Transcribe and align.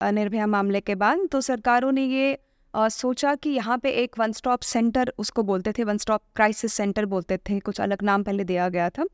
निर्भया 0.00 0.46
मामले 0.46 0.80
के 0.80 0.94
बाद 0.94 1.18
तो 1.32 1.40
सरकारों 1.40 1.92
ने 1.92 2.04
ये 2.04 2.38
अ, 2.74 2.88
सोचा 2.88 3.34
कि 3.34 3.50
यहाँ 3.50 3.76
पे 3.78 3.90
एक 3.92 4.18
वन 4.18 4.32
स्टॉप 4.32 4.60
सेंटर 4.60 5.12
उसको 5.18 5.42
बोलते 5.42 5.72
थे 5.72 5.84
वन 5.84 5.98
स्टॉप 5.98 6.22
क्राइसिस 6.36 6.72
सेंटर 6.72 7.04
बोलते 7.06 7.36
थे 7.48 7.58
कुछ 7.60 7.80
अलग 7.80 8.02
नाम 8.02 8.22
पहले 8.22 8.44
दिया 8.44 8.68
गया 8.68 8.88
था। 8.90 9.04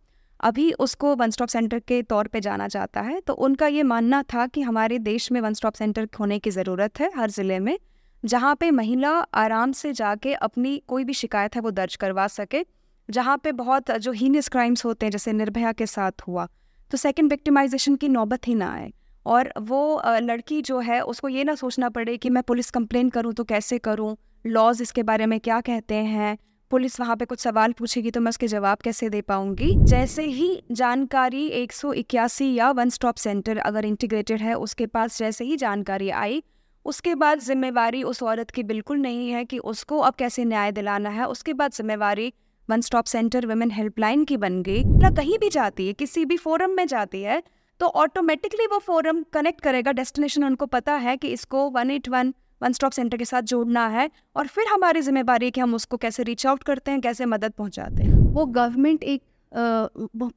अभी 0.40 0.70
उसको 0.80 1.14
वन 1.16 1.30
स्टॉप 1.30 1.48
सेंटर 1.48 1.78
के 1.78 2.00
तौर 2.02 2.26
पे 2.26 2.40
जाना 2.40 2.66
जाता 2.68 3.00
है 3.00 3.20
तो 3.20 3.32
उनका 3.46 3.66
ये 3.66 3.82
मानना 3.82 4.22
था 4.34 4.46
कि 4.46 4.60
हमारे 4.60 4.98
देश 4.98 5.30
में 5.32 5.40
वन 5.40 5.54
स्टॉप 5.54 5.74
सेंटर 5.74 6.08
होने 6.20 6.38
की 6.38 6.50
ज़रूरत 6.50 7.00
है 7.00 7.10
हर 7.16 7.30
ज़िले 7.30 7.58
में 7.58 7.78
जहाँ 8.24 8.54
पे 8.54 8.70
महिला 8.70 9.10
आराम 9.34 9.72
से 9.72 9.92
जाके 9.92 10.32
अपनी 10.34 10.76
कोई 10.88 11.04
भी 11.04 11.14
शिकायत 11.14 11.56
है 11.56 11.60
वो 11.62 11.70
दर्ज 11.70 11.96
करवा 11.96 12.26
सके 12.28 12.64
जहाँ 13.08 13.36
पे 13.44 13.52
बहुत 13.52 13.90
जो 13.90 14.12
हीनियस 14.12 14.48
क्राइम्स 14.48 14.84
होते 14.84 15.06
हैं 15.06 15.10
जैसे 15.10 15.32
निर्भया 15.32 15.72
के 15.72 15.86
साथ 15.86 16.26
हुआ 16.28 16.48
तो 16.90 16.96
सेकंड 16.96 17.30
विक्टिमाइजेशन 17.30 17.96
की 17.96 18.08
नौबत 18.08 18.48
ही 18.48 18.54
ना 18.54 18.72
आए। 18.74 18.92
और 19.26 19.52
वो 19.60 20.02
लड़की 20.06 20.60
जो 20.62 20.78
है, 20.80 21.00
उसको 21.00 21.28
ये 21.28 21.44
ना 21.44 21.54
सोचना 21.54 21.88
पड़े 21.88 22.16
कि 22.16 22.30
मैं 22.30 22.42
पुलिस 22.42 22.70
कंप्लेन 22.70 23.08
करूँ 23.08 23.32
तो 23.32 23.44
कैसे 23.44 23.78
करूँ? 23.78 24.16
लॉज 24.44 24.82
इसके 24.82 25.02
बारे 25.02 25.26
में 25.26 25.38
क्या 25.40 25.60
कहते 25.60 25.94
हैं? 25.94 26.36
पुलिस 26.70 26.98
वहाँ 27.00 27.16
पे 27.16 27.24
कुछ 27.24 27.40
सवाल 27.40 27.72
पूछेगी 27.72 28.10
तो 28.10 28.20
मैं 28.20 28.28
उसके 28.28 28.46
जवाब 28.46 28.78
कैसे 28.78 29.08
दे 29.08 29.20
पाऊँगी? 29.20 29.74
जैसे 29.78 30.24
ही 30.24 30.62
जानकारी 30.72 31.46
181 31.48 32.52
या 32.54 32.70
वन 32.70 32.88
स्टॉप 32.88 33.16
सेंटर 33.16 33.58
अगर 33.58 33.84
इंटीग्रेटेड 33.84 34.40
है, 34.40 34.54
उसके 34.54 34.86
पास 34.86 35.18
जैसे 35.18 35.44
ही 35.44 35.56
जानकारी 35.56 36.10
आई, 36.10 36.42
उसके 36.86 37.14
बाद 37.14 37.40
जिम्मेवारी 37.40 38.02
उस 38.02 38.22
औरत 38.22 38.50
की 38.50 38.62
बिल्कुल 38.62 38.98
नहीं 38.98 39.30
है 39.30 39.44
कि 39.44 39.58
उसको 39.58 39.98
अब 39.98 40.14
कैसे 40.14 40.44
न्याय 40.44 40.72
दिलाना 40.72 41.10
है। 41.10 41.26
उसके 41.26 41.52
बाद 41.52 41.72
जिम्मेवारी 41.72 42.32
one 42.68 42.80
stop 42.80 43.04
centre 43.04 43.46
women 43.46 43.70
helpline 43.70 44.24
की 44.24 44.36
बन 44.36 44.62
गई। 44.62 44.82
ना 44.84 45.10
कहीं 45.10 45.38
भी 45.38 45.48
जाती 45.48 45.86
है, 45.86 45.92
किसी 45.92 46.24
भी 46.24 46.36
फोरम 46.36 46.70
में 46.70 46.86
जाती 46.86 47.22
है 47.22 47.42
तो 47.82 47.86
ऑटोमेटिकली 47.98 48.66
वो 48.66 48.78
फोरम 48.80 49.22
कनेक्ट 49.32 49.60
करेगा। 49.60 49.92
डेस्टिनेशन 49.92 50.44
उनको 50.44 50.66
पता 50.68 50.94
है 50.96 51.16
कि 51.16 51.28
इसको 51.30 51.68
one 51.70 51.90
eight 51.90 52.08
one 52.08 52.32
one 52.62 52.72
stop 52.72 52.92
centre 52.92 53.16
के 53.16 53.24
साथ 53.24 53.42
जोड़ना 53.44 53.86
है 53.88 54.10
और 54.36 54.46
फिर 54.48 54.66
हमारी 54.68 55.00
ज़िम्मेदारी 55.00 55.46
है 55.46 55.50
कि 55.50 55.60
हम 55.60 55.74
उसको 55.74 55.96
कैसे 55.96 56.22
रीच 56.22 56.46
आउट 56.46 56.62
करते 56.62 56.90
हैं, 56.90 57.00
कैसे 57.00 57.26
मदद 57.26 57.52
पहुंचाते 57.52 58.02
हैं। 58.02 58.12
वो 58.34 58.44
गवर्नमेंट 58.48 59.02
एक 59.04 59.22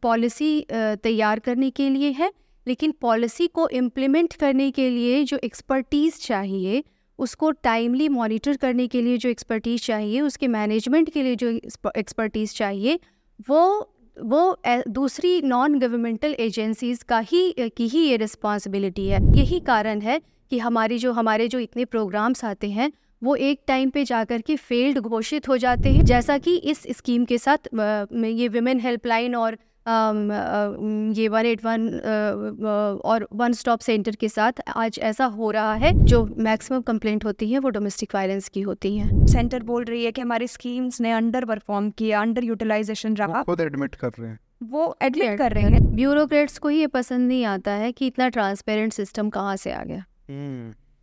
पॉलिसी 0.01 0.65
तैयार 0.71 1.39
करने 1.39 1.69
के 1.71 1.89
लिए 1.89 2.11
है, 2.13 2.31
लेकिन 2.67 2.93
पॉलिसी 3.01 3.47
को 3.49 3.67
इम्प्लीमेंट 3.75 4.33
करने 4.35 4.69
के 4.71 4.89
लिए 4.89 5.23
जो 5.23 5.39
एक्सपर्टीज़ 5.43 6.19
चाहिए, 6.21 6.83
उसको 7.19 7.51
टाइमली 7.63 8.09
मॉनिटर 8.11 8.57
करने 8.57 8.87
के 8.87 9.01
लिए 9.01 9.17
जो 9.17 9.29
एक्सपर्टीज़ 9.29 9.81
चाहिए, 9.83 10.21
उसके 10.21 10.47
मैनेजमेंट 10.49 11.09
के 11.09 11.23
लिए 11.23 11.35
जो 11.35 11.49
एक्सपर्टीज़ 11.97 12.55
चाहिए, 12.55 12.99
वो 13.47 13.61
वो 14.23 14.57
दूसरी 14.87 15.41
नॉन 15.41 15.79
गवर्नमेंटल 15.79 16.35
एजेंसीज 16.39 17.03
का 17.03 17.19
ही 17.19 17.53
की 17.59 17.87
ही 17.87 17.99
ये 17.99 18.17
रिस्पॉन्सिबिलिटी 18.17 19.07
है। 19.07 19.19
यही 19.37 19.59
कारण 19.59 20.01
है 20.01 20.19
कि 20.51 20.59
हमारी 20.59 20.97
जो, 20.97 21.11
हमारे 21.11 21.47
जो 21.47 21.59
इतने 21.59 21.85
प्रोग्राम्स 21.85 22.45
आते 22.45 22.69
हैं, 22.69 22.91
वो 23.23 23.35
एक 23.35 23.61
टाइम 23.67 23.89
पे 23.89 24.03
जाकर 24.03 24.41
के 24.41 24.55
फेल्ड 24.55 24.99
घोषित 24.99 25.47
हो 25.49 25.57
जाते 25.57 25.89
हैं। 25.89 26.03
जैसा 26.05 26.37
कि 26.37 26.55
इस 26.55 26.83
स्कीम 26.89 27.25
के 27.25 27.37
साथ 27.37 27.57
ये 28.13 28.47
विमेन 28.47 28.79
हेल्पलाइन 28.79 29.35
और 29.35 29.57
ये 29.87 31.27
वन 31.27 31.45
एट 31.45 31.65
वन 31.65 31.87
और 33.05 33.27
वन 33.33 33.53
स्टॉप 33.53 33.79
सेंटर 33.79 34.15
के 34.15 34.29
साथ 34.29 34.61
आज 34.75 34.99
ऐसा 34.99 35.25
हो 35.25 35.51
रहा 35.51 35.73
है 35.73 35.91
जो 36.05 36.23
मैक्सिमम 36.37 36.81
कंप्लेंट 36.81 37.25
होती 37.25 37.51
है 37.51 37.59
वो 37.59 37.69
डोमेस्टिक 37.69 38.15
वायलेंस 38.15 38.49
की 38.49 38.61
होती 38.61 38.97
हैं। 38.97 39.25
सेंटर 39.27 39.63
बोल 39.63 39.83
रही 39.83 40.05
है 40.05 40.11
कि 40.11 40.21
हमारी 40.21 40.47
स्कीम्स 40.47 41.01
ने 41.01 41.11
अंडर 41.11 41.45
परफॉर्म 41.45 41.89
किया 41.89 42.21
अंडर 42.21 42.43
यूटिलाइजेशन 42.43 43.15
रहा। 43.15 43.27
वो 43.27 43.43
खुद 43.43 43.61
एडमिट 43.61 43.95
कर 43.95 44.11
रहे 44.19 44.29
हैं। 44.29 44.39
वो 44.63 44.95
एडमिट 45.01 45.37
कर 45.37 45.51
रहे 45.51 45.63
हैं। 45.63 45.95
ब्यूरोक्रेट्स 45.95 46.57
को 46.57 46.69
ही 46.69 46.79
ये 46.79 46.87
पसंद 46.87 47.27
नहीं 47.27 47.45
आता 47.45 47.71
है 47.71 47.91
कि 47.91 48.07
इतना 48.07 48.29
ट्रांसपेरेंट 48.29 48.93
सिस्टम 48.93 49.29
कहाँ 49.29 49.55
से 49.55 49.71
आ 49.71 49.83
गया। 49.83 50.03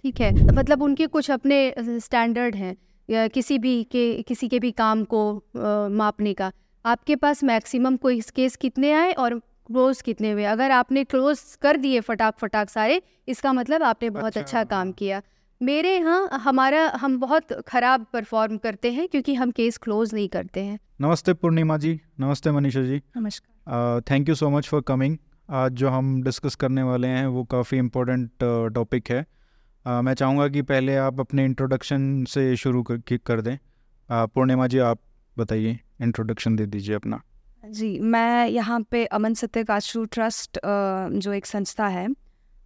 ठीक 0.05 0.21
है 0.21 0.33
मतलब 0.55 0.83
उनके 0.83 1.07
कुछ 1.07 1.31
अपने 1.31 1.75
स्टैंडर्ड 1.79 2.57
हैं 2.57 2.77
या 3.09 3.27
किसी 3.29 3.59
भी 3.59 3.83
के 3.85 4.23
किसी 4.23 4.49
के 4.49 4.59
भी 4.59 4.71
काम 4.71 5.05
को 5.05 5.23
अ, 5.37 5.89
मापने 5.91 6.35
का। 6.35 6.53
आपके 6.85 7.17
पास 7.17 7.43
मैक्सिमम 7.45 7.97
कोई 7.97 8.21
केस 8.35 8.57
कितने 8.57 8.93
आए 8.93 9.13
और 9.15 9.39
क्लोज 9.67 10.01
कितने 10.03 10.31
हुए? 10.33 10.45
अगर 10.45 10.71
आपने 10.71 11.05
क्लोज 11.05 11.41
कर 11.63 11.77
दिए 11.77 12.01
फटाक 12.01 12.39
फटाक 12.39 12.71
सारे 12.71 13.01
इसका 13.29 13.53
मतलब 13.53 13.83
आपने 13.83 14.11
बहुत 14.11 14.27
अच्छा। 14.27 14.41
अच्छा 14.41 14.65
काम 14.65 14.91
किया। 14.93 15.23
मेरे 15.61 15.95
यहाँ 15.95 16.29
हमारा 16.43 16.87
हम 16.97 17.19
बहुत 17.21 17.53
ख़राब 17.69 18.07
परफॉर्म 18.13 18.57
करते 18.57 18.93
हैं 18.93 19.07
क्योंकि 19.09 19.35
हम 19.35 19.51
केस 19.51 19.77
क्लोज 19.79 20.15
नहीं 20.15 20.29
करते 20.29 20.61
हैं। 20.61 20.79
नमस्ते 21.01 21.33
पूर्णिमा 21.35 21.77
जी 21.77 22.01
नमस्ते 22.21 22.51
मनीषा 22.51 22.83
जी। 22.83 23.01
नमस्कार। 23.17 24.01
Thank 24.11 24.29
you 24.29 24.35
so 24.35 24.51
much 24.51 24.69
for 24.69 24.81
coming 24.81 25.17
आज 25.49 25.73
जो 25.73 25.89
हम 25.89 26.23
डिस्कस 26.23 26.55
करने 26.55 26.83
वाले 26.83 27.09
हैं 27.09 27.27
वो 27.27 27.45
काफ़ी 27.45 27.79
इम्पोर्टेंट 27.79 28.31
टॉपिक 28.75 29.11
है। 29.11 29.25
uh, 29.25 30.03
मैं 30.03 30.15
चाहूँगा 30.15 30.49
कि 30.49 30.63
पहले 30.65 30.97
आप 30.97 31.21
अपने 31.21 31.45
इंट्रोडक्शन 31.45 32.25
से 32.25 32.55
शुरू 32.57 32.83
कर, 32.83 33.19
कर 33.19 33.41
दें। 33.41 33.57
uh, 33.57 34.29
पूर्णिमा 34.29 34.67
जी 34.67 34.79
आप 34.81 35.01
बताइए 35.39 35.79
इंट्रोडक्शन 36.03 36.57
दे 36.57 36.67
दीजिए 36.67 36.95
अपना। 36.95 37.21
जी 37.65 37.99
मैं 38.01 38.49
यहाँ 38.49 38.81
पे 38.91 39.05
अमन 39.07 39.35
सत्य 39.35 39.65
काशरू 39.65 40.05
ट्रस्ट 40.07 40.59
जो 40.65 41.33
एक 41.33 41.47
संस्था 41.47 41.87
है 41.89 42.09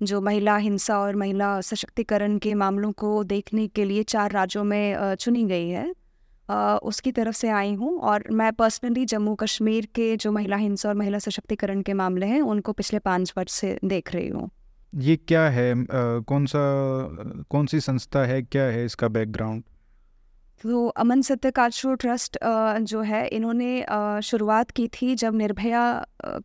जो 0.00 0.20
महिला 0.20 0.56
हिंसा 0.58 0.98
और 0.98 1.16
महिला 1.16 1.60
सशक्तिकरण 1.60 2.38
के 2.38 2.54
मामलों 2.54 2.92
को 2.92 3.22
देखने 3.24 3.66
के 3.68 3.84
लिए 3.84 4.02
चार 4.04 4.32
राज्यों 4.32 4.64
में 4.64 5.14
चुनी 5.16 5.44
गई 5.44 5.68
है। 5.68 5.92
उसकी 6.84 7.12
तरफ़ 7.12 7.36
से 7.36 7.48
आई 7.50 7.74
हूँ 7.74 7.98
और 8.00 8.24
मैं 8.32 8.52
पर्सनली 8.52 9.04
जम्मू 9.04 9.34
कश्मीर 9.34 9.86
के 9.94 10.16
जो 10.16 10.32
महिला 10.32 10.56
हिंसा 10.56 10.88
और 10.88 10.94
महिला 10.94 11.18
सशक्तिकरण 11.18 11.80
के 11.82 11.92
मामले 11.94 12.26
हैं 12.26 12.40
उनको 12.42 12.72
पिछले 12.72 12.98
पाँच 12.98 13.32
वर्ष 13.36 13.52
से 13.52 13.78
देख 13.84 14.12
रही 14.14 14.28
हूँ। 14.28 14.50
ये 14.92 15.16
क्या 15.18 15.48
है? 15.48 15.72
uh, 15.74 16.24
कौन 16.24 16.46
सा 16.46 16.60
कौन 17.50 17.66
सी 17.66 17.80
संस्था 17.80 18.24
है? 18.24 18.42
क्या 18.42 18.62
है 18.64 18.84
इसका 18.84 19.08
बैकग्राउंड 19.08 19.62
तो 20.66 20.86
अमन 20.98 21.20
सत्य 21.22 21.50
काशरू 21.50 21.94
ट्रस्ट 21.96 22.38
जो 22.42 23.00
है, 23.02 23.26
इन्होंने 23.28 24.20
शुरुआत 24.24 24.70
की 24.70 24.86
थी 24.90 25.14
जब 25.14 25.34
निर्भया 25.36 25.82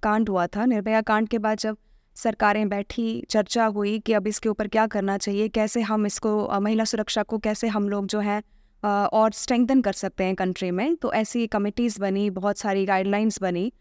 कांड 0.03 0.29
हुआ 0.29 0.45
था। 0.47 0.65
निर्भया 0.67 1.01
कांड 1.03 1.27
के 1.27 1.37
बाद 1.39 1.57
जब 1.59 1.77
सरकारें 2.17 2.67
बैठी, 2.69 3.23
चर्चा 3.29 3.65
हुई 3.67 3.97
कि 3.99 4.13
अब 4.13 4.27
इसके 4.27 4.49
ऊपर 4.49 4.67
क्या 4.67 4.85
करना 4.87 5.17
चाहिए, 5.17 5.47
कैसे 5.49 5.81
हम 5.83 6.05
इसको 6.05 6.59
महिला 6.59 6.83
सुरक्षा 6.83 7.23
को 7.23 7.37
कैसे 7.39 7.67
हम 7.69 7.89
लोग 7.89 8.07
जो 8.07 8.19
है 8.19 8.41
और 8.83 9.31
स्ट्रेंथन 9.33 9.81
कर 9.81 9.93
सकते 9.93 10.23
हैं 10.23 10.35
कंट्री 10.35 10.71
में 10.71 10.95
तो 10.97 11.13
ऐसी 11.13 11.47
कमिटीज़ 11.49 11.99
बनी, 12.01 12.29
बहुत 12.31 12.57
सारी 12.57 12.85
गाइडलाइंस 12.85 13.41
बनी। 13.41 13.71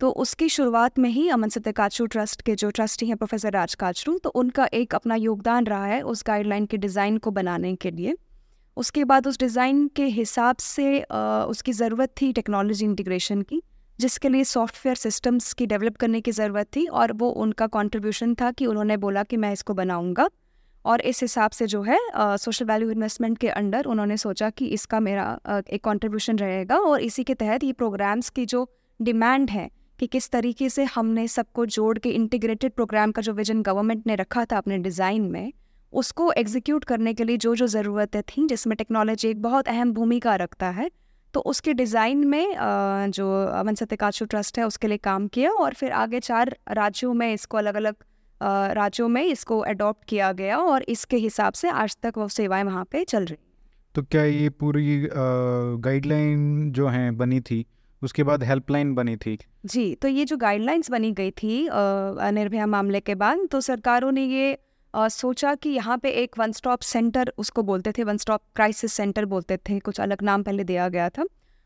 तो 0.00 0.10
उसकी 0.18 0.48
शुरुआत 0.48 0.98
में 0.98 1.08
ही 1.10 1.28
अमन 1.30 1.48
सत्य 1.50 1.72
काचरू 1.74 2.06
ट्रस्ट 2.08 2.42
के 2.42 2.54
जो 2.54 2.70
ट्रस्टी 2.70 3.06
हैं, 3.06 3.16
प्रोफेसर 3.16 3.52
राज 3.52 3.74
काचरू 3.76 4.18
तो 4.18 4.30
उनका 4.36 4.68
एक 4.74 4.94
अपना 4.94 5.14
योगदान 5.16 5.66
रहा 5.66 5.86
है 5.86 6.00
उस 6.04 6.24
गाइडलाइन 6.26 6.66
के 6.66 6.76
डिज़ाइन 6.78 7.18
को 7.18 7.30
बनाने 7.32 7.74
के 7.76 7.90
लिए। 7.90 8.16
उसके 8.80 9.04
बाद 9.04 9.26
उस 9.26 9.38
डिज़ाइन 9.38 9.86
के 9.96 10.04
हिसाब 10.10 10.56
से 10.58 11.00
उसकी 11.48 11.72
ज़रूरत 11.72 12.12
थी 12.20 12.32
टेक्नोलॉजी 12.32 12.84
इंटीग्रेशन 12.84 13.42
की 13.42 13.62
जिसके 13.98 14.28
लिए 14.28 14.44
सॉफ्टवेयर 14.44 14.96
सिस्टम्स 14.96 15.52
की 15.52 15.66
डेवलप 15.66 15.96
करने 15.96 16.20
की 16.20 16.32
ज़रूरत 16.32 16.66
थी 16.76 16.86
और 17.00 17.12
वो 17.12 17.28
उनका 17.42 17.66
कंट्रीब्यूशन 17.74 18.34
था 18.34 18.50
कि 18.52 18.66
उन्होंने 18.66 18.96
बोला 18.96 19.22
कि 19.22 19.36
मैं 19.36 19.52
इसको 19.52 19.74
बनाऊँगा। 19.74 20.28
और 20.84 21.00
इस 21.00 21.20
हिसाब 21.22 21.50
से 21.50 21.66
जो 21.66 21.82
है 21.82 21.98
सोशल 22.38 22.64
वैल्यू 22.64 22.90
इन्वेस्टमेंट 22.90 23.38
के 23.38 23.48
अंडर 23.50 23.86
उन्होंने 23.86 24.16
सोचा 24.16 24.50
कि 24.50 24.66
इसका 24.68 25.00
मेरा 25.00 25.24
अ, 25.46 25.60
एक 25.68 25.84
कंट्रीब्यूशन 25.84 26.38
रहेगा 26.38 26.78
और 26.78 27.00
इसी 27.00 27.24
के 27.24 27.34
तहत 27.34 27.64
ये 27.64 27.72
प्रोग्राम्स 27.74 28.30
की 28.30 28.46
जो 28.46 28.66
डिमांड 29.00 29.50
है 29.50 29.68
कि 29.98 30.06
किस 30.06 30.30
तरीके 30.30 30.68
से 30.68 30.84
हमने 30.94 31.26
सबको 31.28 31.66
जोड़ 31.74 31.98
के 31.98 32.10
इंटीग्रेटेड 32.10 32.72
प्रोग्राम 32.72 33.12
का 33.12 33.22
जो 33.22 33.32
विजन 33.32 33.62
गवर्नमेंट 33.62 34.06
ने 34.06 34.14
रखा 34.16 34.44
था 34.44 34.58
अपने 34.58 34.78
डिज़ाइन 34.78 35.30
में 35.30 35.52
उसको 35.92 36.32
एग्जीक्यूट 36.32 36.84
करने 36.84 37.14
के 37.14 37.24
लिए 37.24 37.36
जो 37.36 37.56
जो 37.56 37.66
ज़रूरतें 37.66 38.22
थीं 38.22 38.46
जिसमें 38.46 38.76
टेक्नोलॉजी 38.76 39.28
एक 39.28 39.42
बहुत 39.42 39.68
अहम 39.68 39.92
भूमिका 39.92 40.36
रखता 40.36 40.70
है 40.70 40.90
तो 41.34 41.40
उसके 41.40 41.72
डिज़ाइन 41.72 42.18
में 42.18 42.56
जो 43.10 43.46
अमन 43.46 43.74
सत्यकाशु 43.74 44.24
ट्रस्ट 44.24 44.58
है 44.58 44.66
उसके 44.66 44.86
लिए 44.86 44.96
काम 44.96 45.26
किया 45.28 45.50
और 45.50 45.74
फिर 45.74 45.92
आगे 45.92 46.20
चार 46.20 46.56
राज्यों 46.70 47.14
में 47.14 47.32
इसको 47.32 47.56
अलग 47.56 47.74
अलग 47.74 47.94
राज्यों 48.72 49.08
में 49.08 49.24
इसको 49.24 49.58
अडॉप्ट 49.58 50.04
किया 50.04 50.32
गया 50.32 50.58
और 50.58 50.82
इसके 50.82 51.16
हिसाब 51.16 51.52
से 51.52 51.68
आज 51.68 51.96
तक 52.02 52.12
वो 52.16 52.28
सेवाएँ 52.28 52.64
वहाँ 52.64 52.84
पे 52.84 53.04
चल 53.04 53.24
रही 53.24 53.38
तो 53.94 54.02
क्या 54.02 54.24
ये 54.24 54.48
पूरी 54.50 55.08
गाइडलाइन 55.80 56.72
जो 56.72 56.88
हैं 56.88 57.16
बनी 57.16 57.40
थी 57.40 57.66
उसके 58.02 58.22
बाद 58.22 58.44
हेल्पलाइन 58.44 58.94
बनी 58.94 59.16
थी? 59.16 59.38
जी 59.66 59.94
तो 59.94 60.08
ये 60.08 60.24
जो 60.24 60.36
गाइडलाइंस 60.36 60.90
बनी 60.90 61.12
गई 61.12 61.30
थी 61.30 61.68
निर्भया 62.30 62.66
मामले 62.66 63.00
के 63.00 63.14
बाद 63.14 63.48
तो 63.50 63.60
सरकारों 63.60 64.12
ने 64.12 64.24
ये 64.24 64.58
अ, 64.94 65.08
सोचा 65.08 65.54
कि 65.54 65.70
यहाँ 65.70 65.96
पे 65.98 66.10
एक 66.12 66.38
वन 66.38 66.52
स्टॉप 66.52 66.80
सेंटर 66.82 67.32
उसको 67.38 67.62
बोलते 67.62 67.92
थे 67.92 68.04
वन 68.04 68.16
स्टॉप 68.16 68.42
क्राइसिस 68.56 68.92
सेंटर 68.92 69.24
बोलते 69.24 69.56
थे 69.68 69.78
कुछ 69.78 70.00
अलग 70.00 70.22
नाम 70.22 70.42
पहले 70.42 70.64
दिया 70.64 70.88
गया 70.88 71.08
था। 71.08 71.24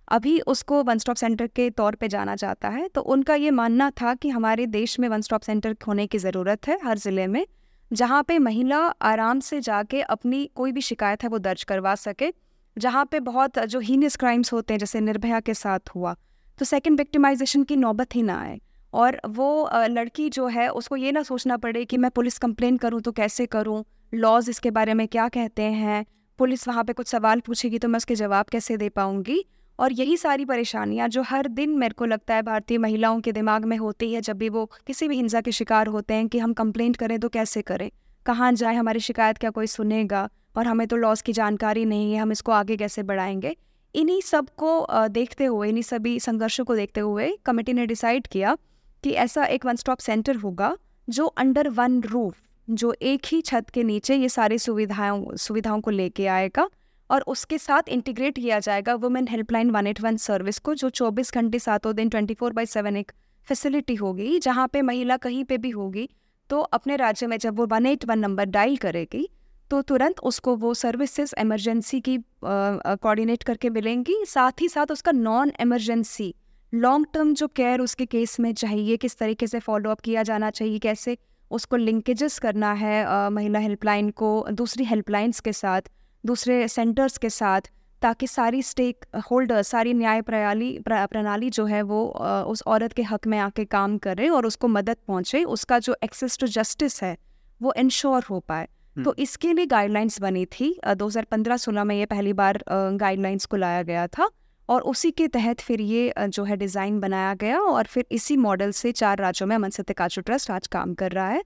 अभी 0.09 0.39
उसको 0.47 0.83
वन 0.83 0.99
स्टॉप 0.99 1.17
सेंटर 1.17 1.47
के 1.47 1.69
तौर 1.71 1.95
पे 1.95 2.09
जाना 2.09 2.35
जाता 2.35 2.69
है 2.69 2.89
तो 2.89 3.01
उनका 3.01 3.35
ये 3.35 3.51
मानना 3.51 3.91
था 3.91 4.15
कि 4.15 4.29
हमारे 4.29 4.67
देश 4.67 4.99
में 5.01 5.09
वन 5.09 5.21
स्टॉप 5.21 5.43
सेंटर 5.43 5.77
होने 5.87 6.07
की 6.07 6.19
ज़रूरत 6.19 6.69
है 6.69 6.79
हर 6.85 6.99
ज़िले 6.99 7.27
में 7.27 7.45
जहाँ 7.91 8.23
पे 8.23 8.39
महिला 8.39 8.79
आराम 9.03 9.41
से 9.41 9.61
जाके 9.61 10.01
अपनी 10.03 10.45
कोई 10.55 10.73
भी 10.73 10.81
शिकायत 10.81 11.23
है 11.23 11.29
वो 11.29 11.39
दर्ज 11.39 11.63
करवा 11.63 11.95
सके 11.95 12.33
जहाँ 12.77 13.05
पे 13.05 13.21
बहुत 13.21 13.59
जो 13.59 13.81
हीनियस 13.81 14.17
क्राइम्स 14.17 14.53
होते 14.53 14.75
हैं 14.75 14.79
जैसे 14.79 15.01
निर्भया 15.01 15.41
के 15.41 15.55
साथ 15.55 15.95
हुआ 15.95 16.15
तो 16.59 16.65
सेकंड 16.65 16.99
विक्टिमाइजेशन 16.99 17.63
की 17.63 17.77
नौबत 17.77 18.15
ही 18.15 18.23
ना 18.23 18.39
आए। 18.41 18.61
और 18.95 19.21
वो 19.27 19.69
लड़की 19.75 20.29
जो 20.31 20.47
है, 20.47 20.69
उसको 20.69 20.97
ये 20.97 21.13
ना 21.13 21.23
सोचना 21.23 21.57
पड़े 21.57 21.85
कि 21.85 21.97
मैं 21.97 22.11
पुलिस 22.11 22.39
कंप्लेन 22.39 22.77
करूँ 22.77 23.01
तो 23.01 23.13
कैसे 23.13 23.47
करूँ? 23.47 23.85
लॉज 24.13 24.49
इसके 24.51 24.71
बारे 24.71 24.95
में 24.95 25.07
क्या 25.09 25.29
कहते 25.29 25.63
हैं? 25.63 26.05
पुलिस 26.39 26.67
वहाँ 26.69 26.85
पे 26.85 26.93
कुछ 26.93 27.09
सवाल 27.09 27.41
पूछेगी 27.41 27.79
तो 27.79 27.89
मैं 27.89 27.97
उसके 27.97 28.15
जवाब 28.15 28.47
कैसे 28.47 28.77
दे 28.77 28.89
पाऊँगी? 28.89 29.45
और 29.79 29.93
यही 29.93 30.17
सारी 30.17 30.45
परेशानियाँ 30.45 31.09
जो 31.09 31.23
हर 31.23 31.47
दिन 31.49 31.71
मेरे 31.71 31.95
को 31.95 32.05
लगता 32.05 32.35
है 32.35 32.43
भारतीय 32.43 32.79
महिलाओं 32.79 33.21
के 33.21 33.33
दिमाग 33.33 33.65
में 33.65 33.77
होती 33.77 34.13
है 34.13 34.21
जब 34.21 34.37
भी 34.37 34.49
वो 34.49 34.65
किसी 34.87 35.09
भी 35.09 35.17
हिंसा 35.17 35.41
के 35.41 35.53
शिकार 35.53 35.87
होते 35.87 36.15
हैं 36.15 36.29
कि 36.29 36.39
हम 36.39 36.53
कंप्लेंट 36.53 36.97
करें 36.97 37.19
तो 37.21 37.29
कैसे 37.29 37.63
करें? 37.63 37.91
कहाँ 38.27 38.53
जाए? 38.53 38.75
हमारी 38.75 39.01
शिकायत 39.01 39.39
क्या 39.39 39.51
कोई 39.51 39.67
सुनेगा? 39.67 40.29
और 40.57 40.67
हमें 40.67 40.87
तो 40.87 40.97
लॉस 40.97 41.23
की 41.23 41.33
जानकारी 41.33 41.85
नहीं 41.85 42.13
है, 42.13 42.21
हम 42.21 42.33
इसको 42.33 42.53
आगे 42.53 42.77
कैसे 42.77 43.03
बढ़ाएँगे? 43.03 43.57
इन्हीं 43.95 44.21
सबको 44.21 44.87
देखते 45.09 45.45
हुए, 45.45 45.69
इन्हीं 45.69 45.83
सभी 45.83 46.19
संघर्षों 46.21 46.65
को 46.65 46.77
देखते 46.77 47.01
हुए 47.01 47.31
कमेटी 47.47 47.73
ने 47.73 47.87
डिसाइड 47.87 48.27
किया 48.27 48.57
कि 49.05 49.11
ऐसा 49.11 49.45
एक 49.45 49.67
वन 49.67 49.77
स्टॉप 49.77 49.99
सेंटर 49.99 50.37
होगा, 50.37 50.77
जो 51.09 51.27
अंडर 51.27 51.69
वन 51.69 52.01
रूफ 52.03 52.41
जो 52.69 52.95
एक 53.03 53.27
ही 53.27 53.41
छत 53.41 53.71
के 53.75 53.83
नीचे 53.83 54.15
ये 54.17 54.29
सारी 54.29 54.59
सुविधाओं 54.59 55.37
सुविधाओं 55.37 55.81
को 55.81 55.91
लेके 55.91 56.27
आएगा 56.27 56.69
और 57.11 57.25
उसके 57.27 57.59
साथ 57.59 57.89
इंटीग्रेट 57.89 58.35
किया 58.35 58.59
जाएगा 58.59 58.95
women 58.95 59.27
helpline 59.29 59.71
one 59.71 59.87
eight 59.87 60.01
one 60.01 60.17
service 60.17 60.59
को, 60.59 60.75
जो 60.75 60.91
24 60.91 61.35
घंटे 61.35 61.59
सातों 61.59 61.95
दिन 61.97 62.11
24 62.11 62.35
फोर 62.35 62.53
बाई 62.53 62.67
सेवन 62.67 62.97
एक 62.97 63.13
फैसिलिटी 63.47 63.95
होगी, 63.95 64.39
जहाँ 64.39 64.69
पे 64.69 64.83
महिला 64.83 65.17
कहीं 65.17 65.45
पे 65.45 65.59
भी 65.59 65.71
होगी 65.71 66.09
तो 66.51 66.61
अपने 66.61 66.97
राज्य 66.97 67.27
में 67.27 67.37
जब 67.39 67.57
वो 67.57 67.67
one 67.67 67.87
eight 67.87 68.05
one 68.05 68.19
number 68.19 68.45
dial 68.47 68.77
करेगी 68.77 69.29
तो 69.71 69.83
तुरंत 69.83 70.21
उसको 70.21 70.55
वो 70.57 70.73
सर्विसेज़ 70.75 71.35
इमरजेंसी 71.41 72.01
की 72.01 72.17
कोऑर्डिनेट 72.45 73.43
करके 73.43 73.71
मिलेंगी, 73.71 74.17
साथ 74.27 74.61
ही 74.61 74.69
साथ 74.69 74.93
उसका 74.93 75.13
नॉन 75.13 75.53
इमरजेंसी 75.61 76.35
लॉन्ग 76.75 77.07
टर्म 77.15 77.33
जो 77.35 77.47
केयर 77.49 77.81
उसके 77.81 78.05
केस 78.07 78.39
में 78.41 78.53
चाहिए 78.55 78.97
किस 78.97 79.17
तरीके 79.19 79.47
से 79.47 79.59
फॉलोअप 79.59 80.01
किया 80.01 80.23
जाना 80.23 80.51
चाहिए 80.51 80.79
कैसे 80.79 81.17
उसको 81.51 81.77
लिंकेजेस 81.77 82.39
करना 82.39 82.73
है 82.73 83.05
आ, 83.05 83.31
महिला 83.31 83.59
हेल्पलाइन 83.59 84.11
को 84.11 84.31
दूसरी 84.53 84.85
हेल्पलाइंस 84.85 85.41
के 85.41 85.53
साथ 85.53 85.91
दूसरे 86.25 86.67
सेंटर्स 86.69 87.19
के 87.19 87.31
साथ 87.31 87.71
ताकि 88.03 88.27
सारी 88.27 88.63
स्टेक 88.63 89.05
होल्डर 89.31 89.63
सारी 89.63 89.95
न्याय 89.95 90.23
प्रणाली 90.23 90.79
प्रणाली 90.89 91.51
जो 91.51 91.65
है 91.67 91.83
वो 91.83 92.07
आ, 92.09 92.43
उस 92.43 92.63
औरत 92.67 92.93
के 92.93 93.03
हक 93.05 93.27
में 93.27 93.39
आके 93.39 93.65
काम 93.65 93.99
करे 93.99 94.29
और 94.29 94.47
उसको 94.47 94.69
मदद 94.69 94.97
पहुँचे 95.09 95.45
उसका 95.55 95.79
जो 95.79 95.97
एक्सेस 96.05 96.39
टू 96.39 96.47
जस्टिस 96.59 97.03
है 97.03 97.17
वो 97.61 97.73
इंश्योर 97.79 98.25
हो 98.31 98.41
पाए। 98.41 98.69
तो 98.97 99.01
हम्म। 99.01 99.23
इसके 99.23 99.53
लिए 99.53 99.67
गाइडलाइंस 99.67 100.21
बनी 100.21 100.45
थी। 100.53 100.77
दो 100.89 101.07
हज़ार 101.07 101.25
पंद्रह 101.25 101.57
सोलह 101.57 101.85
में 101.85 101.97
ये 101.97 102.07
पहली 102.07 102.33
बार 102.33 102.65
गाइडलाइंस 102.71 103.47
को 103.47 103.57
लाया 103.57 103.83
गया 103.83 104.07
था। 104.09 104.29
और 104.69 104.83
उसी 104.83 105.11
के 105.11 105.27
तहत 105.29 105.61
फिर 105.61 105.81
ये 105.81 106.13
जो 106.19 106.45
है 106.45 106.57
डिज़ाइन 106.57 107.01
बनाया 107.01 107.35
गया 107.35 107.61
और 107.61 107.87
फिर 107.87 108.07
इसी 108.11 108.37
मॉडल 108.37 108.71
से 108.73 108.93
चार 108.93 109.19
राज्यों 109.19 109.49
में 109.49 109.55
अमन 109.57 109.71
सत्य 109.71 109.95
काचू 109.95 110.21
ट्रस्ट 110.21 110.51
आज 110.51 110.67
काम 110.67 110.95
कर 110.95 111.13
रहा 111.13 111.29
है। 111.29 111.43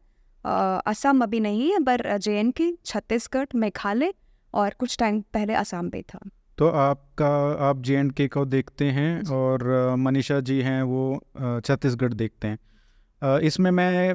असम 0.86 1.22
अभी 1.22 1.40
नहीं 1.40 1.70
है 1.72 1.78
पर 1.84 2.16
जे 2.18 2.42
के 2.52 2.70
छत्तीसगढ़ 2.86 3.56
मेघालय 3.56 4.12
और 4.54 4.74
कुछ 4.78 4.96
टाइम 4.98 5.20
पहले 5.34 5.54
असम 5.54 5.88
पे 5.90 6.02
था। 6.02 6.18
तो 6.58 6.68
आपका 6.68 7.28
आप 7.68 7.82
जे 7.82 7.96
एंड 7.96 8.12
के 8.12 8.26
को 8.28 8.44
देखते 8.44 8.84
हैं 8.92 9.22
और 9.32 9.94
मनीषा 9.98 10.38
जी 10.40 10.60
हैं 10.62 10.82
वो 10.84 11.02
छत्तीसगढ़ 11.36 12.12
देखते 12.14 12.48
हैं। 12.48 13.38
इसमें 13.40 13.70
मैं 13.70 14.14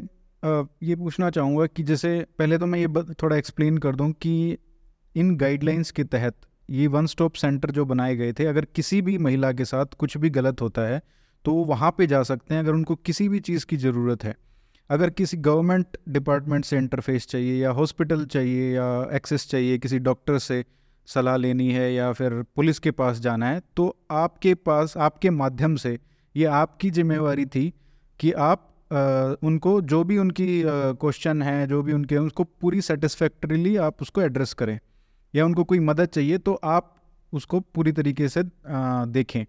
ये 0.83 0.95
पूछना 0.95 1.29
चाहूँगा 1.29 1.65
कि 1.65 1.83
जैसे 1.83 2.09
पहले 2.39 2.57
तो 2.57 2.65
मैं 2.65 2.79
ये 2.79 3.03
थोड़ा 3.13 3.35
एक्सप्लेन 3.35 3.77
कर 3.77 3.95
दूँ 3.95 4.11
कि 4.21 4.57
इन 5.15 5.35
गाइडलाइंस 5.38 5.91
के 5.91 6.03
तहत 6.05 6.35
ये 6.73 6.87
वन 6.87 7.05
स्टॉप 7.05 7.33
सेंटर 7.33 7.71
जो 7.71 7.85
बनाए 7.85 8.15
गए 8.15 8.33
थे 8.33 8.45
अगर 8.45 8.65
किसी 8.65 9.01
भी 9.01 9.17
महिला 9.17 9.51
के 9.51 9.65
साथ 9.65 9.85
कुछ 9.99 10.17
भी 10.17 10.29
गलत 10.29 10.61
होता 10.61 10.81
है 10.81 11.01
तो 11.45 11.53
वो 11.53 11.63
वहाँ 11.65 11.93
पे 11.97 12.07
जा 12.07 12.21
सकते 12.23 12.53
हैं 12.53 12.61
अगर 12.61 12.71
उनको 12.71 12.95
किसी 12.95 13.27
भी 13.29 13.39
चीज़ 13.39 13.65
की 13.65 13.77
ज़रूरत 13.77 14.23
है। 14.23 14.35
अगर 14.89 15.09
किसी 15.09 15.37
गवर्नमेंट 15.37 15.97
डिपार्टमेंट 16.09 16.65
से 16.65 16.77
इंटरफेस 16.77 17.27
चाहिए 17.27 17.61
या 17.63 17.71
हॉस्पिटल 17.71 18.25
चाहिए 18.25 18.73
या 18.75 18.85
एक्सेस 19.13 19.47
चाहिए 19.49 19.77
किसी 19.77 19.99
डॉक्टर 19.99 20.37
से 20.39 20.63
सलाह 21.07 21.37
लेनी 21.37 21.69
है 21.71 21.93
या 21.93 22.11
फिर 22.13 22.41
पुलिस 22.55 22.79
के 22.79 22.91
पास 22.91 23.19
जाना 23.19 23.49
है 23.49 23.61
तो 23.75 23.97
आपके 24.11 24.53
पास 24.53 24.97
आपके 24.97 25.29
माध्यम 25.29 25.75
से 25.75 25.97
ये 26.35 26.45
आपकी 26.45 26.89
जिम्मेवारी 26.91 27.45
थी 27.45 27.73
कि 28.19 28.31
आप 28.31 28.69
आ, 28.93 29.33
उनको 29.47 29.81
जो 29.81 30.03
भी 30.03 30.17
उनकी 30.17 30.63
क्वेश्चन 30.65 31.41
है 31.41 31.67
जो 31.67 31.81
भी 31.83 31.93
उनके 31.93 32.17
उसको 32.17 32.43
पूरी 32.43 32.81
सेटिस्फैक्ट्रीली 32.81 33.75
आप 33.77 34.01
उसको 34.01 34.21
एड्रेस 34.21 34.53
करें। 34.53 34.79
या 35.33 35.45
उनको 35.45 35.63
कोई 35.63 35.80
मदद 35.81 36.06
चाहिए 36.07 36.38
तो 36.39 36.53
आप 36.65 36.95
उसको 37.33 37.59
पूरी 37.59 37.91
तरीके 37.91 38.27
से 38.30 38.44
देखें। 39.09 39.44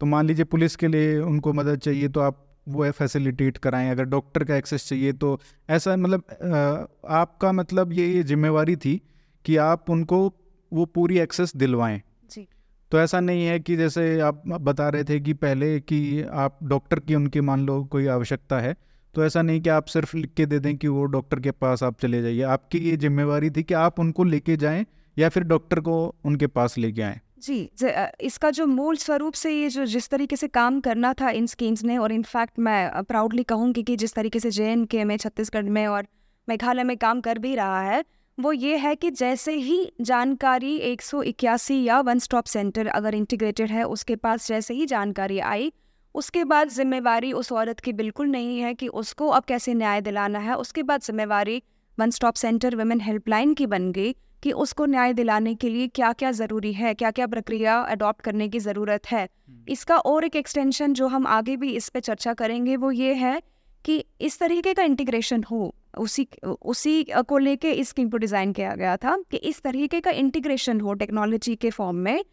तो 0.00 0.06
मान 0.06 0.26
लीजिए 0.26 0.44
पुलिस 0.46 0.76
के 0.76 0.88
लिए 0.88 1.18
उनको 1.20 1.52
मदद 1.52 1.78
चाहिए 1.78 2.08
तो 2.08 2.20
आप 2.20 2.40
वो 2.66 2.82
है 2.84 2.90
फैसिलिटेट 2.92 3.58
कराएँ। 3.58 3.90
अगर 3.90 4.04
डॉक्टर 4.06 4.44
का 4.44 4.56
एक्सेस 4.56 4.88
चाहिए 4.88 5.12
तो 5.14 5.38
ऐसा 5.68 5.96
मतलब 5.96 6.88
आपका 7.12 7.52
मतलब 7.52 7.92
ये 7.92 8.06
ये 8.08 8.22
जिम्मेवारी 8.22 8.76
थी 8.76 9.00
कि 9.44 9.56
आप 9.58 9.90
उनको 9.90 10.20
वो 10.72 10.84
पूरी 10.86 11.18
एक्सेस 11.18 11.56
दिलवाएँ। 11.56 12.00
जी। 12.30 12.46
तो 12.92 12.98
ऐसा 13.00 13.20
नहीं 13.20 13.44
है 13.46 13.58
कि 13.60 13.76
जैसे 13.76 14.20
आप 14.20 14.42
बता 14.46 14.88
रहे 14.88 15.04
थे 15.04 15.18
कि 15.20 15.32
पहले 15.34 15.78
कि 15.82 16.22
आप 16.22 16.58
डॉक्टर 16.64 17.00
की 17.00 17.14
उनकी 17.14 17.40
मान 17.42 17.66
लो 17.66 17.82
कोई 17.84 18.06
आवश्यकता 18.08 18.60
है 18.60 18.76
तो 19.14 19.24
ऐसा 19.24 19.42
नहीं 19.42 19.60
कि 19.60 19.70
आप 19.70 19.86
सिर्फ़ 19.86 20.16
लिख 20.16 20.32
के 20.36 20.46
दे 20.46 20.58
दें 20.58 20.76
कि 20.76 20.88
वो 20.88 21.04
डॉक्टर 21.06 21.40
के 21.40 21.50
पास 21.52 21.82
आप 21.82 21.98
चले 22.00 22.22
जाइए। 22.22 22.42
आपकी 22.44 22.78
ये 22.80 22.96
जिम्मेवारी 22.96 23.50
थी 23.50 23.62
कि 23.62 23.74
आप 23.76 24.00
उनको 24.00 24.24
लेके 24.24 24.56
जाएँ 24.56 24.84
या 25.16 25.28
फिर 25.28 25.42
डॉक्टर 25.44 25.80
को 25.80 26.14
उनके 26.24 26.46
पास 26.48 26.78
लेके 26.78 27.02
आए? 27.02 27.20
जी 27.38 27.68
इसका 28.20 28.50
जो 28.50 28.66
मूल 28.66 28.96
स्वरूप 28.96 29.34
से 29.34 29.50
ये 29.52 29.68
जो 29.68 29.84
जिस 29.86 30.08
तरीके 30.08 30.36
से 30.36 30.48
काम 30.48 30.80
करना 30.80 31.12
था 31.12 31.30
इन 31.30 31.46
स्कीम्स 31.46 31.84
ने, 31.84 31.98
और 31.98 32.12
इनफैक्ट 32.12 32.58
मैं 32.58 33.02
प्राउडली 33.04 33.42
कहूँगी 33.42 33.82
कि 33.82 33.96
जिस 33.96 34.14
तरीके 34.14 34.40
से 34.40 34.50
जे 34.50 34.74
के 34.90 35.04
में 35.04 35.16
छत्तीसगढ़ 35.16 35.68
में 35.68 35.86
और 35.86 36.06
मेघालय 36.48 36.84
में 36.84 36.96
काम 36.96 37.20
कर 37.20 37.38
भी 37.38 37.54
रहा 37.54 37.80
है, 37.82 38.04
वो 38.38 38.52
ये 38.52 38.76
है 38.76 38.94
कि 38.94 39.10
जैसे 39.10 39.52
ही 39.52 39.92
जानकारी 40.00 40.76
एक 40.76 41.02
सौ 41.02 41.22
इक्यासी 41.22 41.82
या 41.84 42.00
वन 42.00 42.18
स्टॉप 42.18 42.44
सेंटर 42.44 42.86
अगर 42.86 43.14
इंटीग्रेटेड 43.14 43.70
है, 43.70 43.84
उसके 43.84 44.16
पास 44.16 44.48
जैसे 44.48 44.74
ही 44.74 44.86
जानकारी 44.86 45.38
आई, 45.38 45.72
उसके 46.14 46.44
बाद 46.44 46.68
जिम्मेवारी 46.70 47.32
उस 47.32 47.52
औरत 47.52 47.80
की 47.80 47.92
बिल्कुल 47.92 48.28
नहीं 48.28 48.58
है 48.60 48.74
कि 48.74 48.88
उसको 48.88 49.28
अब 49.28 49.44
कैसे 49.44 49.74
न्याय 49.74 50.00
दिलाना 50.00 50.38
है, 50.38 50.56
उसके 50.56 50.82
बाद 50.82 51.00
जिम्मेवारी 51.00 51.62
one 51.98 52.10
stop 52.10 52.34
centre 52.34 52.76
women 52.76 53.00
helpline 53.00 53.54
की 53.54 53.66
बन 53.66 53.90
गई 53.92 54.14
कि 54.44 54.52
उसको 54.54 54.86
न्याय 54.86 55.12
दिलाने 55.14 55.54
के 55.54 55.68
लिए 55.68 55.86
क्या 55.90 56.12
क्या 56.14 56.30
ज़रूरी 56.32 56.72
है 56.74 56.92
क्या 56.94 57.10
क्या 57.10 57.26
प्रक्रिया 57.26 57.78
अडॉप्ट 57.90 58.20
करने 58.20 58.48
की 58.48 58.58
ज़रूरत 58.60 59.06
है 59.06 59.22
हम्म। 59.22 59.64
इसका 59.68 59.96
और 60.06 60.24
एक 60.24 60.36
एक्सटेंशन 60.36 60.94
जो 60.94 61.06
हम 61.08 61.26
आगे 61.28 61.56
भी 61.56 61.70
इस 61.72 61.88
पर 61.88 62.00
चर्चा 62.02 62.34
करेंगे 62.34 62.76
वो 62.76 62.90
ये 62.92 63.14
है 63.16 63.40
कि 63.84 64.04
इस 64.20 64.38
तरीके 64.38 64.74
का 64.74 64.82
इंटीग्रेशन 64.82 65.44
हो 65.44 65.74
उसी 65.98 66.26
उसी 66.64 67.04
को 67.28 67.38
लेके 67.38 67.70
इस 67.72 67.88
स्कीम 67.88 68.08
को 68.10 68.16
डिज़ाइन 68.16 68.52
किया 68.52 68.74
गया 68.74 68.96
था 68.96 69.16
कि 69.30 69.36
इस 69.44 69.62
तरीके 69.62 70.00
का 70.00 70.10
इंटीग्रेशन 70.18 70.80
हो 70.80 70.94
टेक्नोलॉजी 70.94 71.54
के 71.56 71.70
फॉर्म 71.70 71.96
में 71.98 72.24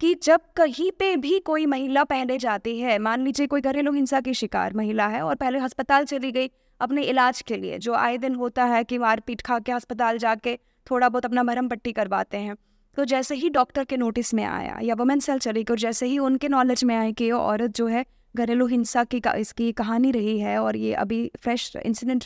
कि 0.00 0.14
जब 0.22 0.40
कहीं 0.56 0.90
पे 0.98 1.14
भी 1.18 1.38
कोई 1.42 1.66
महिला 1.66 2.04
पहले 2.06 2.38
जाती 2.38 2.78
है 2.78 2.98
मान 3.00 3.24
लीजिए 3.24 3.46
कोई 3.46 3.60
घरेलू 3.62 3.92
हिंसा 3.92 4.20
की 4.20 4.34
शिकार 4.34 4.74
महिला 4.74 5.06
है 5.06 5.22
और 5.22 5.34
पहले 5.34 5.58
अस्पताल 5.60 6.04
चली 6.06 6.32
गई 6.32 6.50
अपने 6.80 7.02
इलाज 7.04 7.42
के 7.42 7.56
लिए 7.56 7.78
जो 7.80 7.94
आए 7.96 8.18
दिन 8.18 8.34
होता 8.36 8.64
है 8.66 8.82
कि 8.84 8.98
मारपीट 8.98 9.40
खा 9.40 9.58
के 9.58 9.72
अस्पताल 9.72 10.18
जाके 10.18 10.58
थोड़ा 10.90 11.08
बहुत 11.08 11.24
अपना 11.24 11.42
मरहम 11.42 11.68
पट्टी 11.68 11.92
करवाते 11.92 12.36
हैं। 12.38 12.56
तो 12.96 13.04
जैसे 13.04 13.34
ही 13.34 13.48
डॉक्टर 13.50 13.84
के 13.84 13.96
नोटिस 13.96 14.32
में 14.34 14.44
आया 14.44 14.78
या 14.82 14.94
वुमेन 14.94 15.20
सेल 15.20 15.38
चली 15.38 15.62
गई, 15.62 15.72
और 15.72 15.78
जैसे 15.78 16.06
ही 16.06 16.18
उनके 16.20 16.48
नॉलेज 16.48 16.84
में 16.84 16.94
आए 16.96 17.12
कि 17.12 17.24
ये 17.24 17.30
औरत 17.32 17.76
जो 17.76 17.86
है 17.86 18.04
घरेलू 18.34 18.66
हिंसा 18.66 19.04
की 19.04 19.22
इसकी 19.38 19.70
कहानी 19.72 20.10
रही 20.10 20.38
है 20.38 20.58
और 20.58 20.76
ये 20.76 20.92
अभी 20.94 21.30
फ्रेश 21.40 21.72
इंसिडेंट 21.76 22.24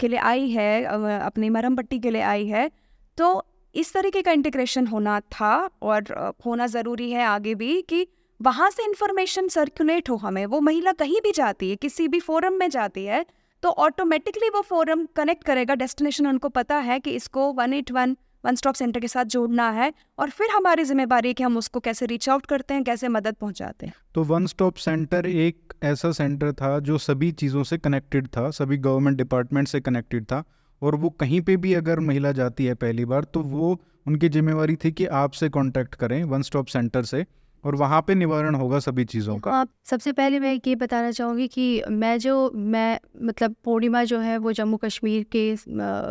के 0.00 0.08
लिए 0.08 0.18
आई 0.20 0.48
है 0.50 0.84
अपनी 0.84 1.48
मरहम 1.50 1.76
पट्टी 1.76 1.98
के 1.98 2.10
लिए 2.10 2.22
आई 2.22 2.46
है 2.46 2.70
तो 3.18 3.30
इस 3.74 3.92
तरीके 3.94 4.22
का 4.22 4.32
इंटीग्रेशन 4.32 4.86
होना 4.86 5.18
था 5.32 5.54
और 5.82 6.34
होना 6.46 6.66
ज़रूरी 6.66 7.10
है 7.10 7.24
आगे 7.24 7.54
भी 7.54 7.80
कि 7.82 8.06
वहाँ 8.40 8.70
से 8.70 8.84
इंफॉर्मेशन 8.84 9.48
सर्कुलेट 9.48 10.10
हो 10.10 10.16
हमें। 10.16 10.44
वो 10.46 10.60
महिला 10.60 10.92
कहीं 10.92 11.20
भी 11.20 11.32
जाती 11.32 11.70
है, 11.70 11.76
किसी 11.76 12.08
भी 12.08 12.20
फोरम 12.20 12.54
में 12.54 12.68
जाती 12.70 13.04
है 13.04 13.24
तो 13.62 13.68
ऑटोमेटिकली 13.80 14.48
वो 14.48 14.60
फोरम 14.62 15.04
कनेक्ट 15.16 15.44
करेगा। 15.44 15.74
डेस्टिनेशन 15.76 16.26
उनको 16.26 16.48
पता 16.50 16.76
है 16.80 16.98
कि 17.00 17.10
इसको 17.12 17.52
one 17.52 17.72
eight 17.74 17.90
one 17.92 18.16
one 18.44 18.54
stop 18.54 18.74
centre 18.74 19.00
के 19.00 19.08
साथ 19.08 19.24
जोड़ना 19.26 19.68
है 19.70 19.92
और 20.18 20.30
फिर 20.30 20.50
हमारी 20.50 20.84
ज़िम्मेदारी 20.84 21.32
कि 21.34 21.42
हम 21.42 21.56
उसको 21.56 21.80
कैसे 21.80 22.06
रीच 22.06 22.28
आउट 22.28 22.46
करते 22.46 22.74
हैं, 22.74 22.84
कैसे 22.84 23.08
मदद 23.08 23.34
पहुंचाते 23.34 23.86
हैं। 23.86 23.94
तो 24.14 24.22
वन 24.24 24.46
स्टॉप 24.46 24.76
सेंटर 24.76 25.26
एक 25.26 25.74
ऐसा 25.84 26.10
सेंटर 26.12 26.52
था 26.52 26.78
जो 26.80 26.98
सभी 26.98 27.30
चीज़ों 27.32 27.62
से 27.64 27.78
कनेक्टेड 27.78 28.26
था, 28.28 28.50
सभी 28.52 28.76
गवर्नमेंट 28.78 29.16
डिपार्टमेंट 29.18 29.68
से 29.68 29.80
कनेक्टेड 29.80 30.24
था 30.24 30.42
और 30.82 30.94
वो 30.94 31.10
कहीं 31.10 31.40
पे 31.40 31.56
भी 31.56 31.74
अगर 31.74 32.00
महिला 32.00 32.32
जाती 32.32 32.64
है 32.64 32.74
पहली 32.76 33.04
बार 33.04 33.24
तो 33.24 33.40
वो 33.42 33.78
उनकी 34.06 34.28
जिम्मेवारी 34.28 34.76
थी 34.76 34.92
कि 34.92 35.06
आपसे 35.16 35.48
कांटेक्ट 35.50 35.94
करें 35.94 36.22
वन 36.24 36.42
स्टॉप 36.42 36.66
सेंटर 36.68 37.02
से। 37.04 37.24
और 37.64 37.74
वहाँ 37.74 38.00
पे 38.02 38.14
निवारण 38.14 38.54
होगा 38.54 38.78
सभी 38.78 39.04
चीज़ों 39.04 39.38
का 39.38 39.50
आप 39.50 39.68
सबसे 39.84 40.12
पहले 40.12 40.40
मैं 40.40 40.60
ये 40.66 40.74
बताना 40.74 41.10
चाहूँगी 41.10 41.48
कि 41.48 41.82
मैं 41.90 42.18
जो 42.18 42.52
मैं 42.54 42.98
मतलब 43.22 43.54
पूर्णिमा 43.64 44.04
जो 44.04 44.18
है 44.18 44.38
वो 44.38 44.52
जम्मू 44.52 44.76
कश्मीर 44.76 45.26
के 45.36 45.56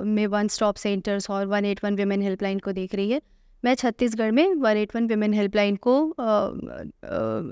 में 0.03 0.27
वन 0.27 0.47
स्टॉप 0.47 0.75
सेंटर्स 0.75 1.29
और 1.29 1.45
one 1.45 1.65
eight 1.65 1.83
one 1.83 1.95
women 1.95 2.21
helpline 2.21 2.59
को 2.59 2.71
देख 2.71 2.95
रही 2.95 3.09
है। 3.11 3.21
मैं 3.65 3.75
छत्तीसगढ़ 3.75 4.31
में 4.31 4.53
one 4.55 4.77
eight 4.77 4.95
one 4.95 5.07
women 5.07 5.33
helpline 5.33 5.75
को 5.75 6.11
आ, 6.11 6.23
आ, 6.23 6.49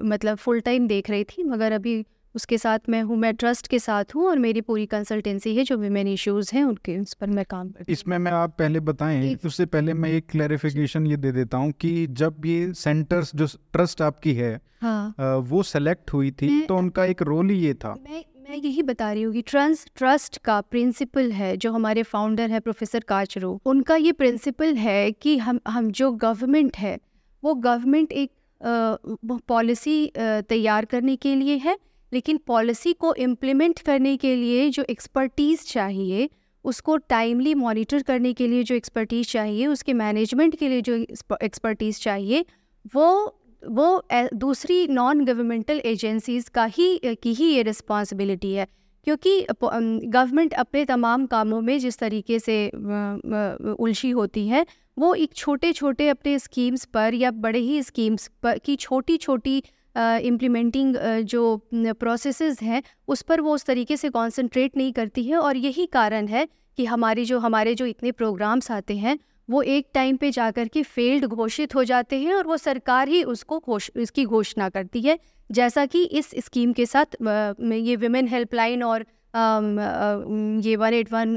मतलब 0.03 0.37
फुल 0.37 0.59
टाइम 0.59 0.87
देख 0.87 1.09
रही 1.09 1.23
थी 1.23 1.43
मगर 1.43 1.71
अभी 1.71 2.05
उसके 2.35 2.57
साथ 2.57 2.79
मैं 2.89 3.01
हूँ 3.03 3.17
मैं 3.17 3.33
ट्रस्ट 3.35 3.67
के 3.67 3.79
साथ 3.79 4.15
हूँ 4.15 4.27
और 4.27 4.39
मेरी 4.39 4.61
पूरी 4.61 4.85
कंसल्टेंसी 4.85 5.55
है 5.55 5.63
जो 5.63 5.77
विमेन 5.77 6.07
इश्यूज़ 6.07 6.51
हैं 6.53 6.63
उनके 6.63 6.97
उस 6.99 7.13
पर 7.13 7.27
मैं 7.27 7.45
काम 7.49 7.69
करती 7.69 7.91
इसमें 7.93 8.17
मैं 8.17 8.31
आप 8.31 8.55
पहले 8.59 8.79
बताएँ 8.79 9.35
उससे 9.45 9.65
पहले 9.65 9.93
मैं 9.93 10.09
एक 10.09 10.29
क्लैरिफिकेशन 10.29 11.07
ये 11.07 11.17
दे 11.17 11.31
देता 11.31 11.57
हूँ 11.57 11.71
कि 11.71 12.07
जब 12.13 12.45
ये 12.45 12.71
सेंटर्स 12.73 13.35
जो 13.35 13.47
ट्रस्ट 13.73 14.01
आपकी 14.01 14.33
है 14.33 14.59
हाँ। 14.81 15.37
वो 15.49 15.63
सेलेक्ट 15.63 16.13
हुई 16.13 16.31
थी 16.31 16.61
तो 16.61 16.77
उनका 16.77 17.05
एक 17.05 17.21
रोल 17.21 17.49
ही 17.49 17.59
ये 17.59 17.73
था। 17.73 17.93
मैं 18.03 18.23
मैं 18.49 18.55
यही 18.55 18.81
बता 18.83 19.11
रही 19.11 19.21
हूँ 19.23 19.33
कि 19.33 19.41
ट्रस्ट 19.41 19.89
ट्रस्ट 19.97 20.37
का 20.37 20.59
प्रिंसिपल 20.61 21.31
है 21.31 21.55
जो 21.57 21.71
हमारे 21.71 22.03
फाउंडर 22.03 22.51
है 22.51 22.59
प्रोफेसर 22.59 22.99
काचरो 22.99 23.59
उनका 23.65 23.95
ये 23.95 24.11
प्रिंसिपल 24.11 24.75
है 24.75 25.11
कि 25.11 25.37
हम 25.37 25.59
हम 25.67 25.89
जो 25.91 26.11
गवर्नमेंट 26.11 26.77
है 26.77 26.97
वो 27.43 27.53
गवर्नमेंट 27.53 28.11
एक 28.11 28.31
पॉलिसी 29.47 30.11
तैयार 30.17 30.85
करने 30.85 31.15
के 31.15 31.35
लिए 31.35 31.57
है 31.57 31.77
लेकिन 32.13 32.39
पॉलिसी 32.47 32.93
को 32.93 33.13
इम्प्लीमेंट 33.15 33.79
करने 33.79 34.15
के 34.17 34.35
लिए 34.35 34.69
जो 34.69 34.83
एक्सपर्टीज़ 34.89 35.65
चाहिए, 35.67 36.29
उसको 36.65 36.97
टाइमली 36.97 37.53
मॉनिटर 37.53 38.01
करने 38.01 38.33
के 38.33 38.47
लिए 38.47 38.63
जो 38.63 38.75
एक्सपर्टीज़ 38.75 39.27
चाहिए, 39.27 39.67
उसके 39.67 39.93
मैनेजमेंट 39.93 40.55
के 40.55 40.69
लिए 40.69 40.81
जो 40.81 40.95
एक्सपर्टीज़ 41.43 41.99
चाहिए, 41.99 42.45
वो 42.95 43.41
वो 43.63 44.03
दूसरी 44.33 44.87
नॉन 44.87 45.23
गवर्नमेंटल 45.25 45.81
एजेंसीज़ 45.85 46.49
का 46.49 46.65
ही, 46.65 46.99
की 47.05 47.33
ही 47.33 47.45
ये 47.45 47.61
रिस्पॉन्सिबिलिटी 47.63 48.53
है। 48.53 48.67
क्योंकि 49.07 49.45
गवर्नमेंट 49.51 50.53
अपने 50.53 50.83
तमाम 50.85 51.25
कामों 51.25 51.61
में 51.61 51.77
जिस 51.79 51.97
तरीके 51.97 52.39
से 52.39 52.67
उलझी 53.79 54.09
होती 54.09 54.47
है, 54.47 54.65
वो 54.97 55.13
एक 55.15 55.33
छोटे 55.35 55.71
छोटे 55.73 56.07
अपने 56.09 56.37
स्कीम्स 56.39 56.85
पर 56.85 57.13
या 57.13 57.31
बड़े 57.31 57.59
ही 57.59 57.81
स्कीम्स 57.83 58.29
पर, 58.43 58.57
की 58.57 58.75
छोटी 58.75 59.17
छोटी 59.17 59.63
इम्प्लीमेंटिंग 59.95 60.95
जो 61.25 61.57
प्रोसेसेस 61.73 62.61
हैं, 62.61 62.81
उस 63.07 63.21
पर 63.21 63.41
वो 63.41 63.53
उस 63.55 63.65
तरीके 63.65 63.97
से 63.97 64.09
कंसंट्रेट 64.09 64.77
नहीं 64.77 64.91
करती 64.93 65.23
है 65.23 65.37
और 65.37 65.57
यही 65.57 65.85
कारण 65.87 66.27
है 66.27 66.47
कि 66.77 66.85
हमारी 66.85 67.25
जो, 67.25 67.39
हमारे 67.39 67.75
जो 67.75 67.85
इतने 67.85 68.11
प्रोग्राम्स 68.13 68.71
आते 68.71 68.97
हैं, 68.97 69.17
वो 69.49 69.61
एक 69.61 69.87
टाइम 69.93 70.15
पे 70.17 70.29
जाकर 70.31 70.67
के 70.67 70.83
फेल्ड 70.83 71.25
घोषित 71.25 71.75
हो 71.75 71.83
जाते 71.83 72.19
हैं 72.19 72.33
और 72.33 72.47
वो 72.47 72.57
सरकार 72.57 73.07
ही 73.07 73.23
उसको 73.25 73.59
घोष 73.59 73.89
इसकी 73.97 74.25
घोषणा 74.25 74.69
करती 74.69 75.01
है। 75.01 75.17
जैसा 75.49 75.85
कि 75.85 76.03
इस 76.03 76.31
स्कीम 76.45 76.71
के 76.73 76.85
साथ 76.85 77.15
ये 77.21 77.95
विमेन 77.95 78.27
हेल्पलाइन 78.27 78.83
और 78.83 79.05
ये 80.63 80.75
वन 80.75 80.93
एट 80.93 81.11
वन 81.13 81.35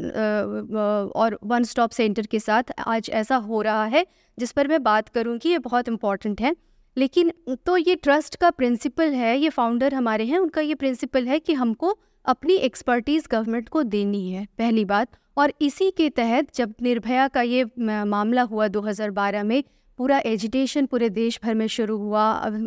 और 1.17 1.39
वन 1.45 1.65
स्टॉप 1.65 1.91
सेंटर 1.91 2.27
के 2.27 2.39
साथ 2.41 2.73
आज 2.87 3.11
ऐसा 3.13 3.37
हो 3.37 3.61
रहा 3.63 3.85
है, 3.87 4.07
जिस 4.39 4.53
पर 4.53 4.69
मैं 4.69 4.83
बात 4.83 5.09
करूँगी 5.09 5.51
ये 5.51 5.59
बहुत 5.61 5.89
इंपॉर्टेंट 5.89 6.41
है। 6.41 6.55
लेकिन 6.99 7.33
तो 7.67 7.77
ये 7.77 7.95
ट्रस्ट 7.95 8.37
का 8.37 8.51
प्रिंसिपल 8.51 9.13
है, 9.13 9.39
ये 9.39 9.49
फाउंडर 9.51 9.95
हमारे 9.95 10.25
हैं, 10.25 10.39
उनका 10.39 10.61
ये 10.61 10.75
प्रिंसिपल 10.75 11.27
है 11.27 11.39
कि 11.39 11.53
हमको 11.55 11.97
अपनी 12.25 12.55
एक्सपर्टीज़ 12.55 13.29
गवर्नमेंट 13.31 13.69
को 13.69 13.83
देनी 13.85 14.31
है, 14.31 14.47
पहली 14.59 14.85
बात। 14.85 15.09
और 15.37 15.53
इसी 15.61 15.91
के 15.91 16.09
तहत 16.11 16.55
जब 16.55 16.75
निर्भया 16.83 17.27
का 17.29 17.43
ये 17.43 17.65
मामला 17.79 18.43
हुआ 18.43 18.67
2012 18.69 19.43
में, 19.43 19.63
पूरा 19.99 20.19
एजिटेशन 20.27 20.87
पूरे 20.87 21.09
देश 21.11 21.39
भर 21.43 21.55
में 21.55 21.67
शुरू 21.69 21.97
हुआ 21.99 22.23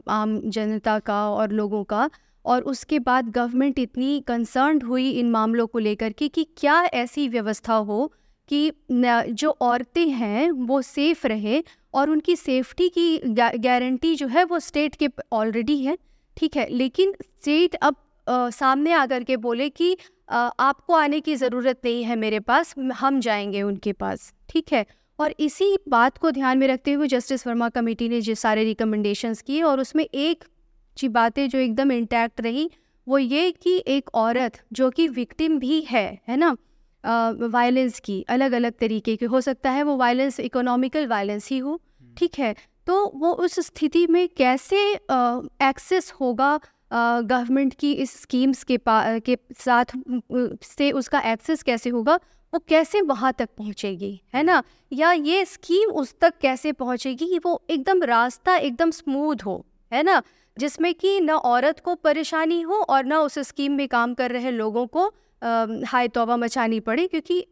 आम 0.10 0.40
जनता 0.48 0.98
का 1.00 1.20
और 1.30 1.52
लोगों 1.52 1.84
का, 1.84 2.10
और 2.46 2.62
उसके 2.64 3.00
बाद 3.00 3.30
गवर्नमेंट 3.30 3.80
इतनी 3.80 4.20
कंसर्न्ड 4.28 4.84
हुई 4.84 5.10
इन 5.12 5.30
मामलों 5.32 5.68
को 5.68 5.80
लेकर 5.80 6.12
के 6.12 6.28
कि 6.28 6.44
क्या 6.58 6.82
ऐसी 6.84 7.28
व्यवस्था 7.28 7.74
हो 7.74 8.12
कि 8.50 8.72
जो 8.92 9.50
औरतें 9.62 10.08
हैं 10.08 10.50
वो 10.52 10.82
सेफ़ 10.82 11.28
रहे 11.28 11.64
और 11.94 12.10
उनकी 12.10 12.36
सेफ्टी 12.36 12.90
की 12.90 13.18
गारंटी 13.60 14.16
जो 14.16 14.28
है 14.28 14.44
वो 14.44 14.60
स्टेट 14.60 14.96
के 14.96 15.08
ऑलरेडी 15.32 15.78
है 15.84 15.98
ठीक 16.38 16.56
है? 16.58 16.68
लेकिन 16.70 17.14
स्टेट 17.24 17.76
अब 17.76 17.96
अ, 18.28 18.50
सामने 18.50 18.92
आकर 18.94 19.24
के 19.24 19.38
बोले 19.38 19.70
कि 19.70 19.94
अ, 20.30 20.36
आपको 20.60 20.94
आने 20.94 21.20
की 21.20 21.36
ज़रूरत 21.36 21.80
नहीं 21.86 22.04
है 22.04 22.16
मेरे 22.16 22.40
पास 22.40 22.74
हम 22.96 23.20
जाएँगे 23.20 23.62
उनके 23.62 23.94
पास 23.94 24.34
ठीक 24.50 24.74
है? 24.74 24.86
और 25.20 25.34
इसी 25.40 25.78
बात 25.90 26.18
को 26.18 26.32
ध्यान 26.32 26.58
में 26.58 26.68
रखते 26.68 26.94
हुए 26.94 27.08
जस्टिस 27.08 27.48
वर्मा 27.48 27.70
कमेटी 27.70 28.10
ने 28.10 28.22
जो 28.22 28.36
सारे 28.36 28.64
रिकमेंडेशंस 28.64 29.42
किए 29.42 29.62
और 29.62 29.80
उसमें 29.80 30.04
एक 30.06 30.44
जी 30.98 31.08
बातें 31.10 31.48
जो 31.50 31.60
एकदम 31.60 31.92
इंटैक्ट 31.92 32.42
रही 32.42 32.70
वो 33.08 33.18
ये 33.18 33.52
कि 33.52 33.84
एक 33.88 34.10
औरत 34.16 34.60
जो 34.74 34.90
कि 34.90 35.08
विक्टिम 35.08 35.58
भी 35.60 35.82
है 35.82 36.06
है 36.28 36.38
ना? 36.38 36.56
वायलेंस 37.04 38.00
की 38.00 38.22
अलग 38.30 38.52
अलग 38.52 38.74
तरीके 38.80 39.16
की 39.16 39.26
हो 39.26 39.42
सकता 39.42 39.72
है 39.72 39.84
वो 39.84 39.96
वायलेंस 39.98 40.40
इकोनॉमिकल 40.40 41.08
वायलेंस 41.08 41.50
ही 41.50 41.58
हो 41.58 41.80
ठीक 42.18 42.40
है? 42.40 42.56
तो 42.88 43.12
वो 43.16 43.32
उस 43.34 43.60
स्थिति 43.60 44.06
में 44.08 44.28
कैसे 44.38 44.78
एक्सेस 45.64 46.12
होगा 46.22 46.60
गवर्नमेंट 46.94 47.74
की 47.74 47.92
इस 47.94 48.12
स्कीम्स 48.22 48.64
के 48.64 48.78
पा 48.78 49.18
के 49.20 49.38
साथ 49.60 49.94
से 50.64 50.92
उसका 50.92 51.20
एक्सेस 51.32 51.64
कैसे 51.64 51.90
होगा 51.90 52.16
वो 52.54 52.60
कैसे 52.60 53.02
वहाँ 53.02 53.34
तक 53.34 53.50
पहुँचेगी 53.58 54.22
है 54.34 54.44
ना? 54.44 54.62
या 54.94 55.12
ये 55.12 55.46
स्कीम 55.46 55.90
उस 55.92 56.14
तक 56.22 56.34
कैसे 56.42 56.72
पहुँचेगी 56.72 57.40
वो 57.46 57.62
एकदम 57.70 58.04
रास्ता 58.04 58.56
एकदम 58.56 58.92
स्मूथ 58.92 59.46
हो 59.46 59.66
है 59.92 60.04
ना? 60.04 60.22
जिसमें 60.58 60.94
कि 60.94 61.20
ना 61.22 61.36
औरत 61.36 61.80
को 61.80 61.96
परेशानी 61.96 62.62
हो 62.62 62.76
और 62.76 63.06
ना 63.06 63.20
उस 63.20 63.40
स्कीम 63.40 63.72
में 63.72 63.88
काम 63.88 64.14
कर 64.14 64.32
रहे 64.32 64.52
लोगों 64.52 64.86
को 64.88 65.12
हाय 65.42 66.08
तोबा 66.08 66.38
मचानी 66.38 66.80
पड़े 66.80 67.08
क्योंकि 67.08 67.46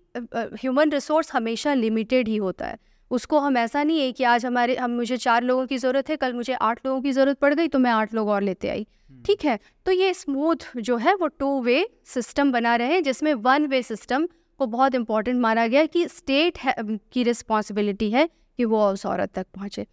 ह्यूमन 0.55 0.91
रिसोर्स 0.91 1.33
हमेशा 1.33 1.73
लिमिटेड 1.73 2.27
ही 2.27 2.35
होता 2.37 2.67
है। 2.67 2.77
उसको 3.11 3.39
हम 3.39 3.57
ऐसा 3.57 3.83
नहीं 3.83 3.99
है 3.99 4.11
कि 4.11 4.23
आज 4.23 4.45
हमारे 4.45 4.75
हम 4.75 4.91
मुझे 4.91 5.17
चार 5.17 5.43
लोगों 5.43 5.65
की 5.67 5.77
ज़रूरत 5.77 6.09
है 6.09 6.15
कल 6.15 6.33
मुझे 6.33 6.53
आठ 6.53 6.85
लोगों 6.85 7.01
की 7.01 7.11
ज़रूरत 7.11 7.39
पड़ 7.39 7.53
गई 7.53 7.67
तो 7.67 7.79
मैं 7.79 7.91
आठ 7.91 8.13
लोग 8.13 8.27
और 8.29 8.41
लेते 8.41 8.69
आई। 8.69 8.85
ठीक 9.25 9.45
है? 9.45 9.57
तो 9.85 9.91
ये 9.91 10.13
स्मूथ 10.13 10.65
जो 10.77 10.97
है 10.97 11.13
वो 11.15 11.27
टू 11.29 11.61
वे 11.61 11.87
सिस्टम 12.05 12.51
बना 12.51 12.75
रहे 12.75 12.93
हैं 12.93 13.03
जिसमें 13.03 13.33
वन 13.35 13.65
वे 13.65 13.81
सिस्टम 13.83 14.27
को 14.59 14.65
बहुत 14.67 14.95
इंपॉर्टेंट 14.95 15.39
माना 15.41 15.65
गया 15.67 15.85
कि 15.85 16.07
स्टेट 16.07 16.57
की 17.13 17.23
रिस्पॉन्सिबिलिटी 17.23 18.09
है 18.11 18.27
कि 18.27 18.65
वो 18.65 18.85
उस 18.89 19.05
औरत 19.05 19.31
तक 19.35 19.47
पहुँचे। 19.55 19.85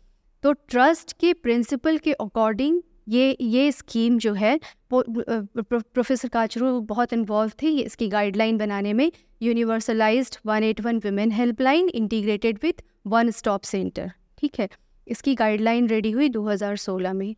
तो 0.45 0.53
ट्रस्ट 0.53 1.13
के 1.13 1.33
प्रिंसिपल 1.33 1.99
के 1.99 2.13
अकॉर्डिंग 2.13 2.81
ये 3.09 3.37
ये 3.41 3.73
स्कीम 3.73 4.19
जो 4.19 4.33
है 4.33 4.61
प्रोफेसर 4.93 6.29
काचरू 6.29 6.81
बहुत 6.81 7.13
इन्वॉल्व 7.13 7.53
थे 7.63 7.69
इसकी 7.69 8.09
गाइडलाइन 8.09 8.59
बनाने 8.59 8.93
में 8.93 9.13
universalised 9.43 10.37
one 10.47 10.63
eight 10.63 10.81
one 10.81 10.97
women 10.97 11.31
helpline 11.31 11.89
integrated 11.89 12.59
with 12.63 12.83
one 13.07 13.31
stop 13.31 13.63
centre 13.63 14.13
ठीक 14.39 14.61
है? 14.61 14.69
इसकी 15.09 15.35
गाइडलाइन 15.35 15.87
रेडी 15.89 16.11
हुई 16.11 16.29
2016 16.29 17.13
में। 17.13 17.35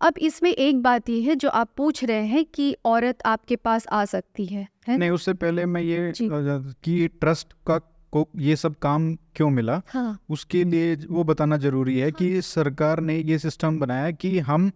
अब 0.00 0.14
इसमें 0.18 0.50
एक 0.50 0.82
बात 0.82 1.08
ये 1.10 1.20
है 1.20 1.36
जो 1.36 1.48
आप 1.48 1.70
पूछ 1.76 2.04
रहे 2.04 2.26
हैं 2.26 2.44
कि 2.44 2.76
औरत 2.84 3.18
आपके 3.26 3.56
पास 3.56 3.86
आ 3.88 4.04
सकती 4.04 4.46
है 4.46 4.68
है? 4.88 4.96
नहीं 4.98 5.10
उससे 5.10 5.32
पहले 5.32 5.66
मैं 5.66 5.82
ये 5.82 6.12
कि 6.20 7.08
ट्रस्ट 7.08 7.52
का 7.52 7.89
को 8.12 8.26
ये 8.38 8.56
सब 8.56 8.74
काम 8.78 9.14
क्यों 9.36 9.48
मिला? 9.50 9.80
हाँ। 9.88 10.18
उसके 10.30 10.62
लिए 10.64 10.94
वो 11.10 11.24
बताना 11.24 11.56
ज़रूरी 11.58 11.98
है 11.98 12.04
हाँ। 12.04 12.12
कि 12.12 12.40
सरकार 12.42 13.00
ने 13.00 13.16
ये 13.18 13.38
सिस्टम 13.38 13.78
बनाया 13.78 14.10
कि 14.12 14.38
हम 14.40 14.70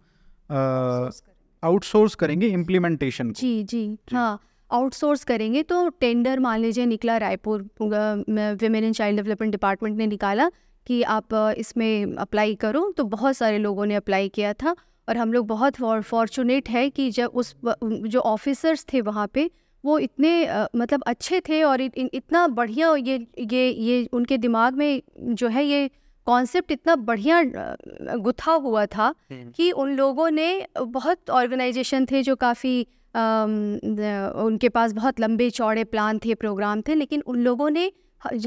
आउटसोर्स 1.63 2.15
करेंगे। 2.15 2.47
इम्प्लीमेंटेशन 2.49 3.27
को। 3.27 3.39
जी 3.39 3.63
जी। 3.63 3.97
हाँ 4.13 4.39
आउटसोर्स 4.69 5.23
करेंगे 5.23 5.63
तो 5.63 5.87
टेंडर 5.91 6.39
मान 6.39 6.59
लीजिए 6.59 6.85
निकला 6.85 7.17
Raipur 7.17 7.61
women 7.81 8.83
and 8.83 8.93
child 8.93 9.21
development 9.21 9.51
department 9.51 9.97
ने 9.97 10.07
निकाला 10.07 10.49
कि 10.87 11.01
आप 11.03 11.33
इसमें 11.57 12.15
अप्लाई 12.15 12.55
करो। 12.55 12.89
तो 12.97 13.03
बहुत 13.05 13.37
सारे 13.37 13.57
लोगों 13.57 13.85
ने 13.85 13.95
अप्लाई 13.95 14.29
किया 14.29 14.53
था 14.53 14.75
और 15.07 15.17
हम 15.17 15.33
लोग 15.33 15.47
बहुत 15.47 15.75
फॉर्चुनेट 16.03 16.69
है 16.69 16.89
कि 16.89 17.09
जब 17.11 17.31
उस 17.33 17.55
जो 17.83 18.19
ऑफिसर्स 18.19 18.85
थे 18.93 19.01
वहाँ 19.01 19.27
पे 19.33 19.49
वो 19.85 19.97
इतने 19.99 20.45
अ, 20.45 20.67
मतलब 20.75 21.03
अच्छे 21.07 21.39
थे 21.39 21.63
और 21.63 21.81
इत, 21.81 21.97
इन- 21.97 22.09
इतना 22.13 22.47
बढ़िया 22.47 22.95
ये 22.95 23.27
ये 23.39 23.69
ये 23.71 24.05
उनके 24.13 24.37
दिमाग 24.37 24.73
में 24.73 25.01
जो 25.19 25.47
है 25.47 25.65
ये 25.65 25.89
कॉन्सेप्ट 26.27 26.71
इतना 26.71 26.95
बढ़िया 26.95 27.41
गुथा 28.17 28.51
हुआ 28.51 28.85
था 28.85 29.13
कि 29.31 29.71
उन 29.71 29.95
लोगों 29.95 30.29
ने 30.31 30.67
बहुत 30.79 31.29
ऑर्गेनाइजेशन 31.29 32.05
थे 32.11 32.21
जो 32.23 32.35
काफ़ी 32.35 32.87
उनके 34.45 34.69
पास 34.69 34.93
बहुत 34.93 35.19
लंबे 35.19 35.49
चौड़े 35.49 35.83
प्लान 35.83 36.19
थे 36.25 36.33
प्रोग्राम 36.33 36.81
थे 36.81 36.95
लेकिन 36.95 37.21
उन 37.27 37.39
लोगों 37.39 37.69
ने 37.69 37.91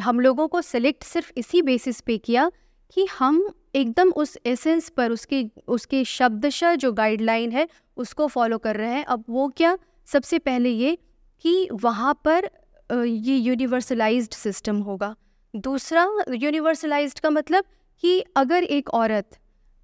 हम 0.02 0.20
लोगों 0.20 0.48
को 0.48 0.62
सिलेक्ट 0.62 1.04
सिर्फ़ 1.04 1.32
इसी 1.36 1.62
बेसिस 1.62 2.00
पे 2.00 2.18
किया 2.18 2.50
कि 2.94 3.06
हम 3.18 3.48
एकदम 3.74 4.10
उस 4.10 4.38
एसेंस 4.46 4.88
पर 4.88 5.10
उसके 5.10 5.44
उसके 5.68 6.04
शब्दशः 6.04 6.74
जो 6.74 6.92
गाइडलाइन 6.92 7.52
है 7.52 7.68
उसको 7.96 8.26
फॉलो 8.26 8.58
कर 8.58 8.76
रहे 8.76 8.90
हैं। 8.90 9.04
अब 9.04 9.24
वो 9.28 9.48
क्या? 9.48 9.78
सबसे 10.06 10.38
पहले 10.38 10.70
ये 10.70 10.98
कि 11.44 11.68
वहाँ 11.72 12.20
पर 12.24 12.50
ये 12.92 13.36
यूनिवर्सलाइज्ड 13.36 14.32
सिस्टम 14.32 14.76
होगा। 14.78 15.16
दूसरा 15.54 16.08
यूनिवर्सलाइज्ड 16.30 17.18
का 17.18 17.30
मतलब 17.30 17.64
कि 18.02 18.20
अगर 18.36 18.64
एक 18.64 18.90
औरत 18.90 19.38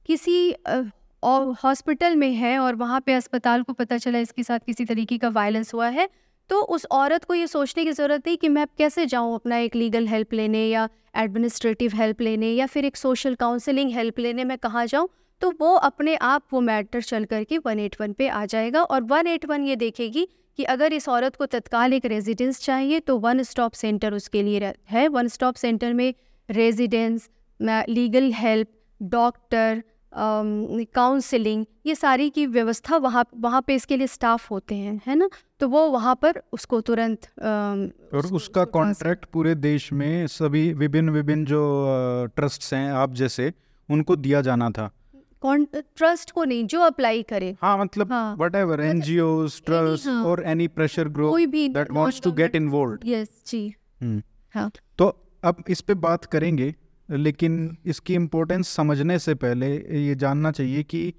किसी 0.07 0.55
हॉस्पिटल 1.65 2.17
में 2.17 2.33
है 2.33 2.59
और 2.59 2.75
वहाँ 2.75 3.01
पे 3.01 3.13
अस्पताल 3.13 3.63
को 3.63 3.73
पता 3.73 3.99
चला 3.99 4.19
इसके 4.19 4.43
साथ 4.43 4.59
किसी 4.59 4.85
तरीके 4.85 5.19
का 5.19 5.29
वायलेंस 5.29 5.75
हुआ 5.75 5.89
है 5.89 6.09
तो 6.51 6.61
उस 6.61 6.87
औरत 6.91 7.25
को 7.25 7.35
ये 7.35 7.47
सोचने 7.47 7.85
की 7.85 7.93
ज़रूरत 7.93 8.27
नहीं 8.27 8.37
कि 8.37 8.49
मैं 8.49 8.67
कैसे 8.79 9.07
जाऊँ 9.07 9.35
अपना 9.35 9.59
एक 9.59 9.77
लीगल 9.77 10.07
हेल्प 10.07 10.33
लेने 10.33 10.67
या 10.67 10.89
एडमिनिस्ट्रेटिव 11.17 11.93
हेल्प 11.95 12.21
लेने 12.21 12.51
या 12.53 12.67
फिर 12.67 12.85
एक 12.85 12.97
सोशल 12.97 13.35
काउंसलिंग 13.35 13.93
हेल्प 13.93 14.19
लेने 14.19 14.45
मैं 14.45 14.59
कहाँ 14.59 14.87
जाऊँ 14.87 15.09
तो 15.43 15.51
तो 15.51 15.67
वो 15.67 15.75
अपने 15.75 16.17
आप 16.17 16.43
वो 16.53 16.61
मैटर 16.61 17.03
चल 17.03 17.25
करके 17.25 17.59
वन 17.59 17.79
एट 17.79 17.97
वन 18.01 18.13
पे 18.13 18.29
आ 18.29 18.45
जाएगा 18.47 18.83
और 18.83 19.03
वन 19.03 19.27
एट 19.27 19.45
वन 19.47 19.65
ये 19.65 19.77
देखेगी 19.77 20.29
कि 20.59 20.65
अगर 20.67 20.93
इस 20.93 21.09
औरत 21.09 21.37
को 21.37 21.47
तत्काल 21.47 21.93
एक 21.93 22.05
रेजिडेंस 22.07 22.61
चाहिए 22.61 23.01
तो 23.01 23.19
वन 23.19 23.43
स्टॉप 23.43 23.73
सेंटर 23.75 24.15
उसके 24.15 24.43
लिए 24.43 24.73
है। 24.91 25.09
वन 25.09 25.29
स्टॉप 25.29 25.55
सेंटर 25.55 25.93
में 25.93 26.15
residence 26.49 27.29
legal 27.61 28.31
help 28.35 28.69
doctor 29.01 29.83
counselling 30.13 31.65
ये 31.87 31.95
सारी 31.95 32.29
की 32.31 32.47
व्यवस्था 32.47 32.97
वहाँ 32.97 33.25
वहाँ 33.37 33.63
पे 33.67 33.75
इसके 33.75 33.97
लिए 33.97 34.07
स्टाफ 34.07 34.51
होते 34.51 34.75
हैं 34.75 35.01
है 35.07 35.15
ना? 35.15 35.29
तो 35.61 35.69
वो 35.69 35.87
वहाँ 35.91 36.15
पर 36.15 36.41
उसको 36.53 36.81
तुरंत 36.81 37.27
और 37.41 38.27
उसका 38.33 38.65
कॉन्ट्रैक्ट 38.67 39.25
पूरे 39.25 39.55
देश 39.57 39.93
में 39.93 40.27
सभी 40.29 40.73
विभिन्न 40.75 41.11
विभिन्न 41.11 41.45
जो 41.45 41.63
ट्रस्ट्स 42.37 42.73
हैं 42.75 42.91
आप 42.93 43.15
जैसे 43.15 43.53
उनको 43.89 44.17
दिया 44.17 44.41
जाना 44.41 44.71
था। 44.71 44.91
ट्रस्ट 45.47 46.31
को 46.31 46.45
नहीं 46.45 46.67
जो 46.67 46.81
अप्लाई 46.81 47.23
करे। 47.23 47.57
हाँ 47.63 47.79
मतलब 47.79 48.37
what 48.41 48.55
ever 48.55 48.81
N 48.81 49.01
G 49.01 49.17
trust 49.67 50.09
और 50.09 50.43
एनी 50.47 50.69
प्रेशर 50.69 51.09
ग्रुप 51.09 51.31
कोई 51.31 51.47
भी 51.47 51.69
that 51.69 51.93
wants 51.93 52.21
to 52.21 52.33
get 52.33 52.57
involve 52.57 52.99
yes 53.05 53.29
जी। 53.47 53.75
हम्म। 54.03 54.23
हाँ। 54.55 54.71
तो 54.99 55.07
अब 55.45 55.63
इस 55.69 55.81
पे 55.81 55.95
बात 55.95 56.25
करेंगे 56.25 56.75
लेकिन 57.11 57.77
इसकी 57.87 58.15
इम्पोर्टेंस 58.15 58.69
समझने 58.69 59.19
से 59.19 59.35
पहले 59.35 59.77
ये 60.07 60.15
जानना 60.15 60.51
चाहिए 60.51 60.83
कि 60.83 61.13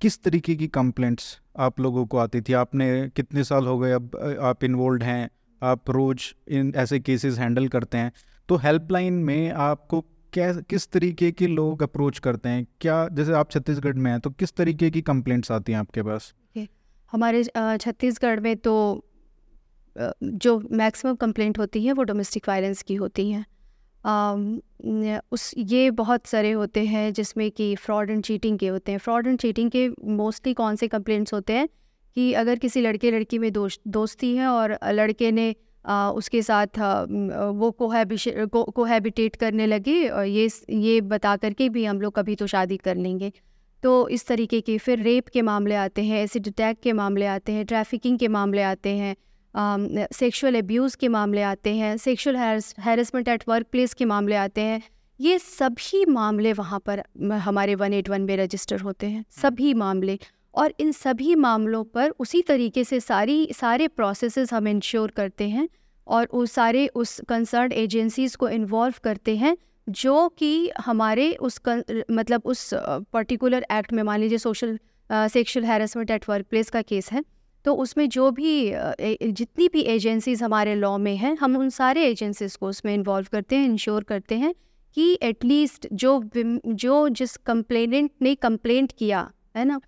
किस 0.00 0.22
तरीके 0.22 0.54
की 0.56 0.68
कंप्लेंट्स 0.68 1.40
आप 1.58 1.80
लोगों 1.80 2.06
को 2.06 2.18
आती 2.18 2.40
थी? 2.40 2.52
आपने 2.52 3.08
कितने 3.16 3.44
साल 3.44 3.66
हो 3.66 3.78
गए 3.78 3.92
अब 3.92 4.36
आप 4.42 4.64
इन्वॉल्व 4.64 5.02
हैं 5.02 5.30
आप 5.62 5.90
रोज़ 5.90 6.52
इन 6.54 6.72
ऐसे 6.76 7.00
केसेस 7.00 7.38
हैंडल 7.38 7.68
करते 7.68 7.98
हैं। 7.98 8.12
तो 8.48 8.56
हेल्पलाइन 8.56 9.12
में 9.12 9.52
आपको 9.52 10.04
क्या 10.32 10.52
किस 10.60 10.88
तरीके 10.88 11.30
के 11.32 11.46
लोग 11.46 11.82
अप्रोच 11.82 12.18
करते 12.18 12.48
हैं? 12.48 12.66
क्या, 12.80 13.08
जैसे 13.08 13.32
आप 13.32 13.50
छत्तीसगढ़ 13.50 13.94
में 13.94 14.10
हैं 14.10 14.20
तो 14.20 14.30
किस 14.30 14.52
तरीके 14.52 14.90
की 14.90 15.02
कंप्लेंट्स 15.02 15.52
आती 15.52 15.72
हैं 15.72 15.78
आपके 15.78 16.02
पास? 16.02 16.34
हमारे 17.12 17.44
छत्तीसगढ़ 17.80 18.40
में 18.40 18.56
तो 18.56 19.04
जो 20.22 20.58
मैक्सिमम 20.72 21.14
कंप्लेंट 21.14 21.58
होती 21.58 21.84
है, 21.84 21.92
वो 21.92 22.02
डोमेस्टिक 22.02 22.48
वायलेंस 22.48 22.82
की 22.82 22.94
होती 22.94 23.30
हैं। 23.30 23.44
उस, 25.32 25.54
ये 25.58 25.90
बहुत 25.90 26.26
सारे 26.26 26.50
होते 26.50 26.84
हैं, 26.84 27.12
जिसमें 27.12 27.50
कि 27.50 27.74
फ्रॉड 27.76 28.10
एंड 28.10 28.22
चीटिंग 28.24 28.58
के 28.58 28.68
होते 28.68 28.92
हैं। 28.92 28.98
फ्रॉड 28.98 29.26
एंड 29.26 29.38
चीटिंग 29.38 29.70
के 29.70 29.88
मोस्टली 29.88 30.54
कौन 30.54 30.76
से 30.76 30.88
कंप्लेंट्स 30.88 31.34
होते 31.34 31.52
हैं? 31.52 31.68
कि 32.14 32.32
अगर 32.32 32.58
किसी 32.58 32.80
लड़के 32.80 33.10
लड़की 33.10 33.38
में 33.38 33.52
दोस्त 33.52 33.80
दोस्ती 33.88 34.34
है 34.36 34.46
और 34.46 34.78
लड़के 34.84 35.30
ने 35.32 35.54
आ, 35.88 36.10
उसके 36.10 36.42
साथ 36.42 36.78
आ, 36.78 37.02
वो 37.02 37.70
को 37.70 38.64
कोहैबिटेट 38.64 39.36
करने 39.36 39.66
लगे 39.66 40.08
और 40.08 40.24
ये 40.26 40.48
ये 40.70 41.00
बता 41.02 41.36
करके 41.36 41.68
भी 41.68 41.84
हम 41.84 42.00
लोग 42.00 42.14
कभी 42.16 42.34
तो 42.34 42.46
शादी 42.46 42.76
कर 42.78 42.96
लेंगे। 42.96 43.32
तो 43.82 44.08
इस 44.08 44.26
तरीके 44.26 44.60
के 44.60 44.76
फिर 44.78 45.02
रेप 45.02 45.28
के 45.28 45.42
मामले 45.42 45.74
आते 45.76 46.04
हैं 46.04 46.22
एसिड 46.22 46.48
अटैक 46.48 46.80
के 46.82 46.92
मामले 46.92 47.26
आते 47.26 47.52
हैं 47.52 47.64
ट्रैफिकिंग 47.66 48.18
के 48.18 48.28
मामले 48.28 48.62
आते 48.64 48.96
हैं 48.96 49.14
सेक्सुअल 50.14 50.56
एब्यूज़ 50.56 50.96
के 50.96 51.08
मामले 51.08 51.42
आते 51.42 51.74
हैं 51.74 51.96
sexual 51.96 52.36
harassment 52.36 53.28
at 53.28 53.44
work 53.48 53.66
place 53.72 53.94
के 53.94 54.04
मामले 54.04 54.34
आते 54.36 54.60
हैं। 54.60 54.80
ये 55.20 55.38
सभी 55.38 56.04
मामले 56.06 56.52
वहाँ 56.52 56.78
पर 56.86 57.02
हमारे 57.44 57.74
वन 57.74 57.92
एट 57.92 58.08
वन 58.08 58.22
में 58.22 58.36
रजिस्टर 58.36 58.80
होते 58.80 59.06
हैं 59.06 59.24
सभी 59.32 59.72
मामले। 59.74 60.18
और 60.58 60.72
इन 60.80 60.92
सभी 60.92 61.34
मामलों 61.34 61.82
पर 61.84 62.10
उसी 62.18 62.42
तरीके 62.42 62.84
से 62.84 63.00
सारी 63.00 63.48
सारे 63.54 63.88
प्रोसेसेस 63.88 64.52
हम 64.52 64.68
इंश्योर 64.68 65.10
करते 65.10 65.48
हैं 65.48 65.68
और 66.06 66.28
वो 66.34 66.44
सारे 66.46 66.86
उस 66.94 67.20
कंसर्न 67.28 67.72
एजेंसीज़ 67.72 68.36
को 68.36 68.48
इन्वॉल्व 68.48 68.94
करते 69.04 69.36
हैं 69.36 69.56
जो 69.88 70.28
कि 70.28 70.70
हमारे 70.80 71.32
उस 71.40 71.58
कन, 71.58 71.82
मतलब 72.10 72.42
उस 72.44 72.70
पर्टिकुलर 73.12 73.66
एक्ट 73.72 73.92
में 73.92 74.02
मान 74.02 74.20
लीजिए 74.20 74.38
social 74.38 74.78
sexual 75.10 75.66
harassment 75.66 76.10
at 76.10 76.28
workplace 76.50 76.70
का 76.70 76.82
केस 76.82 77.12
है 77.12 77.24
तो 77.64 77.74
उसमें 77.74 78.08
जो 78.08 78.30
भी 78.30 78.72
जितनी 79.32 79.68
भी 79.68 79.80
एजेंसीज़ 79.80 80.44
हमारे 80.44 80.74
लॉ 80.74 80.96
में 80.98 81.16
हैं 81.16 81.36
हम 81.40 81.56
उन 81.56 81.70
सारे 81.70 82.04
एजेंसीज़ 82.06 82.56
को 82.58 82.68
उसमें 82.68 82.94
इन्वॉल्व 82.94 83.26
करते 83.32 83.56
हैं 83.56 83.68
इंश्योर 83.68 84.04
करते 84.04 84.34
हैं 84.34 84.54
कि 84.96 85.18
एटलीस्ट 85.22 85.86
जो 85.92 86.20
जो 86.34 87.08
जिस 87.08 87.36
कंप्लेनेंट 87.36 88.10
ने 88.22 88.34
कंप्लेंट 88.34 88.92
किया 88.92 89.30
है 89.56 89.64
ना 89.64 89.80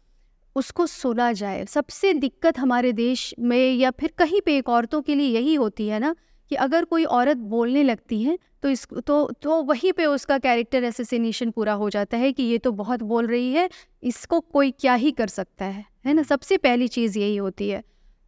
उसको 0.61 0.87
सुना 0.89 1.33
जाए। 1.35 1.65
सबसे 1.67 2.13
दिक्कत 2.17 2.59
हमारे 2.59 2.93
देश 2.95 3.35
में 3.41 3.75
या 3.75 3.91
फिर 3.91 4.13
कहीं 4.19 4.41
पे 4.41 4.57
एक 4.57 4.69
औरतों 4.69 5.01
के 5.03 5.15
लिए 5.15 5.27
यही 5.31 5.55
होती 5.57 5.89
है 5.89 5.99
ना 5.99 6.15
कि 6.51 6.57
अगर 6.59 6.85
कोई 6.85 7.05
औरत 7.17 7.37
बोलने 7.49 7.83
लगती 7.85 8.23
है 8.23 8.39
तो 8.63 8.69
इस 8.69 8.87
तो 9.07 9.17
तो 9.43 9.63
वहीं 9.65 9.93
पे 9.93 10.07
उसका 10.07 10.39
कैरेक्टर 10.39 10.85
एसेसिनेशन 10.85 11.51
पूरा 11.51 11.73
हो 11.75 11.89
जाता 11.91 12.17
है 12.17 12.33
कि 12.33 12.43
ये 12.43 12.59
तो 12.59 12.73
बहुत 12.73 13.03
बोल 13.05 13.27
रही 13.27 13.53
है, 13.53 13.69
इसको 14.03 14.41
कोई 14.43 14.71
क्या 14.73 14.95
ही 14.95 15.11
कर 15.13 15.29
सकता 15.29 15.65
है 15.67 15.85
है 16.07 16.15
ना? 16.15 16.23
सबसे 16.25 16.57
पहली 16.59 16.89
चीज़ 16.89 17.19
यही 17.19 17.37
होती 17.37 17.69
है। 17.69 17.83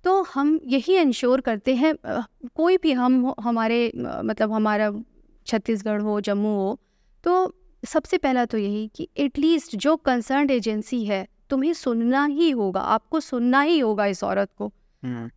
तो 0.05 0.21
हम 0.25 0.59
यही 0.66 0.97
इंश्योर 0.99 1.40
करते 1.40 1.75
हैं 1.75 1.95
कोई 2.57 2.77
भी 2.77 2.92
हम 2.92 3.35
हमारे 3.40 3.81
मतलब 3.97 4.53
हमारा 4.53 4.90
छत्तीसगढ़ 5.47 6.01
हो, 6.01 6.21
जम्मू 6.21 6.55
हो 6.57 6.79
तो 7.25 7.53
सबसे 7.83 8.18
पहला 8.18 8.45
तो 8.45 8.59
यही 8.59 8.87
कि 8.97 9.09
एटलीस्ट 9.18 9.77
जो 9.77 9.97
कंसर्न 9.99 10.51
एजेंसी 10.51 11.05
है 11.05 11.27
तुम्हें 11.53 11.73
सुनना 11.75 12.25
ही 12.27 12.51
होगा 12.51 12.81
आपको 12.93 13.21
सुनना 13.21 13.61
ही 13.62 13.79
होगा 13.79 14.07
इस 14.07 14.25
औरत 14.25 14.51
को। 14.59 14.73
हम्म। 15.03 15.31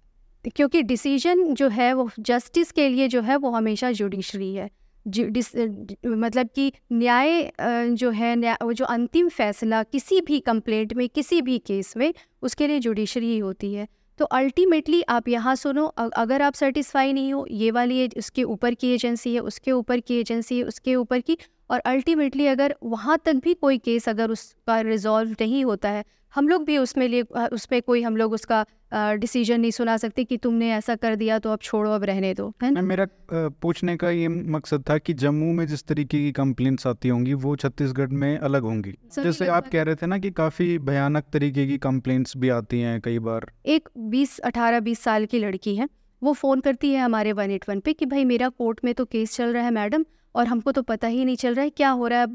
क्योंकि 0.45 0.81
डिसीज़न 0.83 1.53
जो 1.53 1.67
है 1.69 1.93
वो 1.93 2.09
जस्टिस 2.21 2.71
के 2.71 2.87
लिए 2.89 3.07
जो 3.07 3.21
है 3.21 3.35
वो 3.37 3.49
हमेशा 3.51 3.91
जुडिशरी 3.91 4.53
है। 4.55 4.69
मतलब 5.05 6.49
कि 6.55 6.71
न्याय 6.91 7.51
जो 7.93 8.09
है 8.11 8.35
न्याय 8.35 8.73
जो 8.73 8.85
अंतिम 8.85 9.27
फैसला 9.29 9.81
किसी 9.83 10.21
भी 10.21 10.39
कंप्लेंट 10.39 10.93
में 10.93 11.07
किसी 11.09 11.41
भी 11.41 11.57
केस 11.57 11.93
में 11.97 12.13
उसके 12.41 12.67
लिए 12.67 12.79
जुडिशरी 12.79 13.31
ही 13.31 13.37
होती 13.39 13.73
है। 13.73 13.87
तो 14.19 14.25
अल्टीमेटली 14.25 15.01
आप 15.09 15.27
यहाँ 15.27 15.55
सुनो 15.55 15.85
अगर 16.17 16.41
आप 16.41 16.53
सेटिस्फाई 16.53 17.13
नहीं 17.13 17.33
हो 17.33 17.45
ये 17.51 17.71
वाली 17.71 18.07
उसके 18.17 18.43
ऊपर 18.45 18.73
की 18.73 18.93
एजेंसी 18.93 19.33
है 19.33 19.39
उसके 19.41 19.71
ऊपर 19.71 19.99
की 19.99 20.19
एजेंसी 20.19 20.57
है 20.57 20.63
उसके 20.63 20.95
ऊपर 20.95 21.19
की 21.19 21.37
और 21.69 21.79
अल्टीमेटली 21.79 22.47
अगर 22.47 22.75
वहाँ 22.83 23.17
तक 23.25 23.35
भी 23.35 23.53
कोई 23.53 23.77
केस 23.77 24.09
अगर 24.09 24.31
उसका 24.31 24.79
रिजॉल्व 24.81 25.35
नहीं 25.41 25.65
होता 25.65 25.89
है 25.89 26.03
हम 26.35 26.47
लोग 26.47 26.63
भी 26.65 26.77
उसमें 26.77 27.07
लिए 27.07 27.21
उस 27.53 27.65
पर 27.65 27.79
कोई 27.79 28.01
हम 28.01 28.17
लोग 28.17 28.33
उसका 28.33 28.65
डिसीज़न 28.93 29.59
नहीं 29.61 29.71
सुना 29.71 29.95
सकते 29.97 30.23
कि 30.23 30.37
तुमने 30.37 30.71
ऐसा 30.71 30.95
कर 30.95 31.15
दिया 31.15 31.37
तो 31.39 31.49
अब 31.49 31.59
छोड़ो 31.61 31.91
अब 31.91 32.03
रहने 32.03 32.33
दो 32.33 32.53
है 32.63 32.71
ना? 32.71 32.81
मेरा 32.81 33.07
पूछने 33.31 33.95
का 33.97 34.09
ये 34.09 34.27
मकसद 34.27 34.83
था 34.89 34.97
कि 34.97 35.13
जम्मू 35.13 35.51
में 35.53 35.65
जिस 35.67 35.83
तरीके 35.83 36.17
की 36.17 36.31
कंप्लेंट्स 36.31 36.87
आती 36.87 37.09
होंगी 37.09 37.33
वो 37.33 37.55
छत्तीसगढ़ 37.55 38.07
में 38.07 38.37
अलग 38.37 38.63
होंगी। 38.63 38.93
जैसे 39.15 39.47
आप 39.47 39.67
कह 39.67 39.83
रहे 39.83 39.95
थे 39.95 40.05
ना 40.05 40.17
कि 40.17 40.31
काफ़ी 40.31 40.77
भयानक 40.79 41.23
तरीके 41.33 41.67
की 41.67 41.77
कंप्लेंट्स 41.77 42.37
भी 42.37 42.49
आती 42.49 42.79
हैं 42.79 42.99
कई 43.01 43.19
बार। 43.19 43.51
एक 43.65 43.89
बीस 43.97 44.37
अठारह 44.39 44.79
बीस 44.79 44.99
साल 44.99 45.25
की 45.25 45.39
लड़की 45.39 45.75
है 45.75 45.89
वो 46.21 46.33
फ़ोन 46.33 46.59
करती 46.59 46.91
है 46.91 46.99
हमारे 46.99 47.31
वन 47.31 47.51
एट 47.51 47.69
वन 47.69 47.79
पे 47.79 47.93
कि 47.93 48.05
भाई 48.05 48.25
मेरा 48.25 48.49
कोर्ट 48.49 48.79
में 48.83 48.93
तो 48.93 49.05
केस 49.05 49.35
चल 49.35 49.53
रहा 49.53 49.63
है 49.63 49.71
मैडम 49.71 50.05
और 50.35 50.47
हमको 50.47 50.71
तो 50.71 50.81
पता 50.83 51.07
ही 51.07 51.25
नहीं 51.25 51.35
चल 51.35 51.53
रहा 51.55 51.63
है 51.63 51.69
क्या 51.71 51.89
हो 51.91 52.07
रहा 52.07 52.19
है। 52.19 52.27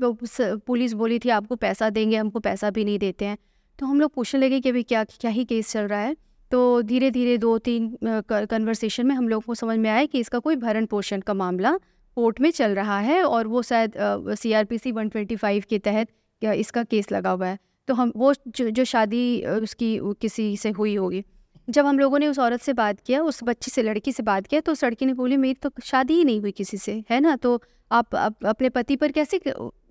पुलिस 0.59 0.93
बोली 0.95 1.19
थी 1.19 1.29
आपको 1.31 1.57
पैसा 1.57 1.91
देंगे 1.91 2.17
हमको 2.17 2.41
पैसा 2.41 2.71
भी 2.71 2.85
नहीं 2.85 2.99
देते 2.99 3.25
हैं। 3.25 3.37
तो 3.79 3.87
हम 3.87 4.01
लोग 4.01 4.13
पूछने 4.15 4.41
लगे 4.41 4.61
कि 4.61 4.69
अभी 4.69 4.83
क्या 4.85 5.05
क्या 5.05 5.31
ही 5.31 5.45
केस 5.45 5.73
चल 5.73 5.87
रहा 5.87 6.01
है। 6.01 6.17
तो 6.51 6.61
धीरे 6.83 7.11
धीरे 7.11 7.37
दो 7.39 7.57
तीन 7.59 7.97
कन्वर्सेशन 8.05 9.07
में 9.07 9.15
हम 9.15 9.29
लोग 9.29 9.45
को 9.45 9.55
समझ 9.55 9.79
में 9.79 9.89
आया 9.91 10.05
कि 10.05 10.21
इसका 10.21 10.39
कोई 10.39 10.57
भरण 10.59 10.87
पोषण 10.87 11.21
का 11.21 11.35
मामला 11.35 11.77
कोर्ट 12.17 12.41
में 12.41 12.51
चल 12.51 12.75
रहा 12.75 12.99
है 13.01 13.23
और 13.25 13.47
वो 13.47 13.63
शायद 13.63 13.93
C 14.39 14.53
R 14.53 14.65
P 14.65 14.79
C 14.79 14.93
one 14.93 15.09
twenty 15.09 15.37
five 15.37 15.65
के 15.71 15.79
तहत 15.81 16.09
इसका 16.43 16.83
केस 16.85 17.11
लगा 17.13 17.31
हुआ 17.31 17.47
है। 17.47 17.59
तो 17.89 17.95
हम 17.95 18.13
वो 18.17 18.33
जो, 18.49 18.71
जो 18.71 18.85
शादी 18.85 19.43
उसकी 19.45 19.99
किसी 20.21 20.57
से 20.57 20.71
हुई 20.71 20.95
होगी। 20.97 21.25
जब 21.71 21.87
हम 21.87 21.99
लोगों 21.99 22.19
ने 22.19 22.29
उस 22.29 22.39
औरत 22.39 22.61
से 22.61 22.73
बात 22.73 23.01
किया 23.01 23.23
उस 23.23 23.43
बच्ची 23.45 23.71
से 23.71 23.83
लड़की 23.83 24.13
से 24.13 24.23
बात 24.23 24.47
किया 24.47 24.61
तो 24.61 24.73
उस 24.73 24.85
लड़की 24.85 25.07
ने 25.07 25.15
बोली 25.15 25.37
मेरी 25.37 25.55
तो 25.55 25.71
शादी 25.85 26.15
ही 26.15 26.25
नहीं 26.25 26.41
हुई 26.41 26.51
किसी 26.51 26.77
से 26.77 27.05
है 27.11 27.21
ना? 27.21 27.37
तो 27.37 27.63
आप, 27.93 28.15
आप 28.15 28.45
अपने 28.47 28.69
पति 28.69 28.97
पर 28.97 29.13
कैसे 29.13 29.41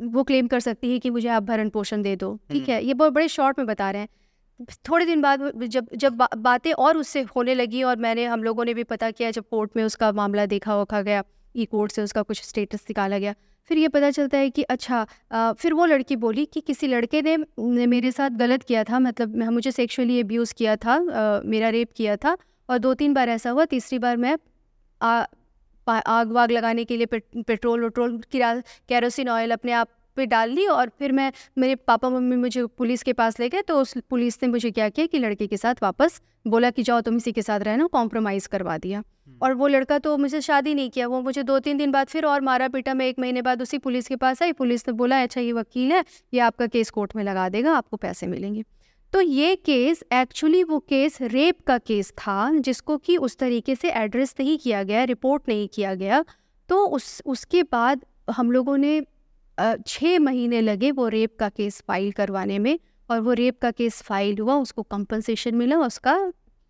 वो 0.02 0.24
क्लेम 0.24 0.48
कर 0.48 0.60
सकती 0.60 0.92
है 0.92 1.00
कि 1.00 1.10
मुझे 1.10 1.28
आप 1.28 1.44
भरण 1.44 1.70
पोषण 1.70 2.02
दे 2.02 2.16
दो? 2.16 2.40
ठीक 2.52 2.62
हम्म। 2.62 2.72
है 2.72 2.86
ये 2.86 2.94
बहुत 2.94 3.14
बड़े 3.14 3.28
शॉर्ट 3.28 3.60
में 3.60 3.68
बता 3.68 3.92
रहे 3.92 4.02
हैं। 4.02 4.10
थोड़े 4.90 5.06
दिन 5.06 5.22
बाद 5.22 5.52
जब 5.64 5.88
जब 5.96 6.14
बा, 6.14 6.28
बातें 6.38 6.72
और 6.74 6.98
उससे 6.98 7.22
होने 7.36 7.56
लगी 7.56 7.84
और 7.84 7.98
मैंने 7.98 8.26
हम 8.26 8.44
लोगों 8.44 8.66
ने 8.66 8.74
भी 8.74 8.84
पता 8.84 9.12
किया 9.12 9.32
जब 9.32 9.44
कोर्ट 9.52 9.72
में 9.76 9.84
उसका 9.84 10.12
मामला 10.12 10.46
देखा 10.46 10.82
वखा 10.82 11.02
गया 11.02 11.24
ई 11.56 11.66
कोर्ट 11.66 11.92
से 11.92 12.02
उसका 12.02 12.22
कुछ 12.22 12.42
स्टेटस 12.44 12.86
निकाला 12.90 13.18
गया 13.18 13.36
फिर 13.70 13.78
ये 13.78 13.88
पता 13.88 14.10
चलता 14.12 14.38
है 14.38 14.50
कि 14.50 14.64
अच्छा 14.64 15.06
आ, 15.32 15.52
फिर 15.54 15.74
वो 15.74 15.86
लड़की 15.86 16.16
बोली 16.16 16.46
कि 16.46 16.62
किसी 16.62 16.88
लड़के 16.88 17.22
ने 17.22 17.86
मेरे 17.88 18.12
साथ 18.12 18.30
गलत 18.38 18.64
किया 18.64 18.84
था 18.84 19.00
मतलब 19.00 19.36
मुझे 19.52 19.72
सेक्शुअली 19.72 20.20
अब्यूज़ 20.22 20.54
किया 20.54 20.76
था 20.76 20.94
आ, 20.94 21.42
मेरा 21.46 21.70
रेप 21.70 21.92
किया 21.96 22.16
था 22.18 22.38
और 22.70 22.78
दो 22.78 22.94
तीन 22.94 23.14
बार 23.14 23.30
ऐसा 23.30 23.50
हुआ 23.50 23.66
तीसरी 23.66 24.00
बार 24.00 24.18
मैं 24.18 24.38
आ, 25.02 25.26
आग 25.88 26.32
वाग 26.32 26.52
लगाने 26.52 26.84
के 26.86 26.98
लिए 26.98 27.06
पेट्रोल 27.44 27.84
वेट्रोल 27.84 28.18
किरा 28.32 28.54
कैरोसिन 28.90 29.30
ऑयल 29.30 29.52
अपने 29.52 29.72
आप 29.72 29.88
पे 30.20 30.26
डाल 30.28 30.50
ली 30.52 30.66
और 30.70 30.92
फिर 31.00 31.12
मैं 31.12 31.32
मेरे 31.58 31.76
पापा 31.88 32.10
मम्मी 32.10 32.36
मुझे 32.38 32.66
पुलिस 32.78 33.04
के 33.04 33.14
पास 33.16 33.40
ले 33.40 33.50
गए 33.50 33.62
तो 33.64 33.82
उस 33.82 33.98
पुलिस 34.10 34.40
ने 34.44 34.50
मुझे 34.50 34.72
क्या 34.72 34.90
किया 34.90 35.06
कि 35.06 35.20
लड़के 35.20 35.48
के 35.48 35.58
साथ 35.58 35.84
वापस 35.84 36.22
बोला 36.48 36.70
कि 36.72 36.84
जाओ 36.84 37.02
तुम 37.02 37.16
इसी 37.18 37.32
के 37.32 37.42
साथ 37.42 37.60
रहना 37.62 37.88
कॉम्प्रोमाइज़ 37.92 38.48
करवा 38.48 38.78
दिया। 38.78 39.00
हम्म। 39.00 39.38
और 39.44 39.54
वो 39.54 39.68
लड़का 39.68 39.98
तो 40.00 40.18
मुझे 40.18 40.42
शादी 40.42 40.74
नहीं 40.74 40.90
किया 40.90 41.08
वो 41.08 41.22
मुझे 41.22 41.44
दो 41.44 41.60
तीन 41.60 41.78
दिन 41.78 41.92
बाद 41.92 42.08
फिर 42.08 42.26
और 42.26 42.42
मारा 42.42 42.68
पीटा 42.68 42.94
मैं 42.94 43.08
एक 43.08 43.20
महीने 43.20 43.42
बाद 43.42 43.62
उसी 43.62 43.78
पुलिस 43.78 44.08
के 44.08 44.16
पास 44.16 44.42
आई 44.44 44.52
पुलिस 44.54 44.88
ने 44.88 44.94
बोला 44.94 45.22
अच्छा 45.24 45.42
ये 45.42 45.52
वकील 45.54 45.92
है 45.92 46.04
ये 46.34 46.40
आपका 46.40 46.68
केस 46.68 46.90
कोर्ट 46.90 47.16
में 47.16 47.24
लगा 47.24 47.48
देगा 47.50 47.74
आपको 47.74 47.98
पैसे 47.98 48.28
मिलेंगे। 48.28 48.64
तो 49.14 49.22
ये 49.22 49.56
केस 49.56 50.04
एक्चुअली 50.14 50.64
वो 50.64 50.80
केस 50.80 51.18
रेप 51.22 51.62
का 51.68 51.78
केस 51.78 52.12
था 52.18 52.52
जिसको 52.60 52.98
कि 52.98 53.18
उस 53.18 53.38
तरीके 53.38 53.76
से 53.76 53.92
एड्रेस 53.92 54.36
नहीं 54.40 54.58
किया 54.58 54.84
गया 54.84 55.04
रिपोर्ट 55.04 55.50
नहीं 55.50 55.68
किया 55.68 55.94
गया। 55.96 56.24
तो 56.70 56.86
उस 56.88 57.22
उसके 57.26 57.64
बाद 57.64 58.06
हम 58.32 58.52
लोगों 58.52 58.78
ने 58.78 59.00
छः 59.88 60.20
महीने 60.20 60.62
लगे 60.62 60.92
वो 60.92 61.08
रेप 61.08 61.36
का 61.40 61.50
केस 61.50 61.82
फ़ाइल 61.88 62.12
करवाने 62.12 62.60
में 62.60 62.78
और 63.10 63.20
वो 63.20 63.34
रेप 63.34 63.60
का 63.62 63.72
केस 63.72 64.02
फ़ाइल 64.02 64.38
हुआ 64.40 64.56
उसको 64.56 64.84
कंपनसेशन 64.84 65.56
मिला 65.56 65.78
उसका 65.78 66.18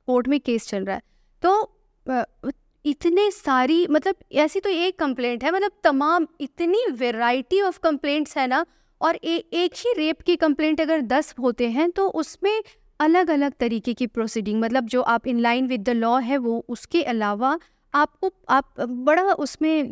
कोर्ट 0.08 0.28
में 0.28 0.40
केस 0.40 0.68
चल 0.68 0.86
रहा 0.86 0.96
है। 0.96 1.02
तो 1.44 2.52
इतने 2.86 3.30
सारी 3.32 3.86
मतलब 3.88 4.16
ऐसी 4.32 4.60
तो 4.60 4.70
एक 4.70 5.00
कंप्लेंट 5.00 5.44
है 5.44 5.52
मतलब 5.52 5.72
तमाम 5.84 6.28
इतनी 6.42 6.86
वेराइटी 6.92 7.62
ऑफ़ 7.62 7.80
कंप्लेंट्स 7.80 8.38
है 8.38 8.48
ना 8.48 8.66
और 9.02 9.16
ए, 9.16 9.36
एक 9.54 9.74
ही 9.78 9.94
रेप 9.98 10.22
की 10.22 10.36
कंप्लेंट 10.36 10.82
अगर 10.82 11.02
दस 11.02 11.34
होते 11.40 11.70
हैं 11.70 11.90
तो 11.92 12.08
उसमें 12.08 12.62
अलग 13.00 13.30
अलग 13.30 13.54
तरीके 13.60 13.94
की 13.94 14.08
प्रोसीडिंग 14.08 14.62
मतलब 14.62 14.86
जो 14.86 15.02
आप 15.02 15.28
in 15.28 15.40
line 15.40 15.68
with 15.68 15.84
the 15.84 15.90
law 15.90 16.18
है 16.20 16.38
वो 16.38 16.66
उसके 16.70 17.04
अलावा 17.04 17.60
आपको 17.94 18.32
आप 18.50 18.82
बड़ा 18.82 19.22
उसमें 19.34 19.92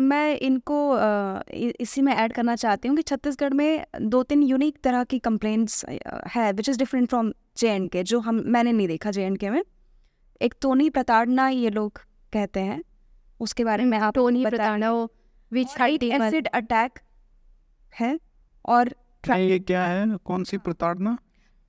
मैं 0.00 0.38
इनको 0.38 0.78
इसी 1.80 2.02
में 2.02 2.12
ऐड 2.12 2.32
करना 2.32 2.56
चाहती 2.56 2.88
हूँ 2.88 2.96
कि 2.96 3.02
छत्तीसगढ़ 3.02 3.54
में 3.54 3.86
दो 4.00 4.22
तीन 4.22 4.42
यूनिक 4.42 4.78
तरह 4.84 5.04
की 5.04 5.18
कंप्लेंट्स 5.18 5.84
है 6.28 6.52
which 6.52 6.68
is 6.68 6.78
different 6.78 7.08
from 7.08 7.32
J 7.58 7.70
and 7.70 7.88
K 7.90 8.02
जो 8.02 8.20
हम 8.20 8.42
मैंने 8.46 8.72
नहीं 8.72 8.88
देखा 8.88 9.10
जे 9.10 9.24
एंड 9.24 9.38
के 9.38 9.50
में। 9.50 9.62
एक 10.42 10.54
टोनी 10.62 10.88
प्रताड़ना 10.90 11.48
ये 11.48 11.70
लोग 11.70 11.98
कहते 12.32 12.60
हैं। 12.60 12.82
उसके 13.40 13.64
बारे 13.64 13.84
में 13.84 13.98
आप 13.98 14.14
टोनी 14.14 14.44
प्रताड़ना 14.46 14.92
विच 15.52 15.80
एसिड 15.80 16.48
अटैक 16.54 16.98
है 17.94 18.18
और 18.66 18.94
ये 19.28 19.58
क्या 19.58 19.84
है। 19.84 20.16
कौन 20.16 20.44
सी 20.44 20.58
प्रताड़ना? 20.58 21.16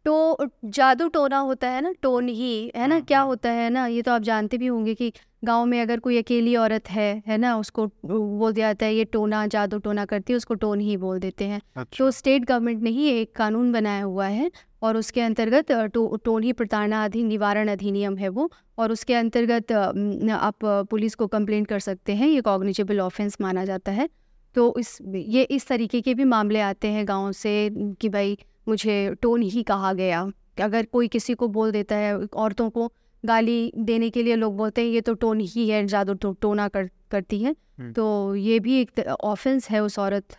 तो 0.06 0.38
जादू 0.66 1.08
टोना 1.08 1.38
होता 1.38 1.70
है 1.70 1.82
ना 1.82 1.92
टोन 2.02 2.28
ही 2.28 2.72
है 2.76 2.88
ना 2.88 2.96
हाँ, 2.96 3.04
क्या 3.04 3.20
हाँ। 3.20 3.28
होता 3.28 3.50
है 3.52 3.70
ना 3.70 3.86
ये 3.88 4.02
तो 4.02 4.12
आप 4.12 4.22
जानते 4.22 4.58
भी 4.58 4.68
होंगे 4.68 4.94
कि 4.96 5.12
गाँव 5.44 5.66
में 5.66 5.82
अगर 5.82 6.00
कोई 6.00 6.18
अकेली 6.18 6.56
औरत 6.56 6.90
है 6.90 7.24
है 7.28 7.38
ना 7.38 7.58
उसको 7.58 7.86
बोल 8.06 8.54
दिया 8.54 8.68
जाता 8.68 8.86
है 8.86 8.96
ये 8.96 9.04
टोना 9.06 9.46
जादू 9.48 9.78
टोना 9.78 10.06
करती 10.06 10.34
है 10.34 10.38
उसको 10.38 10.54
टोन 10.54 10.80
ही 10.80 10.98
बोल 10.98 11.20
देते 11.20 11.46
हैं। 11.46 11.62
अच्छा। 11.76 12.04
तो 12.06 12.12
स्टेट 12.12 12.46
गवर्नमेंट 12.46 12.82
ने 12.84 12.90
ही 12.90 13.08
एक 13.12 13.36
कानून 13.36 13.72
बनाया 13.72 14.04
हुआ 14.04 14.28
है 14.28 14.52
और 14.82 14.98
उसके 14.98 15.22
अंतर्गत 15.22 15.72
टो, 15.72 16.16
टोन 16.16 16.44
ही 16.44 16.54
प्रताड़ना 16.54 17.04
अधिन 17.06 17.28
निवारण 17.28 17.68
अधिनियम 17.68 18.18
है 18.18 18.30
वो 18.30 18.50
और 18.78 18.92
उसके 18.92 19.14
अंतर्गत 19.14 19.72
आप 19.72 20.66
पुलिस 20.90 21.16
को 21.16 21.28
कंप्लेन 21.28 21.66
कर 21.66 21.80
सकते 21.80 22.16
हैं 22.16 22.28
ये 22.28 22.42
कॉग्निजेबल 22.42 23.00
ऑफेंस 23.00 23.38
माना 23.42 23.66
जाता 23.66 23.92
है। 23.92 24.10
तो 24.56 24.74
इस 24.80 24.98
ये 25.06 25.44
इस 25.44 25.68
तरीके 25.68 26.02
के 26.02 26.14
भी 26.14 26.24
मामले 26.24 26.60
आते 26.62 26.88
हैं 26.88 27.08
गाँव 27.08 27.32
से 27.32 27.70
कि 28.02 28.10
भाई 28.10 28.38
मुझे 28.68 29.16
टोन 29.22 29.42
ही 29.42 29.64
कहा 29.64 29.94
गया। 29.94 30.30
अगर 30.62 30.86
कोई 30.86 31.08
किसी 31.08 31.34
को 31.34 31.48
बोल 31.48 31.72
देता 31.72 31.96
है 31.96 32.16
औरतों 32.18 32.70
को 32.70 32.92
गाली 33.28 33.72
देने 33.84 34.10
के 34.10 34.24
लिए 34.24 34.36
लोग 34.36 34.58
बोलते 34.58 34.82
हैं 34.82 34.90
ये 34.90 35.02
तो 35.02 35.14
टोन 35.16 35.40
ही 35.48 35.68
है 35.70 35.86
ज़्यादा 35.88 36.14
तो 36.16 36.32
टोना 36.42 36.68
कर 36.70 36.90
करती 37.12 37.42
है 37.44 37.56
हम्म। 37.80 37.92
तो 37.94 38.36
ये 38.38 38.60
भी 38.60 38.80
एक 38.82 39.00
ऑफेंस 39.10 39.70
है 39.70 39.80
उस 39.82 40.00
औरत 40.00 40.38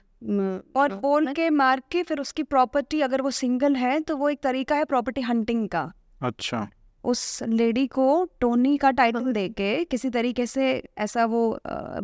और 0.77 0.95
बोल 0.97 1.33
के 1.33 1.49
मार 1.53 1.83
के 1.91 2.03
फिर 2.03 2.21
उसकी 2.21 2.43
प्रॉपर्टी 2.45 3.01
अगर 3.01 3.23
वो 3.23 3.31
सिंगल 3.33 3.77
है 3.77 3.99
तो 4.01 4.17
वो 4.17 4.29
एक 4.29 4.41
तरीका 4.43 4.77
है 4.77 4.85
प्रॉपर्टी 4.87 5.21
हंटिंग 5.23 5.69
का 5.69 5.91
अच्छा 6.23 6.67
उस 7.05 7.43
लेडी 7.45 7.87
को 7.89 8.07
टोनी 8.41 8.77
का 8.77 8.91
टाइटल 8.93 9.33
देके 9.33 9.85
किसी 9.85 10.11
तरीके 10.11 10.47
से 10.47 10.71
ऐसा 10.99 11.25
वो 11.27 11.43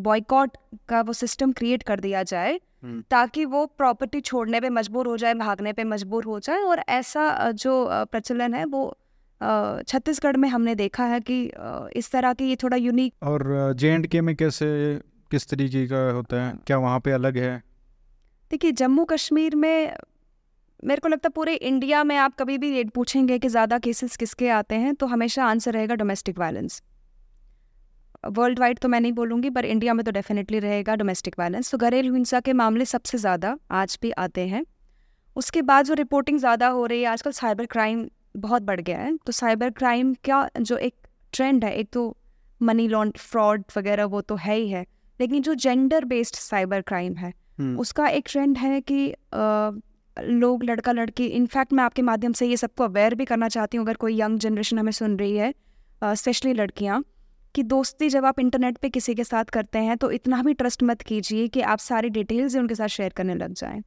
बॉयकॉट 0.00 0.56
का 0.88 1.00
वो 1.00 1.12
सिस्टम 1.14 1.52
क्रिएट 1.52 1.82
कर 1.82 2.00
दिया 2.00 2.22
जाए 2.24 2.58
हम्म। 2.82 3.02
ताकि 3.10 3.44
वो 3.46 3.64
प्रॉपर्टी 3.78 4.20
छोड़ने 4.20 4.60
पे 4.60 4.70
मजबूर 4.70 5.06
हो 5.06 5.16
जाए 5.16 5.34
भागने 5.34 5.72
पे 5.72 5.84
मजबूर 5.84 6.24
हो 6.24 6.38
जाए 6.40 6.62
और 6.62 6.82
ऐसा 6.90 7.50
जो 7.52 7.74
प्रचलन 8.06 8.54
है 8.54 8.64
वो 8.66 8.82
छत्तीसगढ़ 9.88 10.36
में 10.36 10.48
हमने 10.48 10.74
देखा 10.74 11.04
है 11.04 11.20
कि 11.20 11.42
इस 11.96 12.10
तरह 12.12 12.32
की 12.32 12.48
ये 12.48 12.56
थोड़ा 12.62 12.76
यूनिक 12.76 13.14
और 13.22 13.72
जे 13.78 13.90
एंड 13.90 14.06
के 14.06 14.20
में 14.20 14.34
कैसे 14.36 14.66
किस 15.30 15.48
तरीके 15.48 15.86
का 15.86 16.10
होता 16.12 16.42
है? 16.42 16.54
क्या 16.66 16.78
वहाँ 16.78 17.00
पे 17.00 17.12
अलग 17.12 17.36
है? 17.38 17.56
देखिए 18.50 18.72
जम्मू 18.72 19.04
कश्मीर 19.04 19.56
में 19.56 19.94
मेरे 20.84 21.00
को 21.00 21.08
लगता 21.08 21.28
है 21.28 21.32
पूरे 21.34 21.54
इंडिया 21.54 22.02
में 22.04 22.16
आप 22.16 22.34
कभी 22.38 22.58
भी 22.58 22.70
रेट 22.70 22.90
पूछेंगे 22.90 23.38
कि 23.38 23.48
ज़्यादा 23.48 23.78
केसेस 23.78 24.16
किसके 24.16 24.48
आते 24.50 24.74
हैं 24.76 24.94
तो 24.94 25.06
हमेशा 25.06 25.44
आंसर 25.44 25.72
रहेगा 25.72 25.94
डोमेस्टिक 25.94 26.38
वायलेंस 26.38 26.82
वर्ल्ड 28.36 28.58
वाइड 28.58 28.78
तो 28.78 28.88
मैं 28.88 29.00
नहीं 29.00 29.12
बोलूँगी 29.12 29.50
पर 29.50 29.64
इंडिया 29.64 29.94
में 29.94 30.04
तो 30.04 30.10
डेफिनेटली 30.10 30.58
रहेगा 30.58 30.94
डोमेस्टिक 30.96 31.34
वायलेंस 31.38 31.70
तो 31.70 31.78
घरेलू 31.78 32.14
हिंसा 32.14 32.40
के 32.40 32.52
मामले 32.52 32.84
सबसे 32.84 33.18
ज़्यादा 33.18 33.56
आज 33.70 33.98
भी 34.02 34.10
आते 34.18 34.46
हैं. 34.48 34.64
उसके 35.36 35.62
बाद 35.62 35.84
जो 35.84 35.94
रिपोर्टिंग 35.94 36.38
ज़्यादा 36.38 36.68
हो 36.68 36.84
रही 36.86 37.00
है 37.00 37.06
आजकल 37.06 37.30
साइबर 37.32 37.66
क्राइम 37.66 38.06
बहुत 38.34 38.62
बढ़ 38.62 38.80
गया 38.80 38.98
है 38.98 39.16
तो 39.16 39.32
साइबर 39.32 39.70
क्राइम 39.70 40.14
का 40.24 40.48
जो 40.60 40.76
एक 40.78 40.94
ट्रेंड 41.32 41.64
है 41.64 41.74
एक 41.74 41.88
तो 41.92 42.16
मनी 42.60 42.88
लॉन्ड 42.88 43.18
फ्रॉड 43.18 43.64
वगैरह 43.76 44.04
वो 44.06 44.20
तो 44.20 44.36
है 44.36 44.56
ही 44.56 44.68
है 44.68 44.84
लेकिन 45.20 45.42
जो 45.42 45.54
जेंडर 45.54 46.04
बेस्ड 46.04 46.34
साइबर 46.34 46.80
क्राइम 46.82 47.14
है 47.16 47.32
हम्म। 47.58 47.78
उसका 47.78 48.06
एक 48.08 48.28
ट्रेंड 48.28 48.56
है 48.58 48.80
कि 48.80 49.10
आ, 49.12 49.70
लोग 50.16 50.64
लड़का 50.64 50.92
लड़की 50.92 51.26
इनफैक्ट 51.26 51.72
मैं 51.72 51.84
आपके 51.84 52.02
माध्यम 52.02 52.32
से 52.32 52.46
ये 52.46 52.56
सबको 52.56 52.84
अवेयर 52.84 53.14
भी 53.14 53.24
करना 53.24 53.48
चाहती 53.48 53.76
हूँ 53.76 53.84
अगर 53.86 53.96
कोई 53.96 54.20
यंग 54.20 54.38
जनरेशन 54.38 54.78
हमें 54.78 54.92
सुन 54.92 55.16
रही 55.18 55.36
है 55.36 55.52
स्पेशली 56.02 56.52
लड़कियाँ 56.52 57.02
कि 57.54 57.62
दोस्ती 57.62 58.08
जब 58.08 58.24
आप 58.24 58.40
इंटरनेट 58.40 58.78
पे 58.78 58.88
किसी 58.88 59.14
के 59.14 59.24
साथ 59.24 59.44
करते 59.44 59.78
हैं 59.78 59.96
तो 59.96 60.10
इतना 60.10 60.42
भी 60.42 60.54
ट्रस्ट 60.54 60.82
मत 60.82 61.02
कीजिए 61.02 61.48
कि 61.48 61.60
आप 61.62 61.78
सारी 61.78 62.08
डिटेल्स 62.10 62.56
उनके 62.56 62.74
साथ 62.74 62.88
शेयर 62.88 63.12
करने 63.12 63.34
लग 63.34 63.52
जाएँ 63.52 63.82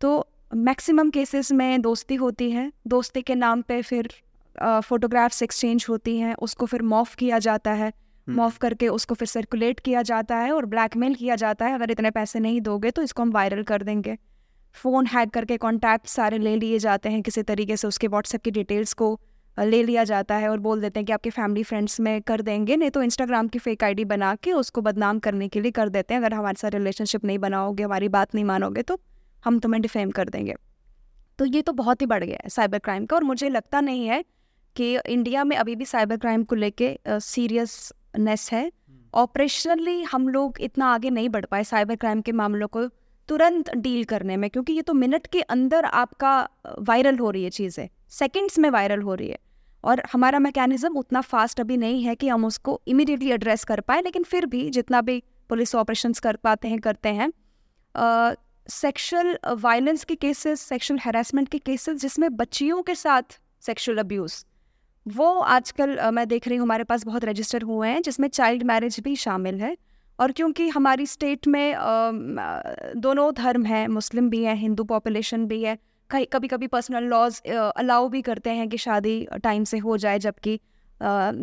तो 0.00 0.10
मैक्सिमम 0.50 1.10
केसेस 1.10 1.50
में 1.52 1.80
दोस्ती 1.82 2.14
होती 2.14 2.50
है। 2.50 2.70
दोस्ती 2.86 3.20
के 3.22 3.34
नाम 3.34 3.60
पे 3.62 3.80
फिर 3.82 4.08
फ़ोटोग्राफ्स 4.56 5.42
एक्सचेंज 5.42 5.86
होती 5.88 6.16
हैं 6.18 6.34
उसको 6.36 6.66
फिर 6.66 6.82
मॉफ 6.82 7.14
किया 7.14 7.38
जाता 7.38 7.72
है। 7.72 7.92
मॉफ 8.26 8.38
हम्म। 8.38 8.58
करके 8.60 8.88
उसको 8.88 9.14
फिर 9.14 9.28
सर्कुलेट 9.28 9.80
किया 9.80 10.02
जाता 10.02 10.36
है 10.36 10.52
और 10.52 10.66
ब्लैकमेल 10.66 11.14
किया 11.14 11.36
जाता 11.36 11.66
है। 11.66 11.74
अगर 11.74 11.90
इतने 11.90 12.10
पैसे 12.10 12.40
नहीं 12.40 12.60
दोगे 12.60 12.90
तो 12.90 13.02
इसको 13.02 13.22
हम 13.22 13.30
वायरल 13.30 13.62
कर 13.62 13.82
देंगे। 13.82 14.16
फ़ोन 14.74 15.06
हैक 15.06 15.30
करके 15.30 15.56
कॉन्टैक्ट 15.56 16.06
सारे 16.06 16.38
ले 16.38 16.56
लिए 16.56 16.78
जाते 16.78 17.08
हैं 17.08 17.22
किसी 17.22 17.42
तरीके 17.42 17.76
से 17.76 17.88
उसके 17.88 18.06
व्हाट्सएप 18.06 18.42
की 18.42 18.50
डिटेल्स 18.50 18.92
को 18.92 19.18
ले 19.56 19.82
लिया 19.82 20.04
जाता 20.04 20.34
है 20.34 20.48
और 20.48 20.58
बोल 20.58 20.80
देते 20.80 21.00
हैं 21.00 21.06
कि 21.06 21.12
आपके 21.12 21.30
फैमिली 21.30 21.62
फ्रेंड्स 21.62 21.98
में 22.00 22.20
कर 22.22 22.42
देंगे 22.42 22.76
नहीं 22.76 22.90
तो 22.90 23.02
इंस्टाग्राम 23.02 23.48
की 23.48 23.58
फेक 23.58 23.84
आईडी 23.84 24.04
बना 24.06 24.34
के 24.34 24.52
उसको 24.52 24.80
बदनाम 24.80 25.18
करने 25.18 25.48
के 25.48 25.60
लिए 25.60 25.70
कर 25.70 25.88
देते 25.88 26.14
हैं। 26.14 26.20
अगर 26.20 26.34
हमारे 26.34 26.60
साथ 26.60 26.70
रिलेशनशिप 26.70 27.24
नहीं 27.24 27.38
बनाओगे 27.38 27.84
हमारी 27.84 28.08
बात 28.08 28.34
नहीं 28.34 28.44
मानोगे 28.44 28.82
तो 28.82 28.98
हम 29.44 29.58
तुम्हें 29.58 29.82
डिफेम 29.82 30.10
कर 30.10 30.28
देंगे। 30.28 30.54
तो 31.38 31.44
ये 31.44 31.62
तो 31.62 31.72
बहुत 31.72 32.00
ही 32.00 32.06
बढ़ 32.06 32.24
गया 32.24 32.38
है 32.44 32.48
साइबर 32.48 32.78
क्राइम 32.78 33.06
का 33.06 33.16
और 33.16 33.24
मुझे 33.24 33.48
लगता 33.48 33.80
नहीं 33.80 34.06
है 34.06 34.24
कि 34.76 34.96
इंडिया 34.98 35.44
में 35.44 35.56
अभी 35.56 35.76
भी 35.76 35.84
साइबर 35.84 36.16
क्राइम 36.16 36.44
को 36.44 36.54
लेके 36.54 36.98
सीरियसनेस 37.08 38.48
है। 38.52 38.70
ऑपरेशनली 39.14 39.94
हम्म। 39.94 40.08
हम 40.12 40.28
लोग 40.28 40.60
इतना 40.60 40.86
आगे 40.86 41.10
नहीं 41.10 41.28
बढ़ 41.28 41.44
पाए 41.44 41.64
साइबर 41.64 41.96
क्राइम 41.96 42.20
के 42.20 42.32
मामलों 42.32 42.68
को 42.68 42.86
तुरंत 43.28 43.70
डील 43.76 44.04
करने 44.04 44.36
में 44.36 44.48
क्योंकि 44.50 44.72
ये 44.72 44.82
तो 44.82 44.94
मिनट 44.94 45.26
के 45.26 45.40
अंदर 45.40 45.84
आपका 45.84 46.32
वायरल 46.78 47.18
हो 47.18 47.30
रही 47.30 47.44
है 47.44 47.50
चीज़ें। 47.50 47.88
सेकेंड्स 48.08 48.58
में 48.58 48.68
वायरल 48.70 49.02
हो 49.02 49.14
रही 49.14 49.28
है। 49.28 49.38
और 49.84 50.02
हमारा 50.12 50.38
मैकेनिज्म 50.38 50.96
उतना 50.96 51.20
फास्ट 51.20 51.60
अभी 51.60 51.76
नहीं 51.76 52.02
है 52.02 52.14
कि 52.14 52.28
हम 52.28 52.44
उसको 52.44 52.80
इमिडिएटली 52.88 53.30
एड्रेस 53.30 53.64
कर 53.64 53.80
पाए 53.80 54.02
लेकिन 54.02 54.22
फिर 54.22 54.46
भी 54.46 54.68
जितना 54.70 55.00
भी 55.00 55.22
पुलिस 55.48 55.74
ऑपरेशंस 55.74 56.20
कर 56.20 56.36
पाते 56.36 56.68
हैं 56.68 56.78
करते 56.80 57.08
हैं 57.08 57.30
सेक्सुअल 58.68 59.38
वायलेंस 59.60 60.04
के 60.04 60.14
केसेस 60.14 60.60
सेक्सुअल 60.60 61.00
हैरेसमेंट 61.00 61.48
के 61.48 61.58
केसेस 61.58 62.00
जिसमें 62.00 62.36
बच्चियों 62.36 62.82
के 62.82 62.94
साथ 62.94 63.38
सेक्सुअल 63.62 63.98
अब्यूज़ 63.98 64.44
वो 65.06 65.38
आजकल 65.40 65.96
uh, 65.96 66.10
मैं 66.10 66.26
देख 66.28 66.48
रही 66.48 66.56
हूँ 66.56 66.66
हमारे 66.66 66.84
पास 66.84 67.04
बहुत 67.04 67.24
रजिस्टर 67.24 67.62
हुए 67.62 67.88
हैं 67.88 68.02
जिसमें 68.02 68.28
चाइल्ड 68.28 68.62
मैरिज 68.62 69.00
भी 69.00 69.16
शामिल 69.16 69.60
है। 69.60 69.76
और 70.18 70.32
क्योंकि 70.32 70.68
हमारी 70.68 71.06
स्टेट 71.06 71.46
में 71.46 71.72
uh, 71.72 72.96
दोनों 72.96 73.32
धर्म 73.34 73.64
हैं 73.64 73.86
मुस्लिम 73.88 74.30
भी 74.30 74.42
हैं 74.44 74.54
हिंदू 74.54 74.84
पॉपुलेशन 74.84 75.46
भी 75.46 75.62
है 75.62 75.78
कहीं 76.10 76.26
कभी 76.26 76.48
कभी 76.48 76.66
पर्सनल 76.66 77.04
लॉज 77.04 77.40
अलाउ 77.76 78.08
भी 78.08 78.22
करते 78.22 78.50
हैं 78.50 78.68
कि 78.68 78.78
शादी 78.78 79.26
टाइम 79.42 79.64
से 79.64 79.78
हो 79.78 79.96
जाए 79.96 80.18
जबकि 80.18 80.58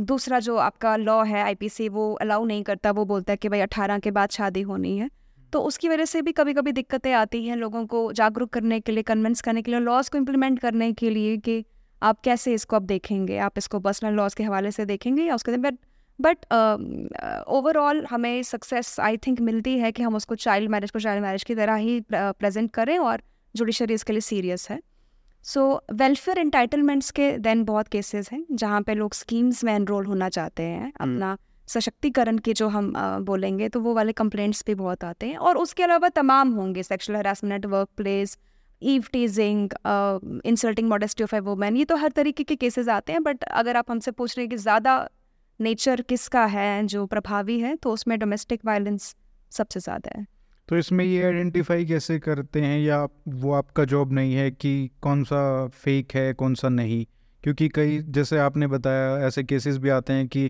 दूसरा 0.06 0.40
जो 0.40 0.56
आपका 0.58 0.96
लॉ 0.96 1.24
है 1.24 1.44
आईपीसी 1.44 1.90
वो 1.90 2.14
अलाउ 2.14 2.46
नहीं 2.46 2.64
करता 2.64 2.92
वो 2.92 3.06
बोलता 3.06 3.34
है 3.34 3.38
कि 3.38 3.50
भाई 3.50 3.60
अठारह 3.60 4.00
के 4.00 4.12
बाद 4.12 4.30
शादी 4.30 4.62
होनी 4.62 4.98
है। 4.98 5.10
तो 5.54 5.62
उसकी 5.62 5.90
वजह 5.90 6.06
से 6.06 6.22
भी 6.22 6.32
कभी 6.32 6.54
कभी 6.54 6.72
दिक्कतें 6.72 7.12
आती 7.14 7.46
हैं 7.46 7.56
लोगों 7.56 7.86
को 7.86 8.12
जागरूक 8.14 8.50
करने 8.50 8.80
के 8.80 8.92
लिए 8.92 9.04
कन्विंस 9.04 9.42
करने 9.42 9.62
के 9.62 9.72
लिए 9.72 9.80
लॉज 9.80 10.10
को 10.10 10.18
इम्प्लीमेंट 10.18 10.60
करने 10.60 10.92
के 10.94 11.10
लिए 11.10 11.38
कि 11.38 11.64
आप 12.02 12.20
कैसे 12.22 12.54
इसको 12.54 12.76
अब 12.76 12.84
देखेंगे? 12.84 13.38
आप 13.38 13.58
इसको 13.58 13.80
पर्सनल 13.80 14.14
लॉज 14.14 14.34
के 14.34 14.44
हवाले 14.44 14.72
से 14.72 14.86
देखेंगे 14.86 15.24
या 15.24 15.36
उसके 15.36 15.58
बट 15.58 15.78
बट 16.20 16.46
ओवरऑल 17.48 18.02
uh, 18.02 18.12
हमें 18.12 18.44
सक्सेस 18.44 19.00
आई 19.00 19.18
थिंक 19.18 19.42
मिलती 19.42 19.78
है 19.78 19.92
कि 19.92 20.04
हम 20.04 20.16
उसको 20.16 20.36
चाइल्ड 20.36 20.70
मैरिज 20.70 20.92
को 20.92 21.00
चाइल्ड 21.00 21.24
मैरिज 21.24 21.44
की 21.44 21.56
तरह 21.56 21.76
ही 21.76 22.00
प्रेजेंट 22.14 22.72
करें 22.72 22.98
और 23.00 23.22
जुडिशरी 23.56 23.94
इसके 23.94 24.14
लिए 24.14 24.22
सीरियस 24.22 24.70
है। 24.70 24.80
सो 25.44 25.82
वेलफेयर 25.94 26.38
इंटाइटलमेंट्स 26.38 27.12
के 27.12 27.32
देन 27.38 27.64
बहुत 27.64 27.88
केसेस 27.88 28.32
हैं 28.32 28.46
जहाँ 28.52 28.82
पे 28.82 28.94
लोग 28.94 29.14
स्कीम्स 29.14 29.64
में 29.64 29.74
एनरोल 29.74 30.06
होना 30.06 30.30
चाहते 30.30 30.64
हैं 30.64 30.92
हम्म। 31.02 31.16
अपना 31.16 31.38
सशक्तिकरण 31.68 32.38
के 32.38 32.54
जो 32.54 32.68
हम 32.68 32.96
आ, 32.98 33.20
बोलेंगे 33.22 33.70
तो 33.70 33.80
वो 33.82 33.94
वाले 33.94 34.12
कंप्लेंट्स 34.14 34.64
भी 34.68 34.76
बहुत 34.76 35.04
आते 35.04 35.28
हैं। 35.28 35.38
और 35.38 35.58
उसके 35.58 35.84
अलावा 35.84 36.10
तमाम 36.12 36.52
होंगे 36.54 36.84
sexual 36.84 37.18
harassment 37.18 37.66
workplace 37.98 38.38
eve 38.82 39.06
teasing 39.14 39.70
insulting 40.46 40.90
modesty 40.90 41.24
of 41.24 41.36
a 41.36 41.40
women 41.42 41.78
ये 41.78 41.86
तो 41.86 41.96
हर 41.96 42.12
तरीके 42.12 42.44
के 42.44 42.56
केसेस 42.56 42.90
आते 42.90 43.14
हैं 43.14 43.24
बट 43.24 43.44
अगर 43.44 43.78
आप 43.78 43.92
हमसे 43.92 44.12
पूछ 44.12 44.38
रहे 44.38 44.44
हैं 44.44 44.50
कि 44.50 44.58
ज़्यादा 44.58 44.98
नेचर 45.60 46.02
किसका 46.02 46.46
है 46.48 46.86
जो 46.88 47.06
प्रभावी 47.08 47.60
है 47.60 47.76
तो 47.76 47.92
उसमें 47.92 48.18
डोमेस्टिक 48.20 48.66
वायलेंस 48.66 49.16
सबसे 49.52 49.80
ज़्यादा 49.80 50.18
है। 50.18 50.26
तो 50.70 50.78
इसमें 50.78 51.04
ये 51.06 51.24
आइडेंटिफाई 51.24 51.86
कैसे 51.86 52.18
करते 52.20 52.62
हैं 52.62 52.80
या 52.80 53.04
वो 53.28 53.54
आपका 53.54 53.84
जॉब 53.86 54.14
नहीं 54.14 54.34
है 54.34 54.50
कि 54.52 54.90
कौन 55.02 55.24
सा 55.24 55.42
फेक 55.76 56.16
है 56.16 56.34
कौन 56.34 56.56
सा 56.56 56.70
नहीं? 56.70 57.06
क्योंकि 57.44 57.68
कई 57.70 57.98
जैसे 58.10 58.38
आपने 58.40 58.68
बताया 58.68 59.18
ऐसे 59.28 59.44
केसेस 59.44 59.78
भी 59.78 59.90
आते 59.90 60.14
हैं 60.14 60.28
कि 60.28 60.50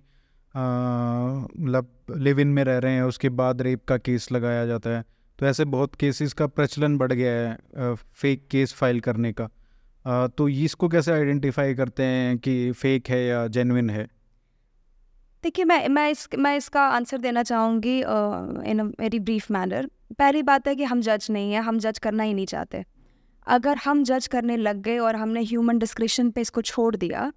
मतलब 0.58 1.89
लिव 2.17 2.39
इन 2.39 2.48
में 2.48 2.63
रह 2.63 2.78
रहे 2.78 2.93
हैं 2.93 3.04
उसके 3.04 3.30
बाद 3.32 3.62
रेप 3.62 3.84
का 3.86 3.98
केस 4.00 4.32
लगाया 4.32 4.65
जाता 4.65 4.89
है। 4.89 5.04
तो 5.39 5.46
ऐसे 5.46 5.65
बहुत 5.67 5.96
केसेस 5.96 6.34
का 6.34 6.48
प्रचलन 6.48 6.98
बढ़ 6.98 7.13
गया 7.13 7.32
है 7.32 7.93
फेक 7.96 8.48
केस 8.52 8.74
फ़ाइल 8.74 9.00
करने 9.00 9.32
का। 9.34 9.48
आ, 10.06 10.28
तो 10.28 10.48
इसको 10.50 10.88
कैसे 10.88 11.12
आइडेंटिफाई 11.12 11.74
करते 11.76 12.04
हैं 12.04 12.38
कि 12.38 12.72
फेक 12.74 13.10
है 13.10 13.24
या 13.26 13.46
जेनविन 13.48 13.89
है? 13.89 14.08
देखिए 15.43 15.65
मैं 15.65 15.88
मैं 15.89 16.10
इस 16.12 16.28
मैं 16.38 16.56
इसका 16.58 16.82
आंसर 16.89 17.17
देना 17.17 17.43
चाहूँगी 17.43 17.98
इन 18.00 18.82
वेरी 19.00 19.20
ब्रीफ 19.20 19.52
मैनर 19.52 19.89
पहली 20.20 20.43
बात 20.43 20.67
है 20.67 20.76
कि 20.76 20.84
हम 20.84 21.02
जज 21.02 21.28
नहीं 21.32 21.52
है 21.54 21.62
हम 21.62 21.80
जज 21.80 22.00
करना 22.00 22.24
ही 22.24 22.34
नहीं 22.34 22.46
चाहते। 22.46 22.84
अगर 23.48 23.78
हम 23.78 24.04
जज 24.04 24.28
करने 24.28 24.58
लग 24.58 24.82
गए 24.82 24.98
और 25.00 25.15
हमने 25.15 25.43
ह्यूमन 25.43 25.80
डिस्क्रिप्शन 25.80 26.32
पे 26.32 26.41
इसको 26.41 26.62
छोड़ 26.63 26.96
दिया 26.96 27.32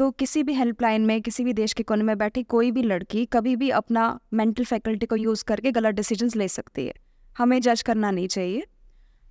तो 0.00 0.10
किसी 0.10 0.42
भी 0.42 0.52
हेल्पलाइन 0.54 1.04
में 1.06 1.20
किसी 1.22 1.44
भी 1.44 1.52
देश 1.52 1.72
के 1.72 1.82
कोने 1.82 2.02
में 2.02 2.18
बैठी 2.18 2.42
कोई 2.42 2.70
भी 2.70 2.82
लड़की 2.82 3.24
कभी 3.24 3.56
भी 3.56 3.70
अपना 3.70 4.20
मेंटल 4.32 4.64
फैकल्टी 4.64 5.06
को 5.06 5.16
यूज़ 5.16 5.44
करके 5.44 5.70
गलत 5.70 5.94
डिसीजंस 5.94 6.36
ले 6.36 6.48
सकती 6.48 6.86
है। 6.86 6.92
हमें 7.38 7.60
जज 7.60 7.82
करना 7.82 8.10
नहीं 8.10 8.28
चाहिए। 8.28 8.62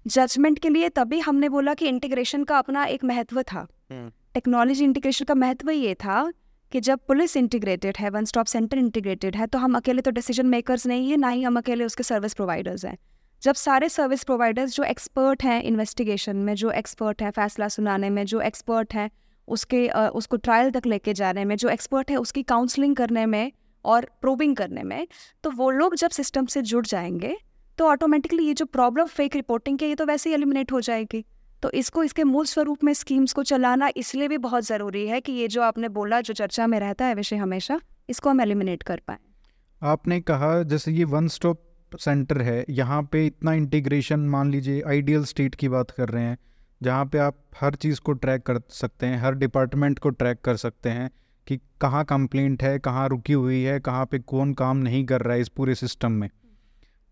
जजमेंट 0.07 0.59
के 0.59 0.69
लिए 0.69 0.89
तभी 0.89 1.19
हमने 1.19 1.49
बोला 1.49 1.73
कि 1.73 1.87
इंटीग्रेशन 1.87 2.43
का 2.43 2.57
अपना 2.57 2.83
एक 2.85 3.03
महत्व 3.03 3.41
था। 3.43 3.65
टेक्नोलॉजी 3.91 4.73
हम्म। 4.73 4.89
इंटीग्रेशन 4.89 5.25
का 5.25 5.35
महत्व 5.35 5.71
ये 5.71 5.93
था 5.95 6.31
कि 6.71 6.79
जब 6.79 6.99
पुलिस 7.07 7.37
इंटीग्रेटेड 7.37 7.97
है 7.97 8.09
वन 8.09 8.25
स्टॉप 8.25 8.45
सेंटर 8.45 8.77
इंटीग्रेटेड 8.77 9.35
है 9.35 9.47
तो 9.47 9.59
हम 9.59 9.77
अकेले 9.77 10.01
तो 10.01 10.11
डिसीज़न 10.11 10.45
मेकर्स 10.45 10.85
नहीं 10.87 11.09
है 11.11 11.17
ना 11.17 11.29
ही 11.29 11.41
हम 11.43 11.57
अकेले 11.57 11.85
उसके 11.85 12.03
सर्विस 12.03 12.33
प्रोवाइडर्स 12.33 12.85
हैं। 12.85 12.97
जब 13.41 13.55
सारे 13.55 13.89
सर्विस 13.89 14.23
प्रोवाइडर्स 14.23 14.75
जो 14.75 14.83
एक्सपर्ट 14.83 15.43
हैं 15.43 15.63
इन्वेस्टिगेशन 15.63 16.35
में 16.35 16.53
जो 16.55 16.71
एक्सपर्ट 16.71 17.21
हैं 17.21 17.31
फैसला 17.31 17.67
सुनाने 17.67 18.09
में 18.09 18.25
जो 18.25 18.41
एक्सपर्ट 18.41 18.93
हैं 18.93 19.09
उसके 19.49 19.87
उसको 19.89 20.37
ट्रायल 20.37 20.71
तक 20.71 20.85
लेके 20.85 21.13
जाने 21.13 21.45
में, 21.45 21.55
जो 21.55 21.69
एक्सपर्ट 21.69 22.11
है, 22.11 22.17
उसकी 22.17 22.43
काउंसलिंग 22.45 22.95
करने 22.95 23.25
में 23.25 23.51
और 23.85 24.09
प्रोबिंग 24.21 24.55
करने 24.55 24.83
में 24.83 25.07
तो 25.43 25.51
वो 25.51 25.69
लोग 25.71 25.95
जब 25.95 26.09
सिस्टम 26.11 26.45
से 26.45 26.61
जुड़ 26.63 26.85
जाएँगे 26.85 27.35
तो 27.77 27.85
ऑटोमेटिकली 27.87 28.43
ये 28.43 28.53
जो 28.53 28.65
प्रॉब्लम 28.67 29.05
फेक 29.07 29.35
रिपोर्टिंग 29.35 29.77
की, 29.79 29.85
ये 29.85 29.95
तो 29.95 30.05
वैसे 30.05 30.29
ही 30.29 30.33
एलिमिनेट 30.35 30.71
हो 30.71 30.81
जाएगी। 30.81 31.23
तो 31.63 31.69
इसको, 31.71 32.03
इसके 32.03 32.23
मूल 32.23 32.45
स्वरूप 32.45 32.83
में 32.83 32.93
स्कीम्स 32.93 33.33
को 33.33 33.43
चलाना 33.43 33.89
इसलिए 33.97 34.27
भी 34.27 34.37
बहुत 34.39 34.65
ज़रूरी 34.65 35.05
है 35.07 35.19
कि 35.21 35.31
ये 35.31 35.47
जो 35.47 35.61
आपने 35.61 35.89
बोला, 35.89 36.19
जो 36.21 36.33
चर्चा 36.33 36.67
में 36.67 36.79
रहता 36.79 37.05
है 37.05 37.15
विषय 37.15 37.35
हमेशा, 37.35 37.79
इसको 38.09 38.29
हम 38.29 38.41
एलिमिनेट 38.41 38.83
कर 38.83 39.01
पाए। 39.07 39.17
आपने 39.81 40.19
कहा, 40.21 40.61
जैसे 40.63 40.91
ये 40.91 41.03
वन 41.05 41.27
स्टॉप 41.27 41.65
सेंटर 41.91 42.41
है, 42.41 42.65
यहाँ 42.69 43.01
पे 43.03 43.25
इतना 43.25 43.53
इंटीग्रेशन 43.53 44.19
मान 44.29 44.51
लीजिए 44.51 44.81
आइडियल 44.87 45.23
स्टेट 45.25 45.55
की 45.55 45.69
बात 45.69 45.91
कर 45.91 46.09
रहे 46.09 46.23
हैं 46.23 46.37
जहाँ 46.81 47.05
पे 47.05 47.17
आप 47.17 47.37
हर 47.61 47.75
चीज़ 47.75 47.99
को 48.01 48.11
ट्रैक 48.13 48.43
कर 48.43 48.59
सकते 48.69 49.05
हैं, 49.05 49.17
हर 49.17 49.35
डिपार्टमेंट 49.35 49.99
को 49.99 50.09
ट्रैक 50.09 50.41
कर 50.41 50.55
सकते 50.55 50.89
हैं 50.89 51.09
कि 51.47 51.57
कहाँ 51.81 52.03
कंप्लेंट 52.05 52.63
है, 52.63 52.77
कहाँ 52.79 53.07
रुकी 53.09 53.33
हुई 53.33 53.61
है, 53.61 53.79
कहाँ 53.79 54.05
पे 54.05 54.19
कौन 54.19 54.53
काम 54.53 54.77
नहीं 54.77 55.05
कर 55.05 55.21
रहा 55.21 55.33
है 55.33 55.41
इस 55.41 55.49
पूरे 55.49 55.75
सिस्टम 55.75 56.11
में। 56.11 56.29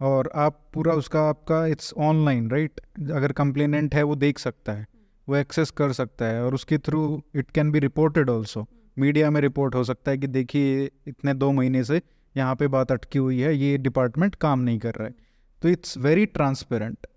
और 0.01 0.29
आप 0.35 0.59
पूरा 0.73 0.93
उसका 0.93 1.21
आपका 1.21 1.65
इट्स 1.65 1.93
ऑनलाइन 1.97 2.49
राइट 2.51 2.81
अगर 3.11 3.31
कंप्लेनेंट 3.31 3.95
है 3.95 4.03
वो 4.03 4.15
देख 4.15 4.39
सकता 4.39 4.73
है, 4.73 4.87
वो 5.27 5.35
एक्सेस 5.35 5.71
कर 5.71 5.91
सकता 5.93 6.25
है 6.25 6.43
और 6.43 6.53
उसके 6.53 6.77
through 6.77 7.21
it 7.35 7.51
can 7.51 7.71
be 7.71 7.79
reported 7.79 8.29
also 8.29 8.65
media 8.97 9.29
में 9.31 9.41
रिपोर्ट 9.41 9.75
हो 9.75 9.83
सकता 9.83 10.11
है 10.11 10.17
कि 10.17 10.27
देखिए 10.27 10.89
इतने 11.07 11.33
दो 11.33 11.51
महीने 11.51 11.83
से 11.83 12.01
यहाँ 12.35 12.55
पे 12.55 12.67
बात 12.67 12.91
अटकी 12.91 13.19
हुई 13.19 13.39
है, 13.39 13.55
ये 13.55 13.77
डिपार्टमेंट 13.77 14.35
काम 14.35 14.59
नहीं 14.59 14.79
कर 14.79 14.93
रहा 14.93 15.07
है। 15.07 15.13
तो 15.61 15.69
इट्स 15.69 15.97
वेरी 15.97 16.25
ट्रांसपेरेंट 16.25 17.07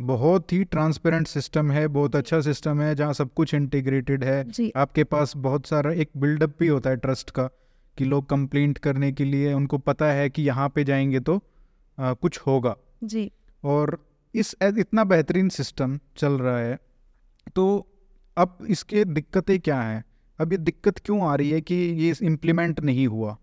बहुत 0.00 0.52
ही 0.52 0.62
ट्रांसपेरेंट 0.64 1.26
सिस्टम 1.26 1.70
है 1.70 1.86
बहुत 1.88 2.14
अच्छा 2.16 2.40
सिस्टम 2.40 2.80
है 2.80 2.94
जहाँ 2.94 3.12
सब 3.12 3.32
कुछ 3.34 3.54
इंटीग्रेटेड 3.54 4.24
है। 4.24 4.70
आपके 4.76 5.04
पास 5.04 5.32
बहुत 5.36 5.66
सारा 5.66 5.92
एक 5.92 6.10
बिल्डअप 6.16 6.54
भी 6.60 6.68
होता 6.68 6.90
है 6.90 6.96
ट्रस्ट 6.96 7.30
का 7.30 7.46
कि 7.98 8.04
लोग 8.04 8.28
कंप्लेंट 8.28 8.78
करने 8.78 9.12
के 9.12 9.24
लिए 9.24 9.52
उनको 9.52 9.78
पता 9.78 10.10
है 10.12 10.28
कि 10.30 10.42
यहाँ 10.42 10.68
पे 10.68 10.84
जाएँगे 10.84 11.20
तो 11.20 11.40
आ, 11.98 12.12
कुछ 12.12 12.38
होगा। 12.38 12.76
जी। 13.04 13.30
और 13.64 13.98
इस 14.34 14.54
इतना 14.62 15.04
बेहतरीन 15.04 15.48
सिस्टम 15.48 15.98
चल 16.16 16.32
रहा 16.32 16.58
है 16.58 16.78
तो 17.56 17.86
अब 18.36 18.58
इसके 18.68 19.04
दिक्कतें 19.04 19.58
क्या 19.60 19.80
हैं? 19.80 20.04
अब 20.38 20.52
ये 20.52 20.58
दिक्कत 20.58 20.98
क्यों 20.98 21.22
आ 21.22 21.34
रही 21.34 21.50
है 21.50 21.60
कि 21.60 21.74
ये 21.74 22.14
इम्प्लीमेंट 22.22 22.80
नहीं 22.80 23.06
हुआ? 23.06 23.36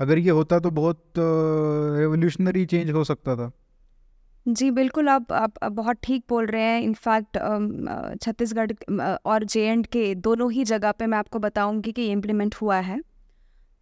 अगर 0.00 0.18
ये 0.18 0.30
होता 0.30 0.58
तो 0.58 0.70
बहुत 0.70 1.04
रेवोल्यूशनरी 1.18 2.66
चेंज 2.66 2.90
हो 2.90 3.04
सकता 3.04 3.36
था। 3.36 3.50
जी 4.46 4.70
बिल्कुल 4.70 5.08
आप 5.08 5.32
आप 5.32 5.64
बहुत 5.64 5.96
ठीक 6.02 6.22
बोल 6.28 6.46
रहे 6.46 6.62
हैं। 6.62 6.80
इनफैक्ट 6.82 7.38
छत्तीसगढ़ 8.22 8.72
और 9.26 9.44
जे 9.44 9.64
एंड 9.66 9.86
के 9.86 10.14
दोनों 10.16 10.50
ही 10.52 10.64
जगह 10.64 10.92
पे 10.92 11.06
मैं 11.06 11.18
आपको 11.18 11.38
बताऊँगी 11.38 11.92
कि 11.92 12.02
ये 12.02 12.12
इम्प्लीमेंट 12.12 12.54
हुआ 12.54 12.78
है। 12.80 13.00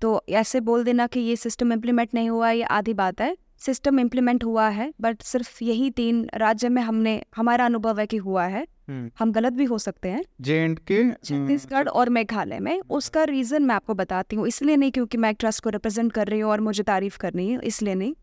तो 0.02 0.20
ऐसे 0.30 0.60
बोल 0.60 0.84
देना 0.84 1.06
कि 1.06 1.20
ये 1.20 1.36
सिस्टम 1.36 1.72
इम्प्लीमेंट 1.72 2.14
नहीं 2.14 2.30
हुआ 2.30 2.50
ये 2.50 2.62
आधी 2.62 2.94
बात 2.94 3.20
है। 3.20 3.36
सिस्टम 3.58 4.00
इम्प्लीमेंट 4.00 4.44
हुआ 4.44 4.68
है 4.68 4.92
बट 5.00 5.22
सिर्फ़ 5.22 5.62
यही 5.64 5.90
तीन 5.90 6.26
राज्य 6.34 6.68
में 6.68 6.82
हमने 6.82 7.20
हमारा 7.36 7.64
अनुभव 7.64 8.00
है 8.00 8.06
कि 8.06 8.16
हुआ 8.16 8.44
है। 8.46 8.66
हम्म। 8.88 9.10
हम 9.18 9.32
गलत 9.32 9.52
भी 9.52 9.64
हो 9.64 9.78
सकते 9.78 10.08
हैं। 10.08 10.24
जे 10.40 10.56
एंड 10.56 10.78
के 10.80 11.02
छत्तीसगढ़ 11.14 11.88
और 11.88 12.08
मेघालय 12.10 12.58
में। 12.60 12.80
उसका 12.90 13.24
रीज़न 13.24 13.62
मैं 13.62 13.74
आपको 13.74 13.94
बताती 13.94 14.36
हूँ 14.36 14.46
इसलिए 14.48 14.76
नहीं 14.76 14.90
क्योंकि 14.90 15.18
मैं 15.18 15.34
ट्रस्ट 15.34 15.64
को 15.64 15.70
रिप्रेजेंट 15.70 16.12
कर 16.12 16.26
रही 16.26 16.40
हूँ 16.40 16.50
और 16.50 16.60
मुझे 16.60 16.82
तारीफ़ 16.82 17.18
करनी 17.18 17.50
है 17.50 17.60
इसलिए 17.64 17.94
नहीं। 17.94 18.14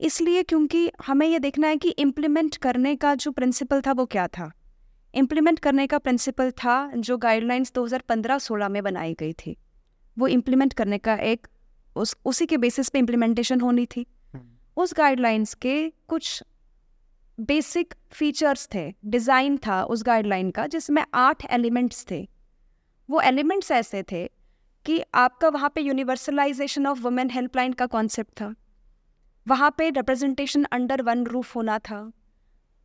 इसलिए 0.00 0.42
क्योंकि 0.42 0.90
हमें 1.06 1.26
यह 1.26 1.38
देखना 1.38 1.68
है 1.68 1.76
कि 1.76 1.88
इम्प्लीमेंट 1.88 2.56
करने 2.56 2.94
का 2.96 3.14
जो 3.14 3.30
प्रिंसिपल 3.30 3.80
था 3.80 3.92
वो 3.92 4.04
क्या 4.06 4.26
था। 4.28 4.50
इम्प्लीमेंट 5.14 5.58
करने 5.58 5.86
का 5.86 5.98
प्रिंसिपल 5.98 6.50
था 6.50 6.90
जो 6.96 7.16
गाइडलाइंस 7.16 7.72
2015-16 7.72 8.68
में 8.68 8.82
बनाई 8.82 9.14
गई 9.14 9.32
थी। 9.32 9.56
वो 10.16 10.26
इम्प्लीमेंट 10.26 10.72
करने 10.72 10.98
का 10.98 11.14
एक 11.14 11.46
उस 11.96 12.16
उसी 12.24 12.46
के 12.46 12.56
बेसिस 12.56 12.88
पे 12.88 12.98
इम्प्लीमेंटेशन 12.98 13.60
होनी 13.60 13.86
थी। 13.86 14.06
उस 14.76 14.94
गाइडलाइंस 14.96 15.54
के 15.54 15.76
कुछ 16.08 16.42
बेसिक 17.38 17.94
फीचर्स 18.12 18.68
थे 18.74 18.92
डिज़ाइन 19.04 19.56
था 19.56 19.82
उस 19.84 20.02
गाइडलाइन 20.02 20.50
का 20.50 20.66
जिसमें 20.66 21.04
आठ 21.14 21.44
एलिमेंट्स 21.50 22.04
थे। 22.10 22.26
वो 23.08 23.20
एलिमेंट्स 23.20 23.70
ऐसे 23.70 24.02
थे 24.02 24.24
कि 24.86 25.02
आपका 25.14 25.48
वहाँ 25.48 25.72
पे 25.74 25.80
यूनिवर्सलाइजेशन 25.80 26.86
ऑफ़ 26.86 27.00
वुमेन 27.00 27.30
हेल्पलाइन 27.30 27.72
का 27.72 27.86
कॉन्सेप्ट 27.86 28.32
था। 28.32 28.54
वहाँ 29.48 29.74
पे 29.78 29.90
रिप्रेजेंटेशन 29.90 30.64
अंडर 30.64 31.02
वन 31.02 31.24
रूफ 31.24 31.56
होना 31.56 31.78
था। 31.78 32.12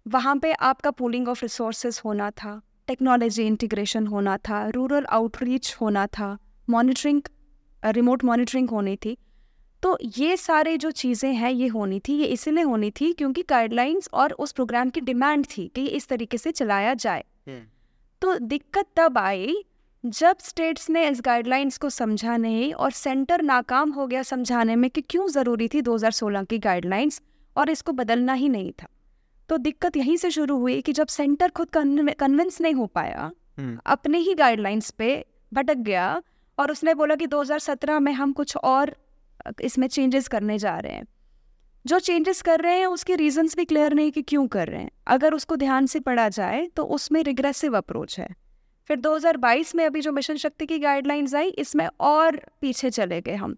वहाँ 0.07 0.37
पे 0.37 0.53
आपका 0.53 0.91
पूलिंग 0.91 1.27
ऑफ़ 1.27 1.41
रिसोर्सेज 1.41 2.01
होना 2.05 2.31
था। 2.31 2.61
टेक्नोलॉजी 2.87 3.43
इंटीग्रेशन 3.43 4.07
होना 4.07 4.37
था। 4.37 4.69
रूरल 4.69 5.05
आउटरीच 5.05 5.75
होना 5.81 6.07
था। 6.07 6.37
मॉनिटरिंग 6.69 7.21
रिमोट 7.85 8.23
मॉनिटरिंग 8.23 8.69
होनी 8.69 8.95
थी। 8.95 9.17
तो 9.83 9.97
ये 10.17 10.37
सारे 10.37 10.77
जो 10.77 10.91
चीज़ें 10.91 11.33
हैं 11.33 11.51
ये 11.51 11.67
होनी 11.67 11.99
थी। 11.99 12.13
ये 12.13 12.25
इसीलिए 12.25 12.63
होनी 12.63 12.91
थी 12.91 13.13
क्योंकि 13.13 13.43
गाइडलाइंस 13.49 14.09
और 14.13 14.31
उस 14.31 14.51
प्रोग्राम 14.51 14.89
की 14.89 15.01
डिमांड 15.01 15.45
थी 15.45 15.71
कि 15.75 15.85
इस 15.87 16.07
तरीके 16.07 16.37
से 16.37 16.51
चलाया 16.51 16.93
जाए। 16.93 17.23
हम्म। 17.47 17.61
तो 18.21 18.39
दिक्कत 18.39 18.85
तब 18.95 19.17
आई 19.17 19.55
जब 20.05 20.37
स्टेट्स 20.39 20.89
ने 20.89 21.09
इस 21.09 21.21
गाइडलाइंस 21.21 21.77
को 21.77 21.89
समझा 21.89 22.37
नहीं 22.37 22.73
और 22.73 22.91
सेंटर 22.91 23.41
नाकाम 23.41 23.91
हो 23.91 24.07
गया 24.07 24.23
समझाने 24.23 24.75
में 24.75 24.89
कि 24.89 25.01
क्यों 25.01 25.27
ज़रूरी 25.27 25.67
थी 25.67 25.81
2016 25.81 26.45
की 26.45 26.59
गाइडलाइंस 26.59 27.21
और 27.57 27.69
इसको 27.69 27.91
बदलना 27.91 28.33
ही 28.33 28.49
नहीं 28.49 28.71
था 28.71 28.87
तो 29.49 29.57
दिक्कत 29.57 29.97
यहीं 29.97 30.17
से 30.17 30.31
शुरू 30.31 30.57
हुई 30.57 30.81
कि 30.81 30.93
जब 30.93 31.07
सेंटर 31.07 31.49
खुद 31.49 31.69
कन्विंस 31.69 32.61
नहीं 32.61 32.73
हो 32.73 32.85
पाया 32.85 33.31
हम्म। 33.57 33.79
अपने 33.85 34.17
ही 34.17 34.33
गाइडलाइंस 34.33 34.91
पे 34.91 35.25
भटक 35.53 35.77
गया 35.77 36.21
और 36.59 36.71
उसने 36.71 36.93
बोला 36.93 37.15
कि 37.15 37.27
2017 37.27 37.99
में 37.99 38.13
हम 38.13 38.31
कुछ 38.31 38.57
और 38.57 38.95
इसमें 39.61 39.87
चेंजेस 39.87 40.27
करने 40.27 40.57
जा 40.57 40.79
रहे 40.79 40.93
हैं। 40.93 41.05
जो 41.85 41.99
चेंजेस 41.99 42.41
कर 42.41 42.59
रहे 42.59 42.79
हैं 42.79 42.85
उसके 42.85 43.15
रीजंस 43.15 43.55
भी 43.55 43.65
क्लियर 43.65 43.93
नहीं 43.93 44.11
कि 44.11 44.21
क्यों 44.21 44.47
कर 44.47 44.67
रहे 44.67 44.81
हैं। 44.81 44.91
अगर 45.07 45.33
उसको 45.33 45.55
ध्यान 45.55 45.85
से 45.85 45.99
पढ़ा 45.99 46.29
जाए 46.29 46.67
तो 46.67 46.83
उसमें 46.83 47.23
रिग्रेसिव 47.23 47.77
अप्रोच 47.77 48.19
है। 48.19 48.42
फिर 48.89 48.99
2022 48.99 49.73
में 49.75 49.85
अभी 49.85 50.01
जो 50.01 50.11
मिशन 50.11 50.35
शक्ति 50.35 50.65
की 50.65 50.79
गाइडलाइंस 50.79 51.35
आई 51.35 51.49
इसमें 51.49 51.87
और 51.99 52.39
पीछे 52.61 52.89
चले 52.89 53.21
गए 53.21 53.35
हम। 53.35 53.55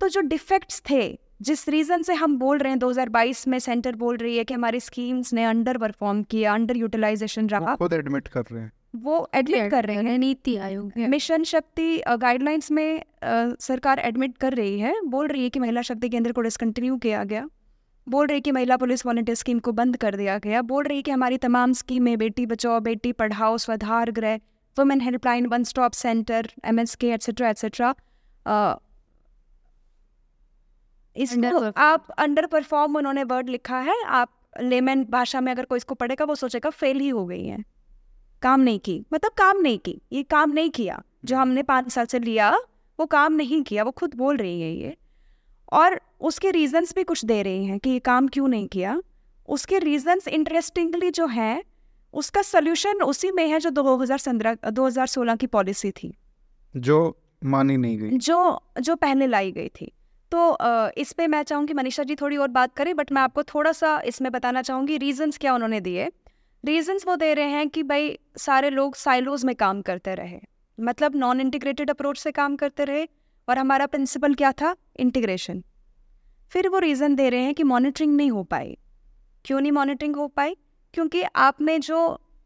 तो 0.00 0.08
जो 0.08 0.20
डिफेक्ट्स 0.20 0.82
थे 0.90 1.18
जिस 1.42 1.68
रीज़न 1.68 2.02
से 2.02 2.14
हम 2.14 2.36
बोल 2.38 2.58
रहे 2.58 2.72
हैं 2.72 2.78
2022 2.78 3.46
में 3.48 3.58
सेंटर 3.58 3.96
बोल 3.96 4.16
रही 4.16 4.36
है 4.36 4.44
कि 4.44 4.54
हमारी 4.54 4.80
स्कीम्स 4.80 5.32
ने 5.32 5.44
अंडर 5.44 5.78
परफॉर्म 5.78 6.22
किया 6.22 6.54
अंडर 6.54 6.76
यूटिलाइजेशन 6.76 7.48
रहा 7.48 7.74
खुद 7.74 7.92
एडमिट 7.92 8.28
कर 8.28 8.44
रहे 8.52 8.62
हैं। 8.62 8.72
वो 8.96 9.28
एडमिट 9.34 9.70
कर 9.70 9.84
रहे 9.84 9.96
हैं। 9.96 10.18
नीति 10.18 10.56
आयोग 10.56 10.92
मिशन 11.08 11.44
शक्ति 11.44 11.96
गाइडलाइंस 12.18 12.70
में 12.70 12.98
आ, 12.98 13.50
सरकार 13.60 13.98
एडमिट 13.98 14.36
कर 14.38 14.54
रही 14.54 14.78
है 14.80 14.94
बोल 15.04 15.28
रही 15.28 15.42
है 15.42 15.50
कि 15.50 15.60
महिला 15.60 15.82
शक्ति 15.82 16.08
केंद्र 16.08 16.32
को 16.32 16.40
डिसकंटिन्यू 16.40 16.96
किया 16.96 17.24
गया 17.24 17.48
बोल 18.06 18.26
रही 18.26 18.36
है 18.36 18.40
कि 18.40 18.52
महिला 18.52 18.76
पुलिस 18.76 19.06
वॉलंटियर 19.06 19.36
स्कीम 19.36 19.58
को 19.58 19.72
बंद 19.72 19.96
कर 19.96 20.16
दिया 20.16 20.38
गया 20.38 20.62
बोल 20.62 20.84
रही 20.84 20.96
है 20.96 21.02
कि 21.02 21.10
हमारी 21.10 21.38
तमाम 21.38 21.72
स्कीमें 21.72 22.16
Beti 22.18 22.46
Bachao 22.46 22.80
Beti 22.80 23.12
Padhao 23.12 23.56
Swadhar 23.56 24.10
Greh 24.10 24.38
one 24.78 25.62
stop 25.62 25.92
centre 25.92 26.50
M 26.64 26.80
S 26.80 26.94
K 26.94 27.10
etcetera 27.10 27.48
etcetera 27.48 27.94
इसको 31.16 31.72
आप 31.76 32.10
अंडर 32.18 32.46
परफॉर्म 32.46 32.96
उन्होंने 32.96 33.22
वर्ड 33.24 33.48
लिखा 33.48 33.78
है 33.78 34.02
आप 34.04 34.32
लेमन 34.60 35.04
भाषा 35.04 35.40
में 35.40 35.52
अगर 35.52 35.64
कोई 35.64 35.76
इसको 35.76 35.94
पढ़ेगा 35.94 36.24
वो 36.24 36.34
सोचेगा 36.34 36.70
फेल 36.70 37.00
ही 37.00 37.08
हो 37.08 37.24
गई 37.26 37.44
है। 37.46 37.64
काम 38.42 38.60
नहीं 38.60 38.78
की 38.78 39.04
मतलब 39.12 39.30
काम 39.30 39.60
नहीं 39.60 39.78
की 39.78 40.00
ये 40.12 40.22
काम 40.22 40.50
नहीं 40.50 40.70
किया 40.70 41.02
जो 41.24 41.36
हमने 41.36 41.62
पाँच 41.62 41.88
साल 41.92 42.06
से 42.06 42.18
लिया 42.18 42.50
वो 42.98 43.06
काम 43.06 43.32
नहीं 43.32 43.62
किया 43.62 43.82
वो 43.82 43.90
खुद 43.90 44.14
बोल 44.14 44.36
रही 44.36 44.60
है 44.60 44.70
ये। 44.72 44.96
और 45.72 46.00
उसके 46.20 46.50
रीजंस 46.50 46.94
भी 46.94 47.04
कुछ 47.04 47.24
दे 47.24 47.42
रही 47.42 47.64
हैं 47.64 47.78
कि 47.78 47.90
ये 47.90 47.98
काम 47.98 48.28
क्यों 48.28 48.48
नहीं 48.48 48.66
किया। 48.68 49.00
उसके 49.48 49.78
रीजंस 49.78 50.28
इंटरेस्टिंगली 50.28 51.10
जो 51.10 51.26
है 51.26 51.62
उसका 52.14 52.42
सोल्यूशन 52.44 53.02
उसी 53.04 53.30
में 53.32 53.46
है 53.48 53.58
जो 53.60 53.70
दो 53.70 53.96
हज़ार 53.96 54.18
पंद्रह 54.26 54.70
दो 54.70 54.86
हज़ार 54.86 55.06
सोलह 55.08 55.36
की 55.36 55.46
पॉलिसी 55.48 55.90
थी। 55.92 56.12
जो 56.74 56.98
मानी 57.44 57.76
नहीं 57.76 57.98
गई। 57.98 58.18
जो 58.18 58.60
जो 58.80 58.94
पहले 58.96 59.26
लाई 59.26 59.52
गई 59.52 59.68
थी। 59.70 59.92
तो 60.32 60.56
इस 60.98 61.12
पे 61.12 61.26
मैं 61.26 61.42
चाहूँगी 61.42 61.74
मनीषा 61.74 62.02
जी 62.02 62.14
थोड़ी 62.14 62.36
और 62.36 62.48
बात 62.50 62.74
करें 62.76 62.94
बट 62.96 63.12
मैं 63.12 63.22
आपको 63.22 63.42
थोड़ा 63.44 63.72
सा 63.72 64.00
इसमें 64.06 64.30
बताना 64.32 64.62
चाहूँगी 64.62 64.96
रीजंस 64.98 65.38
क्या 65.38 65.54
उन्होंने 65.54 65.80
दिए। 65.80 66.10
रीजंस 66.64 67.06
वो 67.06 67.16
दे 67.16 67.32
रहे 67.34 67.50
हैं 67.50 67.68
कि 67.68 67.82
भाई 67.84 68.16
सारे 68.38 68.70
लोग 68.70 68.96
साइलोज 68.96 69.44
में 69.44 69.54
काम 69.56 69.82
करते 69.82 70.14
रहे। 70.14 70.40
मतलब 70.78 71.16
नॉन 71.16 71.40
इंटीग्रेटेड 71.40 71.90
अप्रोच 71.90 72.18
से 72.18 72.32
काम 72.32 72.56
करते 72.56 72.84
रहे 72.84 73.06
और 73.48 73.58
हमारा 73.58 73.86
प्रिंसिपल 73.86 74.34
क्या 74.34 74.52
था? 74.52 74.74
इंटीग्रेशन 75.00 75.62
फिर 76.52 76.68
वो 76.68 76.78
रीज़न 76.78 77.14
दे 77.14 77.28
रहे 77.30 77.40
हैं 77.40 77.54
कि 77.54 77.62
मॉनिटरिंग 77.64 78.16
नहीं 78.16 78.30
हो 78.30 78.42
पाई। 78.44 78.76
क्यों 79.44 79.60
नहीं 79.60 79.72
मॉनिटरिंग 79.72 80.16
हो 80.16 80.26
पाई? 80.28 80.56
क्योंकि 80.96 81.22
आपने 81.36 81.78
जो 81.78 81.96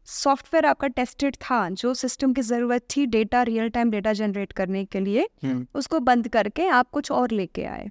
सॉफ्टवेयर 0.07 0.65
आपका 0.65 0.87
टेस्टेड 0.87 1.35
था 1.35 1.57
जो 1.71 1.93
सिस्टम 1.93 2.33
की 2.33 2.41
ज़रूरत 2.41 2.85
थी 2.95 3.05
data 3.05 3.43
real 3.43 3.69
time 3.69 3.91
data 3.91 4.13
generate 4.13 4.51
करने 4.51 4.83
के 4.85 4.99
लिए 4.99 5.27
हम्म। 5.43 5.65
उसको 5.75 5.99
बंद 5.99 6.27
करके 6.27 6.65
आप 6.69 6.89
कुछ 6.89 7.11
और 7.11 7.31
लेके 7.31 7.63
आए। 7.65 7.87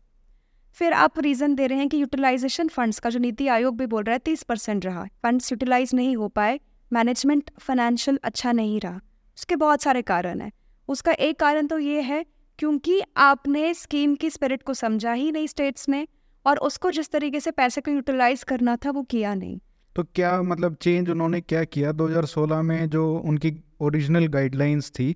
फिर 0.77 0.93
आप 0.93 1.19
रीज़न 1.19 1.55
दे 1.55 1.67
रहे 1.67 1.79
हैं 1.79 1.89
कि 1.89 2.01
यूटिलाइजेशन 2.01 2.69
फंड्स 2.69 2.99
का 2.99 3.11
जो 3.11 3.19
नीति 3.19 3.47
आयोग 3.49 3.77
भी 3.77 3.87
बोल 3.87 4.03
रहा 4.03 4.13
है 4.13 4.19
तीस 4.19 4.43
परसेंट 4.43 4.85
रहा। 4.87 5.05
फंड्स 5.23 5.51
यूटिलाइज 5.53 5.95
नहीं 5.95 6.17
हो 6.17 6.29
पाए 6.29 6.61
मैनेजमेंट 6.91 7.51
फाइनेंशियल 7.61 8.19
अच्छा 8.25 8.53
नहीं 8.53 8.81
रहा। 8.81 9.01
उसके 9.39 9.57
बहुत 9.57 9.83
सारे 9.83 10.03
कारण 10.03 10.41
हैं। 10.41 10.53
उसका 10.89 11.13
एक 11.13 11.39
कारण 11.41 11.67
तो 11.67 11.79
ये 11.79 12.01
है 12.03 12.25
क्योंकि 12.59 13.01
आपने 13.17 13.73
स्कीम 13.75 14.15
की 14.15 14.31
स्पिरिट 14.31 14.63
को 14.63 14.75
समझा 14.75 15.13
ही 15.13 15.33
नहीं 15.33 15.47
स्टेट्स 15.47 15.89
ने 15.89 16.07
और 16.47 16.59
उसको 16.61 16.91
जिस 16.91 17.11
तरीके 17.11 17.41
से 17.41 17.51
पैसे 17.51 17.81
को 17.81 17.91
यूटिलाइज 17.91 18.43
करना 18.45 18.77
था 18.77 18.91
वो 18.91 19.03
किया 19.03 19.35
नहीं। 19.35 19.59
तो 20.01 20.07
क्या 20.15 20.43
मतलब 20.43 20.75
चेंज 20.75 21.11
उन्होंने 21.11 21.41
क्या 21.41 21.65
किया? 21.65 21.91
2016 21.93 22.63
में 22.63 22.89
जो 22.91 23.03
उनकी 23.25 23.53
ओरिजिनल 23.81 24.27
गाइडलाइंस 24.27 24.91
थी 24.91 25.15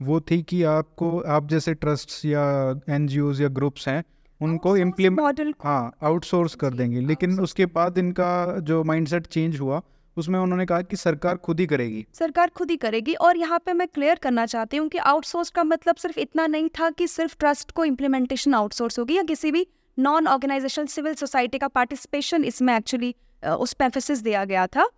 वो 0.00 0.20
थी 0.20 0.42
कि 0.42 0.62
आपको 0.62 1.18
आप 1.28 1.48
जैसे 1.48 1.74
ट्रस्ट्स 1.74 2.24
या 2.24 2.44
एन 2.88 3.08
या 3.40 3.48
ग्रुप्स 3.48 3.88
हैं 3.88 4.02
उनको 4.40 4.76
इम्प्लीमेंट 4.76 5.54
हाँ 5.64 5.92
आउटसोर्स 6.02 6.54
कर 6.54 6.74
देंगे। 6.74 7.00
लेकिन 7.00 7.40
उसके 7.40 7.66
बाद 7.66 7.98
इनका 7.98 8.58
जो 8.60 8.82
माइंडसेट 8.84 9.26
चेंज 9.26 9.60
हुआ 9.60 9.82
उसमें 10.16 10.38
उन्होंने 10.40 10.66
कहा 10.66 10.80
कि 10.82 10.96
सरकार 10.96 11.36
खुद 11.36 11.60
ही 11.60 11.66
करेगी। 11.66 12.04
सरकार 12.14 12.50
खुद 12.56 12.70
ही 12.70 12.76
करेगी। 12.76 13.14
और 13.14 13.36
यहाँ 13.36 13.58
पे 13.58 13.72
मैं 13.72 13.88
क्लियर 13.88 14.18
करना 14.22 14.46
चाहती 14.46 14.76
हूँ 14.76 14.88
कि 14.88 14.98
आउटसोर्स 14.98 15.50
का 15.50 15.64
मतलब 15.64 15.96
सिर्फ़ 15.96 16.18
इतना 16.20 16.46
नहीं 16.46 16.68
था 16.68 16.90
कि 16.90 17.06
सिर्फ़ 17.08 17.36
ट्रस्ट 17.38 17.70
को 17.70 17.84
इम्प्लीमेंटेशन 17.84 18.54
आउटसोर्स 18.54 18.98
होगी 18.98 19.16
या 19.16 19.22
किसी 19.22 19.52
भी 19.52 19.66
नॉन 19.98 20.26
ऑर्गेनाइजेशन 20.26 20.86
सिविल 20.86 21.14
सोसाइटी 21.14 21.58
का 21.58 21.68
पार्टिसिपेशन 21.68 22.44
इसमें 22.44 22.76
एक्चुअली 22.76 23.14
उस 23.44 23.72
पर 23.72 23.84
एम्फेसिस 23.84 24.22
दिया 24.22 24.44
गया 24.44 24.66
था। 24.66 24.88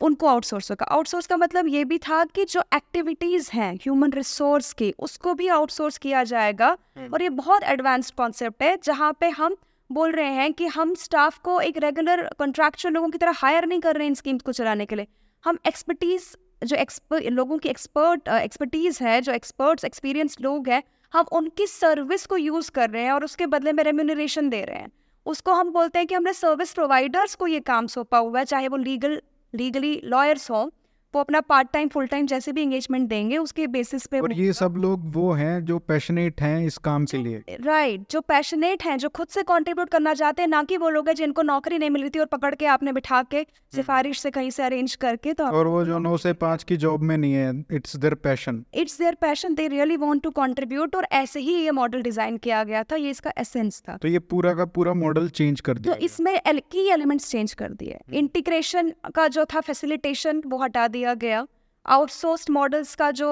उनको 0.00 0.26
आउटसोर्स 0.26 0.70
होगा 0.70 0.86
आउटसोर्स 0.86 1.26
का 1.26 1.36
मतलब 1.36 1.68
ये 1.68 1.84
भी 1.84 1.98
था 1.98 2.24
कि 2.24 2.44
जो 2.44 2.62
एक्टिविटीज़ 2.74 3.50
हैं 3.52 3.74
ह्यूमन 3.74 4.12
रिसोर्स 4.12 4.72
की 4.72 4.92
उसको 4.98 5.34
भी 5.34 5.48
आउटसोर्स 5.48 5.98
किया 5.98 6.22
जाएगा 6.24 6.68
हम्म। 6.68 7.12
और 7.12 7.22
ये 7.22 7.28
बहुत 7.30 7.62
एडवांस्ड 7.62 8.14
कॉन्सेप्ट 8.14 8.62
है 8.62 8.76
जहाँ 8.84 9.12
पे 9.20 9.28
हम 9.28 9.56
बोल 9.90 10.12
रहे 10.12 10.32
हैं 10.32 10.52
कि 10.52 10.66
हम 10.66 10.94
स्टाफ 10.94 11.38
को 11.38 11.60
एक 11.60 11.78
रेगुलर 11.78 12.28
कॉन्ट्रैक्चुअल 12.38 12.94
लोगों 12.94 13.08
की 13.10 13.18
तरह 13.18 13.32
हायर 13.36 13.66
नहीं 13.66 13.80
कर 13.80 13.96
रहे 13.96 14.04
हैं 14.04 14.08
इन 14.08 14.14
स्कीम्स 14.14 14.42
को 14.42 14.52
चलाने 14.52 14.86
के 14.86 14.96
लिए 14.96 15.06
हम 15.44 15.58
एक्सपर्टीज 15.66 16.36
जो 16.64 16.76
एक्सपर 16.76 17.30
लोगों 17.30 17.58
की 17.58 17.68
एक्सपर्ट 17.68 18.28
एक्सपर्टीज 18.28 18.98
है 19.02 19.20
जो 19.20 19.32
एक्सपर्ट्स 19.32 19.84
एक्सपीरियंस 19.84 20.36
लोग 20.40 20.68
हैं 20.68 20.82
हम 21.12 21.26
उनकी 21.32 21.66
सर्विस 21.66 22.26
को 22.26 22.36
यूज़ 22.36 22.70
कर 22.70 22.90
रहे 22.90 23.02
हैं 23.02 23.12
और 23.12 23.24
उसके 23.24 23.46
बदले 23.46 23.72
में 23.72 23.82
रेम्यूनरेशन 23.84 24.48
दे 24.48 24.64
रहे 24.64 24.78
हैं 24.78 24.90
उसको 25.28 25.52
हम 25.52 25.70
बोलते 25.72 25.98
हैं 25.98 26.06
कि 26.08 26.14
हमने 26.14 26.32
सर्विस 26.32 26.72
प्रोवाइडर्स 26.72 27.34
को 27.34 27.46
ये 27.46 27.60
काम 27.60 27.86
सौंपा 27.86 28.18
हुआ 28.18 28.38
है, 28.38 28.44
चाहे 28.44 28.68
वो 28.68 28.76
लीगल 28.76 29.20
लीगली 29.54 30.00
लॉयर्स 30.04 30.50
हों। 30.50 30.68
वो 31.14 31.20
अपना 31.20 31.40
पार्ट 31.42 31.68
टाइम 31.72 31.88
फुल 31.88 32.06
टाइम 32.06 32.26
जैसे 32.26 32.52
भी 32.52 32.62
एंगेजमेंट 32.62 33.08
देंगे 33.08 33.36
उसके 33.38 33.66
बेसिस 33.68 34.06
पे 34.06 34.18
और 34.20 34.32
ये 34.32 34.52
सब 34.52 34.74
लोग 34.78 35.02
वो 35.14 35.32
हैं 35.32 35.64
जो 35.64 35.78
पैशनेट 35.80 36.40
हैं 36.40 36.66
इस 36.66 36.76
काम 36.80 37.04
के 37.04 37.18
लिए। 37.18 37.42
राइट 37.50 37.94
right, 37.94 38.12
जो 38.12 38.20
पैशनेट 38.22 38.82
हैं 38.84 38.96
जो 38.98 39.08
खुद 39.10 39.28
से 39.28 39.42
कंट्रीब्यूट 39.44 39.88
करना 39.90 40.14
चाहते 40.14 40.42
हैं 40.42 40.48
ना 40.48 40.62
कि 40.62 40.76
वो 40.76 40.90
लोग 40.90 41.08
हैं 41.08 41.14
जिनको 41.16 41.42
नौकरी 41.42 41.78
नहीं 41.78 41.90
मिल 41.90 42.02
रही 42.02 42.10
थी 42.10 42.18
और 42.18 42.26
पकड़ 42.28 42.54
के 42.54 42.66
आपने 42.68 42.92
बिठा 42.92 43.22
के 43.24 43.36
हम्म। 43.38 43.76
सिफारिश 43.76 44.20
से 44.20 44.30
कहीं 44.30 44.50
से 44.50 44.62
अरेंज 44.62 44.94
करके 44.96 45.32
तो 45.32 45.44
और 45.52 45.66
वो 45.66 45.84
जो 45.84 45.98
नौ 45.98 46.16
से 46.16 46.32
पाँच 46.34 46.64
की 46.64 46.76
जॉब 46.78 47.02
में 47.02 47.16
नहीं 47.16 47.32
है 47.32 47.52
it's 47.72 47.96
their 47.96 48.14
passion 48.22 48.62
it's 48.74 48.98
their 48.98 49.14
passion 49.20 49.54
they 49.54 49.68
really 49.68 49.96
want 49.98 50.22
to 50.22 50.30
contribute 50.32 50.96
और 50.96 51.06
ऐसे 51.14 51.40
ही 51.40 51.54
ये 51.54 51.70
मॉडल 51.72 52.02
डिज़ाइन 52.02 52.36
किया 52.38 52.62
गया 52.64 52.82
था 52.82 52.96
ये 52.96 53.10
इसका 53.10 53.32
एसेंस 53.38 53.80
था। 53.80 53.96
तो 53.96 54.08
ये 54.08 54.18
पूरा 54.28 54.54
का 54.54 54.64
पूरा 54.76 54.94
मॉडल 54.96 55.28
चेंज 55.30 55.60
कर 55.60 55.78
दिया 55.78 55.94
तो 55.94 56.00
इसमें 56.04 56.34
की 56.70 56.88
एलिमेंट्स 56.90 57.30
चेंज 57.30 57.52
कर 57.54 57.72
दिए। 57.74 57.98
इंटीग्रेशन 58.18 58.92
का 59.14 59.26
जो 59.30 59.44
था 59.44 59.60
फैसिलिटेशन 59.62 60.42
वो 60.46 60.58
हटा 60.58 60.86
दिया 60.88 60.96
गया। 61.06 61.46
आउटसोर्स्ड 61.86 62.50
मॉडल्स 62.50 62.94
का 62.94 63.10
जो 63.12 63.28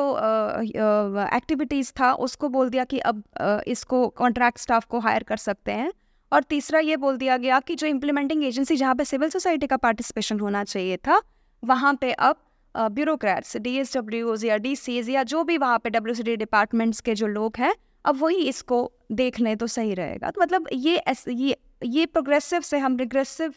एक्टिविटीज़ 1.29 1.93
था, 2.01 2.13
उसको 2.15 2.49
बोल 2.49 2.69
दिया 2.71 2.85
कि 2.85 2.99
अब 3.01 3.23
इसको 3.67 4.07
कॉन्ट्रैक्ट 4.09 4.59
स्टाफ 4.59 4.85
को 4.85 4.99
हायर 5.01 5.23
कर 5.23 5.37
सकते 5.39 5.73
हैं। 5.73 5.93
और 6.33 6.43
तीसरा 6.43 6.81
ये 6.81 6.97
बोल 6.97 7.17
दिया 7.17 7.37
गया 7.37 7.59
कि 7.61 7.75
जो 7.75 7.87
इम्प्लीमेंटिंग 7.87 8.45
एजेंसी 8.45 8.77
जहाँ 8.77 8.95
पे 8.95 9.05
सिविल 9.05 9.29
सोसाइटी 9.31 9.67
का 9.67 9.77
पार्टिसिपेशन 9.79 10.41
होना 10.41 10.65
चाहिए 10.65 10.97
था, 10.99 11.21
वहाँ 11.63 11.95
पे 11.95 12.13
अब 12.13 12.37
ब्यूरोक्रेट्स 12.75 13.57
डी 13.57 13.77
एस 13.79 13.97
डब्ल्यूज 13.97 14.45
या 14.45 14.57
डी 14.57 14.75
सीज 14.77 15.11
या 15.11 15.23
जो 15.25 15.45
भी 15.45 15.59
वहाँ 15.59 15.79
पे 15.79 15.91
डब्ल्यू 15.91 16.15
सी 16.15 16.23
डी 16.23 16.37
डिपार्टमेंट्स 16.37 17.01
के 17.01 17.15
जो 17.15 17.27
लोग 17.27 17.57
हैं, 17.59 17.75
अब 18.05 18.19
वही 18.21 18.43
इसको 18.49 18.91
देख 19.13 19.41
लें 19.41 19.57
तो 19.57 19.67
सही 19.67 19.95
रहेगा। 19.95 20.31
तो 20.31 20.41
मतलब 20.41 20.69
ये 20.73 21.01
ये 21.29 21.57
ये 21.85 22.07
प्रोग्रेसिव 22.07 22.61
से 22.61 22.79
हम 22.79 22.97
रिग्रेसिव 22.97 23.55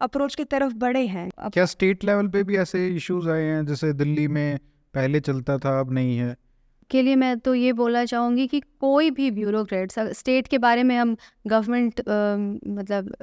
अप्रोच 0.00 0.34
की 0.34 0.44
तरफ़ 0.44 0.74
बढ़े 0.74 1.06
हैं। 1.06 1.28
क्या 1.50 1.64
स्टेट 1.66 2.04
लेवल 2.04 2.28
पे 2.28 2.42
भी 2.42 2.56
ऐसे 2.56 2.88
इश्यूज़ 2.88 3.28
आए 3.28 3.42
हैं 3.42 3.64
जैसे 3.66 3.92
दिल्ली 3.92 4.28
में 4.28 4.58
पहले 4.94 5.20
चलता 5.20 5.58
था 5.58 5.80
अब 5.80 5.92
नहीं 5.92 6.16
है? 6.18 6.36
के 6.90 7.02
लिए 7.02 7.16
मैं 7.16 7.38
तो 7.38 7.54
ये 7.54 7.72
बोलना 7.72 8.04
चाहूँगी 8.04 8.46
कि 8.46 8.60
कोई 8.60 9.10
भी 9.10 9.30
ब्यूरोक्रेट 9.30 9.92
स्टेट 9.98 10.46
के 10.46 10.58
बारे 10.58 10.82
में 10.82 10.96
हम 10.96 11.16
गवर्नमेंट 11.46 12.00
मतलब 12.68 13.14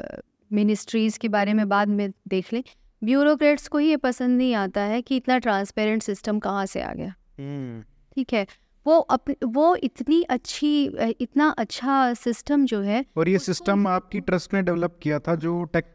मिनिस्ट्रीज़ 0.52 1.20
के 1.20 1.30
बारे 1.30 1.54
में 1.54 1.68
बाद 1.70 1.88
में 1.88 2.10
देख 2.28 2.54
लें 2.54 2.64
ब्यूरोक्रेट्स 3.04 3.68
को 3.68 3.78
ही 3.78 3.90
ये 3.90 3.98
पसंद 3.98 4.38
नहीं 4.38 4.54
आता 4.56 4.82
है 4.82 5.02
कि 5.02 5.18
इतना 5.18 5.38
ट्रांसपेरेंट 5.38 6.04
सिस्टम 6.04 6.40
कहाँ 6.40 6.66
से 6.66 6.82
आ 6.82 6.94
गया। 6.94 7.14
हम्म। 7.40 7.82
ठीक 8.16 8.34
है? 8.34 8.46
वो 8.86 8.98
अप 9.00 9.26
वो 9.46 9.76
इतनी 9.76 10.22
अच्छी 10.24 10.86
इतना 11.22 11.50
अच्छा 11.50 12.14
सिस्टम 12.14 12.66
जो 12.66 12.82
है 12.82 13.06
और 13.18 13.30
ये 13.30 13.40
सिस्टम 13.40 13.88
आपकी 13.88 14.20
ट्रस्ट 14.20 14.54
ने 14.54 14.62
डेवलप 14.62 15.00
किया 15.02 15.20
था 15.20 15.36
जो 15.36 15.64
टेक 15.64 15.86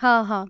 हाँ 0.00 0.24
हाँ। 0.24 0.46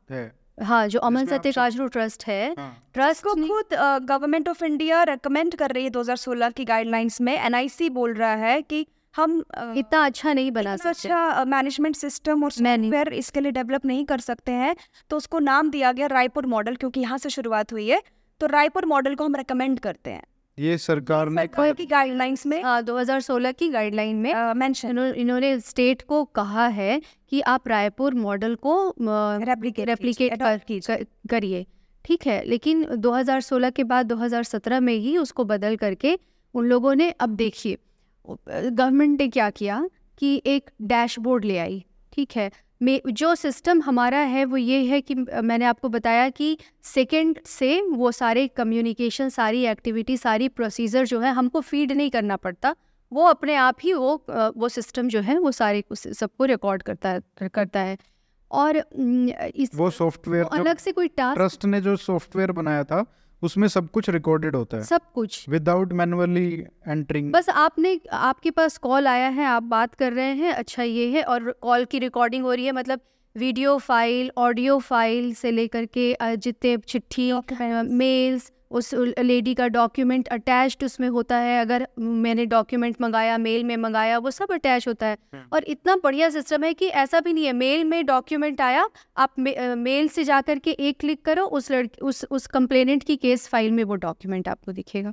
हाँ। 0.58 0.86
जो 0.88 0.98
अमन 1.00 1.26
सत्य 1.26 1.52
काजरू 1.52 1.86
ट्रस्ट 1.88 2.24
है 2.26 2.54
ट्रस्ट 2.94 3.26
हाँ। 3.26 3.34
को 3.34 3.46
खुद 3.48 3.74
गवर्नमेंट 4.04 4.48
ऑफ़ 4.48 4.64
इंडिया 4.64 5.02
रेकमेंड 5.04 5.54
कर 5.54 5.70
रही 5.70 5.84
है 5.84 5.90
2016 5.90 6.52
की 6.52 6.64
गाइडलाइंस 6.64 7.20
में। 7.20 7.32
एनआईसी 7.34 7.88
बोल 7.90 8.14
रहा 8.14 8.34
है 8.36 8.60
कि 8.62 8.86
हम 9.14 9.38
इतना 9.76 10.04
अच्छा 10.04 10.32
नहीं 10.32 10.50
बना 10.50 10.76
सकते। 10.76 10.88
अच्छा 10.88 11.44
मैनेजमेंट 11.44 11.96
सिस्टम 11.96 12.44
और 12.44 12.50
सॉफ्टवेयर 12.50 13.12
इसके 13.14 13.40
लिए 13.40 13.52
डेवलप 13.52 13.86
नहीं 13.86 14.04
कर 14.04 14.20
सकते 14.20 14.52
हैं। 14.54 14.74
तो 15.10 15.16
उसको 15.16 15.38
नाम 15.40 15.70
दिया 15.70 15.92
गया 15.92 16.06
रायपुर 16.08 16.46
मॉडल 16.46 16.76
क्योंकि 16.76 17.00
यहाँ 17.00 17.18
से 17.18 17.30
शुरुआत 17.30 17.72
हुई 17.72 17.88
है। 17.88 18.02
तो 18.40 18.46
रायपुर 18.46 18.86
मॉडल 18.86 19.14
को 19.14 19.24
हम 19.24 19.34
रेकमेंड 19.36 19.80
करते 19.80 20.10
हैं। 20.10 20.22
ये 20.60 20.76
सरकार 20.78 21.28
ने 21.28 21.42
सरकार 21.42 21.72
की 21.72 21.84
गाइडलाइंस 21.86 22.44
में 22.46 22.62
हाँ 22.62 22.82
2016 22.82 23.52
की 23.52 23.68
गाइडलाइन 23.68 24.16
में 24.16 24.54
मेंशन 24.54 24.98
इन्होंने 25.16 25.58
स्टेट 25.60 26.02
को 26.02 26.24
कहा 26.34 26.66
है 26.68 27.00
कि 27.30 27.40
आप 27.48 27.68
रायपुर 27.68 28.14
मॉडल 28.14 28.54
को 28.56 28.74
रेप्लिकेट 29.00 29.88
रेप्लिकेट 29.88 31.06
करिए। 31.30 31.64
ठीक 32.04 32.26
है 32.26 32.42
लेकिन 32.44 32.84
2016 32.98 33.72
के 33.72 33.84
बाद 33.84 34.12
2017 34.12 34.80
में 34.80 34.94
ही 34.94 35.16
उसको 35.18 35.44
बदल 35.44 35.76
करके 35.76 36.18
उन 36.54 36.66
लोगों 36.66 36.94
ने 36.94 37.10
अब 37.10 37.36
देखिए 37.36 37.78
गवर्नमेंट 38.28 39.20
ने 39.20 39.28
क्या 39.28 39.48
किया 39.50 39.88
कि 40.18 40.40
एक 40.46 40.70
डैशबोर्ड 40.82 41.44
ले 41.44 41.58
आई। 41.58 41.84
ठीक 42.12 42.36
है 42.36 42.50
में 42.82 43.00
जो 43.06 43.34
सिस्टम 43.34 43.80
हमारा 43.82 44.18
है 44.18 44.44
वो 44.44 44.56
ये 44.56 44.82
है 44.84 45.00
कि 45.00 45.14
मैंने 45.14 45.64
आपको 45.64 45.88
बताया 45.88 46.28
कि 46.28 46.56
सेकंड 46.84 47.38
से 47.46 47.80
वो 47.82 48.12
सारे 48.12 48.46
कम्युनिकेशन 48.48 49.28
सारी 49.28 49.64
एक्टिविटी 49.66 50.16
सारी 50.16 50.48
प्रोसीजर 50.48 51.06
जो 51.06 51.20
है 51.20 51.32
हमको 51.32 51.60
फ़ीड 51.60 51.92
नहीं 51.92 52.10
करना 52.10 52.36
पड़ता। 52.36 52.74
वो 53.12 53.24
अपने 53.24 53.54
आप 53.54 53.76
ही 53.82 53.92
वो 53.92 54.14
वो 54.56 54.68
सिस्टम 54.68 55.08
जो 55.08 55.20
है 55.20 55.38
वो 55.38 55.52
सारे 55.52 55.82
सबको 55.94 56.44
रिकॉर्ड 56.44 56.82
करता 56.82 57.08
है 57.08 57.48
करता 57.48 57.80
है। 57.80 57.96
और 58.50 58.76
इस 58.76 59.70
वो 59.74 59.90
सॉफ्टवेयर 59.90 60.44
अलग 60.52 60.78
से 60.78 60.92
कोई 60.92 61.08
टास्क 61.08 61.38
ट्रस्ट 61.38 61.64
ने 61.64 61.80
जो 61.80 61.96
सॉफ्टवेयर 61.96 62.52
बनाया 62.52 62.84
था 62.84 63.04
उसमें 63.42 63.66
सब 63.68 63.90
कुछ 63.90 64.10
रिकॉर्डेड 64.10 64.56
होता 64.56 64.76
है। 64.76 64.82
सब 64.82 65.00
कुछ। 65.14 65.48
विदाउट 65.48 65.92
मैनुअली 65.92 66.64
एंट्रिंग 66.88 67.32
बस 67.32 67.48
आपने 67.48 68.00
आपके 68.12 68.50
पास 68.50 68.78
कॉल 68.78 69.06
आया 69.06 69.28
है 69.28 69.44
आप 69.44 69.62
बात 69.62 69.94
कर 69.94 70.12
रहे 70.12 70.34
हैं 70.34 70.52
अच्छा 70.52 70.82
ये 70.82 71.08
है 71.10 71.22
और 71.22 71.50
कॉल 71.62 71.84
की 71.84 71.98
रिकॉर्डिंग 71.98 72.44
हो 72.44 72.52
रही 72.52 72.66
है 72.66 72.72
मतलब 72.72 73.00
वीडियो 73.36 73.76
फ़ाइल 73.78 74.30
ऑडियो 74.38 74.78
फ़ाइल 74.78 75.34
से 75.34 75.50
लेकर 75.50 75.84
के 75.98 76.36
जितने 76.36 76.76
चिट्ठी 76.76 77.32
मेल्स 77.94 78.50
उस 78.70 78.94
लेडी 79.18 79.54
का 79.54 79.68
डॉक्यूमेंट 79.68 80.28
अटैच्ड 80.28 80.84
उसमें 80.84 81.08
होता 81.08 81.36
है। 81.36 81.60
अगर 81.60 81.88
मैंने 81.98 82.46
डॉक्यूमेंट 82.46 82.96
मंगाया 83.00 83.38
मेल 83.38 83.64
में 83.64 83.76
मंगाया 83.76 84.18
वो 84.18 84.30
सब 84.30 84.52
अटैच 84.52 84.88
होता 84.88 85.06
है। 85.06 85.16
हम्म। 85.34 85.44
और 85.52 85.64
इतना 85.64 85.96
बढ़िया 86.04 86.30
सिस्टम 86.30 86.64
है 86.64 86.74
कि 86.74 86.86
ऐसा 86.86 87.20
भी 87.20 87.32
नहीं 87.32 87.44
है। 87.44 87.52
मेल 87.52 87.84
में 87.84 88.06
डॉक्यूमेंट 88.06 88.60
आया 88.60 88.88
आप 89.16 89.34
मे, 89.38 89.74
मेल 89.74 90.08
से 90.08 90.24
जा 90.24 90.40
कर 90.40 90.58
के 90.58 90.70
एक 90.70 91.00
क्लिक 91.00 91.24
करो 91.24 91.44
उस 91.44 91.70
लड़की 91.70 92.00
उस 92.00 92.26
उस 92.30 92.46
कंप्लेनेंट 92.46 93.04
की 93.04 93.16
केस 93.16 93.48
फ़ाइल 93.48 93.72
में 93.72 93.84
वो 93.84 93.94
डॉक्यूमेंट 93.94 94.48
आपको 94.48 94.72
दिखेगा। 94.72 95.12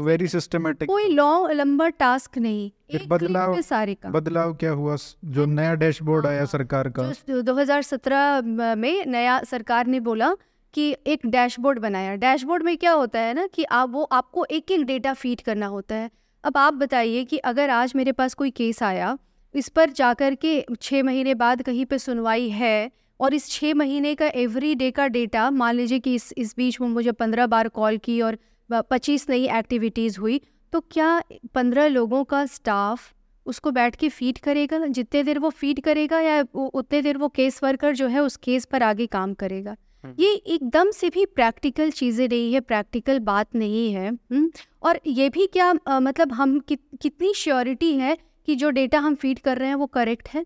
वेरी 0.00 0.28
सिस्टमेटिक 0.28 0.88
कोई 0.88 1.08
लॉन्ग 1.08 1.50
लंबा 1.50 1.88
टास्क 1.88 2.38
नहीं। 2.38 2.70
एक 2.90 3.08
बदलाव 3.08 3.60
सारे 3.60 3.94
का 3.94 4.08
बदलाव 4.08 4.54
क्या 4.54 4.70
हुआ? 4.70 4.96
जो 5.24 5.46
नया 5.46 5.74
डैशबोर्ड 5.74 6.26
आया 6.26 6.38
हाँ, 6.38 6.46
सरकार 6.46 6.88
का। 6.88 7.12
जो 7.28 7.42
2017 7.42 8.42
में 8.74 9.06
नया 9.06 9.42
सरकार 9.42 9.86
ने 9.86 10.00
बोला 10.00 10.36
कि 10.74 10.94
एक 11.06 11.26
डैशबोर्ड 11.26 11.78
बनाया 11.78 12.14
डैशबोर्ड 12.16 12.62
में 12.62 12.76
क्या 12.76 12.92
होता 12.92 13.20
है 13.20 13.34
ना 13.34 13.46
कि 13.46 13.64
आप 13.64 13.90
वो, 13.90 14.02
आपको 14.02 14.44
एक 14.44 14.70
एक 14.70 14.84
डेटा 14.84 15.12
फ़ीड 15.14 15.40
करना 15.40 15.66
होता 15.66 15.94
है। 15.94 16.10
अब 16.44 16.56
आप 16.56 16.74
बताइए 16.74 17.24
कि 17.24 17.38
अगर 17.38 17.70
आज 17.70 17.92
मेरे 17.96 18.12
पास 18.12 18.34
कोई 18.34 18.50
केस 18.50 18.82
आया, 18.82 19.16
इस 19.54 19.68
पर 19.68 19.90
जाकर 19.90 20.34
के 20.34 20.64
छः 20.80 21.02
महीने 21.02 21.34
बाद 21.34 21.62
कहीं 21.62 21.84
पे 21.86 21.98
सुनवाई 21.98 22.48
है 22.50 22.90
और 23.20 23.34
इस 23.34 23.48
छः 23.50 23.74
महीने 23.74 24.14
का 24.14 24.26
एवरी 24.26 24.74
डे 24.74 24.90
का 24.90 25.06
डेटा 25.08 25.50
मान 25.50 25.74
लीजिए 25.74 25.98
कि 25.98 26.14
इस 26.14 26.32
इस 26.36 26.54
बीच 26.56 26.80
में 26.80 26.88
मुझे 26.88 27.12
पंद्रह 27.12 27.46
बार 27.46 27.68
कॉल 27.70 27.98
की 27.98 28.20
और 28.20 28.38
पच्चीस 28.70 29.28
नई 29.30 29.46
एक्टिविटीज़ 29.48 30.18
हुई 30.20 30.40
तो 30.72 30.80
क्या 30.80 31.22
पंद्रह 31.54 31.86
लोगों 31.88 32.22
का 32.24 32.44
स्टाफ 32.46 33.12
उसको 33.46 33.70
बैठ 33.70 33.96
के 33.96 34.08
फ़ीड 34.08 34.38
करेगा? 34.38 34.78
जितने 34.86 35.22
देर 35.22 35.38
वो 35.38 35.50
फ़ीड 35.50 35.80
करेगा 35.80 36.20
या 36.20 36.44
उतने 36.54 37.00
देर 37.02 37.16
वो 37.18 37.28
केस 37.28 37.62
वर्कर 37.64 37.94
जो 37.94 38.06
है 38.06 38.20
उस 38.20 38.36
केस 38.36 38.64
पर 38.64 38.82
आगे 38.82 39.06
काम 39.06 39.34
करेगा। 39.34 39.76
ये 40.18 40.32
एकदम 40.34 40.90
से 40.90 41.08
भी 41.10 41.24
प्रैक्टिकल 41.26 41.90
चीज़ें 41.90 42.28
नहीं 42.28 42.52
है 42.52 42.60
प्रैक्टिकल 42.62 43.18
बात 43.20 43.54
नहीं 43.56 43.92
है 43.92 44.10
हुँ? 44.10 44.50
और 44.82 45.00
ये 45.06 45.28
भी 45.28 45.46
क्या 45.46 45.72
आ, 45.88 46.00
मतलब 46.00 46.32
हम 46.32 46.58
कि, 46.60 46.76
कितनी 47.02 47.32
श्योरिटी 47.34 47.92
है 47.94 48.16
कि 48.48 48.54
जो 48.54 48.70
डेटा 48.70 48.98
हम 48.98 49.14
फ़ीड 49.14 49.38
कर 49.38 49.58
रहे 49.58 49.68
हैं 49.68 49.74
वो 49.74 49.86
करेक्ट 49.88 50.28
है 50.28 50.44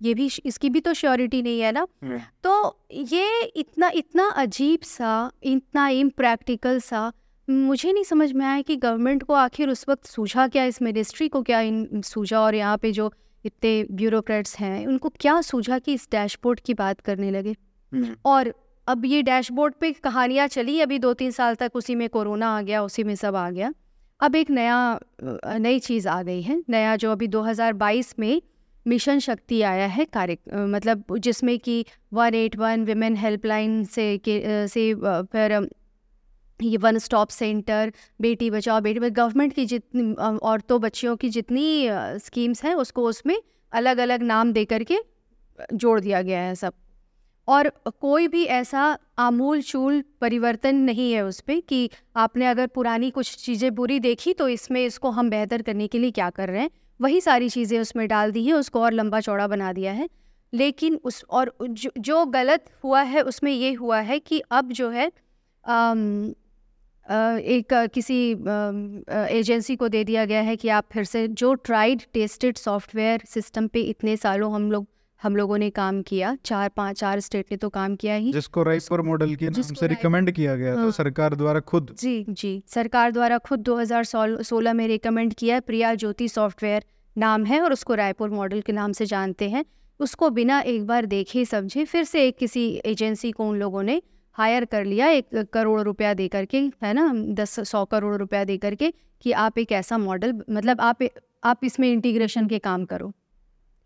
ये 0.00 0.14
भी 0.14 0.28
इसकी 0.44 0.68
भी 0.70 0.80
तो 0.80 0.92
श्योरिटी 0.94 1.42
नहीं 1.42 1.60
है 1.60 1.72
ना 1.72 1.86
हम्म। 2.02 2.18
तो 2.44 2.78
ये 2.90 3.42
इतना 3.56 3.90
इतना 3.94 4.28
अजीब 4.36 4.80
सा 4.82 5.30
इतना 5.44 5.88
इम्प्रैक्टिकल 5.88 6.80
सा 6.80 7.10
मुझे 7.48 7.92
नहीं 7.92 8.04
समझ 8.04 8.32
में 8.32 8.44
आया 8.46 8.60
कि 8.62 8.76
गवर्नमेंट 8.76 9.22
को 9.22 9.34
आखिर 9.34 9.68
उस 9.68 9.84
वक्त 9.88 10.06
सूझा 10.06 10.46
क्या 10.48 10.64
इस 10.64 10.80
मिनिस्ट्री 10.82 11.28
को 11.28 11.42
क्या 11.42 11.60
इन 11.60 12.02
सूझा 12.04 12.40
और 12.40 12.54
यहाँ 12.54 12.76
पे 12.78 12.92
जो 12.92 13.10
इतने 13.44 13.84
ब्यूरोक्रेट्स 13.92 14.58
हैं 14.58 14.86
उनको 14.86 15.08
क्या 15.20 15.40
सूझा 15.42 15.78
कि 15.78 15.94
इस 15.94 16.08
डैशबोर्ड 16.12 16.60
की 16.60 16.74
बात 16.74 17.00
करने 17.00 17.30
लगे 17.30 17.54
हम्म। 17.92 18.14
और 18.24 18.52
अब 18.92 19.04
ये 19.06 19.22
डैशबोर्ड 19.22 19.74
पे 19.80 19.90
कहानियाँ 19.94 20.46
चली, 20.48 20.80
अभी 20.80 20.98
दो 20.98 21.12
तीन 21.14 21.30
साल 21.30 21.54
तक 21.54 21.72
उसी 21.74 21.94
में 21.94 22.08
कोरोना 22.08 22.48
आ 22.48 22.62
गया, 22.62 22.82
उसी 22.82 23.04
में 23.04 23.14
सब 23.14 23.36
आ 23.36 23.48
गया। 23.50 23.72
अब 24.20 24.34
एक 24.36 24.50
नया 24.50 24.98
नई 25.58 25.78
चीज़ 25.78 26.08
आ 26.08 26.22
गई 26.22 26.42
है, 26.42 26.62
नया 26.70 26.96
जो 26.96 27.12
अभी 27.12 27.26
2022 27.28 28.14
में 28.18 28.42
मिशन 28.86 29.18
शक्ति 29.18 29.60
आया 29.62 29.86
है 29.86 30.04
कार्य 30.06 30.36
मतलब 30.66 31.16
जिसमें 31.18 31.58
कि 31.58 31.84
one 32.12 32.34
eight 32.34 32.56
one 32.56 32.84
women 32.84 33.16
helpline 33.16 33.82
से 33.86 34.06
के 34.18 34.66
से 34.68 34.84
फिर 35.32 35.68
ये 36.60 36.76
one 36.76 36.98
stop 36.98 37.28
centre, 37.30 37.92
Beti 38.20 38.50
Bachao 38.50 38.80
Beti 38.80 39.00
Bachao, 39.00 39.10
government 39.12 39.52
की 39.52 39.66
जितनी 39.66 40.12
औरतों, 40.42 40.80
बच्चियों 40.80 41.16
की 41.16 41.28
जितनी 41.30 41.66
स्कीम्स 42.20 42.64
हैं, 42.64 42.74
उसको 42.76 43.06
उसमें 43.06 43.36
अलग 43.72 43.98
अलग 44.00 44.22
नाम 44.24 44.52
दे 44.52 44.64
करके 44.66 44.98
जोड़ 45.74 45.98
दिया 46.00 46.22
गया 46.22 46.40
है 46.40 46.54
सब। 46.56 46.72
और 47.48 47.68
कोई 48.00 48.28
भी 48.28 48.44
ऐसा 48.44 48.98
आमूल 49.18 49.62
चूल 49.62 50.02
परिवर्तन 50.20 50.76
नहीं 50.76 51.12
है 51.12 51.22
उस 51.22 51.40
पर 51.40 51.60
कि 51.60 51.90
आपने 52.16 52.46
अगर 52.46 52.66
पुरानी 52.66 53.10
कुछ 53.10 53.36
चीज़ें 53.36 53.74
बुरी 53.74 53.98
देखी 54.00 54.32
तो 54.32 54.48
इसमें 54.48 54.84
इसको 54.84 55.10
हम 55.10 55.30
बेहतर 55.30 55.62
करने 55.62 55.86
के 55.86 55.98
लिए 55.98 56.10
क्या 56.10 56.30
कर 56.30 56.48
रहे 56.48 56.60
हैं? 56.60 56.70
वही 57.00 57.20
सारी 57.20 57.48
चीज़ें 57.48 57.78
उसमें 57.80 58.06
डाल 58.08 58.32
दी 58.32 58.44
हैं 58.46 58.54
उसको 58.54 58.82
और 58.82 58.92
लंबा 58.92 59.20
चौड़ा 59.20 59.46
बना 59.48 59.72
दिया 59.72 59.92
है। 59.92 60.08
लेकिन 60.52 61.00
उस 61.04 61.24
और 61.30 61.54
जो, 61.62 61.90
जो 61.98 62.24
गलत 62.26 62.64
हुआ 62.84 63.02
है 63.02 63.22
उसमें 63.22 63.52
ये 63.52 63.72
हुआ 63.72 64.00
है 64.00 64.18
कि 64.18 64.42
अब 64.50 64.72
जो 64.72 64.90
है 64.90 65.10
आम, 65.64 66.34
एक 67.38 67.72
किसी 67.94 68.32
एजेंसी 69.38 69.76
को 69.76 69.88
दे 69.88 70.04
दिया 70.04 70.24
गया 70.24 70.40
है 70.40 70.56
कि 70.56 70.68
आप 70.68 70.84
फिर 70.92 71.04
से 71.04 71.28
जो 71.28 71.54
ट्राइड 71.54 72.02
टेस्टेड 72.12 72.56
सॉफ्टवेयर 72.56 73.22
सिस्टम 73.28 73.66
पे 73.66 73.80
इतने 73.80 74.16
सालों 74.16 74.52
हम 74.54 74.70
लोग 74.72 74.86
हम 75.22 75.36
लोगों 75.36 75.58
ने 75.58 75.70
काम 75.70 76.02
किया 76.02 76.36
चार 76.44 76.68
पाँच 76.68 76.98
चार 76.98 77.20
स्टेट 77.20 77.46
ने 77.50 77.56
तो 77.56 77.68
काम 77.68 77.96
किया 77.96 78.14
ही। 78.14 78.32
जिसको 78.32 78.62
राइपर 78.62 79.00
मॉडल 79.00 79.34
के 79.34 79.48
नाम 79.48 79.62
से 79.62 79.86
रिकमेंड 79.86 80.30
किया 80.30 80.56
गया 80.56 80.74
हाँ, 80.74 80.86
था 80.86 80.90
सरकार 80.90 81.34
द्वारा 81.34 81.60
खुद। 81.60 81.94
जी 81.98 82.24
जी। 82.28 82.62
सरकार 82.66 83.12
द्वारा 83.12 83.38
खुद 83.38 83.60
2016 83.60 84.72
में 84.72 84.86
रिकमेंड 84.88 85.34
किया 85.34 85.60
प्रिया 85.60 85.94
ज्योति 85.94 86.28
सॉफ्टवेयर 86.28 86.84
नाम 87.18 87.44
है 87.44 87.60
और 87.60 87.72
उसको 87.72 87.94
रायपुर 87.94 88.30
मॉडल 88.30 88.60
के 88.60 88.72
नाम 88.72 88.92
से 88.92 89.06
जानते 89.06 89.48
हैं। 89.48 89.64
उसको 90.00 90.30
बिना 90.30 90.60
एक 90.60 90.86
बार 90.86 91.06
देखे 91.06 91.44
समझे 91.44 91.84
फिर 91.84 92.04
से 92.04 92.26
एक 92.26 92.38
किसी 92.38 92.82
एजेंसी 92.84 93.30
को 93.30 93.48
उन 93.48 93.58
लोगों 93.58 93.82
ने 93.82 94.02
हायर 94.32 94.64
कर 94.64 94.84
लिया 94.84 95.08
एक 95.08 95.50
करोड़ 95.52 95.80
रुपया 95.80 96.14
दे 96.14 96.28
करके 96.28 96.58
है 96.58 96.92
ना 96.92 97.12
दस 97.14 97.60
सौ 97.70 97.84
करोड़ 97.84 98.16
रुपया 98.16 98.44
दे 98.44 98.56
करके 98.56 98.92
कि 99.20 99.32
आप 99.32 99.58
एक 99.58 99.72
ऐसा 99.72 99.98
मॉडल 99.98 100.32
मतलब 100.50 100.80
आप 100.80 100.98
आप 101.44 101.60
इसमें 101.64 101.92
इंटीग्रेशन 101.92 102.46
के 102.46 102.58
काम 102.58 102.84
करो। 102.84 103.12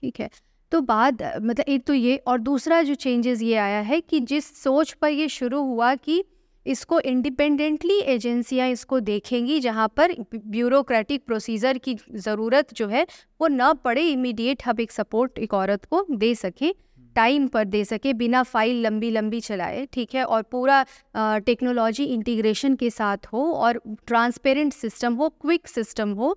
ठीक 0.02 0.20
है? 0.20 0.30
तो 0.72 0.80
बाद 0.82 1.22
मतलब 1.22 1.64
एक 1.68 1.84
तो 1.86 1.94
ये 1.94 2.16
और 2.18 2.38
दूसरा 2.40 2.82
जो 2.82 2.94
चेंजेस 2.96 3.42
ये 3.42 3.56
आया 3.56 3.80
है 3.80 4.00
कि 4.00 4.20
जिस 4.22 4.54
सोच 4.62 4.92
पर 4.92 5.08
ये 5.08 5.28
शुरू 5.28 5.62
हुआ 5.64 5.94
कि 5.96 6.22
इसको 6.66 6.98
इंडिपेंडेंटली 7.00 7.98
एजेंसियाँ 8.00 8.68
इसको 8.68 8.98
देखेंगी, 9.00 9.58
जहाँ 9.60 9.86
पर 9.96 10.14
ब्यूरोक्रेटिक 10.34 11.24
प्रोसीजर 11.26 11.78
की 11.78 11.96
ज़रूरत 12.14 12.74
जो 12.74 12.86
है, 12.88 13.06
वो 13.40 13.48
ना 13.48 13.72
पड़े 13.74 14.08
इमीडिएट 14.08 14.62
हम 14.66 14.80
एक 14.80 14.92
सपोर्ट 14.92 15.38
एक 15.38 15.54
औरत 15.54 15.84
को 15.84 16.04
दे 16.10 16.34
सके 16.34 16.72
टाइम 17.16 17.46
पर 17.48 17.64
दे 17.64 17.84
सके, 17.84 18.12
बिना 18.12 18.42
फ़ाइल 18.42 18.82
लंबी 18.82 19.10
लंबी 19.10 19.40
चलाए, 19.40 19.86
ठीक 19.92 20.14
है? 20.14 20.24
और 20.24 20.42
पूरा 20.42 20.84
टेक्नोलॉजी 21.16 22.04
इंटीग्रेशन 22.04 22.74
के 22.74 22.90
साथ 22.90 23.26
हो 23.32 23.44
और 23.52 23.80
ट्रांसपेरेंट 24.06 24.72
सिस्टम 24.72 25.14
हो 25.14 25.28
क्विक 25.30 25.68
सिस्टम 25.68 26.12
हो 26.12 26.36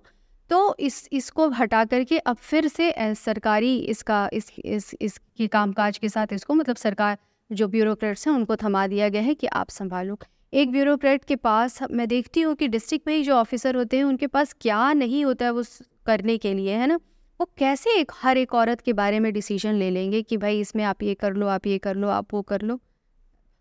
तो 0.50 0.76
इस, 0.80 1.08
इसको 1.12 1.48
हटा 1.50 1.84
करके 1.84 2.18
अब 2.18 2.36
फिर 2.36 2.68
से 2.68 2.92
सरकारी 3.16 3.76
इसका, 3.78 4.28
इस 4.32 4.52
इस, 4.58 4.94
इसके 5.00 5.46
कामकाज 5.46 5.98
के 5.98 6.08
साथ 6.08 6.32
इसको 6.32 6.54
मतलब 6.54 6.76
सरकार, 6.76 7.18
जो 7.50 7.68
ब्यूरोक्रेट्स 7.68 8.26
हैं, 8.28 8.34
उनको 8.34 8.56
थमा 8.56 8.86
दिया 8.86 9.08
गया 9.08 9.22
है 9.22 9.34
कि 9.34 9.46
आप 9.46 9.70
संभालो। 9.70 10.18
एक 10.52 10.70
ब्यूरोक्रेट 10.72 11.24
के 11.24 11.36
पास, 11.36 11.78
मैं 11.90 12.08
देखती 12.08 12.40
हूँ 12.40 12.54
कि 12.54 12.68
डिस्ट्रिक्ट 12.68 13.08
में 13.08 13.14
ही 13.14 13.22
जो 13.22 13.34
ऑफिसर 13.34 13.76
होते 13.76 13.96
हैं, 13.96 14.04
उनके 14.04 14.26
पास 14.26 14.54
क्या 14.60 14.92
नहीं 14.92 15.24
होता 15.24 15.44
है 15.44 15.50
वो 15.50 15.62
करने 16.06 16.36
के 16.38 16.54
लिए, 16.54 16.74
है 16.74 16.86
ना? 16.86 16.98
वो 17.40 17.48
कैसे 17.58 17.98
एक, 18.00 18.12
हर 18.14 18.38
एक 18.38 18.54
औरत 18.54 18.80
के 18.80 18.92
बारे 18.92 19.20
में 19.20 19.32
डिसीज़न 19.32 19.74
ले 19.74 19.90
लेंगे 19.90 20.22
कि 20.22 20.36
भाई 20.36 20.60
इसमें 20.60 20.84
आप 20.84 21.02
ये 21.02 21.14
कर 21.14 21.34
लो, 21.34 21.46
आप 21.46 21.66
ये 21.66 21.78
कर 21.78 21.96
लो, 21.96 22.08
आप 22.08 22.34
वो 22.34 22.42
कर 22.42 22.62
लो? 22.62 22.78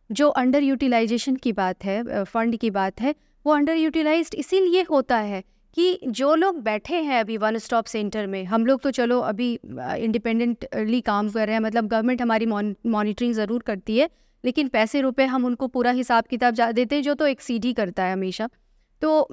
जो 0.10 0.30
अंडर 0.30 0.64
यूटिलाइजेशन 0.64 1.36
की 1.36 1.52
बात 1.52 1.86
है 1.86 2.24
फंड 2.24 2.58
की 2.58 2.70
बात 2.72 3.02
है, 3.02 3.16
वो 3.46 3.54
अंडर 3.54 3.76
यूटिलाइज 3.76 4.30
इसीलिए 4.36 4.86
होता 4.90 5.18
है 5.18 5.44
कि 5.78 6.00
जो 6.08 6.34
लोग 6.36 6.62
बैठे 6.64 7.02
हैं 7.02 7.20
अभी 7.20 7.38
वन 7.38 7.58
स्टॉप 7.60 7.86
सेंटर 7.86 8.28
में, 8.28 8.44
हम 8.46 8.66
लोग 8.66 8.82
तो 8.82 8.92
चलो 8.92 9.20
अभी 9.22 9.54
इंडिपेंडेंटली 9.64 11.02
काम 11.04 11.30
कर 11.30 11.46
रहे 11.46 11.56
हैं 11.56 11.62
मतलब 11.62 11.88
गवर्नमेंट 11.88 12.22
हमारी 12.22 12.46
मॉनिटरिंग 12.46 13.34
ज़रूर 13.34 13.62
करती 13.64 13.98
है, 13.98 14.10
लेकिन 14.44 14.68
पैसे 14.70 15.02
रुपए 15.02 15.26
हम 15.26 15.46
उनको 15.46 15.68
पूरा 15.70 15.92
हिसाब 15.94 16.24
किताब 16.26 16.54
जा, 16.54 16.72
देते 16.72 16.96
हैं 16.96 17.04
जो 17.04 17.14
तो 17.14 17.28
एक्सीड 17.28 17.66
ही 17.66 17.74
करता 17.74 18.04
है 18.04 18.14
हमेशा। 18.14 18.50
तो 19.02 19.28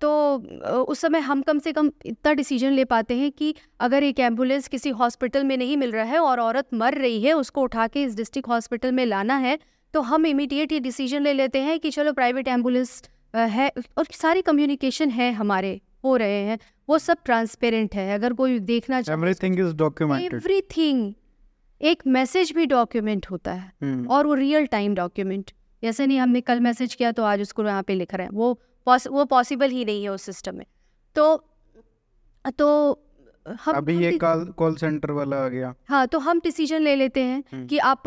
तो 0.00 0.82
उस 0.82 1.00
समय 1.00 1.18
हम 1.20 1.40
कम 1.42 1.58
से 1.58 1.72
कम 1.72 1.90
इतना 2.06 2.32
डिसीज़न 2.32 2.72
ले 2.72 2.84
पाते 2.84 3.14
हैं 3.16 3.30
कि 3.32 3.54
अगर 3.80 4.02
एक 4.02 4.20
एंबुलेंस 4.20 4.68
किसी 4.68 4.90
हॉस्पिटल 4.92 5.44
में 5.44 5.56
नहीं 5.56 5.76
मिल 5.76 5.92
रहा 5.92 6.04
है 6.04 6.18
और 6.18 6.40
औरत 6.40 6.74
मर 6.74 6.94
रही 6.96 7.20
है, 7.22 7.32
उसको 7.34 7.62
उठा 7.62 7.86
के 7.86 8.02
इस 8.02 8.14
डिस्ट्रिक्ट 8.16 8.48
हॉस्पिटल 8.48 8.92
में 8.92 9.04
लाना 9.06 9.36
है 9.38 9.58
तो 9.94 10.00
हम 10.02 10.26
इमीडिएट 10.26 10.72
ये 10.72 10.78
डिसीज़न 10.80 11.22
ले 11.22 11.32
लेते 11.32 11.60
हैं 11.60 11.78
कि 11.80 11.90
चलो 11.90 12.12
प्राइवेट 12.12 12.48
एंबुलेंस 12.48 13.02
है 13.34 13.70
और 13.98 14.06
सारी 14.12 14.42
कम्युनिकेशन 14.42 15.10
है 15.10 15.32
हमारे 15.32 15.80
हो 16.04 16.16
रहे 16.16 16.40
हैं 16.44 16.58
वो 16.88 16.98
सब 16.98 17.18
ट्रांसपेरेंट 17.24 17.94
है 17.94 18.12
अगर 18.14 18.32
कोई 18.32 18.58
देखना 18.70 18.98
एवरीथिंग 19.10 19.60
इज़ 19.60 19.74
डॉक्यूमेंटेड 19.76 20.34
एवरीथिंग 20.34 21.12
एक 21.80 22.02
मैसेज 22.06 22.52
भी 22.52 22.66
डॉक्यूमेंट 22.66 23.26
होता 23.30 23.52
है 23.52 23.72
हम्म। 23.82 24.06
और 24.06 24.26
वो 24.26 24.34
रियल 24.34 24.66
टाइम 24.66 24.94
डॉक्यूमेंट 24.94 25.50
जैसे 25.82 26.06
नहीं 26.06 26.18
हमने 26.18 26.40
कल 26.40 26.60
मैसेज 26.60 26.94
किया 26.94 27.12
तो 27.12 27.22
आज 27.22 27.40
उसको 27.40 27.64
यहाँ 27.64 27.82
पे 27.82 27.94
लिख 27.94 28.14
रहे 28.14 28.26
हैं 28.26 28.34
वो 28.34 28.52
पॉस, 28.86 29.06
वो 29.06 29.24
पॉसिबल 29.24 29.70
ही 29.70 29.84
नहीं 29.84 30.02
है 30.02 30.08
उस 30.08 30.22
सिस्टम 30.22 30.56
में। 30.56 30.66
तो 31.16 31.44
तो 32.58 32.68
हम 33.46 33.74
अभी 33.74 33.96
ये 33.98 34.12
कॉल 34.18 34.44
कॉल 34.58 34.74
सेंटर 34.76 35.10
वाला 35.10 35.36
आ 35.36 35.48
गया। 35.48 35.74
हाँ 35.88 36.06
तो 36.06 36.18
हम 36.18 36.40
डिसीज़न 36.44 36.82
ले 36.82 36.94
लेते 36.96 37.22
हैं 37.22 37.42
हम्म। 37.52 37.66
कि 37.66 37.78
आप 37.78 38.02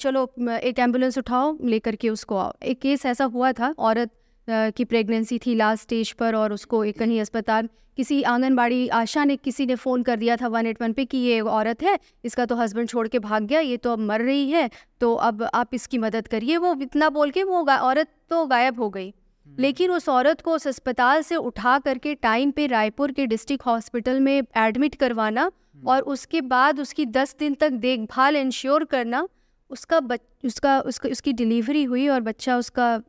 चलो 0.00 0.24
एक 0.58 0.78
एंबुलेंस 0.78 1.18
उठाओ 1.18 1.56
लेकर 1.64 1.96
के 1.96 2.10
उसको 2.10 2.36
आओ। 2.36 2.52
एक 2.62 2.80
केस 2.80 3.06
ऐसा 3.06 3.24
हुआ 3.26 3.52
था 3.52 3.74
औरत 3.78 4.10
की 4.50 4.84
प्रेगनेंसी 4.84 5.38
थी 5.38 5.54
लास्ट 5.54 5.82
स्टेज 5.82 6.12
पर 6.12 6.34
और 6.34 6.52
उसको 6.52 6.84
एक 6.84 6.98
कहीं 6.98 7.20
अस्पताल 7.20 7.68
किसी 7.96 8.22
आंगनबाड़ी 8.22 8.88
आशा 8.88 9.24
ने 9.24 9.36
किसी 9.36 9.66
ने 9.66 9.74
फ़ोन 9.74 10.02
कर 10.02 10.16
दिया 10.16 10.36
था 10.36 10.48
वन 10.48 10.66
एट 10.66 10.82
वन 10.82 10.92
पे 10.92 11.04
कि 11.04 11.18
ये 11.18 11.40
औरत 11.40 11.82
है 11.82 11.98
इसका 12.24 12.46
तो 12.46 12.56
हस्बैंड 12.56 12.88
छोड़ 12.88 13.08
के 13.08 13.18
भाग 13.18 13.42
गया 13.42 13.60
ये 13.60 13.76
तो 13.76 13.92
अब 13.92 13.98
मर 13.98 14.20
रही 14.20 14.50
है 14.50 14.70
तो 15.00 15.14
अब 15.14 15.42
आप 15.54 15.74
इसकी 15.74 15.98
मदद 15.98 16.28
करिए। 16.28 16.56
वो 16.56 16.74
इतना 16.82 17.08
बोल 17.08 17.30
के 17.30 17.42
वो 17.42 17.64
औरत 17.64 18.08
तो 18.30 18.46
गायब 18.46 18.80
हो 18.80 18.88
गई। 18.90 19.12
लेकिन 19.46 19.90
उस 19.90 20.08
औरत 20.08 20.40
को 20.40 20.52
उस 20.52 20.66
अस्पताल 20.66 21.22
से 21.22 21.36
उठा 21.36 21.78
करके 21.78 22.14
टाइम 22.14 22.50
पे 22.50 22.66
रायपुर 22.66 23.12
के 23.12 23.26
डिस्ट्रिक्ट 23.26 23.66
हॉस्पिटल 23.66 24.20
में 24.20 24.42
एडमिट 24.56 24.94
करवाना 24.94 25.50
और 25.86 26.02
उसके 26.02 26.40
बाद 26.40 26.80
उसकी 26.80 27.06
दस 27.06 27.36
दिन 27.38 27.54
तक 27.54 27.70
देखभाल 27.70 28.36
इंश्योर 28.36 28.84
करना 28.84 29.26
उसका 29.70 30.00
बच 30.00 30.20
उसका 30.44 30.80
उसका 30.80 31.08
उसकी 31.08 31.32
डिलीवरी 31.32 31.84
हुई 31.84 32.08
और 32.08 32.20
बच्चा 32.20 32.56
उसका 32.56 33.00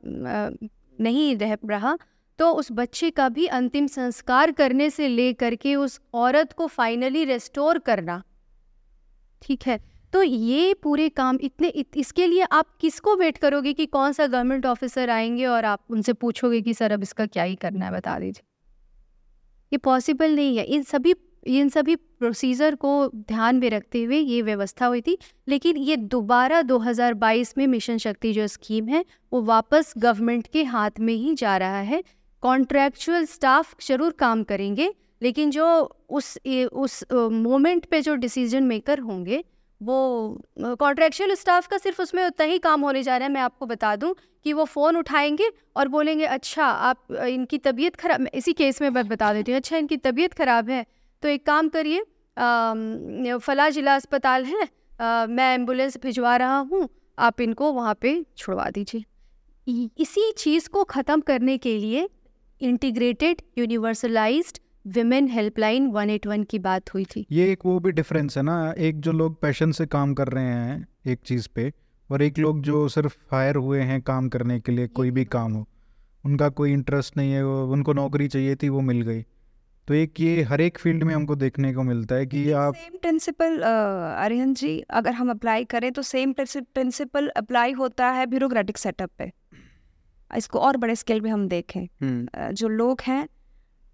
नहीं 1.02 1.36
रह 1.38 1.58
रहा 1.66 1.98
तो 2.40 2.52
उस 2.52 2.68
बच्चे 2.72 3.10
का 3.10 3.28
भी 3.30 3.46
अंतिम 3.48 3.88
संस्कार 3.88 4.52
करने 4.52 4.90
से 4.90 5.08
ले 5.08 5.34
करके 5.34 5.76
उस 5.76 6.00
औरत 6.14 6.54
को 6.54 6.68
फाइनली 6.68 7.24
रेस्टोर 7.24 7.80
करना। 7.80 8.22
ठीक 9.42 9.68
है 9.68 9.82
तो 10.14 10.24
ये 10.24 10.74
पूरे 10.74 11.10
काम 11.10 11.38
इतने 11.42 11.68
इत, 11.68 11.98
इसके 11.98 12.28
लिए 12.28 12.42
आप 12.42 12.78
किसको 12.82 13.16
वेट 13.16 13.38
करोगे 13.38 13.74
कि 13.74 13.86
कौन 13.86 14.12
सा 14.12 14.28
गवर्नमेंट 14.28 14.66
ऑफिसर 14.66 15.10
आएँगे 15.10 15.46
और 15.46 15.66
आप 15.66 15.84
उनसे 15.90 16.14
पूछोगे 16.14 16.62
कि 16.62 16.74
सर 16.74 16.92
अब 16.92 17.02
इसका 17.02 17.26
क्या 17.26 17.44
ही 17.44 17.56
करना 17.56 17.86
है 17.86 17.92
बता 17.92 18.18
दीजिए। 18.20 18.44
ये 19.74 19.78
पॉसिबल 19.78 20.36
नहीं 20.36 20.58
है। 20.58 20.64
इन 20.64 20.84
सभी 20.84 21.14
इन 21.46 21.70
सभी 21.70 21.96
प्रोसीजर 21.96 22.76
को 22.76 23.08
ध्यान 23.10 23.56
में 23.56 23.70
रखते 23.70 24.04
हुए 24.04 24.18
ये 24.18 24.42
व्यवस्था 24.42 24.86
हुई 24.86 25.02
थी। 25.02 25.18
लेकिन 25.48 25.78
ये 25.78 25.96
दोबारा 25.98 26.62
2022 26.64 27.54
में 27.58 27.66
मिशन 27.68 27.98
शक्ति 27.98 28.34
जो 28.34 28.48
स्कीम 28.48 28.88
है, 28.88 29.04
वो 29.32 29.42
वापस 29.44 29.94
गवर्नमेंट 29.98 30.48
के 30.48 30.64
हाथ 30.66 31.00
में 31.00 31.14
ही 31.14 31.34
जा 31.36 31.58
रहा 31.58 31.80
है। 31.82 32.04
कॉन्ट्रैक्चुअल 32.44 33.26
स्टाफ 33.26 33.76
ज़रूर 33.82 34.12
काम 34.20 34.44
करेंगे, 34.44 34.94
लेकिन 35.22 35.52
जो 35.52 35.66
उस 36.10 36.38
उस 36.74 37.04
मोमेंट 37.12 37.86
पे 37.86 38.02
जो 38.02 38.16
डिसीज़न 38.16 38.64
मेकर 38.64 39.00
होंगे, 39.00 39.44
वो 39.82 40.42
कॉन्ट्रैक्चुअल 40.80 41.34
स्टाफ 41.36 41.68
का 41.68 41.78
सिर्फ़ 41.78 42.02
उसमें 42.02 42.24
उतना 42.26 42.46
ही 42.46 42.58
काम 42.60 42.82
होने 42.82 43.04
जा 43.04 43.18
रहा 43.18 43.28
है। 43.28 43.34
मैं 43.34 43.42
आपको 43.42 43.66
बता 43.66 43.96
दूँ 43.96 44.14
कि 44.46 44.54
वो 44.54 44.66
फ़ोन 44.66 44.98
उठाएँगे 44.98 45.50
और 45.78 45.88
बोलेंगे 45.88 46.26
अच्छा 46.26 46.66
आप 46.66 47.12
इनकी 47.28 47.58
तबीयत 47.58 47.96
खराब 47.96 48.28
इसी 48.34 48.54
केस 48.54 48.82
में 48.82 48.90
मैं 48.90 49.08
बता 49.08 49.34
देती 49.34 49.52
हूँ 49.52 49.58
अच्छा 49.58 49.78
इनकी 49.78 49.98
तबीयत 50.00 50.34
खराब 50.34 50.70
है 50.70 50.86
तो 51.24 51.30
एक 51.30 51.46
काम 51.46 51.70
करिए 51.76 52.02
फला 53.40 53.70
जिला 53.70 53.96
अस्पताल 53.96 54.46
है 54.46 54.62
अ, 54.62 55.26
मैं 55.30 55.54
एंबुलेंस 55.54 55.98
भिजवा 56.04 56.36
रहा 56.38 56.58
हूँ 56.72 56.88
आप 57.18 57.42
इनको 57.42 57.72
वहाँ 57.74 57.94
पे 58.02 58.12
छुड़वा 58.38 58.70
दीजिए। 58.70 59.04
इसी 60.02 60.32
चीज़ 60.38 60.68
को 60.70 60.84
ख़त्म 60.86 61.22
करने 61.22 61.58
के 61.58 61.78
लिए 61.78 62.08
इंटीग्रेटेड 62.62 63.42
यूनिवर्सलाइज्ड 63.58 64.60
विमेन 64.86 65.28
हेल्पलाइन 65.28 65.88
181 65.90 66.46
की 66.46 66.60
बात 66.60 66.94
हुई 66.94 67.06
थी। 67.06 67.26
ये 67.32 67.52
एक 67.52 67.66
वो 67.66 67.80
भी 67.80 67.92
डिफरेंस 67.92 68.38
है 68.38 68.44
ना 68.44 68.74
एक 68.80 69.00
जो 69.00 69.12
लोग 69.12 69.40
पैशन 69.42 69.72
से 69.72 69.86
काम 69.88 70.14
कर 70.14 70.28
रहे 70.28 70.44
हैं 70.46 70.88
एक 71.08 71.20
चीज़ 71.26 71.48
पे 71.56 71.72
और 72.10 72.22
एक 72.22 72.40
लोग 72.40 72.62
जो 72.62 72.88
सिर्फ़ 72.90 73.18
हायर 73.32 73.56
हुए 73.58 73.82
हैं 73.82 74.02
काम 74.02 74.30
करने 74.30 74.60
के 74.60 74.72
लिए 74.72 74.88
कोई 74.90 75.12
भी 75.12 75.26
काम 75.36 75.54
हो 75.54 75.66
उनका 76.24 76.50
कोई 76.58 76.74
इंटरेस्ट 76.74 77.18
नहीं 77.18 77.32
है 77.32 77.44
वो 77.46 77.64
उनको 77.74 77.94
नौकरी 77.94 78.28
चाहिए 78.28 78.56
थी 78.56 78.70
वो 78.70 78.82
मिल 78.82 79.02
गई। 79.02 79.24
तो 79.88 79.94
एक 79.94 80.20
ये 80.20 80.42
हर 80.44 80.62
एक 80.62 80.78
फ़ील्ड 80.78 81.04
में 81.04 81.14
हमको 81.16 81.36
देखने 81.36 81.74
को 81.74 81.84
मिलता 81.84 82.16
है 82.16 82.26
कि 82.26 82.52
आप 82.52 82.76
सेम 82.76 82.98
प्रिंसिपल 82.98 83.58
अरिहन 83.62 84.54
जी 84.54 84.80
अगर 84.90 85.14
हम 85.14 85.32
अप्लाई 85.32 85.66
करें 85.66 85.92
तो 85.92 86.02
सेम 86.02 86.34
प्रिंसिपल 86.34 87.28
अप्लाई 87.28 87.72
होता 87.72 88.10
है 88.10 88.26
ब्यूरोक्रेटिक 88.26 88.78
सेटअप 88.78 89.10
पे। 89.18 89.32
इसको 90.32 90.60
और 90.60 90.78
बड़े 90.78 90.96
स्केल 90.96 91.22
पे 91.22 91.30
हम 91.30 91.48
देखें। 91.48 91.84
हम्म, 92.02 92.54
जो 92.54 92.68
लोग 92.68 93.02
हैं 93.02 93.28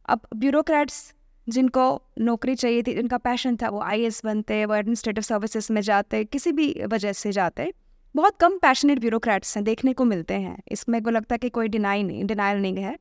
अब 0.10 0.28
ब्यूरोक्रेट्स 0.36 1.14
जिनको 1.48 1.84
नौकरी 2.20 2.56
चाहिए 2.56 2.84
थी 2.84 2.94
जिनका 2.94 3.18
पैशन 3.18 3.56
था 3.56 3.70
वो 3.70 3.82
आई 3.82 4.10
बनते 4.26 4.66
वो 4.66 4.76
एडमिनिस्ट्रेटिव 4.76 5.24
सर्विसेज़ 5.24 5.74
में 5.74 5.82
जाते 5.82 6.24
किसी 6.24 6.52
भी 6.52 6.74
वजह 6.88 7.14
से 7.14 7.32
जाते 7.32 7.72
बहुत 8.16 8.38
कम 8.40 8.58
पैशनेट 8.58 9.00
ब्यूरोक्रेट्स 9.00 9.56
हैं 9.58 9.64
देखने 9.64 9.94
को 9.94 10.06
मिलते 10.06 10.34
हैं। 10.34 10.58
इसमें 10.72 11.02
को 11.04 11.10
लगता 11.10 11.34
है 11.34 11.38
कि 11.38 11.50
कोई 11.50 11.68
डिनाई 11.68 12.04
नहीं 12.04 12.26
डिनाइल 12.26 12.62
नहीं 12.62 12.76
है। 12.76 12.98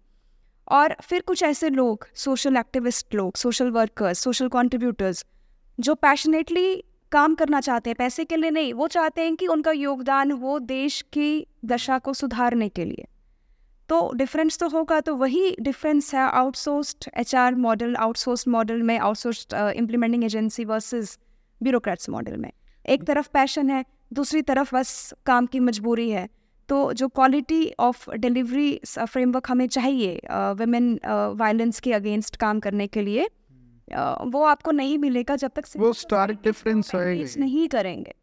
और 0.68 0.94
फिर 1.02 1.20
कुछ 1.20 1.42
ऐसे 1.42 1.70
लोग 1.70 2.06
सोशल 2.14 2.56
एक्टिविस्ट 2.56 3.14
लोग 3.14 3.36
सोशल 3.36 3.70
वर्कर्स 3.70 4.18
सोशल 4.18 4.48
कॉन्ट्रीब्यूटर्स 4.48 5.24
जो 5.78 5.94
पैशनेटली 5.94 6.74
काम 7.12 7.34
करना 7.34 7.60
चाहते 7.60 7.90
हैं 7.90 7.96
पैसे 7.98 8.24
के 8.24 8.36
लिए 8.36 8.50
नहीं 8.50 8.72
वो 8.74 8.88
चाहते 8.88 9.22
हैं 9.22 9.36
कि 9.36 9.46
उनका 9.46 9.72
योगदान 9.72 10.30
हो 10.32 10.58
देश 10.58 11.00
की 11.12 11.46
दशा 11.64 11.98
को 11.98 12.12
सुधारने 12.12 12.68
के 12.68 12.84
लिए। 12.84 13.06
तो 13.88 14.12
डिफरेंस 14.14 14.58
तो 14.58 14.68
होगा 14.68 15.00
तो 15.00 15.14
वही 15.16 15.56
डिफरेंस 15.60 16.14
है 16.14 16.20
outsourced 16.20 17.10
HR 17.16 17.54
model 17.54 17.94
outsourced 17.96 18.48
model 18.48 18.82
में 18.82 18.98
outsourced 18.98 19.54
implementing 19.76 20.24
agency 20.24 20.64
versus 20.64 21.18
bureaucrats 21.60 22.08
model 22.08 22.36
में। 22.36 22.50
एक 22.84 23.04
तरफ़ 23.04 23.28
पैशन 23.32 23.70
है 23.70 23.84
दूसरी 24.12 24.42
तरफ़ 24.42 24.74
बस 24.74 25.14
काम 25.26 25.46
की 25.46 25.60
मजबूरी 25.60 26.10
है। 26.10 26.28
तो 26.68 26.92
जो 26.92 27.08
क्वालिटी 27.08 27.72
ऑफ़ 27.80 28.10
डिलीवरी 28.10 28.80
फ्रेमवर्क 28.98 29.50
हमें 29.50 29.66
चाहिए 29.68 30.20
वुमेन 30.60 30.98
वायलेंस 31.38 31.80
के 31.80 31.92
अगेंस्ट 31.92 32.36
काम 32.36 32.60
करने 32.60 32.86
के 32.86 33.02
लिए 33.02 33.28
अ, 33.92 34.24
वो 34.24 34.42
आपको 34.44 34.70
नहीं 34.70 34.98
मिलेगा 34.98 35.36
जब 35.36 35.50
तक 35.54 35.64
वो 35.76 35.92
engage 37.18 37.36
नहीं 37.38 37.68
करेंगे। 37.68 38.14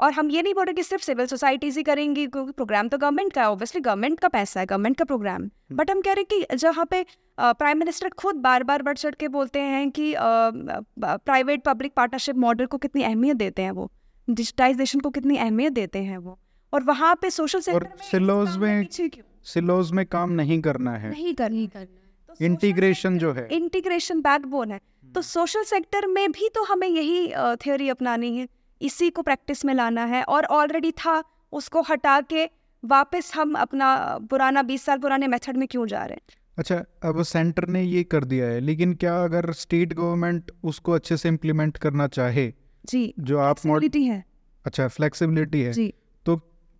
और 0.00 0.12
हम 0.12 0.30
ये 0.30 0.42
नहीं 0.42 0.54
बोल 0.54 0.64
रहे 0.64 0.74
कि 0.74 0.82
सिर्फ़ 0.82 1.02
सिविल 1.04 1.26
सोसाइटीज 1.26 1.76
ही 1.76 1.82
करेंगी 1.82 2.26
क्योंकि 2.26 2.52
प्रोग्राम 2.52 2.88
तो 2.88 2.98
गवर्नमेंट 2.98 3.32
का 3.32 3.40
है 3.42 3.48
ऑब्वियसली 3.50 3.80
गवर्नमेंट 3.80 4.20
का 4.20 4.28
पैसा 4.28 4.60
है 4.60 4.66
गवर्नमेंट 4.66 4.96
का 4.98 5.04
प्रोग्राम 5.04 5.48
बट 5.72 5.90
हम 5.90 6.00
कह 6.00 6.12
रहे 6.12 6.24
हैं 6.32 6.46
कि 6.46 6.56
जहाँ 6.56 6.84
पे 6.90 7.04
प्राइम 7.40 7.78
मिनिस्टर 7.78 8.08
खुद 8.08 8.36
बार 8.36 8.62
बार 8.62 8.82
बढ़ 8.82 8.96
चढ़ 8.96 9.14
के 9.14 9.28
बोलते 9.28 9.60
हैं 9.60 9.90
कि 9.90 10.14
प्राइवेट 10.18 11.62
पब्लिक 11.64 11.92
पार्टनरशिप 11.96 12.36
मॉडल 12.36 12.66
को 12.66 12.78
कितनी 12.78 13.02
अहमियत 13.02 13.36
देते 13.36 13.62
हैं 13.62 13.70
वो 13.70 13.90
डिजिटाइजेशन 14.30 15.00
को 15.00 15.10
कितनी 15.10 15.36
अहमियत 15.36 15.72
देते 15.72 15.98
हैं 15.98 16.18
वो। 16.18 16.38
और 16.72 16.82
वहाँ 16.82 17.18
पे 17.22 17.30
सोशल 17.30 17.60
सेक्टर 17.60 17.84
में 17.84 18.10
सिलोज 18.10 18.56
में- 18.56 19.18
सिलोज 19.44 19.92
में 19.92 20.06
काम 20.06 20.30
नहीं 20.30 20.60
करना 20.60 20.96
है। 20.96 21.10
नहीं 21.10 21.34
करनी 21.34 21.66
करना 21.66 21.84
तो 22.28 22.44
इंटीग्रेशन 22.44 23.18
जो 23.18 23.32
है। 23.32 23.48
इंटीग्रेशन 23.52 24.20
बैकबोन 24.20 24.72
है। 24.72 24.80
तो 25.14 25.22
सोशल 25.22 25.62
सेक्टर 25.62 26.06
में 26.06 26.32
भी 26.32 26.48
तो 26.54 26.64
हमें 26.64 26.88
यही 26.88 27.32
थ्योरी 27.56 27.88
अपनानी 27.88 28.36
है। 28.36 28.48
इसी 28.82 29.10
को 29.10 29.22
प्रैक्टिस 29.22 29.64
में 29.64 29.74
लाना 29.74 30.04
है 30.04 30.22
और 30.22 30.44
ऑलरेडी 30.44 30.92
था 30.92 31.24
उसको 31.52 31.82
हटा 31.82 32.20
के 32.20 32.50
वापस 32.84 33.32
हम 33.34 33.54
अपना 33.54 34.18
पुराना 34.30 34.62
बीस 34.62 34.82
साल 34.82 34.98
पुराने 34.98 35.26
मेथड 35.26 35.56
में 35.56 35.68
क्यों 35.68 35.86
जा 35.86 36.04
रहे 36.04 36.14
हैं? 36.14 36.20
अच्छा 36.58 36.84
अब 37.02 37.22
सेंटर 37.22 37.68
ने 37.68 37.82
ये 37.82 38.04
कर 38.04 38.24
दिया 38.24 38.46
है 38.46 38.60
लेकिन 38.60 38.94
क्या 38.94 39.24
अगर 39.24 39.52
स्टेट 39.52 39.94
गवर्नमेंट 39.94 40.50
उसको 40.64 40.92
अच्छे 40.92 41.16
से 41.16 41.28
इम्प्लीमेंट 41.28 41.76
करना 41.76 42.06
चाहे 42.08 42.52
जी 42.86 43.14
जो 43.18 43.38
आप 43.38 43.56
मॉड 43.66 43.78
flexibility 43.78 44.16
है। 44.16 44.24
अच्छा 44.64 44.88
फ्लेक्सिबिलिटी 44.88 45.60
है 45.60 45.72
जी। 45.72 45.94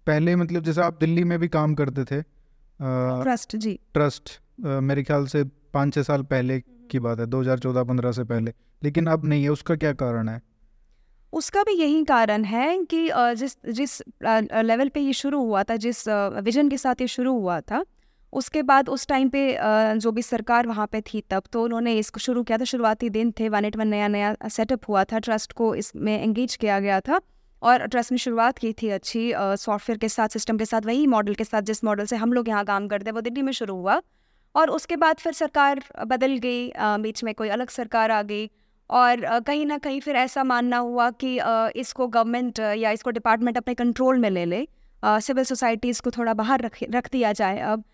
पहले 0.06 0.36
मतलब 0.36 0.62
जैसे 0.62 0.80
आप 0.80 0.98
दिल्ली 1.00 1.24
में 1.24 1.38
भी 1.38 1.48
काम 1.48 1.74
करते 1.74 2.04
थे 2.04 2.20
ट्रस्ट 2.80 3.56
जी। 3.56 3.78
ट्रस्ट 3.94 4.30
मेरे 4.60 5.02
ख्याल 5.02 5.26
से 5.26 5.44
पाँच 5.74 5.94
छः 5.94 6.02
साल 6.02 6.22
पहले 6.30 6.60
की 6.90 6.98
बात 6.98 7.20
है 7.20 7.26
2014-15 7.26 8.12
से 8.12 8.24
पहले। 8.24 8.52
लेकिन 8.82 9.06
अब 9.06 9.24
नहीं 9.24 9.42
है 9.42 9.48
उसका 9.48 9.74
क्या 9.76 9.92
कारण 9.94 10.28
है? 10.28 10.40
उसका 11.32 11.62
भी 11.62 11.72
यही 11.72 12.04
कारण 12.04 12.44
है 12.44 12.84
कि 12.84 13.08
जिस 13.36 13.56
जिस 13.70 14.00
लेवल 14.24 14.88
पे 14.88 15.00
ये 15.00 15.12
शुरू 15.12 15.40
हुआ 15.40 15.62
था 15.62 15.76
जिस 15.76 16.08
विजन 16.42 16.68
के 16.68 16.76
साथ 16.76 17.00
ये 17.00 17.06
शुरू 17.08 17.32
हुआ 17.32 17.60
था 17.60 17.84
उसके 18.32 18.62
बाद 18.62 18.88
उस 18.88 19.06
टाइम 19.06 19.28
पे 19.28 19.56
जो 19.98 20.12
भी 20.12 20.22
सरकार 20.22 20.66
वहाँ 20.66 20.86
पे 20.86 21.00
थी 21.02 21.22
तब 21.30 21.42
तो 21.52 21.62
उन्होंने 21.64 21.94
इसको 21.94 22.20
शुरू 22.20 22.42
किया 22.42 22.58
था 22.58 22.64
शुरुआती 22.64 23.08
दिन 23.10 23.32
थे 23.40 23.48
वन 23.48 23.64
एट 23.64 23.76
वन 23.76 23.88
नया 23.88 24.08
नया 24.08 24.34
सेटअप 24.48 24.88
हुआ 24.88 25.04
था 25.04 25.18
ट्रस्ट 25.18 25.52
को 25.52 25.74
इसमें 25.74 26.22
एंगेज 26.22 26.56
किया 26.56 26.78
गया 26.80 27.00
था। 27.00 27.20
और 27.62 27.86
ट्रस्ट 27.86 28.12
ने 28.12 28.18
शुरुआत 28.18 28.58
की 28.58 28.72
थी 28.72 28.88
अच्छी 28.90 29.32
सॉफ्टवेयर 29.36 29.98
के 29.98 30.08
साथ 30.08 30.28
सिस्टम 30.28 30.58
के 30.58 30.64
साथ, 30.64 30.86
वही 30.86 31.06
मॉडल 31.06 31.34
के 31.34 31.44
साथ, 31.44 31.62
जिस 31.62 31.84
मॉडल 31.84 32.06
से 32.06 32.16
हम 32.16 32.32
लोग 32.32 32.48
यहाँ 32.48 32.64
काम 32.64 32.88
करते 32.88 33.10
हैं, 33.10 33.14
वो 33.14 33.20
दिल्ली 33.20 33.42
में 33.42 33.52
शुरू 33.52 33.76
हुआ। 33.76 34.00
और 34.54 34.70
उसके 34.70 34.96
बाद 34.96 35.16
फिर 35.16 35.32
सरकार 35.32 35.82
बदल 36.06 36.36
गई 36.38 36.72
बीच 37.02 37.22
में 37.24 37.34
कोई 37.34 37.48
अलग 37.50 37.68
सरकार 37.70 38.10
आ 38.10 38.22
गई। 38.24 38.50
और 38.90 39.40
कहीं 39.40 39.64
ना 39.66 39.78
कहीं 39.78 40.00
फिर 40.00 40.16
ऐसा 40.16 40.44
मानना 40.44 40.78
हुआ 40.78 41.10
कि 41.22 41.38
इसको 41.80 42.06
गवर्नमेंट 42.08 42.58
या 42.58 42.90
इसको 42.90 43.10
डिपार्टमेंट 43.10 43.56
अपने 43.58 43.74
कंट्रोल 43.74 44.18
में 44.18 44.28
ले 44.30 44.44
ले। 44.44 44.66
सिविल 45.02 45.44
सोसाइटीज़ 45.44 46.02
को 46.02 46.10
थोड़ा 46.10 46.34
बाहर 46.34 46.60
रख 46.60 46.78
रख 46.90 47.10
दिया 47.12 47.32
जाए। 47.32 47.58
अब 47.60 47.84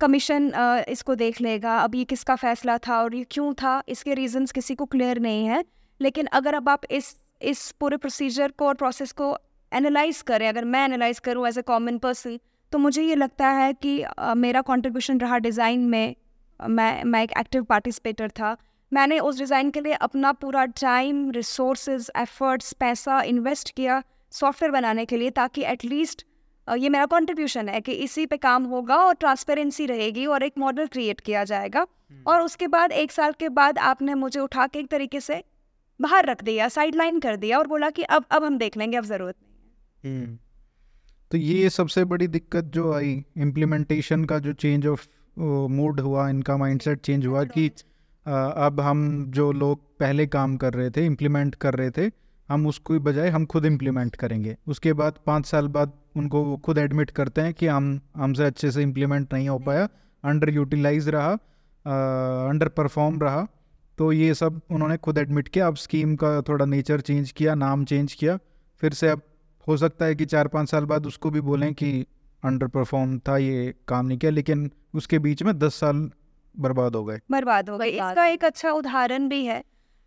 कमीशन 0.00 0.50
इसको 0.88 1.14
देख 1.14 1.40
लेगा, 1.40 1.76
अब 1.78 1.94
ये 1.94 2.04
किसका 2.04 2.36
फ़ैसला 2.36 2.78
था 2.78 3.02
और 3.02 3.14
ये 3.14 3.24
क्यों 3.30 3.52
था, 3.54 3.82
इसके 3.88 4.14
रीजंस 4.14 4.52
किसी 4.52 4.74
को 4.74 4.84
क्लियर 4.86 5.18
नहीं 5.20 5.44
है। 5.46 5.64
लेकिन 6.00 6.26
अगर 6.32 6.54
अब 6.54 6.68
आप 6.68 6.84
इस 6.90 7.14
इस 7.44 7.70
पूरे 7.80 7.96
प्रोसीजर 7.96 8.50
को 8.50 8.66
और 8.66 8.74
प्रोसेस 8.74 9.12
को 9.12 9.36
एनालाइज 9.72 10.20
करें। 10.22 10.48
अगर 10.48 10.64
मैं 10.66 10.84
एनालाइज 10.84 11.18
करूँ 11.20 11.46
एज 11.48 11.58
ए 11.58 11.62
कॉमन 11.64 11.98
पर्सन 11.98 12.38
तो 12.72 12.78
मुझे 12.78 13.02
ये 13.02 13.14
लगता 13.14 13.48
है 13.50 13.72
कि 13.74 14.02
uh, 14.02 14.34
मेरा 14.36 14.60
कंट्रीब्यूशन 14.62 15.20
रहा 15.20 15.38
डिज़ाइन 15.40 15.80
में। 15.86 16.14
मैं 16.60 17.04
मैं 17.04 17.22
एक 17.22 17.32
एक्टिव 17.38 17.62
पार्टिसिपेटर 17.64 18.28
था। 18.30 18.56
मैंने 18.92 19.18
उस 19.20 19.38
डिज़ाइन 19.38 19.70
के 19.70 19.80
लिए 19.80 19.92
अपना 20.02 20.32
पूरा 20.34 20.64
टाइम 20.80 21.30
रिसोर्स 21.30 21.88
एफर्ट्स 22.16 22.72
पैसा 22.72 23.20
इन्वेस्ट 23.24 23.70
किया 23.70 24.02
सॉफ्टवेयर 24.32 24.72
बनाने 24.72 25.04
के 25.04 25.16
लिए 25.16 25.30
ताकि 25.32 25.64
एटलीस्ट 25.66 26.24
ये 26.68 26.88
मेरा 26.88 27.06
कंट्रीब्यूशन 27.06 27.68
है 27.68 27.80
कि 27.80 27.92
इसी 28.04 28.26
पे 28.26 28.36
काम 28.38 28.64
होगा 28.66 28.96
और 28.96 29.14
ट्रांसपेरेंसी 29.14 29.86
रहेगी 29.86 30.26
और 30.26 30.42
एक 30.42 30.52
मॉडल 30.58 30.86
क्रिएट 30.86 31.20
किया 31.20 31.42
जाएगा। 31.44 31.80
हम्म। 31.80 32.22
और 32.26 32.42
उसके 32.42 32.66
बाद 32.68 32.92
एक 32.94 33.12
साल 33.12 33.32
के 33.32 33.48
बाद 33.50 33.78
आपने 33.80 34.14
मुझे 34.16 34.40
उठा 34.40 34.66
के 34.66 34.78
एक 34.78 34.88
तरीके 34.90 35.20
से 35.20 35.42
बाहर 36.00 36.26
रख 36.26 36.42
दिया 36.44 36.68
साइड 36.68 36.94
लाइन 36.94 37.20
कर 37.20 37.36
दिया 37.36 37.58
और 37.58 37.66
बोला 37.66 37.90
कि 37.90 38.02
अब 38.02 38.24
अब 38.30 38.44
हम 38.44 38.58
देख 38.58 38.76
लेंगे 38.76 38.96
अब 38.96 39.04
ज़रूरत 39.04 39.34
नहीं 39.36 40.12
है। 40.12 40.18
हम्म। 40.18 40.38
तो 41.30 41.38
ये 41.38 41.70
सबसे 41.70 42.04
बड़ी 42.04 42.26
दिक्कत 42.28 42.64
जो 42.74 42.92
आई 42.92 43.12
इम्प्लीमेंटेशन 43.38 44.24
का 44.24 44.38
जो 44.38 44.52
चेंज 44.54 44.86
ऑफ़ 44.86 45.06
मूड 45.70 46.00
हुआ 46.00 46.28
इनका 46.28 46.56
माइंडसेट 46.56 47.00
चेंज 47.00 47.26
हुआ 47.26 47.44
कि 47.46 47.66
अब 48.26 48.80
हम 48.80 49.00
जो 49.30 49.50
लोग 49.52 49.80
पहले 49.98 50.26
काम 50.26 50.56
कर 50.56 50.74
रहे 50.74 50.90
थे 50.90 51.04
इम्प्लीमेंट 51.06 51.54
कर 51.54 51.74
रहे 51.74 51.90
थे 51.90 52.10
हम 52.48 52.66
उसको 52.66 52.98
बजाय 53.00 53.28
हम 53.28 53.44
खुद 53.46 53.64
इम्प्लीमेंट 53.66 54.16
करेंगे। 54.16 54.56
उसके 54.66 54.92
बाद 54.92 55.18
पाँच 55.26 55.46
साल 55.46 55.68
बाद 55.68 55.92
उनको 56.16 56.56
खुद 56.56 56.78
एडमिट 56.78 57.10
करते 57.10 57.40
हैं 57.40 57.54
कि 57.54 57.66
हम 57.66 58.00
हमसे 58.16 58.44
अच्छे 58.44 58.70
से 58.70 58.82
इम्प्लीमेंट 58.82 59.32
नहीं 59.32 59.48
हो 59.48 59.58
पाया 59.58 59.88
अंडर 60.24 60.50
यूटिलाइज 60.50 61.08
रहा 61.08 61.32
अंडर 62.50 62.68
परफॉर्म 62.76 63.20
रहा। 63.22 63.46
तो 63.98 64.10
ये 64.12 64.34
सब 64.34 64.60
उन्होंने 64.70 64.96
खुद 64.96 65.18
एडमिट 65.18 65.48
किया। 65.48 65.66
अब 65.66 65.76
स्कीम 65.76 66.14
का 66.16 66.40
थोड़ा 66.42 66.64
नेचर 66.64 67.00
चेंज 67.00 67.30
किया 67.32 67.54
नाम 67.54 67.84
चेंज 67.84 68.12
किया। 68.12 68.38
फिर 68.82 68.92
से 68.92 69.08
अब 69.08 69.22
हो 69.66 69.76
सकता 69.76 70.04
है 70.04 70.14
कि 70.14 70.24
चार 70.24 70.48
पाँच 70.48 70.70
साल 70.70 70.84
बाद 70.84 71.06
उसको 71.06 71.30
भी 71.30 71.40
बोलें 71.40 71.72
कि 71.74 71.90
अंडर 72.42 72.66
परफॉर्म 72.66 73.18
था 73.18 73.36
ये 73.38 73.74
काम 73.88 74.06
नहीं 74.06 74.18
किया 74.18 74.30
लेकिन 74.32 74.70
उसके 74.94 75.18
बीच 75.18 75.42
में 75.42 75.58
दस 75.58 75.74
साल 75.74 76.10
बर्बाद 76.54 76.96
हो 76.96 77.04
गए। 77.04 77.20
बर्बाद 77.30 77.70
हो 77.70 77.78
गए। 77.78 77.88
इसका 77.88 78.26
एक 78.26 78.44
अच्छा 78.44 78.70
उदाहरण 78.70 79.28
भी 79.28 79.44
है। 79.44 79.62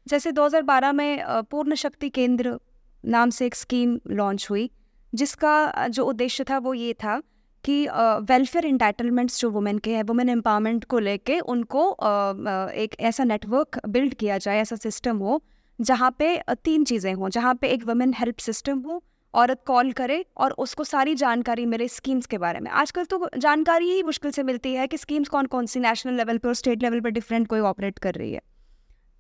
जैसे 0.08 0.32
2012 0.32 0.92
में 0.92 1.24
पूर्ण 1.44 1.76
शक्ति 1.76 2.10
केंद्र 2.10 2.60
नाम 3.04 3.30
से 3.30 3.46
एक 3.46 3.56
स्कीम 3.56 4.00
लॉन्च 4.10 4.48
हुई 4.50 4.70
जिसका 5.14 5.88
जो 5.88 6.06
उद्देश्य 6.06 6.44
था 6.44 6.58
वो 6.58 6.74
ये 6.74 6.94
था 6.94 7.22
कि 7.64 7.86
वेलफेयर 8.30 8.66
इंटाइटलमेंट्स 8.66 9.40
जो 9.42 9.50
वुमेन 9.52 9.78
के 9.78 9.96
हैं 9.96 10.04
वुमेन 10.04 10.30
एम्पावरमेंट 10.30 10.84
को 10.86 11.00
लेके 11.00 11.40
उनको 11.40 11.90
uh, 11.92 12.70
एक 12.72 12.96
ऐसा 13.00 13.24
नेटवर्क 13.24 13.80
बिल्ड 13.88 14.14
किया 14.14 14.38
जाए 14.38 14.60
ऐसा 14.60 14.76
सिस्टम 14.76 15.18
हो 15.18 15.42
जहाँ 15.80 16.16
पे 16.20 16.38
तीन 16.64 16.84
चीज़ें 16.84 17.14
हों। 17.14 17.30
जहाँ 17.30 17.54
पे 17.56 17.68
एक 17.68 17.84
वुमेन 17.86 18.14
हेल्प 18.14 18.38
सिस्टम 18.40 18.80
हो 18.80 19.02
औरत 19.34 19.62
कॉल 19.68 19.92
करे 19.92 20.24
और 20.38 20.52
उसको 20.60 20.84
सारी 20.84 21.16
जानकारी 21.16 21.66
मिले 21.66 21.88
स्कीम्स 21.88 22.26
के 22.26 22.38
बारे 22.38 22.60
में। 22.60 22.70
आजकल 22.72 23.06
तो 23.06 23.30
जानकारी 23.38 23.90
ही 23.92 24.04
मुश्किल 24.04 24.32
से 24.32 24.44
मिलती 24.44 24.74
है 24.74 24.88
कि 24.88 24.98
स्कीम्स 24.98 25.30
कौन 25.30 25.46
कौन 25.46 25.66
सी 25.66 25.80
नेशनल 25.80 26.14
लेवल 26.14 26.38
पर 26.38 26.54
स्टेट 26.54 26.84
लेवल 26.84 27.00
पर 27.00 27.10
डिफरेंट 27.10 27.48
कोई 27.48 27.60
ऑपरेट 27.62 28.00
कर 28.00 28.14
रही 28.14 28.32
है। 28.34 28.42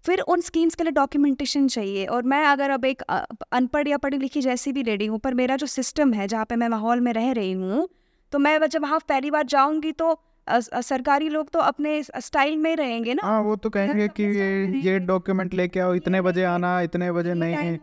फिर 0.05 0.19
उन 0.19 0.41
स्कीम्स 0.41 0.75
के 0.75 0.83
लिए 0.83 0.91
डॉक्यूमेंटेशन 0.91 1.67
चाहिए 1.67 2.05
और 2.05 2.23
मैं 2.23 2.43
अगर 2.45 2.69
अब 2.69 2.85
एक 2.85 3.01
अनपढ़ 3.01 3.87
या 3.87 3.97
पढ़ी 3.97 4.17
लिखी 4.17 4.41
जैसी 4.41 4.71
भी 4.71 4.81
रेडी 4.81 5.05
हूँ 5.05 5.19
पर 5.19 5.33
मेरा 5.33 5.55
जो 5.55 5.67
सिस्टम 5.67 6.13
है 6.13 6.27
जहाँ 6.27 6.45
पे 6.45 6.55
मैं 6.55 6.69
माहौल 6.69 7.01
में 7.01 7.11
रह 7.13 7.31
रही 7.31 7.51
हूँ 7.51 7.87
तो 8.31 8.39
मैं 8.39 8.59
जब 8.67 8.81
वहाँ 8.81 8.99
पहली 9.09 9.31
बार 9.31 9.43
जाऊँगी 9.47 9.91
तो 9.91 10.19
सरकारी 10.47 11.29
लोग 11.29 11.49
तो 11.49 11.59
अपने 11.59 12.01
स्टाइल 12.03 12.57
में 12.57 12.75
रहेंगे 12.75 13.13
ना? 13.13 13.23
हाँ 13.25 13.41
वो 13.41 13.55
तो 13.55 13.69
कहेंगे 13.69 14.07
कि 14.07 14.23
ये 14.23 14.81
ये 14.81 14.99
डॉक्यूमेंट 14.99 15.53
लेके 15.53 15.79
आओ 15.79 15.93
इतने 15.93 16.21
बजे 16.21 16.43
आना 16.43 16.79
इतने 16.81 17.11
बजे 17.11 17.33
नहीं। 17.33 17.55
है 17.55 17.79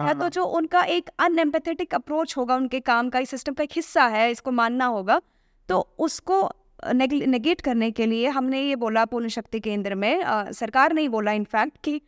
हाँ, 0.00 0.14
तो 0.14 0.28
जो 0.28 0.44
उनका 0.44 0.82
एक 0.82 1.10
अनएम्पैथेटिक 1.18 1.94
अप्रोच 1.94 2.36
होगा 2.36 2.56
उनके 2.56 2.80
काम 2.80 3.08
का 3.10 3.18
इस 3.18 3.30
सिस्टम 3.30 3.54
का 3.54 3.64
एक 3.64 3.70
हिस्सा 3.76 4.04
है 4.06 4.30
इसको 4.30 4.50
मानना 4.50 4.86
होगा 4.86 5.20
तो 5.68 5.78
उसको 5.98 6.40
नेगेट 6.94 7.60
करने 7.60 7.90
के 7.90 8.06
लिए 8.06 8.28
हमने 8.28 8.62
ये 8.62 8.76
बोला 8.76 9.04
पूर्ण 9.04 9.28
शक्ति 9.28 9.60
केंद्र 9.60 9.94
में 9.94 10.22
आ, 10.22 10.50
सरकार 10.50 10.92
ने 10.92 11.08
बोला 11.08 11.32
इनफैक्ट 11.32 11.78
कि 11.84 12.00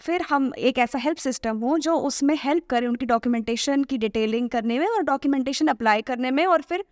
फिर 0.00 0.22
हम 0.22 0.52
एक 0.58 0.78
ऐसा 0.78 0.98
हेल्प 0.98 1.16
सिस्टम 1.16 1.58
हो 1.58 1.78
जो 1.78 1.94
उसमें 1.94 2.34
हेल्प 2.38 2.66
करे 2.66 2.86
उनकी 2.86 3.06
डॉक्यूमेंटेशन 3.06 3.84
की 3.84 3.98
डिटेलिंग 3.98 4.48
करने 4.50 4.78
में 4.78 4.86
और 4.86 5.02
डॉक्यूमेंटेशन 5.02 5.66
अप्लाई 5.66 6.02
करने 6.02 6.30
में 6.30 6.46
और 6.46 6.62
फिर 6.62 6.84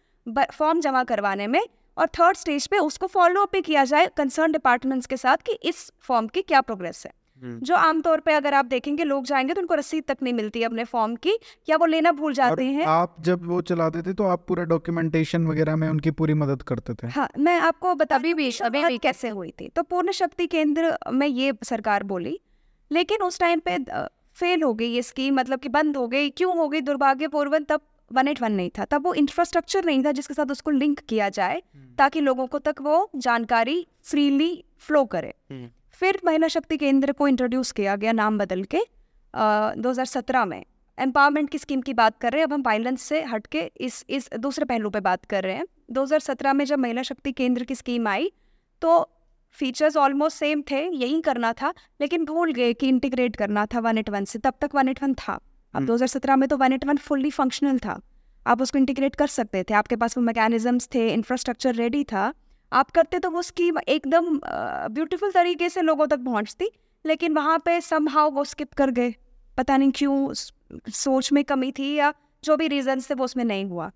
फॉर्म 0.53 0.81
जमा 0.81 1.05
करवाने 1.05 1.47
में 1.47 1.61
और 1.97 2.07
थर्ड 2.07 2.37
स्टेज 2.37 2.67
पे 2.67 2.79
उसको 2.79 3.07
फॉलो 3.07 3.43
अप 3.43 3.53
भी 3.53 3.61
किया 3.61 3.85
जाए 3.85 4.07
कंसर्न 4.17 4.53
डिपार्टमेंट्स 4.53 5.07
के 5.07 5.17
साथ 5.17 5.37
कि 5.37 5.53
इस 5.53 5.91
फॉर्म 6.01 6.27
की 6.27 6.43
क्या 6.43 6.61
प्रोग्रेस 6.61 7.03
है। 7.07 7.13
हम्म। 7.43 7.59
जो 7.59 7.75
आमतौर 7.75 8.21
पे 8.21 8.33
अगर 8.33 8.55
आप 8.55 8.65
देखेंगे 8.65 9.05
लोग 9.05 9.25
जाएँगे 9.25 9.55
तो 9.55 9.61
उनको 9.61 9.75
रसीद 9.75 10.05
तक 10.09 10.17
नहीं 10.23 10.35
मिलती 10.35 10.63
अपने 10.63 10.85
फॉर्म 10.85 11.17
की 11.17 11.37
या 11.69 11.77
वो 11.77 11.87
लेना 11.87 12.13
भूल 12.13 12.35
जाते 12.35 12.65
हैं। 12.65 12.85
आप 12.85 13.17
जब 13.21 13.47
वो 13.47 13.61
चलाते 13.61 14.03
थे 14.03 14.13
तो 14.13 14.25
आप 14.25 14.45
पूरा 14.49 14.65
डॉक्यूमेंटेशन 14.65 15.47
वगैरह 15.47 15.77
में 15.77 15.89
उनकी 15.89 16.11
पूरी 16.11 16.35
मदद 16.35 16.63
करते 16.63 16.95
थे? 16.95 17.07
हाँ 17.07 17.29
मैं 17.39 17.59
आपको 17.61 17.95
बता 17.95 18.17
अभी 18.17 18.35
भी 18.35 18.51
अभी 18.63 18.85
भी। 18.85 18.99
कैसे 18.99 19.29
हुई 19.29 19.53
थी। 19.61 19.69
तो 19.69 19.83
पूर्ण 19.83 20.13
शक्ति 20.13 20.47
केंद्र 20.47 20.97
में 21.13 21.27
ये 21.27 21.53
सरकार 21.65 22.03
बोली 22.03 22.39
लेकिन 22.93 23.23
उस 23.23 23.39
टाइम 23.41 23.61
पे 23.61 23.79
फेल 24.37 24.63
हो 24.63 24.73
गई 24.75 24.87
ये 24.87 25.03
स्कीम 25.03 25.35
मतलब 25.35 25.61
कि 25.61 25.69
बंद 25.69 25.97
हो 25.97 26.07
गई। 26.09 26.31
क्यों 26.31 26.57
हो 26.57 26.69
गई? 26.69 26.81
दुर्भाग्यपूर्वक 26.81 27.67
तब 27.69 27.81
वन 28.11 28.29
एट 28.29 28.41
वन 28.43 28.53
नहीं 28.53 28.71
था। 28.79 28.85
तब 28.85 29.07
वो 29.07 29.13
इंफ्रास्ट्रक्चर 29.15 29.85
नहीं 29.85 30.05
था 30.05 30.13
जिसके 30.13 30.35
साथ 30.35 30.51
उसको 30.51 30.71
लिंक 30.71 31.01
किया 31.01 31.29
जाए 31.29 31.63
हम्म। 31.75 31.95
ताकि 31.99 32.21
लोगों 32.21 32.47
को 32.47 32.59
तक 32.59 32.81
वो 32.81 33.11
जानकारी 33.17 33.87
फ्रीली 34.05 34.65
फ्लो 34.79 35.05
करे। 35.05 35.33
हम्म। 35.51 35.69
फिर 36.01 36.21
महिला 36.25 36.49
शक्ति 36.49 36.77
केंद्र 36.77 37.13
को 37.13 37.29
इंट्रोड्यूस 37.29 37.73
किया 37.73 37.97
गया 37.97 38.13
नाम 38.13 38.39
बदल 38.39 38.63
के 38.65 38.79
दो 39.35 39.91
हज़ार 39.91 40.07
सत्रह 40.07 40.45
में। 40.45 40.65
एम्पावरमेंट 40.99 41.51
की 41.51 41.59
स्कीम 41.59 41.81
की 41.81 41.93
बात 41.95 42.19
कर 42.19 42.33
रहे 42.33 42.41
हैं। 42.41 42.47
अब 42.47 42.53
हम 42.53 42.63
वायलेंस 42.63 43.03
से 43.03 43.23
हट 43.25 43.47
के 43.47 43.61
इस 43.81 44.05
इस 44.11 44.29
दूसरे 44.39 44.65
पहलू 44.65 44.91
पे 44.91 45.01
बात 45.01 45.25
कर 45.25 45.43
रहे 45.43 45.55
हैं। 45.57 45.67
2017 45.91 46.53
में 46.53 46.65
जब 46.65 46.79
महिला 46.79 47.03
शक्ति 47.03 47.33
केंद्र 47.33 47.65
की 47.65 47.75
स्कीम 47.75 48.09
आई 48.09 48.31
तो 48.83 48.99
फीचर्स 49.53 49.97
ऑलमोस्ट 49.97 50.39
सेम 50.39 50.63
थे 50.71 50.81
यही 50.97 51.21
करना 51.21 51.53
था 51.53 51.73
लेकिन 52.01 52.25
भूल 52.25 52.53
गए 52.53 52.73
कि 52.73 52.89
इंटीग्रेट 52.89 53.37
करना 53.37 53.67
था 53.67 53.81
वन 53.81 53.99
एट 53.99 54.11
वन 54.11 54.25
से 54.25 54.39
तब 54.39 54.55
तक 54.61 54.75
वन 54.75 54.89
एट 54.89 55.03
वन 55.03 55.15
था। 55.15 55.39
अब 55.75 55.87
2017 55.87 56.33
हम्म। 56.33 56.41
में 56.41 56.49
तो 56.49 56.57
one 56.57 56.73
eight 56.73 56.87
one 56.87 56.97
fully 56.97 57.31
functional 57.31 57.79
था। 57.79 58.01
आप 58.47 58.63
उसको 58.63 58.79
इंटीग्रेट 58.79 59.15
कर 59.15 59.27
सकते 59.27 59.63
थे। 59.63 59.75
आपके 59.75 59.97
पास 59.97 60.17
वो 60.19 60.23
मैकेनिज्म्स 60.25 60.89
थे 60.95 61.09
इंफ्रास्ट्रक्चर 61.13 61.75
रेडी 61.75 62.05
था। 62.05 62.33
आप 62.73 62.91
करते 62.91 63.19
तो 63.19 63.31
वो 63.31 63.43
स्कीम 63.43 63.79
एकदम 63.79 64.41
ब्यूटीफुल 64.91 65.31
तरीके 65.31 65.69
से 65.69 65.83
लोगों 65.83 66.07
तक 66.07 66.19
पहुँचती 66.19 66.71
लेकिन 67.05 67.35
वहाँ 67.35 67.59
पे 67.59 67.81
सम 67.81 68.09
हाउ 68.09 68.31
वो 68.31 68.45
स्किप 68.45 68.73
कर 68.73 68.91
गए। 68.91 69.15
पता 69.57 69.77
नहीं 69.77 69.93
क्यों 69.95 70.33
सोच 70.33 71.33
में 71.33 71.43
कमी 71.45 71.71
थी 71.73 71.95
या 71.95 72.13
जो 72.45 72.57
भी 72.57 72.69
रीजन 72.69 73.01
थे 73.01 73.15
वो 73.15 73.25
उसमें 73.25 73.45
नहीं 73.45 73.65
हुआ। 73.65 73.91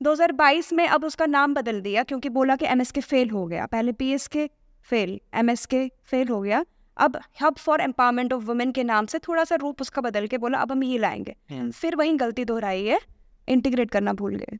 2022 0.00 0.72
में 0.72 0.86
अब 0.88 1.04
उसका 1.04 1.26
नाम 1.26 1.54
बदल 1.54 1.80
दिया 1.80 2.02
क्योंकि 2.02 2.28
बोला 2.28 2.56
कि 2.56 2.66
एम 2.66 2.82
फेल 2.84 3.30
हो 3.30 3.46
गया। 3.46 3.66
पहले 3.66 3.92
पी 3.92 4.16
के 4.32 4.48
फेल 4.82 5.20
एम 5.34 5.50
एस 5.50 5.66
के 5.66 5.90
फेल 6.04 6.28
हो 6.28 6.40
गया। 6.42 6.64
अब 6.96 7.20
hub 7.42 7.54
for 7.54 7.80
empowerment 7.80 8.32
of 8.32 8.44
women 8.44 8.72
के 8.72 8.84
नाम 8.84 9.06
से 9.06 9.18
थोड़ा 9.18 9.44
सा 9.44 9.54
रूप 9.54 9.80
उसका 9.80 10.02
बदल 10.02 10.26
के 10.26 10.38
बोला 10.38 10.58
अब 10.58 10.72
हम 10.72 10.84
ये 10.84 10.98
लाएँगे। 10.98 11.36
हम्म। 11.50 11.70
फिर 11.70 11.96
वही 11.96 12.14
गलती 12.16 12.44
दोहराई 12.44 12.84
है 12.84 13.00
इंटीग्रेट 13.48 13.90
करना 13.90 14.12
भूल 14.12 14.36
गए। 14.36 14.58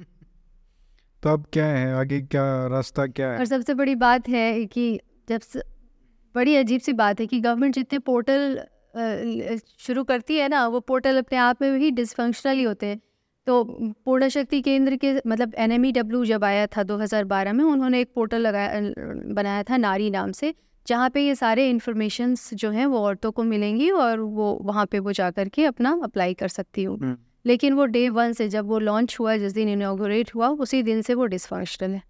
तो 1.22 1.30
अब 1.30 1.46
क्या 1.52 1.66
है? 1.66 1.94
आगे 1.94 2.20
क्या 2.20 2.66
रास्ता 2.66 3.06
क्या 3.06 3.32
है? 3.32 3.38
और 3.38 3.44
सबसे 3.44 3.74
बड़ी 3.74 3.94
बात 3.94 4.28
है 4.28 4.64
कि 4.66 5.00
जब 5.28 5.40
स... 5.40 5.56
बड़ी 6.34 6.56
अजीब 6.56 6.80
सी 6.80 6.92
बात 6.92 7.20
है 7.20 7.26
कि 7.26 7.40
गवर्नमेंट 7.40 7.74
जितने 7.74 7.98
पोर्टल 7.98 8.60
शुरू 9.78 10.04
करती 10.04 10.36
है 10.36 10.48
ना 10.48 10.66
वो 10.68 10.80
पोर्टल 10.80 11.18
अपने 11.18 11.38
आप 11.38 11.62
में 11.62 11.78
भी 11.78 11.90
डिसफंक्शनल 11.90 12.56
ही 12.56 12.62
होते 12.62 12.86
हैं। 12.86 13.00
तो 13.48 13.64
पूर्ण 14.04 14.28
शक्ति 14.28 14.60
केंद्र 14.62 14.96
के 14.96 15.14
मतलब 15.26 15.54
एन 15.54 15.72
एम 15.72 15.90
जब 16.24 16.44
आया 16.44 16.66
था 16.66 16.82
2012 16.82 17.52
में 17.52 17.64
उन्होंने 17.64 18.00
एक 18.00 18.10
पोर्टल 18.14 18.40
लगाया 18.40 18.80
बनाया 19.34 19.62
था 19.62 19.76
नारी 19.76 20.10
नाम 20.10 20.32
से 20.32 20.54
जहाँ 20.86 21.10
पे 21.10 21.26
ये 21.26 21.34
सारे 21.34 21.70
इन्फॉर्मेशंस 21.70 22.54
जो 22.54 22.70
हैं 22.70 22.86
वो 22.86 22.98
औरतों 22.98 23.30
को 23.30 23.42
मिलेंगी 23.42 23.90
और 23.90 24.20
वो 24.20 24.58
वहाँ 24.62 24.86
पे 24.86 24.98
वो 24.98 25.12
जा 25.12 25.30
कर 25.30 25.48
के 25.48 25.64
अपना 25.64 26.00
अप्लाई 26.02 26.34
कर 26.34 26.48
सकती 26.48 26.84
हूँ 26.84 26.98
हम्म। 26.98 27.16
लेकिन 27.46 27.72
वो 27.72 27.84
डे 27.84 28.08
वन 28.08 28.32
से 28.32 28.48
जब 28.48 28.66
वो 28.66 28.78
लॉन्च 28.78 29.16
हुआ 29.20 29.36
जिस 29.36 29.52
दिन 29.52 29.68
इनाग्रेट 29.68 30.34
हुआ 30.34 30.48
उसी 30.48 30.82
दिन 30.82 31.02
से 31.02 31.14
वो 31.14 31.24
डिसफंक्शनल 31.24 31.90
है। 31.90 32.02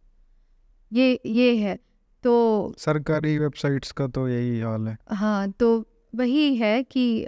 ये 0.93 1.21
ये 1.27 1.57
है। 1.57 1.79
तो 2.25 2.75
सरकारी 2.79 3.39
वेबसाइट्स 3.39 3.93
का 3.93 4.07
तो 4.07 4.29
यही 4.29 4.61
हाल 4.61 4.89
है। 4.89 4.97
हाँ 5.11 5.51
तो 5.51 5.85
वही 6.15 6.57
है 6.57 6.83
कि 6.83 7.27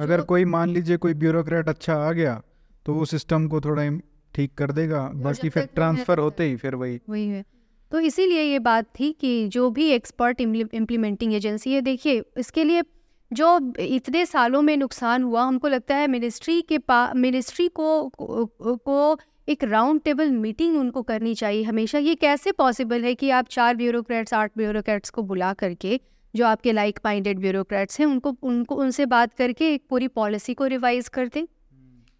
अगर 0.00 0.20
कोई 0.20 0.44
मान 0.44 0.70
लीजिए 0.70 0.96
कोई 0.96 1.14
ब्यूरोक्रेट 1.14 1.68
अच्छा 1.68 1.94
आ 1.94 2.12
गया 2.12 2.42
तो 2.86 2.94
वो 2.94 3.04
सिस्टम 3.04 3.46
को 3.48 3.60
थोड़ा 3.60 3.88
ठीक 4.34 4.54
कर 4.54 4.72
देगा। 4.72 5.02
बाकी 5.16 5.48
फिर 5.48 5.68
ट्रांसफ़र 5.74 6.18
होते 6.18 6.44
ही 6.44 6.56
फिर 6.56 6.74
वही। 6.74 6.98
वही 7.10 7.26
है। 7.28 7.44
तो 7.92 8.00
इसीलिए 8.00 8.42
ये 8.42 8.58
बात 8.58 8.86
थी 9.00 9.10
कि 9.12 9.48
जो 9.48 9.70
भी 9.70 9.88
एक्सपर्ट 9.90 10.40
इम्प्लीमेंटिंग 10.40 11.34
एजेंसी 11.34 11.72
है 11.72 11.80
देखिए 11.82 12.22
इसके 12.38 12.64
लिए 12.64 12.82
जो 13.30 13.48
इतने 13.80 14.24
सालों 14.26 14.62
में 14.62 14.76
नुकसान 14.76 15.22
हुआ 15.22 15.42
हमको 15.42 15.68
लगता 15.68 15.96
है 15.96 16.06
मिनिस्ट्री 16.06 16.60
के 16.62 16.78
पा 16.80 17.12
मिनिस्ट्री 17.16 17.68
को 17.68 18.10
को 18.18 19.16
एक 19.48 19.64
राउंड 19.64 20.00
टेबल 20.00 20.30
मीटिंग 20.30 20.76
उनको 20.76 21.02
करनी 21.02 21.34
चाहिए 21.34 21.62
हमेशा। 21.62 21.98
ये 21.98 22.14
कैसे 22.14 22.52
पॉसिबल 22.52 23.04
है 23.04 23.14
कि 23.14 23.30
आप 23.30 23.48
चार 23.48 23.76
ब्यूरोक्रेट्स 23.76 24.34
आठ 24.34 24.52
ब्यूरोक्रेट्स 24.56 25.10
को 25.10 25.22
बुला 25.22 25.52
करके 25.54 26.00
जो 26.34 26.46
आपके 26.46 26.72
लाइक 26.72 26.98
माइंडेड 27.04 27.38
ब्यूरोक्रेट्स 27.38 28.00
हैं 28.00 28.06
उनको 28.06 28.36
उनको 28.42 28.74
उनसे 28.74 29.06
बात 29.06 29.34
करके 29.34 29.72
एक 29.74 29.82
पूरी 29.90 30.08
पॉलिसी 30.08 30.54
को 30.54 30.66
रिवाइज 30.66 31.08
कर 31.08 31.28
दें? 31.28 31.44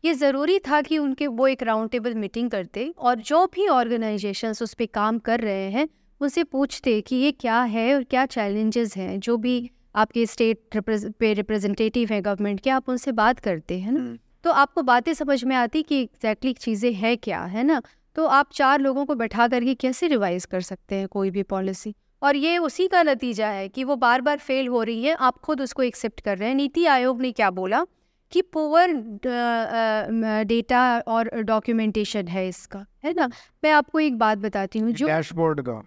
ये 0.06 0.14
ज़रूरी 0.14 0.58
था 0.58 0.80
कि 0.82 0.98
उनके 0.98 1.26
वो 1.26 1.46
एक 1.48 1.62
राउंड 1.62 1.90
टेबल 1.90 2.14
मीटिंग 2.14 2.50
करते 2.50 2.92
और 2.98 3.14
जो 3.20 3.46
भी 3.46 3.66
ऑर्गेनाइजेशंस 3.68 4.62
उस 4.62 4.74
पर 4.74 4.86
काम 4.86 5.18
कर 5.18 5.40
रहे 5.40 5.70
हैं 5.70 5.88
उनसे 6.20 6.44
पूछते 6.44 7.00
कि 7.00 7.16
ये 7.16 7.32
क्या 7.32 7.62
है 7.62 7.94
और 7.94 8.04
क्या 8.04 8.26
चैलेंजेस 8.26 8.96
हैं 8.96 9.18
जो 9.20 9.36
भी 9.36 9.70
आपके 9.94 10.26
स्टेट 10.26 10.78
पे 11.18 11.32
रिप्रेजेंटेटिव 11.32 12.08
हैं 12.12 12.24
गवर्नमेंट 12.24 12.60
के 12.60 12.70
आप 12.70 12.88
उनसे 12.88 13.12
बात 13.12 13.38
करते 13.38 13.78
हैं 13.78 13.92
ना। 13.92 14.00
हम्म। 14.00 14.18
तो 14.44 14.50
आपको 14.50 14.82
बातें 14.82 15.12
समझ 15.14 15.44
में 15.44 15.56
आती 15.56 15.82
कि 15.82 16.00
एग्जैक्टली 16.02 16.52
चीज़ें 16.52 16.92
हैं 16.92 17.16
क्या 17.18 17.42
है 17.44 17.64
ना? 17.64 17.82
तो 18.16 18.26
आप 18.26 18.50
चार 18.52 18.80
लोगों 18.80 19.04
को 19.04 19.14
बैठा 19.14 19.48
करके 19.48 19.74
कैसे 19.74 20.08
रिवाइज 20.08 20.44
कर 20.44 20.60
सकते 20.60 20.94
हैं 20.94 21.08
कोई 21.08 21.30
भी 21.30 21.42
पॉलिसी 21.42 21.94
और 22.22 22.36
ये 22.36 22.58
उसी 22.58 22.88
का 22.88 23.02
नतीजा 23.02 23.48
है 23.48 23.68
कि 23.68 23.84
वो 23.84 23.96
बार 23.96 24.20
बार 24.20 24.38
फेल 24.38 24.68
हो 24.68 24.82
रही 24.82 25.04
है 25.04 25.14
आप 25.14 25.38
खुद 25.38 25.60
उसको 25.60 25.82
एक्सेप्ट 25.82 26.20
कर 26.20 26.38
रहे 26.38 26.48
हैं 26.48 26.56
नीति 26.56 26.86
आयोग 26.86 27.20
ने 27.20 27.32
क्या 27.32 27.50
बोला? 27.50 27.84
कि 28.32 28.42
पुअर 28.42 28.92
डेटा 30.44 30.82
और 30.98 31.30
डॉक्यूमेंटेशन 31.42 32.28
है 32.28 32.46
इसका 32.48 32.84
है 33.04 33.12
ना? 33.12 33.28
मैं 33.64 33.70
आपको 33.72 34.00
एक 34.00 34.18
बात 34.18 34.38
बताती 34.38 34.78
हूँ 34.78 34.92
जो 34.92 35.06
डैशबोर्ड 35.06 35.60
का। 35.60 35.82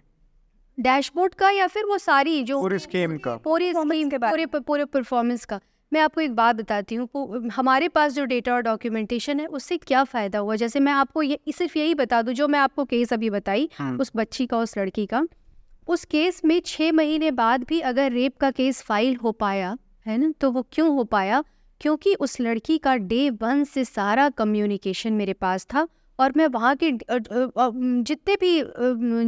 डैशबोर्ड 0.78 1.34
का 1.34 1.50
या 1.50 1.66
फिर 1.66 1.84
वो 1.84 1.98
सारी 1.98 2.42
जो 2.42 2.60
पूरे 2.60 2.78
स्कीम 2.78 3.16
का। 3.18 3.36
पूरी 3.38 3.72
स्कीम 3.72 4.10
के 4.10 4.18
पूरे 4.18 4.46
पूरे 4.48 4.84
परफॉर्मेंस 4.86 5.44
का। 5.44 5.60
मैं 5.92 6.00
आपको 6.00 6.20
एक 6.20 6.34
बात 6.34 6.56
बताती 6.56 6.94
हूँ 6.94 7.48
हमारे 7.52 7.88
पास 7.88 8.12
जो 8.12 8.24
डेटा 8.24 8.54
और 8.54 8.62
डॉक्यूमेंटेशन 8.62 9.40
है 9.40 9.46
उससे 9.48 9.76
क्या 9.78 10.04
फ़ायदा 10.04 10.38
हुआ? 10.38 10.56
जैसे 10.56 10.80
मैं 10.80 10.92
आपको 10.92 11.22
ये 11.22 11.38
सिर्फ़ 11.52 11.78
यही 11.78 11.94
बता 11.94 12.20
दूँ 12.22 12.34
जो 12.34 12.48
मैं 12.48 12.58
आपको 12.58 12.84
केस 12.84 13.12
अभी 13.12 13.30
बताई 13.30 13.68
हाँ। 13.74 13.96
उस 13.98 14.12
बच्ची 14.16 14.46
का 14.46 14.58
उस 14.58 14.76
लड़की 14.78 15.06
का 15.06 15.26
उस 15.88 16.04
केस 16.04 16.40
में 16.44 16.60
छः 16.66 16.92
महीने 16.92 17.30
बाद 17.32 17.64
भी 17.64 17.80
अगर 17.82 18.12
रेप 18.12 18.36
का 18.36 18.50
केस 18.50 18.82
फ़ाइल 18.82 19.16
हो 19.16 19.32
पाया 19.32 19.76
है 20.06 20.18
ना? 20.18 20.32
तो 20.40 20.50
वो 20.50 20.66
क्यों 20.72 20.88
हो 20.94 21.04
पाया? 21.04 21.42
क्योंकि 21.80 22.14
उस 22.14 22.40
लड़की 22.40 22.78
का 22.78 22.96
डे 22.96 23.28
वन 23.42 23.64
से 23.64 23.84
सारा 23.84 24.28
कम्युनिकेशन 24.28 25.12
मेरे 25.12 25.32
पास 25.32 25.66
था 25.74 25.86
और 26.18 26.32
मैं 26.36 26.46
वहाँ 26.46 26.76
के 26.82 26.90
जितने 28.02 28.34
भी 28.36 28.62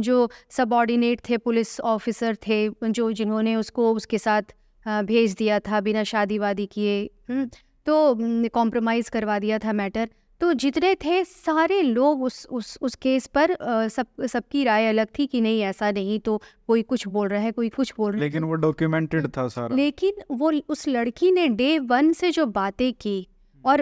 जो 0.01 0.29
सबॉर्डिनेट 0.49 1.21
थे 1.29 1.37
पुलिस 1.37 1.79
ऑफिसर 1.81 2.35
थे 2.47 2.67
जो 2.83 3.11
जिन्होंने 3.11 3.55
उसको 3.55 3.93
उसके 3.93 4.17
साथ 4.17 4.53
भेज 4.85 5.35
दिया 5.35 5.59
था 5.59 5.79
बिना 5.81 6.03
शादी 6.03 6.37
वादी 6.37 6.65
किए 6.65 7.03
हम्म, 7.29 7.45
तो 7.87 8.49
कॉम्प्रोमाइज़ 8.49 9.09
करवा 9.11 9.39
दिया 9.39 9.59
था 9.59 9.73
मैटर 9.73 10.09
तो 10.43 10.53
जितने 10.53 10.95
थे 10.95 11.23
सारे 11.23 11.81
लोग 11.81 12.23
उस 12.23 12.45
उस 12.51 12.77
उस 12.81 12.95
केस 12.95 13.27
पर 13.27 13.51
आ, 13.51 13.87
सब 13.87 14.25
सबकी 14.25 14.63
राय 14.63 14.87
अलग 14.87 15.07
थी 15.19 15.27
कि 15.27 15.41
नहीं 15.41 15.61
ऐसा 15.61 15.91
नहीं 15.91 16.19
तो 16.19 16.41
कोई 16.67 16.81
कुछ 16.81 17.07
बोल 17.07 17.27
रहा 17.27 17.41
है 17.41 17.51
कोई 17.51 17.69
कुछ 17.69 17.93
बोल 17.97 18.11
रहा 18.11 18.17
है। 18.17 18.23
लेकिन 18.23 18.43
वो 18.43 18.53
डॉक्यूमेंटेड 18.53 19.27
था 19.27 19.47
सारा। 19.47 19.75
लेकिन 19.75 20.13
वो 20.31 20.51
उस 20.69 20.87
लड़की 20.87 21.31
ने 21.31 21.47
डे 21.47 21.79
वन 21.79 22.11
से 22.13 22.31
जो 22.31 22.45
बातें 22.45 22.93
की 22.93 23.27
और 23.65 23.81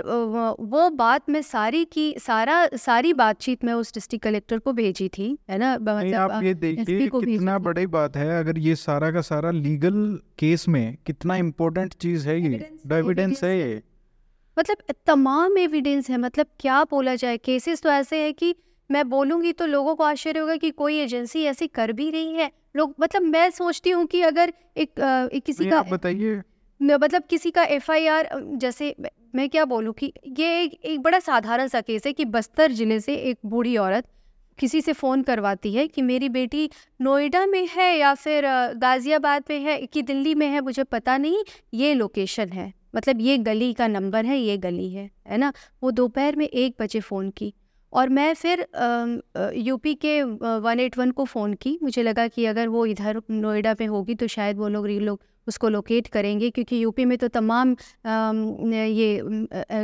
वो 0.59 0.89
बात 0.89 1.29
मैं 1.29 1.41
सारी 1.41 1.85
की 1.85 2.15
सारा 2.19 2.67
सारी 2.75 3.13
बातचीत 3.13 3.63
मैं 3.63 3.73
उस 3.73 3.93
डिस्ट्रिक्ट 3.93 4.23
कलेक्टर 4.23 4.59
को 4.59 4.73
भेजी 4.73 5.07
थी 5.09 5.37
है 5.49 5.57
ना? 5.57 5.73
मतलब 5.73 6.15
आप 6.15 6.43
ये 6.43 6.53
देखिए 6.53 7.07
कितना 7.07 7.57
बड़ी 7.59 7.87
बात 7.87 8.17
है 8.17 8.39
अगर 8.39 8.59
ये 8.59 8.75
सारा 8.75 9.11
का 9.11 9.21
सारा 9.21 9.51
लीगल 9.51 10.19
केस 10.39 10.67
में 10.67 10.97
कितना 11.05 11.35
इम्पोर्टेंट 11.35 11.93
चीज़ 11.93 12.29
है 12.29 12.41
ये 12.41 12.69
एविडेंस 12.93 13.43
है 13.43 13.59
ये। 13.59 13.81
मतलब 14.61 14.93
तमाम 15.07 15.57
एविडेंस 15.57 16.09
है 16.09 16.17
मतलब 16.17 16.47
क्या 16.59 16.83
बोला 16.83 17.15
जाए? 17.15 17.37
केसेस 17.37 17.81
तो 17.81 17.89
ऐसे 17.89 18.17
है 18.23 18.31
कि 18.33 18.55
मैं 18.89 19.07
बोलूँगी 19.09 19.51
तो 19.53 19.65
लोगों 19.65 19.95
को 19.95 20.03
आश्चर्य 20.03 20.39
होगा 20.39 20.55
कि 20.55 20.69
कोई 20.71 20.97
एजेंसी 20.99 21.43
ऐसी 21.43 21.67
कर 21.67 21.91
भी 21.91 22.09
रही 22.11 22.33
है। 22.33 22.51
लोग 22.75 22.93
मतलब 23.01 23.21
मैं 23.21 23.49
सोचती 23.49 23.89
हूँ 23.89 24.05
कि 24.05 24.21
अगर 24.21 24.53
एक, 24.77 24.99
एक 25.33 25.43
किसी 25.45 25.65
का 25.65 25.81
बताइए। 25.81 26.41
मतलब 26.79 27.23
किसी 27.29 27.51
का 27.51 27.63
एफआईआर 27.63 28.29
जैसे 28.33 28.95
मैं 29.35 29.49
क्या 29.49 29.65
बोलूँ 29.65 29.93
कि 29.93 30.11
ये 30.29 30.61
एक, 30.63 30.73
एक 30.73 30.99
बड़ा 31.01 31.19
साधारण 31.19 31.67
सा 31.67 31.81
केस 31.81 32.05
है 32.05 32.13
कि 32.13 32.25
बस्तर 32.25 32.71
ज़िले 32.71 32.99
से 32.99 33.15
एक 33.15 33.37
बूढ़ी 33.45 33.75
औरत 33.77 34.07
किसी 34.59 34.81
से 34.81 34.93
फ़ोन 34.93 35.21
करवाती 35.21 35.73
है 35.73 35.87
कि 35.87 36.01
मेरी 36.01 36.29
बेटी 36.29 36.69
नोएडा 37.01 37.45
में 37.45 37.67
है 37.67 37.95
या 37.97 38.13
फिर 38.13 38.45
गाज़ियाबाद 38.77 39.43
में 39.49 39.59
है 39.59 39.77
कि 39.85 40.01
दिल्ली 40.01 40.35
में 40.35 40.47
है 40.47 40.61
मुझे 40.61 40.83
पता 40.83 41.17
नहीं 41.17 41.43
ये 41.73 41.93
लोकेशन 41.93 42.49
है। 42.49 42.80
मतलब 42.93 43.21
ये 43.21 43.37
गली 43.39 43.71
का 43.73 43.87
नंबर 43.87 44.25
है 44.25 44.37
ये 44.39 44.57
गली 44.57 44.89
है 44.91 45.09
है 45.27 45.37
ना? 45.37 45.51
वो 45.83 45.91
दोपहर 45.91 46.35
में 46.35 46.45
एक 46.45 46.75
बजे 46.81 46.99
फ़ोन 46.99 47.29
की 47.29 47.53
और 47.93 48.09
मैं 48.09 48.33
फिर 48.33 48.65
यूपी 49.57 49.93
के 49.95 50.21
वन 50.23 50.79
एट 50.79 50.97
वन 50.97 51.11
को 51.11 51.25
फ़ोन 51.25 51.53
की। 51.53 51.77
मुझे 51.83 52.03
लगा 52.03 52.27
कि 52.27 52.45
अगर 52.45 52.67
वो 52.67 52.85
इधर 52.85 53.21
नोएडा 53.31 53.75
में 53.79 53.87
होगी 53.87 54.15
तो 54.15 54.27
शायद 54.27 54.57
वो 54.57 54.67
लोग 54.67 54.87
लोग 54.87 55.19
उसको 55.47 55.69
लोकेट 55.69 56.07
करेंगे 56.07 56.49
क्योंकि 56.49 56.83
यूपी 56.83 57.05
में 57.05 57.17
तो 57.17 57.27
तमाम 57.27 57.75
ये 58.05 59.21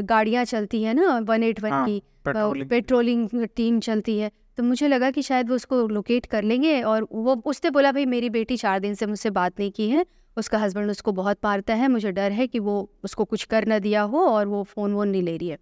गाड़ियाँ 0.04 0.44
चलती 0.46 0.82
हैं 0.84 0.94
ना 0.94 1.18
वन 1.20 1.44
एट 1.44 1.62
वन 1.64 1.86
की 1.86 2.02
पेट्रोलिंग 2.28 3.48
टीम 3.56 3.80
चलती 3.80 4.18
है। 4.18 4.32
तो 4.58 4.64
मुझे 4.64 4.88
लगा 4.88 5.10
कि 5.12 5.22
शायद 5.22 5.50
वो 5.50 5.56
उसको 5.56 5.88
लोकेट 5.88 6.26
कर 6.26 6.44
लेंगे 6.44 6.82
और 6.82 7.08
वो 7.12 7.36
उसने 7.46 7.70
बोला 7.72 7.92
भाई 7.92 8.06
मेरी 8.06 8.30
बेटी 8.30 8.58
चार 8.58 8.80
दिन 8.80 8.94
से 8.94 9.06
मुझसे 9.06 9.30
बात 9.30 9.60
नहीं 9.60 9.72
की 9.72 9.90
है 9.90 10.06
उसका 10.38 10.58
हस्बैंड 10.58 10.92
उसको 10.92 11.12
बहुत 11.12 11.38
मारता 11.44 11.74
है, 11.74 11.88
मुझे 11.88 12.12
डर 12.12 12.32
है 12.32 12.48
कि 12.48 12.60
वो 12.60 12.90
उसको 13.04 13.26
कुछ 13.26 13.44
कर 13.46 13.66
ना 13.66 13.80
दिया 13.80 14.02
हो 14.04 14.20
और 14.20 14.48
वो 14.48 14.64
फ़ोन 14.64 14.94
वोन 14.94 15.10
नहीं 15.10 15.22
ले 15.24 15.38
रही 15.38 15.48
है। 15.48 15.58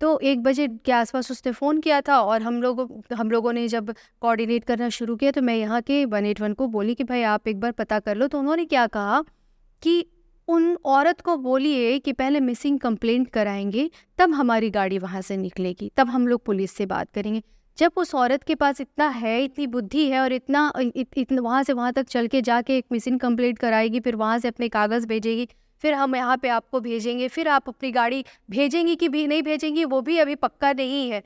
तो 0.00 0.18
एक 0.20 0.42
बजे 0.42 0.66
के 0.84 0.92
आसपास 0.92 1.30
उसने 1.30 1.52
फ़ोन 1.52 1.80
किया 1.80 2.00
था 2.00 2.18
और 2.20 2.42
हम 2.42 2.60
लोग, 2.62 3.04
हम 3.14 3.30
लोगों 3.30 3.52
ने 3.52 3.66
जब 3.68 3.94
कोऑर्डिनेट 4.20 4.64
करना 4.64 4.88
शुरू 4.88 5.16
किया 5.16 5.30
तो 5.30 5.42
मैं 5.42 5.56
यहाँ 5.56 5.80
के 5.82 6.04
वन 6.04 6.26
एट 6.26 6.40
वन 6.40 6.52
को 6.52 6.66
बोली 6.66 6.94
कि 6.94 7.04
भाई 7.04 7.22
आप 7.22 7.48
एक 7.48 7.60
बार 7.60 7.72
पता 7.72 7.98
कर 7.98 8.16
लो। 8.16 8.26
तो 8.26 8.38
उन्होंने 8.38 8.64
क्या 8.64 8.86
कहा 8.86 9.22
कि 9.82 10.04
उन 10.48 10.76
औरत 10.84 11.20
को 11.20 11.36
बोलिए 11.36 11.98
कि 11.98 12.12
पहले 12.12 12.40
मिसिंग 12.40 12.78
कंप्लेंट 12.78 13.28
कराएँगे, 13.28 13.90
तब 14.18 14.32
हमारी 14.32 14.70
गाड़ी 14.70 14.98
वहाँ 14.98 15.20
से 15.22 15.36
निकलेगी, 15.36 15.90
तब 15.96 16.08
हम 16.08 16.26
लोग 16.28 16.44
पुलिस 16.44 16.72
से 16.72 16.86
बात 16.86 17.10
करेंगे। 17.14 17.42
जब 17.78 17.92
उस 17.96 18.14
औरत 18.14 18.42
के 18.42 18.54
पास 18.54 18.80
इतना 18.80 19.08
है 19.08 19.42
इतनी 19.44 19.66
बुद्धि 19.66 20.08
है 20.10 20.20
और 20.20 20.32
इतना 20.32 20.72
इत, 20.78 21.08
इतना 21.16 21.42
वहाँ 21.42 21.62
से 21.62 21.72
वहाँ 21.72 21.92
तक 21.92 22.08
चल 22.08 22.26
के 22.26 22.42
जाके 22.42 22.76
एक 22.78 22.84
मिसिंग 22.92 23.18
कंप्लेंट 23.20 23.58
कराएगी 23.58 24.00
फिर 24.00 24.16
वहाँ 24.16 24.38
से 24.38 24.48
अपने 24.48 24.68
कागज़ 24.68 25.06
भेजेगी 25.06 25.48
फिर 25.84 25.94
हम 25.94 26.14
यहाँ 26.16 26.36
पे 26.36 26.48
आपको 26.48 26.80
भेजेंगे 26.80 27.28
फिर 27.28 27.48
आप 27.48 27.68
अपनी 27.68 27.90
गाड़ी 27.92 28.24
भेजेंगी 28.50 28.94
कि 28.96 29.08
भी 29.08 29.26
नहीं 29.26 29.42
भेजेंगी 29.42 29.84
वो 29.84 30.00
भी 30.00 30.18
अभी 30.18 30.34
पक्का 30.34 30.72
नहीं 30.72 31.10
है। 31.10 31.22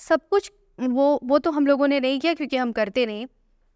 सब 0.00 0.20
कुछ 0.30 0.50
वो 0.78 1.18
वो 1.24 1.38
तो 1.38 1.50
हम 1.50 1.66
लोगों 1.66 1.88
ने 1.88 2.00
नहीं 2.00 2.18
किया 2.20 2.34
क्योंकि 2.34 2.56
हम 2.56 2.72
करते 2.72 3.06
नहीं। 3.06 3.26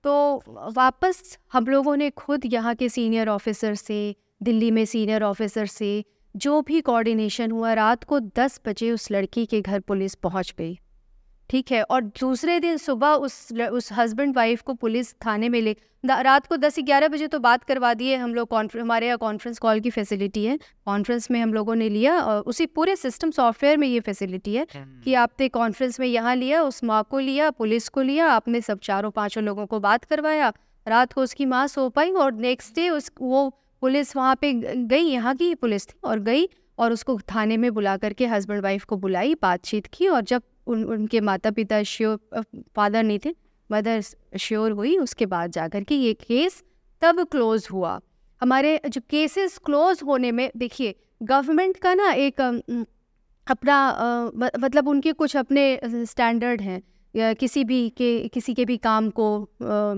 तो 0.05 0.43
वापस 0.73 1.39
हम 1.53 1.67
लोगों 1.67 1.97
ने 1.97 2.11
खुद 2.11 2.47
यहाँ 2.47 2.75
के 2.75 2.89
सीनियर 2.89 3.29
ऑफिसर 3.29 3.75
से 3.75 4.15
दिल्ली 4.43 4.71
में 4.71 4.85
सीनियर 4.85 5.23
ऑफिसर 5.23 5.67
से 5.67 6.05
जो 6.35 6.61
भी 6.63 6.81
कोऑर्डिनेशन 6.81 7.51
हुआ 7.51 7.73
रात 7.75 8.05
को 8.05 8.21
दस 8.21 8.61
बजे 8.67 8.91
उस 8.91 9.11
लड़की 9.11 9.47
के 9.47 9.61
घर 9.61 9.81
पुलिस 9.81 10.15
पहुँच 10.15 10.55
गई। 10.59 10.79
ठीक 11.53 11.73
है। 11.73 11.83
और 11.85 12.01
दूसरे 12.21 12.59
दिन 12.61 12.77
सुबह 12.79 13.09
उस 13.25 13.53
उस 13.53 13.93
हस्बैंड 13.93 14.37
वाइफ 14.37 14.61
को 14.63 14.75
पुलिस 14.75 15.13
थाने 15.17 15.49
में 15.49 15.61
ले 15.61 15.77
रात 16.05 16.47
को 16.47 16.57
दस 16.57 16.79
ग्यारह 16.81 17.09
बजे 17.09 17.27
तो 17.27 17.39
बात 17.39 17.65
करवा 17.65 17.93
दिए 17.95 18.15
हम 18.17 18.35
लोग 18.35 18.55
हमारे 18.77 19.07
यहाँ 19.07 19.19
कॉन्फ्रेंस 19.19 19.59
कॉल 19.59 19.81
की 19.81 19.91
फैसिलिटी 19.91 20.45
है। 20.45 20.59
कॉन्फ्रेंस 20.87 21.31
में 21.31 21.41
हम 21.41 21.53
लोगों 21.55 21.75
ने 21.75 21.89
लिया 21.89 22.19
और 22.21 22.41
उसी 22.45 22.67
पूरे 22.69 22.95
सिस्टम 22.97 23.31
सॉफ्टवेयर 23.31 23.77
में 23.77 23.87
ये 23.89 24.01
फैसिलिटी 24.01 24.55
है 24.55 24.67
हम्म। 24.75 25.01
कि 25.03 25.15
आपने 25.17 25.49
कॉन्फ्रेंस 25.51 26.01
में 26.01 26.07
यहाँ 26.07 26.35
लिया 26.37 26.63
उस 26.63 26.83
माँ 26.85 27.03
को 27.11 27.19
लिया 27.19 27.51
पुलिस 27.53 27.89
को 27.89 28.03
लिया 28.03 28.29
आपने 28.31 28.61
सब 28.61 28.79
चारों 28.83 29.11
पाँचों 29.11 29.43
लोगों 29.45 29.67
को 29.67 29.81
बात 29.81 30.05
करवाया। 30.05 30.53
रात 30.87 31.13
को 31.13 31.23
उसकी 31.23 31.47
माँ 31.47 31.67
सो 31.67 31.89
पाई 31.89 32.11
और 32.13 32.33
नेक्स्ट 32.41 32.75
डे 32.75 32.89
उस 32.91 33.11
वो 33.21 33.49
पुलिस 33.83 34.15
वहाँ 34.17 34.35
पे 34.37 34.53
गई 34.87 35.03
यहाँ 35.03 35.35
की 35.37 35.55
पुलिस 35.57 35.87
थी 35.87 35.95
और 36.05 36.21
गई 36.21 36.49
और 36.79 36.93
उसको 36.93 37.19
थाने 37.31 37.57
में 37.57 37.73
बुला 37.75 37.97
करके 37.97 38.27
हस्बैंड 38.27 38.63
वाइफ 38.63 38.85
को 38.85 38.97
बुलाई 38.97 39.35
बातचीत 39.43 39.87
की 39.87 40.09
और 40.09 40.21
जब 40.23 40.43
उन 40.67 40.85
उनके 40.87 41.21
माता 41.21 41.51
पिता 41.51 41.83
श्योर 41.85 42.43
फादर 42.77 43.03
नहीं 43.03 43.19
थे 43.25 43.35
मदर 43.71 44.01
श्योर 44.39 44.73
हुई 44.73 44.97
उसके 44.99 45.27
बाद 45.27 45.51
जाकर 45.51 45.85
के 45.85 45.95
ये 45.97 46.13
केस 46.21 46.63
तब 47.03 47.23
क्लोज 47.27 47.69
हुआ। 47.73 48.01
हमारे 48.43 48.81
जो 48.87 49.01
केसेस 49.11 49.59
क्लोज 49.65 50.01
होने 50.07 50.33
में 50.33 50.51
देखिए 50.57 50.95
गवर्नमेंट 51.23 51.77
का 51.79 51.95
ना 51.95 52.11
एक 52.13 52.41
अपना 53.47 53.77
मतलब 54.35 54.89
उनके 54.89 55.13
कुछ 55.15 55.37
अपने 55.37 55.65
स्टैंडर्ड 55.85 56.61
हैं 56.61 57.35
किसी 57.37 57.65
भी 57.65 57.89
के 57.91 58.29
किसी 58.29 58.55
के 58.55 58.65
भी 58.65 58.77
काम 58.79 59.11
को 59.11 59.27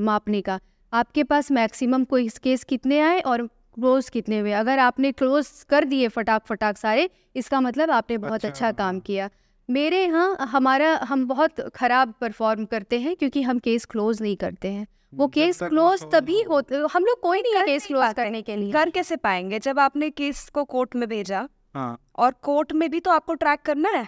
मापने 0.01 0.41
का। 0.41 0.59
आपके 0.93 1.23
पास 1.25 1.51
मैक्सिमम 1.53 2.05
कोई 2.05 2.29
केस 2.43 2.65
कितने 2.65 3.01
आए 3.01 3.21
और 3.21 3.47
क्लोज 3.47 4.09
कितने 4.09 4.39
हुए? 4.39 4.53
अगर 4.53 4.79
आपने 4.79 5.13
क्लोज 5.13 5.49
कर 5.69 5.85
दिए 5.85 6.09
फटाक 6.09 6.47
फटाक 6.47 6.77
सारे 6.79 7.09
इसका 7.37 7.61
मतलब 7.61 7.91
आपने 7.91 8.19
बहुत 8.19 8.33
अच्छा, 8.35 8.49
अच्छा 8.49 8.73
काम 8.75 9.01
किया। 9.01 9.29
मेरे 9.69 10.03
यहाँ 10.03 10.37
हमारा 10.43 10.95
हम 11.05 11.27
बहुत 11.27 11.61
ख़राब 11.75 12.13
परफॉर्म 12.21 12.65
करते 12.65 12.99
हैं 13.01 13.15
क्योंकि 13.17 13.43
हम 13.43 13.59
केस 13.59 13.85
क्लोज़ 13.85 14.23
नहीं 14.23 14.37
करते 14.37 14.69
हैं। 14.69 14.87
वो 15.13 15.27
केस 15.29 15.63
क्लोज 15.63 16.03
तभी 16.13 16.41
होते 16.43 16.77
हम 16.93 17.05
लोग 17.05 17.21
कोई 17.21 17.43
नहीं 17.43 17.55
है 17.55 17.65
केस 17.67 17.87
क्लोज 17.87 18.13
करने 18.15 18.43
के 18.43 18.57
लिए। 18.57 18.73
कर 18.73 18.91
कैसे 18.91 19.17
पाएँगे? 19.17 19.59
जब 19.59 19.79
आपने 19.79 20.11
केस 20.11 20.49
को 20.49 20.65
कोर्ट 20.65 20.97
में 20.97 21.09
भेजा 21.09 21.49
हाँ। 21.75 21.99
और 22.17 22.35
कोर्ट 22.43 22.73
में 22.73 22.89
भी 22.91 23.01
तो 23.01 23.11
आपको 23.11 23.35
ट्रैक 23.35 23.61
करना 23.61 23.91
है। 23.91 24.07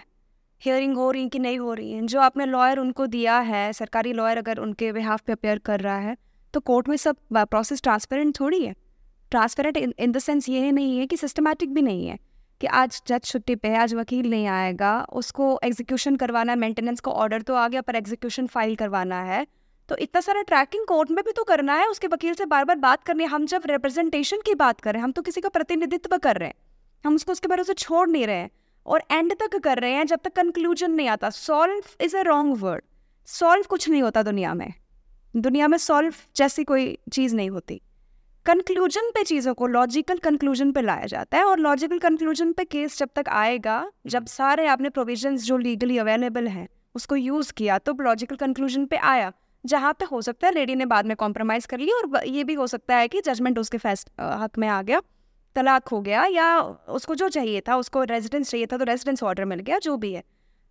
हियरिंग 0.61 0.95
हो 0.97 1.09
रही 1.11 1.27
कि 1.29 1.39
नहीं 1.39 1.59
हो 1.59 1.73
रही 1.73 1.91
है? 1.91 2.01
जो 2.03 2.19
आपने 2.19 2.45
लॉयर 2.45 2.79
उनको 2.79 3.07
दिया 3.07 3.39
है 3.39 3.71
सरकारी 3.73 4.13
लॉयर 4.13 4.37
अगर 4.37 4.57
उनके 4.57 4.91
बिहाफ 4.91 5.21
पे 5.21 5.33
अपेयर 5.33 5.59
कर 5.59 5.79
रहा 5.79 5.97
है 5.97 6.15
तो 6.53 6.59
कोर्ट 6.61 6.89
में 6.89 6.97
सब 6.97 7.17
प्रोसेस 7.33 7.81
ट्रांसपेरेंट 7.81 8.39
थोड़ी 8.39 8.63
है। 8.65 8.75
ट्रांसपेरेंट 9.31 9.77
इन 9.77 10.11
द 10.11 10.19
सेंस 10.19 10.49
ये 10.49 10.71
नहीं 10.71 10.97
है 10.97 11.05
कि 11.07 11.17
सिस्टमेटिक 11.17 11.73
भी 11.73 11.81
नहीं 11.81 12.07
है। 12.07 12.17
कि 12.61 12.67
आज 12.67 13.01
जज 13.07 13.23
छुट्टी 13.23 13.55
पे 13.55 13.67
है, 13.67 13.77
आज 13.77 13.93
वकील 13.93 14.29
नहीं 14.29 14.47
आएगा, 14.47 15.01
उसको 15.13 15.59
एग्जीक्यूशन 15.63 16.15
करवाना 16.15 16.51
है 16.51 16.59
मेंटेनेंस 16.59 16.99
का 16.99 17.11
ऑर्डर 17.11 17.41
तो 17.41 17.53
आ 17.53 17.67
गया, 17.67 17.81
पर 17.81 17.95
एग्जीक्यूशन 17.95 18.47
फ़ाइल 18.47 18.75
करवाना 18.75 19.21
है। 19.21 19.47
तो 19.89 19.97
इतना 19.97 20.21
सारा 20.21 20.41
ट्रैकिंग 20.41 20.85
कोर्ट 20.85 21.11
में 21.11 21.23
भी 21.25 21.31
तो 21.31 21.43
करना 21.43 21.73
है, 21.73 21.87
उसके 21.87 22.07
वकील 22.07 22.33
से 22.33 22.45
बार 22.45 22.65
बार 22.65 22.77
बात 22.77 23.03
करनी 23.03 23.23
है। 23.23 23.29
हम 23.29 23.45
जब 23.45 23.61
रिप्रेजेंटेशन 23.65 24.37
की 24.37 24.55
बात 24.55 24.81
कर 24.81 24.93
रहे 24.93 24.99
हैं, 24.99 25.03
हम 25.03 25.11
तो 25.11 25.21
किसी 25.21 25.41
का 25.41 25.49
प्रतिनिधित्व 25.49 26.17
कर 26.17 26.37
रहे 26.37 26.47
हैं। 26.47 26.55
हम 27.05 27.15
उसको, 27.15 27.31
उसके 27.31 27.47
बारे 27.47 27.63
से 27.63 27.73
छोड़ 27.73 28.09
नहीं 28.09 28.27
रहे 28.27 28.35
हैं 28.35 28.49
और 28.85 29.03
एंड 29.11 29.33
तक 29.33 29.55
कर 29.55 29.79
रहे 29.79 29.91
हैं, 29.91 30.05
जब 30.05 30.19
तक 30.23 30.33
कंक्लूजन 30.33 30.91
नहीं 30.91 31.07
आता। 31.07 31.29
Solve 31.29 31.83
is 32.01 32.17
a 32.17 32.21
wrong 32.21 32.57
word 32.57 32.83
solve 33.27 33.65
कुछ 33.69 33.89
नहीं 33.89 34.01
होता 34.01 34.23
दुनिया 34.23 34.53
में। 34.53 34.73
दुनिया 35.35 35.67
में 35.67 35.77
सॉल्व 35.77 36.13
जैसी 36.35 36.63
कोई 36.63 36.97
चीज़ 37.13 37.35
नहीं 37.35 37.49
होती। 37.49 37.81
कंक्लूजन 38.47 39.09
पे 39.11 39.23
चीज़ों 39.23 39.53
को 39.53 39.67
लॉजिकल 39.67 40.17
कंक्लूजन 40.17 40.71
पे 40.71 40.81
लाया 40.81 41.05
जाता 41.05 41.37
है 41.37 41.43
और 41.43 41.59
लॉजिकल 41.59 41.97
कंक्लूजन 41.99 42.51
पे 42.51 42.63
केस 42.65 42.97
जब 42.97 43.09
तक 43.15 43.29
आएगा, 43.29 43.91
जब 44.07 44.25
सारे 44.25 44.67
आपने 44.67 44.89
प्रोविजंस 44.89 45.43
जो 45.43 45.57
लीगली 45.57 45.97
अवेलेबल 45.97 46.47
हैं, 46.47 46.67
उसको 46.95 47.15
यूज़ 47.15 47.51
किया 47.53 47.77
तो 47.79 47.93
लॉजिकल 48.01 48.35
कंक्लूजन 48.35 48.85
पे 48.85 48.97
आया। 48.97 49.31
जहाँ 49.65 49.91
पे 49.93 50.05
हो 50.05 50.21
सकता 50.21 50.47
है 50.47 50.53
लेडी 50.53 50.75
ने 50.75 50.85
बाद 50.85 51.05
में 51.05 51.15
कॉम्प्रोमाइज़ 51.15 51.67
कर 51.67 51.79
लिया 51.79 51.97
और 51.97 52.27
ये 52.27 52.43
भी 52.43 52.53
हो 52.53 52.67
सकता 52.67 52.95
है 52.95 53.07
कि 53.07 53.21
जजमेंट 53.21 53.59
उसके 53.59 53.77
फैस 53.77 54.05
हक 54.19 54.57
में 54.57 54.67
आ 54.67 54.81
गया, 54.81 55.01
तलाक 55.55 55.87
हो 55.87 56.01
गया 56.01 56.25
या 56.25 56.59
उसको 56.61 57.15
जो 57.15 57.29
चाहिए 57.29 57.61
था, 57.61 57.75
उसको 57.75 58.03
रेजिडेंस 58.05 58.49
चाहिए 58.51 58.65
था 58.65 58.77
तो 58.77 58.83
रेजिडेंस 58.85 59.23
ऑर्डर 59.23 59.45
मिल 59.45 59.59
गया, 59.59 59.79
जो 59.79 59.97
भी 59.97 60.13
है। 60.13 60.23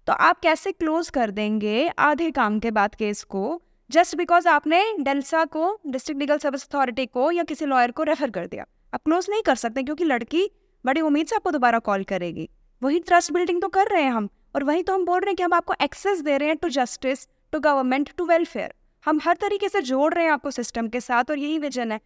तो 0.08 0.12
आप 0.12 0.40
कैसे 0.40 0.72
क्लोज 0.72 1.10
कर 1.10 1.30
देंगे 1.32 1.88
आधे 2.00 2.30
काम 2.32 2.58
के 2.58 2.70
बाद 2.70 2.94
केस 2.94 3.22
को? 3.24 3.60
जस्ट 3.90 4.16
बिकॉज़ 4.16 4.48
आपने 4.48 4.82
डेल्सा 5.00 5.44
को 5.46 5.78
डिस्ट्रिक्ट 5.86 6.20
लीगल 6.20 6.38
सर्विस 6.38 6.64
अथॉरिटी 6.64 7.06
को 7.06 7.30
या 7.30 7.42
किसी 7.44 7.66
लॉयर 7.66 7.90
को 7.90 8.02
रेफर 8.02 8.30
कर 8.30 8.46
दिया 8.46 8.64
आप 8.92 9.02
क्लोज 9.04 9.26
नहीं 9.30 9.42
कर 9.42 9.54
सकते 9.54 9.82
क्योंकि 9.82 10.04
लड़की 10.04 10.48
बड़ी 10.84 11.00
उम्मीद 11.00 11.26
से 11.26 11.36
आपको 11.36 11.50
दोबारा 11.50 11.78
कॉल 11.80 12.04
करेगी। 12.04 12.48
वही 12.82 12.98
ट्रस्ट 13.00 13.32
बिल्डिंग 13.32 13.60
तो 13.62 13.68
कर 13.68 13.86
रहे 13.86 14.02
हैं 14.02 14.10
हम, 14.12 14.28
और 14.54 14.64
वही 14.64 14.82
तो 14.82 14.94
हम 14.94 15.04
बोल 15.04 15.20
रहे 15.20 15.30
हैं 15.30 15.36
कि 15.36 15.42
हम 15.42 15.52
आपको 15.52 15.74
एक्सेस 15.82 16.20
दे 16.20 16.36
रहे 16.38 16.48
हैं 16.48 16.56
to 16.56 16.68
justice 16.70 17.26
to 17.52 17.60
government 17.60 18.10
to 18.16 18.26
welfare 18.26 18.74
हम 19.04 19.20
हर 19.24 19.36
तरीके 19.36 19.68
से 19.68 19.80
जोड़ 19.82 20.12
रहे 20.14 20.24
हैं 20.24 20.32
आपको 20.32 20.50
सिस्टम 20.50 20.88
के 20.88 21.00
साथ, 21.00 21.30
और 21.30 21.38
यही 21.38 21.58
विजन 21.58 21.92
है। 21.92 22.00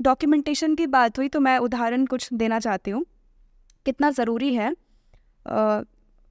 डॉक्यूमेंटेशन 0.00 0.74
की 0.74 0.86
बात 0.88 1.18
हुई 1.18 1.28
तो 1.28 1.40
मैं 1.40 1.56
उदाहरण 1.60 2.06
कुछ 2.06 2.28
देना 2.34 2.58
चाहती 2.60 2.90
हूँ। 2.90 3.04
कितना 3.86 4.10
ज़रूरी 4.10 4.54
है? 4.54 4.70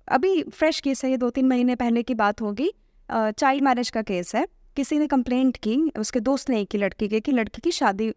अभी 0.08 0.41
फ्रेश 0.43 0.80
केस 0.80 1.04
है, 1.06 1.12
ये 1.12 1.18
दो 1.18 1.30
तीन 1.30 1.47
महीने 1.47 1.76
पहले 1.78 2.04
की 2.04 2.14
बात 2.16 2.41
होगी। 2.41 2.72
चाइल्ड 3.10 3.64
मैरिज 3.64 3.89
का 3.89 4.02
केस 4.04 4.36
है। 4.36 4.45
किसी 4.80 5.00
ने 5.00 5.08
कंप्लेंट 5.08 5.58
की 5.58 5.78
उसके 6.00 6.20
दोस्त 6.22 6.50
ने 6.50 6.64
की 6.66 6.78
लड़की 6.78 7.08
के 7.08 7.20
कि 7.20 7.32
लड़की 7.32 7.62
की 7.62 7.72
शादी 7.72 8.12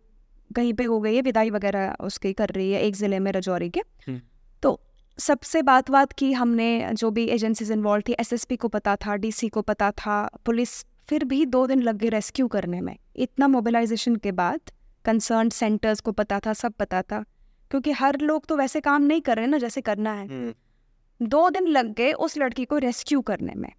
कहीं 0.51 0.73
पे 0.75 0.85
हो 0.85 1.01
गई 1.01 1.15
है 1.15 1.23
विदाई 1.23 1.51
वगैरह 1.51 1.97
उसकी 2.01 2.33
कर 2.33 2.49
रही 2.49 2.71
है 2.73 2.83
एक 2.83 2.97
ज़िले 2.97 3.19
में 3.19 3.31
रजौरी 3.33 3.69
के। 3.71 3.81
हम्म। 4.07 4.21
तो 4.63 4.71
सबसे 5.19 5.63
बात 5.63 5.91
बात 5.91 6.13
की 6.13 6.33
हमने 6.33 6.69
जो 6.95 7.11
भी 7.11 7.25
एजेंसीज 7.29 7.73
इन्वॉल्व 7.73 8.03
थी 8.09 8.13
एसएसपी 8.21 8.57
को 8.57 8.69
पता 8.69 8.95
था 8.97 9.17
डीसी 9.17 9.49
को 9.49 9.63
पता 9.63 9.91
था 9.97 10.19
पुलिस 10.45 10.85
फिर 11.09 11.25
भी 11.25 11.45
दो 11.47 11.67
दिन 11.67 11.83
लग 11.83 11.97
गए 11.97 12.09
रेस्क्यू 12.09 12.47
करने 12.49 12.81
में। 12.81 12.97
इतना 13.17 13.49
मोबिलाइजेशन 13.49 14.17
के 14.17 14.33
बाद 14.33 14.71
कंसर्न 15.05 15.49
सेंटर्स 15.51 16.01
को 16.01 16.13
पता 16.13 16.41
था 16.41 16.53
सब 16.53 16.73
पता 16.73 17.03
था 17.03 17.25
क्योंकि 17.71 17.93
हर 17.93 18.19
लोग 18.21 18.47
तो 18.47 18.57
वैसे 18.57 18.81
काम 18.81 19.03
नहीं 19.03 19.21
कर 19.21 19.37
रहे 19.37 19.47
ना 19.47 19.59
जैसे 19.59 19.81
करना 19.81 20.13
है। 20.13 20.27
हम्म। 20.27 21.27
दो 21.29 21.49
दिन 21.51 21.67
लग 21.69 21.93
गए 21.95 22.13
उस 22.21 22.39
लड़की 22.39 22.65
को 22.65 22.79
रेस्क्यू 22.79 23.21
करने 23.21 23.55
में। 23.57 23.73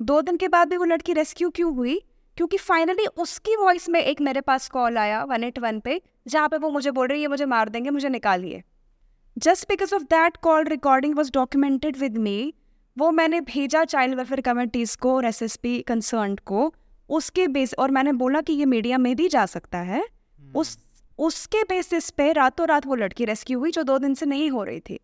दो 0.00 0.20
दिन 0.22 0.36
के 0.36 0.48
बाद 0.48 0.68
भी 0.68 0.76
वो 0.76 0.84
लड़की 0.84 1.12
रेस्क्यू 1.12 1.50
क्यों 1.50 1.74
हुई? 1.76 2.00
क्योंकि 2.36 2.56
फाइनली 2.56 3.06
उसकी 3.06 3.56
वॉइस 3.56 3.88
में 3.88 4.00
एक 4.00 4.20
मेरे 4.20 4.40
पास 4.40 4.68
कॉल 4.68 4.98
आया 4.98 5.24
वन 5.24 5.44
एट 5.44 5.58
वन 5.58 5.80
पे 5.80 6.02
जहाँ 6.26 6.48
पे 6.48 6.56
वो 6.56 6.70
मुझे 6.70 6.90
बोल 6.90 7.06
रही 7.06 7.22
है 7.22 7.28
मुझे 7.28 7.44
मार 7.44 7.68
देंगे 7.68 7.90
मुझे 7.90 8.08
निकालिए. 8.08 8.62
Just 9.38 9.68
because 9.68 9.94
of 9.94 10.02
that 10.02 10.36
call 10.36 10.64
recording 10.64 11.16
was 11.16 11.30
documented 11.34 11.96
with 11.96 12.18
me 12.18 12.54
वो 12.98 13.10
मैंने 13.10 13.40
भेजा 13.40 13.84
चाइल्ड 13.84 14.14
वेलफेयर 14.14 14.40
कमिटीज़ 14.40 14.96
को 14.96 15.14
और 15.16 15.24
एस 15.24 15.42
एस 15.42 15.56
पी 15.56 15.80
कंसर्न 15.82 16.36
को 16.36 16.74
उसके 17.08 17.48
बेस 17.48 17.74
और 17.78 17.90
मैंने 17.90 18.12
बोला 18.12 18.40
कि 18.40 18.52
ये 18.52 18.64
मीडिया 18.64 18.98
में 18.98 19.16
भी 19.16 19.28
जा 19.28 19.46
सकता 19.46 19.78
है। 19.78 20.02
Hmm. 20.02 20.56
उस 20.56 20.78
उसके 21.18 21.62
बेसिस 21.62 22.10
पे 22.10 22.32
रातों 22.32 22.66
रात 22.68 22.86
वो 22.86 22.94
लड़की 22.94 23.24
रेस्क्यू 23.24 23.58
हुई 23.58 23.70
जो 23.70 23.82
दो 23.82 23.98
दिन 23.98 24.14
से 24.14 24.26
नहीं 24.26 24.50
हो 24.50 24.64
रही 24.64 24.80
थी। 24.80 25.00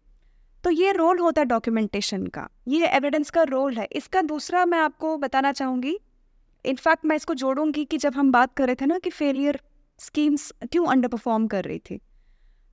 तो 0.64 0.70
ये 0.70 0.93
रोल 0.93 1.18
होता 1.18 1.41
है 1.41 1.45
डॉक्यूमेंटेशन 1.45 2.27
का। 2.27 2.49
ये 2.68 2.87
एविडेंस 2.87 3.31
का 3.31 3.43
रोल 3.43 3.74
है। 3.74 3.89
इसका 3.93 4.22
दूसरा 4.22 4.64
मैं 4.64 4.79
आपको 4.79 5.16
बताना 5.18 5.53
चाहूँगी 5.53 6.01
इनफैक्ट 6.67 7.05
मैं 7.05 7.17
इसको 7.17 7.35
जोड़ूँगी 7.35 7.85
कि 7.85 7.99
जब 7.99 8.14
हम 8.14 8.33
बात 8.33 8.55
कर 8.57 8.67
रहे 8.67 8.75
थे 8.75 8.87
ना 8.87 8.99
कि 8.99 9.11
फेलियर 9.11 9.61
स्कीम्स 10.01 10.53
क्यों 10.73 10.87
अंडर 10.87 11.09
परफॉर्म 11.09 11.47
कर 11.47 11.64
रही 11.64 11.79
थी 11.79 12.01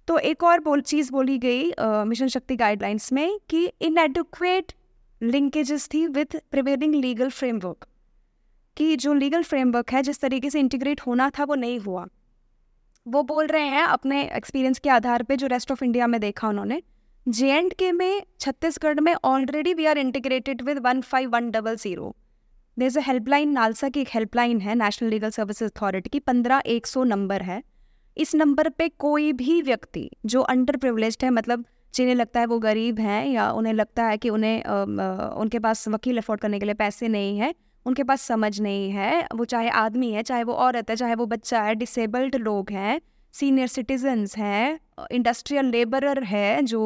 तो 0.08 0.18
एक 0.20 0.44
और 0.44 0.60
बोल, 0.60 0.82
चीज़ 0.82 1.12
बोली 1.12 1.38
गई 1.38 1.72
मिशन 1.80 2.28
शक्ति 2.28 2.56
गाइडलाइंस 2.56 3.12
में 3.14 3.39
कि 3.50 3.66
इनएडुक्वेट 3.82 4.74
लिंकेजेस 5.22 5.88
थी 5.94 6.06
विथ 6.10 6.36
प्रिवेलिंग 6.52 6.96
लीगल 6.96 7.30
फ्रेमवर्क 7.32 7.88
कि 8.78 8.96
जो 8.96 9.14
लीगल 9.14 9.44
फ्रेमवर्क 9.44 9.91
है, 9.91 10.02
जिस 10.04 10.20
तरीके 10.22 10.50
से 10.50 10.60
इंटीग्रेट 10.60 11.02
होना 11.02 11.30
था, 11.30 11.44
वो 11.44 11.56
नहीं 11.56 11.80
हुआ। 11.80 12.06
वो 13.06 13.22
बोल 13.24 13.48
रहे 13.48 13.68
हैं 13.68 13.84
अपने 13.84 14.22
एक्सपीरियंस 14.28 14.80
के 14.80 14.89
आधार 14.89 15.24
पे, 15.24 15.36
जो 15.36 15.48
रेस्ट 15.48 15.72
ऑफ़ 15.72 15.84
इंडिया 15.84 16.08
में 16.08 16.20
देखा 16.22 16.48
उन्होंने 16.48 16.82
जे 17.26 17.52
एंड 17.52 17.74
के 17.74 17.91
में, 17.91 18.24
छत्तीसगढ़ 18.39 19.00
में 19.00 19.14
already 19.16 19.74
we 19.74 19.86
are 19.86 19.98
integrated 19.98 20.62
with 20.62 20.80
one 20.86 21.02
five 21.02 21.30
one 21.30 21.50
double 21.52 21.76
zero 21.76 22.16
there 22.78 22.88
is 22.88 22.97
a 22.99 23.01
helpline 23.01 23.49
NALSA 23.49 23.89
की 23.89 24.01
एक 24.01 24.07
हेल्पलाइन 24.13 24.59
है 24.61 24.76
नेशनल 24.76 25.09
लीगल 25.09 25.30
सर्विसेज़ 25.30 25.71
अथॉरिटी 25.71 26.09
की 26.09 26.19
पंद्रह 26.19 26.61
एक 26.65 26.88
सौ 26.88 27.03
नंबर 27.03 27.41
है। 27.41 27.61
इस 28.17 28.34
नंबर 28.36 28.69
पे 28.69 28.88
कोई 28.89 29.32
भी 29.34 29.61
व्यक्ति 29.61 30.09
जो 30.26 30.41
अंडर 30.41 30.78
प्रिवलेज 30.78 31.17
है 31.24 31.30
मतलब 31.30 31.65
जिन्हें 31.93 32.15
लगता 32.15 32.39
है 32.39 32.45
वो 32.45 32.59
गरीब 32.59 32.99
हैं 32.99 33.26
या 33.28 33.51
उन्हें 33.51 33.74
लगता 33.74 34.05
है 34.05 34.17
कि 34.17 34.30
उन्हें 34.30 34.63
आ, 34.63 34.74
आ, 34.74 35.28
उनके 35.36 35.59
पास 35.59 35.88
वकील 35.88 36.17
अफोर्ड 36.17 36.41
करने 36.41 36.59
के 36.59 36.65
लिए 36.65 36.76
पैसे 36.76 37.07
नहीं 37.07 37.38
हैं 37.38 37.53
उनके 37.86 38.03
पास 38.03 38.21
समझ 38.21 38.59
नहीं 38.61 38.89
है 38.91 39.28
वो 39.36 39.45
चाहे 39.45 39.69
आदमी 39.69 40.11
है 40.11 40.24
चाहे 40.24 40.43
वो 40.43 40.53
औरत 40.65 40.89
है 40.89 40.95
चाहे 40.95 41.15
वो 41.15 41.26
बच्चा 41.26 41.61
है 41.61 41.76
डिसेबल्ड 41.76 42.36
लोग 42.36 42.71
हैं 42.71 42.99
सीनियर 43.34 43.67
सिटीजन्स 43.67 44.38
हैं 44.38 44.79
इंडस्ट्रियल 45.11 45.65
लेबरर 45.65 46.23
है 46.23 46.61
जो 46.61 46.81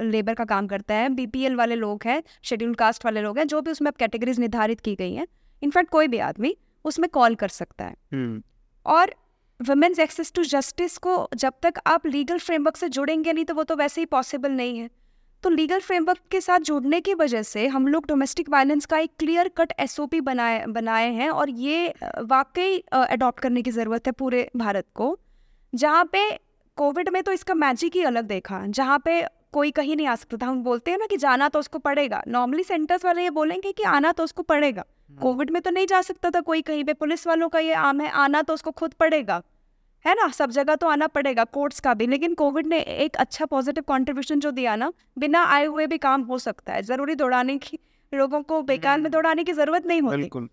लेबर 0.00 0.34
का 0.34 0.44
काम 0.44 0.66
करता 0.66 0.94
है 0.94 1.08
बीपीएल 1.08 1.56
वाले 1.56 1.74
लोग 1.74 2.02
हैं 2.06 2.22
शेड्यूल 2.42 2.74
कास्ट 2.74 3.04
वाले 3.04 3.22
लोग 3.22 3.38
हैं 3.38 3.46
जो 3.46 3.60
भी 3.60 3.70
उसमें 3.70 3.88
अब 3.88 3.94
कैटेगरीज 3.94 4.38
निर्धारित 4.40 4.80
की 4.80 4.94
गई 4.94 5.14
हैं। 5.14 5.26
इनफैक्ट 5.62 5.90
कोई 5.90 6.08
भी 6.08 6.18
आदमी 6.18 6.56
उसमें 6.84 7.08
कॉल 7.10 7.34
कर 7.34 7.48
सकता 7.48 7.84
है। 7.84 7.94
hmm. 7.94 8.42
और 8.86 9.14
वुमेन्स 9.60 9.98
एक्सेस 9.98 10.32
टू 10.32 10.42
जस्टिस 10.44 10.96
को 10.98 11.28
जब 11.34 11.52
तक 11.62 11.80
आप 11.86 12.06
लीगल 12.06 12.38
फ्रेमवर्क 12.38 12.76
से 12.76 12.88
जुड़ेंगे 12.88 13.32
नहीं 13.32 13.44
तो 13.44 13.54
वो 13.54 13.62
तो 13.62 13.76
वैसे 13.76 14.00
ही 14.00 14.06
पॉसिबल 14.06 14.50
नहीं 14.52 14.78
है। 14.78 14.88
तो 15.42 15.50
लीगल 15.50 15.80
फ्रेमवर्क 15.80 16.20
के 16.30 16.40
साथ 16.40 16.60
जुड़ने 16.60 17.00
की 17.00 17.14
वजह 17.14 17.42
से 17.42 17.66
हम 17.66 17.88
लोग 17.88 18.06
डोमेस्टिक 18.06 18.48
वायलेंस 18.50 18.86
का 18.86 18.98
एक 18.98 19.10
क्लियर 19.18 19.48
कट 19.48 19.72
एसओपी 19.80 20.20
बनाए 20.20 20.64
बनाए 20.66 21.10
हैं 21.12 21.28
और 21.30 21.50
ये 21.50 21.94
वाकई 22.22 22.78
अडॉप्ट 22.92 23.40
करने 23.40 23.62
की 23.62 23.70
ज़रूरत 23.70 24.06
है 24.06 24.12
पूरे 24.12 24.48
भारत 24.56 24.86
को। 24.94 25.18
जहाँ 25.72 26.04
पे 26.04 26.30
कोविड 26.78 27.08
में 27.08 27.22
तो 27.22 27.32
इसका 27.32 27.54
मैजिक 27.54 27.96
ही 27.96 28.02
अलग 28.04 28.24
देखा 28.24 28.64
जहाँ 28.68 28.98
पे 28.98 29.22
कोई 29.52 29.70
कहीं 29.70 29.96
नहीं 29.96 30.06
आ 30.06 30.14
सकता 30.14 30.36
था। 30.36 30.46
हम 30.46 30.62
बोलते 30.62 30.90
हैं 30.90 30.98
ना 30.98 31.06
कि 31.06 31.16
जाना 31.16 31.48
तो 31.48 31.58
उसको 31.58 31.78
पड़ेगा। 31.78 32.22
नॉर्मली 32.28 32.62
सेंटर्स 32.62 33.04
वाले 33.04 33.22
ये 33.22 33.30
बोलेंगे 33.30 33.72
कि 33.72 33.82
आना 33.82 34.12
तो 34.12 34.24
उसको 34.24 34.42
पड़ेगा। 34.42 34.84
कोविड 35.18 35.48
हम्म। 35.48 35.54
में 35.54 35.62
तो 35.62 35.70
नहीं 35.70 35.86
जा 35.86 36.00
सकता 36.02 36.30
था 36.30 36.40
कोई 36.40 36.62
कहीं 36.62 36.84
पे। 36.84 36.92
पुलिस 36.92 37.26
वालों 37.26 37.48
का 37.48 37.58
ये 37.58 37.72
आम 37.74 38.00
है 38.00 38.10
आना 38.10 38.42
तो 38.42 38.54
उसको 38.54 38.70
खुद 38.70 38.92
पड़ेगा। 38.94 39.42
है 40.04 40.14
ना? 40.14 40.28
सब 40.28 40.50
जगह 40.50 40.74
तो 40.74 40.88
आना 40.88 41.06
पड़ेगा 41.06 41.44
कोर्ट्स 41.44 41.80
का 41.80 41.94
भी। 41.94 42.06
लेकिन 42.06 42.34
कोविड 42.34 42.66
ने 42.66 42.80
एक 42.80 43.16
अच्छा 43.16 43.46
पॉजिटिव 43.46 43.84
कंट्रीब्यूशन 43.88 44.40
जो 44.40 44.50
दिया 44.50 44.76
ना 44.76 44.92
बिना 45.18 45.44
आए 45.46 45.64
हुए 45.64 45.86
भी 45.86 45.98
काम 45.98 46.22
हो 46.22 46.38
सकता 46.38 46.72
है। 46.72 46.82
ज़रूरी 46.82 47.14
दौड़ाने 47.14 47.58
की 47.58 47.78
लोगों 48.12 48.42
को 48.42 48.62
बेकार 48.62 48.98
में 48.98 49.04
हम्म। 49.04 49.12
दौड़ाने 49.12 49.44
की 49.44 49.52
ज़रूरत 49.52 49.86
नहीं 49.86 50.02
होती। 50.02 50.48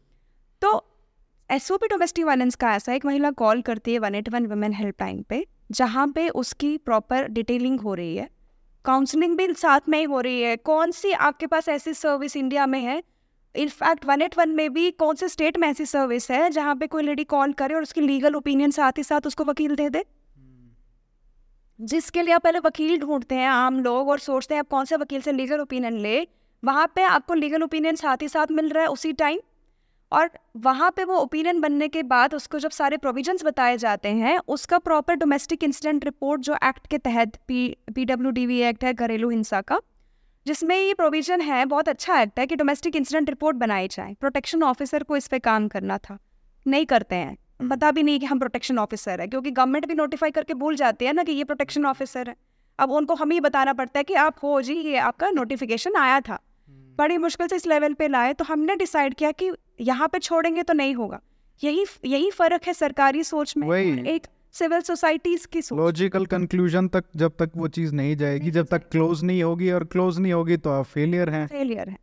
तो 0.61 0.83
एसओपी 1.49 1.87
डोमेस्टिक 1.87 2.25
वायलेंस 2.25 2.55
का 2.55 2.73
ऐसा 2.75 2.93
एक 2.93 3.05
महिला 3.05 3.31
कॉल 3.31 3.61
करती 3.61 3.93
है 3.93 3.99
one 3.99 4.15
eight 4.15 4.29
one 4.29 4.45
women 4.45 4.73
helpline 4.73 5.21
पे, 5.21 5.47
जहाँ 5.71 6.07
पे 6.07 6.29
उसकी 6.29 6.77
प्रॉपर 6.77 7.27
डिटेलिंग 7.27 7.79
हो 7.79 7.93
रही 7.93 8.15
है। 8.17 8.29
काउंसलिंग 8.85 9.37
भी 9.37 9.53
साथ 9.53 9.79
में 9.89 9.97
ही 9.97 10.03
हो 10.03 10.21
रही 10.21 10.41
है। 10.41 10.57
कौन 10.57 10.91
सी 10.91 11.11
आपके 11.11 11.47
पास 11.47 11.69
ऐसी 11.69 11.93
सर्विस 11.93 12.37
इंडिया 12.37 12.65
में 12.65 12.79
है? 12.79 13.03
इनफैक्ट 13.55 14.05
वन 14.05 14.21
एट 14.21 14.37
वन 14.37 14.49
में 14.49 14.73
भी 14.73 14.91
कौन 14.91 15.15
से 15.15 15.29
स्टेट 15.29 15.57
में 15.57 15.67
ऐसी 15.67 15.85
सर्विस 15.85 16.31
है 16.31 16.49
जहाँ 16.49 16.75
पे 16.75 16.87
कोई 16.87 17.03
लेडी 17.03 17.23
कॉल 17.23 17.53
करे 17.53 17.75
और 17.75 17.81
उसकी 17.81 18.01
लीगल 18.01 18.35
ओपिनियन 18.35 18.71
साथ 18.71 18.91
ही 18.97 19.03
साथ 19.03 19.27
उसको 19.27 19.43
वकील 19.43 19.75
दे 19.75 19.89
दे? 19.89 20.05
जिसके 21.81 22.21
लिए 22.21 22.33
आप 22.33 22.43
पहले 22.43 22.59
वकील 22.59 22.99
ढूंढते 22.99 23.35
हैं, 23.35 23.47
आम 23.47 23.79
लोग, 23.79 24.09
और 24.09 24.19
सोचते 24.19 24.53
हैं 24.55 24.59
आप 24.59 24.67
कौन 24.67 24.85
से 24.85 24.95
वकील 24.95 25.21
से 25.21 25.31
लीगल 25.31 25.59
ओपिनियन 25.59 25.93
ले, 25.93 26.27
वहाँ 26.63 26.91
पे 26.95 27.01
आपको 27.01 27.33
लीगल 27.33 27.63
ओपिनियन 27.63 27.95
साथ 27.95 28.17
ही 28.21 28.27
साथ 28.27 28.47
मिल 28.51 28.69
रहा 28.69 28.83
है 28.83 28.89
उसी 28.89 29.13
टाइम 29.13 29.39
और 30.11 30.29
वहाँ 30.57 30.89
पे 30.91 31.03
वो 31.03 31.15
ओपिनियन 31.15 31.59
बनने 31.61 31.87
के 31.87 32.03
बाद 32.03 32.33
उसको 32.35 32.59
जब 32.59 32.69
सारे 32.69 32.97
प्रोविजंस 32.97 33.43
बताए 33.45 33.77
जाते 33.77 34.09
हैं, 34.09 34.37
उसका 34.47 34.77
प्रॉपर 34.77 35.15
डोमेस्टिक 35.15 35.63
इंसिडेंट 35.63 36.05
रिपोर्ट 36.05 36.41
जो 36.41 36.55
एक्ट 36.63 36.87
के 36.87 36.97
तहत 36.97 37.35
P 37.47 37.77
P 37.95 38.05
W 38.05 38.31
D 38.31 38.45
V 38.45 38.59
act 38.59 38.83
है, 38.83 38.93
घरेलू 38.93 39.29
हिंसा 39.29 39.61
का, 39.61 39.79
जिसमें 40.45 40.75
ये 40.77 40.93
प्रोविज़न 40.93 41.41
है, 41.41 41.65
बहुत 41.65 41.89
अच्छा 41.89 42.21
एक्ट 42.21 42.39
है 42.39 42.45
कि 42.47 42.55
डोमेस्टिक 42.55 42.95
इंसिडेंट 42.95 43.29
रिपोर्ट 43.29 43.57
बनाई 43.57 43.87
जाए। 43.87 44.15
प्रोटेक्शन 44.19 44.63
ऑफिसर 44.63 45.03
को 45.03 45.17
इस 45.17 45.27
पर 45.27 45.39
काम 45.39 45.67
करना 45.67 45.97
था। 45.97 46.17
नहीं 46.67 46.85
करते 46.85 47.15
हैं। 47.15 47.69
पता 47.69 47.91
भी 47.91 48.03
नहीं 48.03 48.19
कि 48.19 48.25
हम 48.25 48.39
प्रोटेक्शन 48.39 48.79
ऑफिसर 48.79 49.21
है, 49.21 49.27
क्योंकि 49.27 49.51
गवर्नमेंट 49.51 49.85
भी 49.85 49.93
नोटिफाई 49.93 50.31
करके 50.31 50.53
भूल 50.53 50.75
जाती 50.75 51.05
है 51.05 51.13
ना 51.13 51.23
कि 51.23 51.31
ये 51.31 51.43
प्रोटेक्शन 51.43 51.85
ऑफिसर 51.85 52.29
है। 52.29 52.35
अब 52.79 52.91
उनको 52.91 53.15
हम 53.15 53.31
ही 53.31 53.39
बताना 53.39 53.73
पड़ता 53.73 53.99
है 53.99 54.03
कि 54.03 54.13
आप 54.13 54.35
हो 54.43 54.61
जी, 54.61 54.73
ये 54.73 54.97
आपका 54.97 55.29
नोटिफिकेशन 55.29 55.95
आया 55.95 56.19
था। 56.19 56.39
बड़ी 56.97 57.17
मुश्किल 57.17 57.47
से 57.47 57.55
इस 57.55 57.67
लेवल 57.67 57.93
पे 57.93 58.07
लाए 58.07 58.33
तो 58.33 58.45
हमने 58.45 58.75
डिसाइड 58.75 59.13
किया 59.13 59.31
कि 59.33 59.51
यहाँ 59.81 60.07
पे 60.07 60.19
छोड़ेंगे 60.19 60.63
तो 60.63 60.73
नहीं 60.73 60.95
होगा। 60.95 61.19
यही 61.61 61.85
यही 62.05 62.31
फ़र्क 62.31 62.67
है 62.67 62.73
सरकारी 62.73 63.23
सोच 63.23 63.53
में 63.57 63.67
एक 64.05 64.27
सिविल 64.53 64.81
सोसाइटीज 64.81 65.45
की 65.45 65.61
सोच। 65.61 65.77
लॉजिकल 65.79 66.25
कंक्लूजन 66.25 66.87
तक 66.87 67.03
जब 67.15 67.35
तक 67.39 67.51
वो 67.55 67.67
चीज़ 67.69 67.93
नहीं 67.95 68.15
जाएगी 68.17 68.51
जब 68.51 68.67
तक 68.67 68.89
क्लोज 68.91 69.23
नहीं 69.23 69.43
होगी 69.43 69.71
और 69.71 69.83
क्लोज 69.85 70.19
नहीं 70.19 70.33
होगी 70.33 70.57
तो 70.57 70.69
आप 70.69 70.85
फेलियर 70.85 71.29
हैं। 71.29 71.45
फेलियर 71.47 71.89
है। 71.89 71.97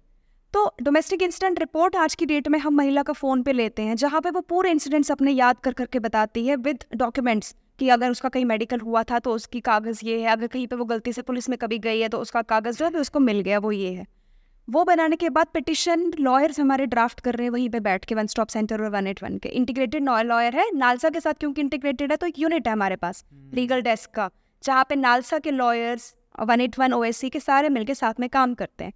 तो 0.55 0.65
डोमेस्टिक 0.83 1.23
इंसिडेंट 1.23 1.59
रिपोर्ट 1.59 1.97
आज 1.97 2.15
की 2.15 2.27
डेट 2.27 2.49
में 2.49 2.59
हम 2.59 2.75
महिला 2.75 3.03
का 3.03 3.13
फ़ोन 3.13 3.43
पे 3.43 3.53
लेते 3.53 3.83
हैं 3.83 3.97
जहाँ 3.97 4.21
पे 4.21 4.31
वो 4.31 4.41
पूरे 4.49 4.71
इंसिडेंट्स 4.71 5.11
अपने 5.13 5.33
याद 5.33 5.61
कर 5.61 5.73
करके 5.73 5.99
बताती 5.99 6.47
है 6.47 6.57
विद 6.59 6.85
डॉक्यूमेंट्स 6.97 7.55
कि 7.79 7.89
अगर 7.89 8.11
उसका 8.11 8.29
कहीं 8.29 8.45
मेडिकल 8.45 8.81
हुआ 8.81 9.03
था 9.03 9.19
तो 9.19 9.33
उसकी 9.33 9.61
कागज़ 9.61 10.01
ये 10.05 10.21
है 10.21 10.29
अगर 10.29 10.47
कहीं 10.47 10.67
पे 10.67 10.77
वो 10.77 10.85
गलती 10.85 11.13
से 11.13 11.23
पुलिस 11.23 11.49
में 11.49 11.59
कभी 11.59 11.79
गई 11.79 12.01
है 12.01 12.09
तो 12.09 12.19
उसका 12.19 12.43
कागज़ 12.45 12.79
जो 12.79 12.85
है 12.85 13.01
उसको 13.01 13.21
मिल 13.21 13.41
गया 13.41 13.59
वो 13.59 13.73
ये 13.73 13.93
है। 13.93 14.07
वो 14.69 14.83
बनाने 14.85 15.17
के 15.17 15.29
बाद 15.31 15.47
पिटिशन 15.55 16.11
लॉयर्स 16.21 16.59
हमारे 16.61 16.85
ड्राफ्ट 16.87 17.21
कर 17.21 17.35
रहे 17.35 17.45
हैं 17.45 17.51
वहीं 17.51 17.69
पे 17.71 17.81
बैठ 17.81 18.05
के 18.05 18.15
वन 18.15 18.27
स्टॉप 18.27 18.49
सेंटर 18.49 18.83
और 18.83 18.91
वन 18.91 19.07
एट 19.07 19.23
वन 19.23 19.37
के। 19.39 19.49
इंटीग्रेटेड 19.51 20.05
लॉयर 20.05 20.57
है 20.57 20.71
नालसा 20.77 21.09
के 21.09 21.21
साथ 21.21 21.35
क्योंकि 21.35 21.61
इंटीग्रेटेड 21.61 22.11
है 22.11 22.17
तो 22.17 22.27
एक 22.27 22.39
यूनिट 22.39 22.67
है 22.67 22.73
हमारे 22.73 22.97
पास 22.97 23.25
लीगल 23.55 23.75
हम्म। 23.75 23.85
डेस्क 23.85 24.11
का 24.11 24.31
जहाँ 24.65 24.85
पे 24.89 24.97
नालसा 24.97 25.39
के 25.39 25.51
lawyers 25.51 26.15
one 26.41 26.61
eight 26.61 26.79
one 26.79 26.93
OSC 26.93 27.31
के 27.31 27.41
सारे 27.41 27.69
मिलके 27.69 27.95
साथ 27.95 28.21
में 28.21 28.29
काम 28.31 28.55
करते 28.55 28.85
हैं। 28.85 28.93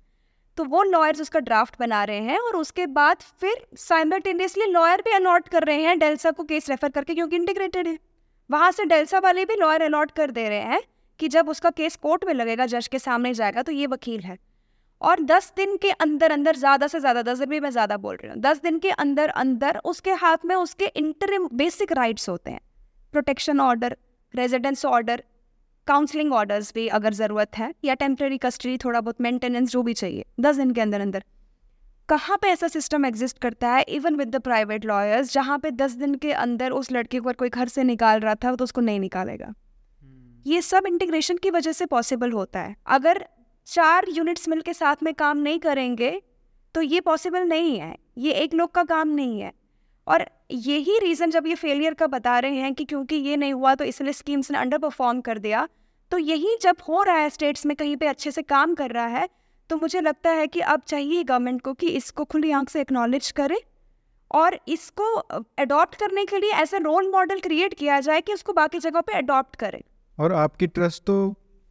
तो 0.58 0.64
वो 0.64 0.82
लॉयर्स 0.84 1.20
उसका 1.20 1.40
ड्राफ्ट 1.40 1.78
बना 1.80 2.02
रहे 2.04 2.20
हैं 2.20 2.38
और 2.38 2.56
उसके 2.56 2.86
बाद 2.88 3.22
फिर 3.40 3.66
साइमल्टेनियसली 3.78 4.70
लॉयर 4.72 5.02
भी 5.02 5.14
अलॉट 5.16 5.48
कर 5.48 5.64
रहे 5.64 5.82
हैं 5.82 5.98
डेल्सा 5.98 6.30
को 6.30 6.44
केस 6.44 6.70
रेफर 6.70 6.88
करके 6.88 7.14
क्योंकि 7.14 7.36
इंटीग्रेटेड 7.36 7.88
है। 7.88 7.98
वहाँ 8.50 8.70
से 8.72 8.84
डेल्सा 8.86 9.18
वाले 9.18 9.44
भी 9.44 9.56
लॉयर 9.56 9.82
अलॉट 9.82 10.10
कर 10.10 10.30
दे 10.30 10.48
रहे 10.48 10.62
हैं 10.64 10.82
कि 11.20 11.28
जब 11.28 11.48
उसका 11.48 11.70
केस 11.72 11.96
कोर्ट 11.96 12.24
में 12.24 12.34
लगेगा 12.34 12.66
जज 12.66 12.88
के 12.88 12.98
सामने 12.98 13.34
जाएगा 13.34 13.62
तो 13.62 13.72
ये 13.72 13.86
वकील 13.88 14.20
है। 14.20 14.38
और 15.00 15.20
दस 15.22 15.52
दिन 15.56 15.76
के 15.76 15.90
अंदर 16.00 16.32
अंदर 16.32 16.56
ज़्यादा 16.56 16.86
से 16.86 17.00
ज़्यादा 17.00 17.22
दस 17.22 17.38
दिन 17.38 17.48
भी 17.48 17.60
मैं 17.60 17.70
ज़्यादा 17.70 17.96
बोल 17.96 18.16
रही 18.16 18.30
हूँ 18.30 18.40
दस 18.40 18.62
दिन 18.62 18.78
के 18.78 18.90
अंदर 18.98 19.28
अंदर 19.36 19.80
उसके 19.84 20.12
हाथ 20.22 20.44
में 20.44 20.54
उसके 20.56 20.86
इंटर 20.96 21.38
बेसिक 21.54 21.92
राइट्स 21.92 22.28
होते 22.28 22.50
हैं। 22.50 22.60
Protection 23.14 23.60
order 23.60 23.96
residence 24.34 24.84
order 24.86 25.22
counselling 25.86 26.32
orders 26.32 26.72
भी 26.74 26.86
अगर 26.90 27.14
ज़रूरत 27.14 27.58
है 27.58 27.72
या 27.84 27.94
टेम्प्रेरी 27.96 28.38
कस्टडी 28.38 28.76
थोड़ा 28.78 29.00
बहुत 29.00 29.20
मेंटेनेंस 29.20 29.70
जो 29.70 29.82
भी 29.82 29.94
चाहिए 29.94 30.24
दस 30.40 30.56
दिन 30.56 30.72
के 30.72 30.80
अंदर 30.80 31.00
अंदर। 31.00 31.24
कहाँ 32.08 32.36
पे 32.36 32.48
ऐसा 32.48 32.68
सिस्टम 32.68 33.04
एग्जिस्ट 33.04 33.38
करता 33.38 33.70
है 33.70 33.82
even 33.90 34.16
with 34.16 34.28
the 34.28 34.40
private 34.40 34.84
lawyers 34.84 35.32
जहाँ 35.32 35.58
पे 35.58 35.70
दस 35.72 35.92
दिन 35.94 36.14
के 36.16 36.32
अंदर 36.34 36.70
उस 36.72 36.92
लड़के 36.92 37.20
को 37.20 37.32
कोई 37.34 37.48
घर 37.48 37.68
से 37.68 37.82
निकाल 37.84 38.20
रहा 38.20 38.34
था 38.34 38.54
तो 38.54 38.64
उसको 38.64 38.80
नहीं 38.80 39.00
निकालेगा। 39.00 39.46
hmm. 39.46 40.46
ये 40.46 40.62
सब 40.62 40.86
इंटीग्रेशन 40.86 41.36
की 41.36 41.50
वजह 41.50 41.72
से 41.72 41.86
पॉसिबल 41.86 42.32
होता 42.32 42.60
है। 42.60 42.76
अगर 42.86 43.24
चार 43.68 44.06
यूनिट्स 44.08 44.48
मिल 44.48 44.60
के 44.60 44.72
साथ 44.72 45.02
में 45.02 45.12
काम 45.14 45.38
नहीं 45.38 45.58
करेंगे 45.58 46.10
तो 46.74 46.82
ये 46.82 47.00
पॉसिबल 47.00 47.42
नहीं 47.42 47.78
है। 47.78 47.94
ये 48.18 48.32
एक 48.34 48.54
लोग 48.54 48.70
का 48.74 48.82
काम 48.84 49.08
नहीं 49.08 49.40
है। 49.40 49.52
और 50.06 50.24
यही 50.50 50.98
रीज़न 50.98 51.30
जब 51.30 51.46
ये 51.46 51.54
फेलियर 51.54 51.94
का 51.94 52.06
बता 52.06 52.38
रहे 52.38 52.56
हैं 52.56 52.72
कि 52.74 52.84
क्योंकि 52.84 53.16
ये 53.16 53.36
नहीं 53.36 53.52
हुआ 53.52 53.74
तो 53.74 53.84
इसलिए 53.84 54.12
स्कीम्स 54.12 54.50
ने 54.50 54.58
अंडर 54.58 54.78
परफॉर्म 54.78 55.20
कर 55.20 55.38
दिया। 55.38 55.68
तो 56.12 56.18
यही 56.18 56.56
जब 56.62 56.76
हो 56.88 57.02
रहा 57.02 57.16
है 57.16 57.30
स्टेट्स 57.30 57.66
में 57.66 57.76
कहीं 57.76 57.96
पे 57.96 58.06
अच्छे 58.06 58.30
से 58.30 58.42
काम 58.44 58.74
कर 58.74 58.90
रहा 58.90 59.06
है 59.08 59.28
तो 59.70 59.76
मुझे 59.76 60.00
लगता 60.00 60.30
है 60.30 60.46
कि 60.46 60.60
अब 60.60 60.82
चाहिए 60.86 61.24
गवर्नमेंट 61.24 61.60
को 61.62 61.72
कि 61.74 61.88
इसको 61.88 62.24
खुली 62.24 62.50
आँख 62.50 62.70
से 62.70 62.80
एक्नॉलेज 62.80 63.30
करे 63.30 63.60
और 64.30 64.58
इसको 64.68 65.14
अडॉप्ट 65.58 65.94
करने 65.94 66.24
के 66.24 66.38
लिए 66.38 66.52
ऐसा 66.52 66.78
रोल 66.78 67.10
मॉडल 67.10 67.40
क्रिएट 67.40 67.74
किया 67.74 68.00
जाए 68.00 68.20
कि 68.20 68.32
उसको 68.32 68.52
बाकी 68.52 68.78
जगह 68.78 69.00
पे 69.00 69.12
अडॉप्ट 69.12 69.56
करे। 69.56 69.82
और 70.18 70.32
आपकी 70.34 70.66
ट्रस्ट 70.66 71.02
तो 71.02 71.18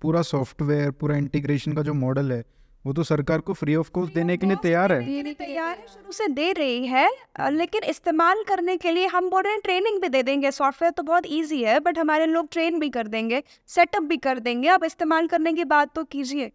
पूरा 0.02 0.22
सॉफ्टवेयर 0.24 0.92
पूरा 0.92 1.18
इंटीग्रेशन 1.18 1.74
का 1.74 1.82
जो 1.82 1.94
मॉडल 1.96 2.32
है 2.32 2.44
वो 2.86 2.94
तो 2.94 3.04
सरकार 3.04 3.40
को 3.40 3.54
फ्री 3.54 3.76
ऑफ़ 3.76 3.90
कॉस्ट 3.92 4.14
देने 4.14 4.36
के 4.38 4.48
लिए 4.48 4.56
तैयार 4.64 4.92
है। 4.94 5.34
तैयार 5.34 5.78
है 5.78 5.86
शुरू 5.88 6.12
से 6.12 6.28
दे 6.28 6.52
रही 6.52 6.86
है 6.88 7.10
लेकिन 7.52 7.84
इस्तेमाल 7.84 8.44
करने 8.48 8.76
के 8.78 8.92
लिए 8.92 9.08
हम 9.08 9.30
बोल 9.30 9.44
रहे 9.44 9.54
हैं 9.54 9.62
ट्रेनिंग 9.62 10.02
भी 10.02 10.10
दे 10.10 10.22
देंगे। 10.24 10.52
सॉफ्टवेयर 10.52 10.92
तो 10.92 11.04
बहुत 11.04 11.26
इजी 11.28 11.62
है 11.64 11.80
बट 11.80 12.00
हमारे 12.00 12.26
लोग 12.26 12.48
ट्रेन 12.52 12.80
भी 12.80 12.90
कर 12.90 13.08
देंगे 13.08 13.42
सेटअप 13.68 14.04
भी 14.04 14.18
कर 14.18 14.40
देंगे। 14.40 14.70
अब 14.70 14.84
इस्तेमाल 14.84 15.28
करने 15.28 15.54
की 15.54 15.64
बात 15.66 15.94
तो 15.96 16.04
कीजिए। 16.06 16.52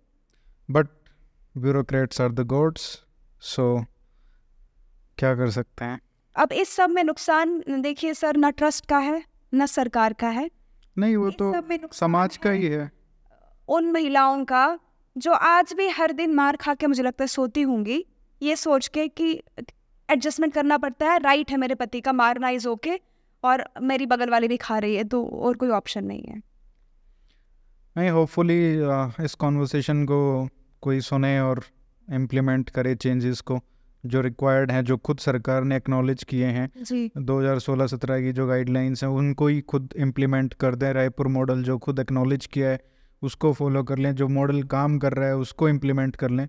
But 0.68 0.88
bureaucrats 1.54 2.20
are 2.20 2.32
the 2.32 2.46
gods 2.46 2.82
so 3.42 3.84
क्या 5.18 5.34
कर 5.34 5.50
सकते 5.50 5.84
हैं? 5.84 6.00
अब 6.36 6.52
इस 6.52 6.68
सब 6.68 6.90
में 6.90 7.04
नुकसान 7.04 7.62
देखिए 7.82 8.14
सर 8.14 8.36
ना 8.36 8.50
ट्रस्ट 8.52 8.86
का 8.86 8.98
है 9.00 9.22
ना 9.54 9.66
सरकार 9.68 10.12
का 10.12 10.28
है। 10.30 10.50
नहीं 10.96 11.16
वो 11.16 11.30
तो 11.32 11.52
समाज 11.92 12.36
का 12.36 12.50
ही 12.50 12.66
है। 12.66 12.90
उन 13.68 13.90
महिलाओं 13.92 14.44
का 14.44 14.78
जो 15.16 15.32
आज 15.32 15.72
भी 15.72 15.88
हर 15.88 16.12
दिन 16.12 16.34
मार 16.34 16.56
खा 16.56 16.74
के 16.74 16.86
मुझे 16.86 17.02
लगता 17.02 17.22
है 17.22 17.28
सोती 17.28 17.62
होंगी 17.62 18.04
ये 18.42 18.56
सोच 18.56 18.88
के 18.88 19.08
कि 19.08 19.32
एडजस्टमेंट 20.08 20.52
करना 20.54 20.78
पड़ता 20.78 21.10
है 21.10 21.18
राइट 21.18 21.50
है 21.50 21.56
मेरे 21.56 21.74
पति 21.74 22.00
का 22.00 22.12
मारना 22.12 22.48
इज़ 22.48 22.68
ओके 22.68 23.00
और 23.44 23.64
मेरी 23.82 24.06
बगल 24.06 24.30
वाली 24.30 24.48
भी 24.48 24.56
खा 24.56 24.78
रही 24.78 24.94
है 24.94 25.04
तो 25.04 25.24
और 25.26 25.56
कोई 25.56 25.68
ऑप्शन 25.68 26.04
नहीं 26.04 26.22
है। 26.22 26.40
नहीं 27.96 28.10
होपफुली 28.10 28.58
इस 29.24 29.34
कॉन्वर्सेशन 29.34 30.04
को 30.04 30.48
कोई 30.82 31.00
सुने 31.00 31.40
और 31.40 31.64
इम्प्लीमेंट 32.08 32.70
करे 32.70 32.94
चेंजेस 32.94 33.40
को 33.40 33.60
जो 34.04 34.20
रिक्वायर्ड 34.20 34.70
हैं 34.70 34.84
जो 34.84 34.96
खुद 34.96 35.18
सरकार 35.18 35.64
ने 35.64 35.76
एक्नॉलेज 35.76 36.22
किए 36.24 36.46
हैं। 36.46 36.68
जी। 36.82 37.10
2016-17 37.18 38.20
की 38.20 38.32
जो 38.32 38.46
गाइडलाइंस 38.46 39.04
हैं 39.04 39.10
उनको 39.10 39.46
ही 39.46 39.60
खुद 39.60 39.92
इम्प्लीमेंट 39.96 40.54
कर 40.54 40.74
दें 40.74 40.92
रायपुर 40.92 41.28
मॉडल 41.28 41.62
जो 41.62 41.78
खुद 41.78 41.98
एक्नॉलेज 41.98 42.46
किया 42.46 42.68
है 42.68 42.80
उसको 43.22 43.52
फॉलो 43.52 43.82
कर 43.82 43.98
लें, 43.98 44.14
जो 44.14 44.28
मॉडल 44.28 44.62
काम 44.62 44.98
कर 44.98 45.12
रहा 45.12 45.28
है, 45.28 45.36
उसको 45.36 45.68
इम्प्लीमेंट 45.68 46.16
कर 46.16 46.30
लें। 46.30 46.48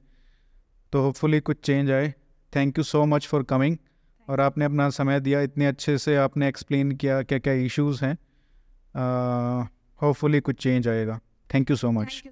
तो 0.94 1.02
होपफुली 1.02 1.40
कुछ 1.40 1.60
चेंज 1.60 1.92
आए। 1.92 2.14
Thank 2.54 2.78
you 2.78 2.84
so 2.84 3.06
much 3.06 3.28
for 3.28 3.44
coming 3.44 3.78
और 4.28 4.42
आपने 4.42 4.66
अपना 4.66 4.90
समय 4.90 5.20
दिया, 5.20 5.42
इतने 5.42 5.66
अच्छे 5.66 5.98
से 5.98 6.16
आपने 6.16 6.48
एक्सप्लेन 6.48 6.92
किया 6.92 7.22
क्या 7.24 7.40
क्या 7.40 7.54
इश्यूज़ 7.54 8.06
हैं 8.06 8.18
होपफुली 10.02 10.40
कुछ 10.40 10.62
चेंज 10.64 10.88
आएगा। 10.88 11.20
Thank 11.50 11.70
you 11.70 11.76
so 11.76 11.92
much 11.92 12.24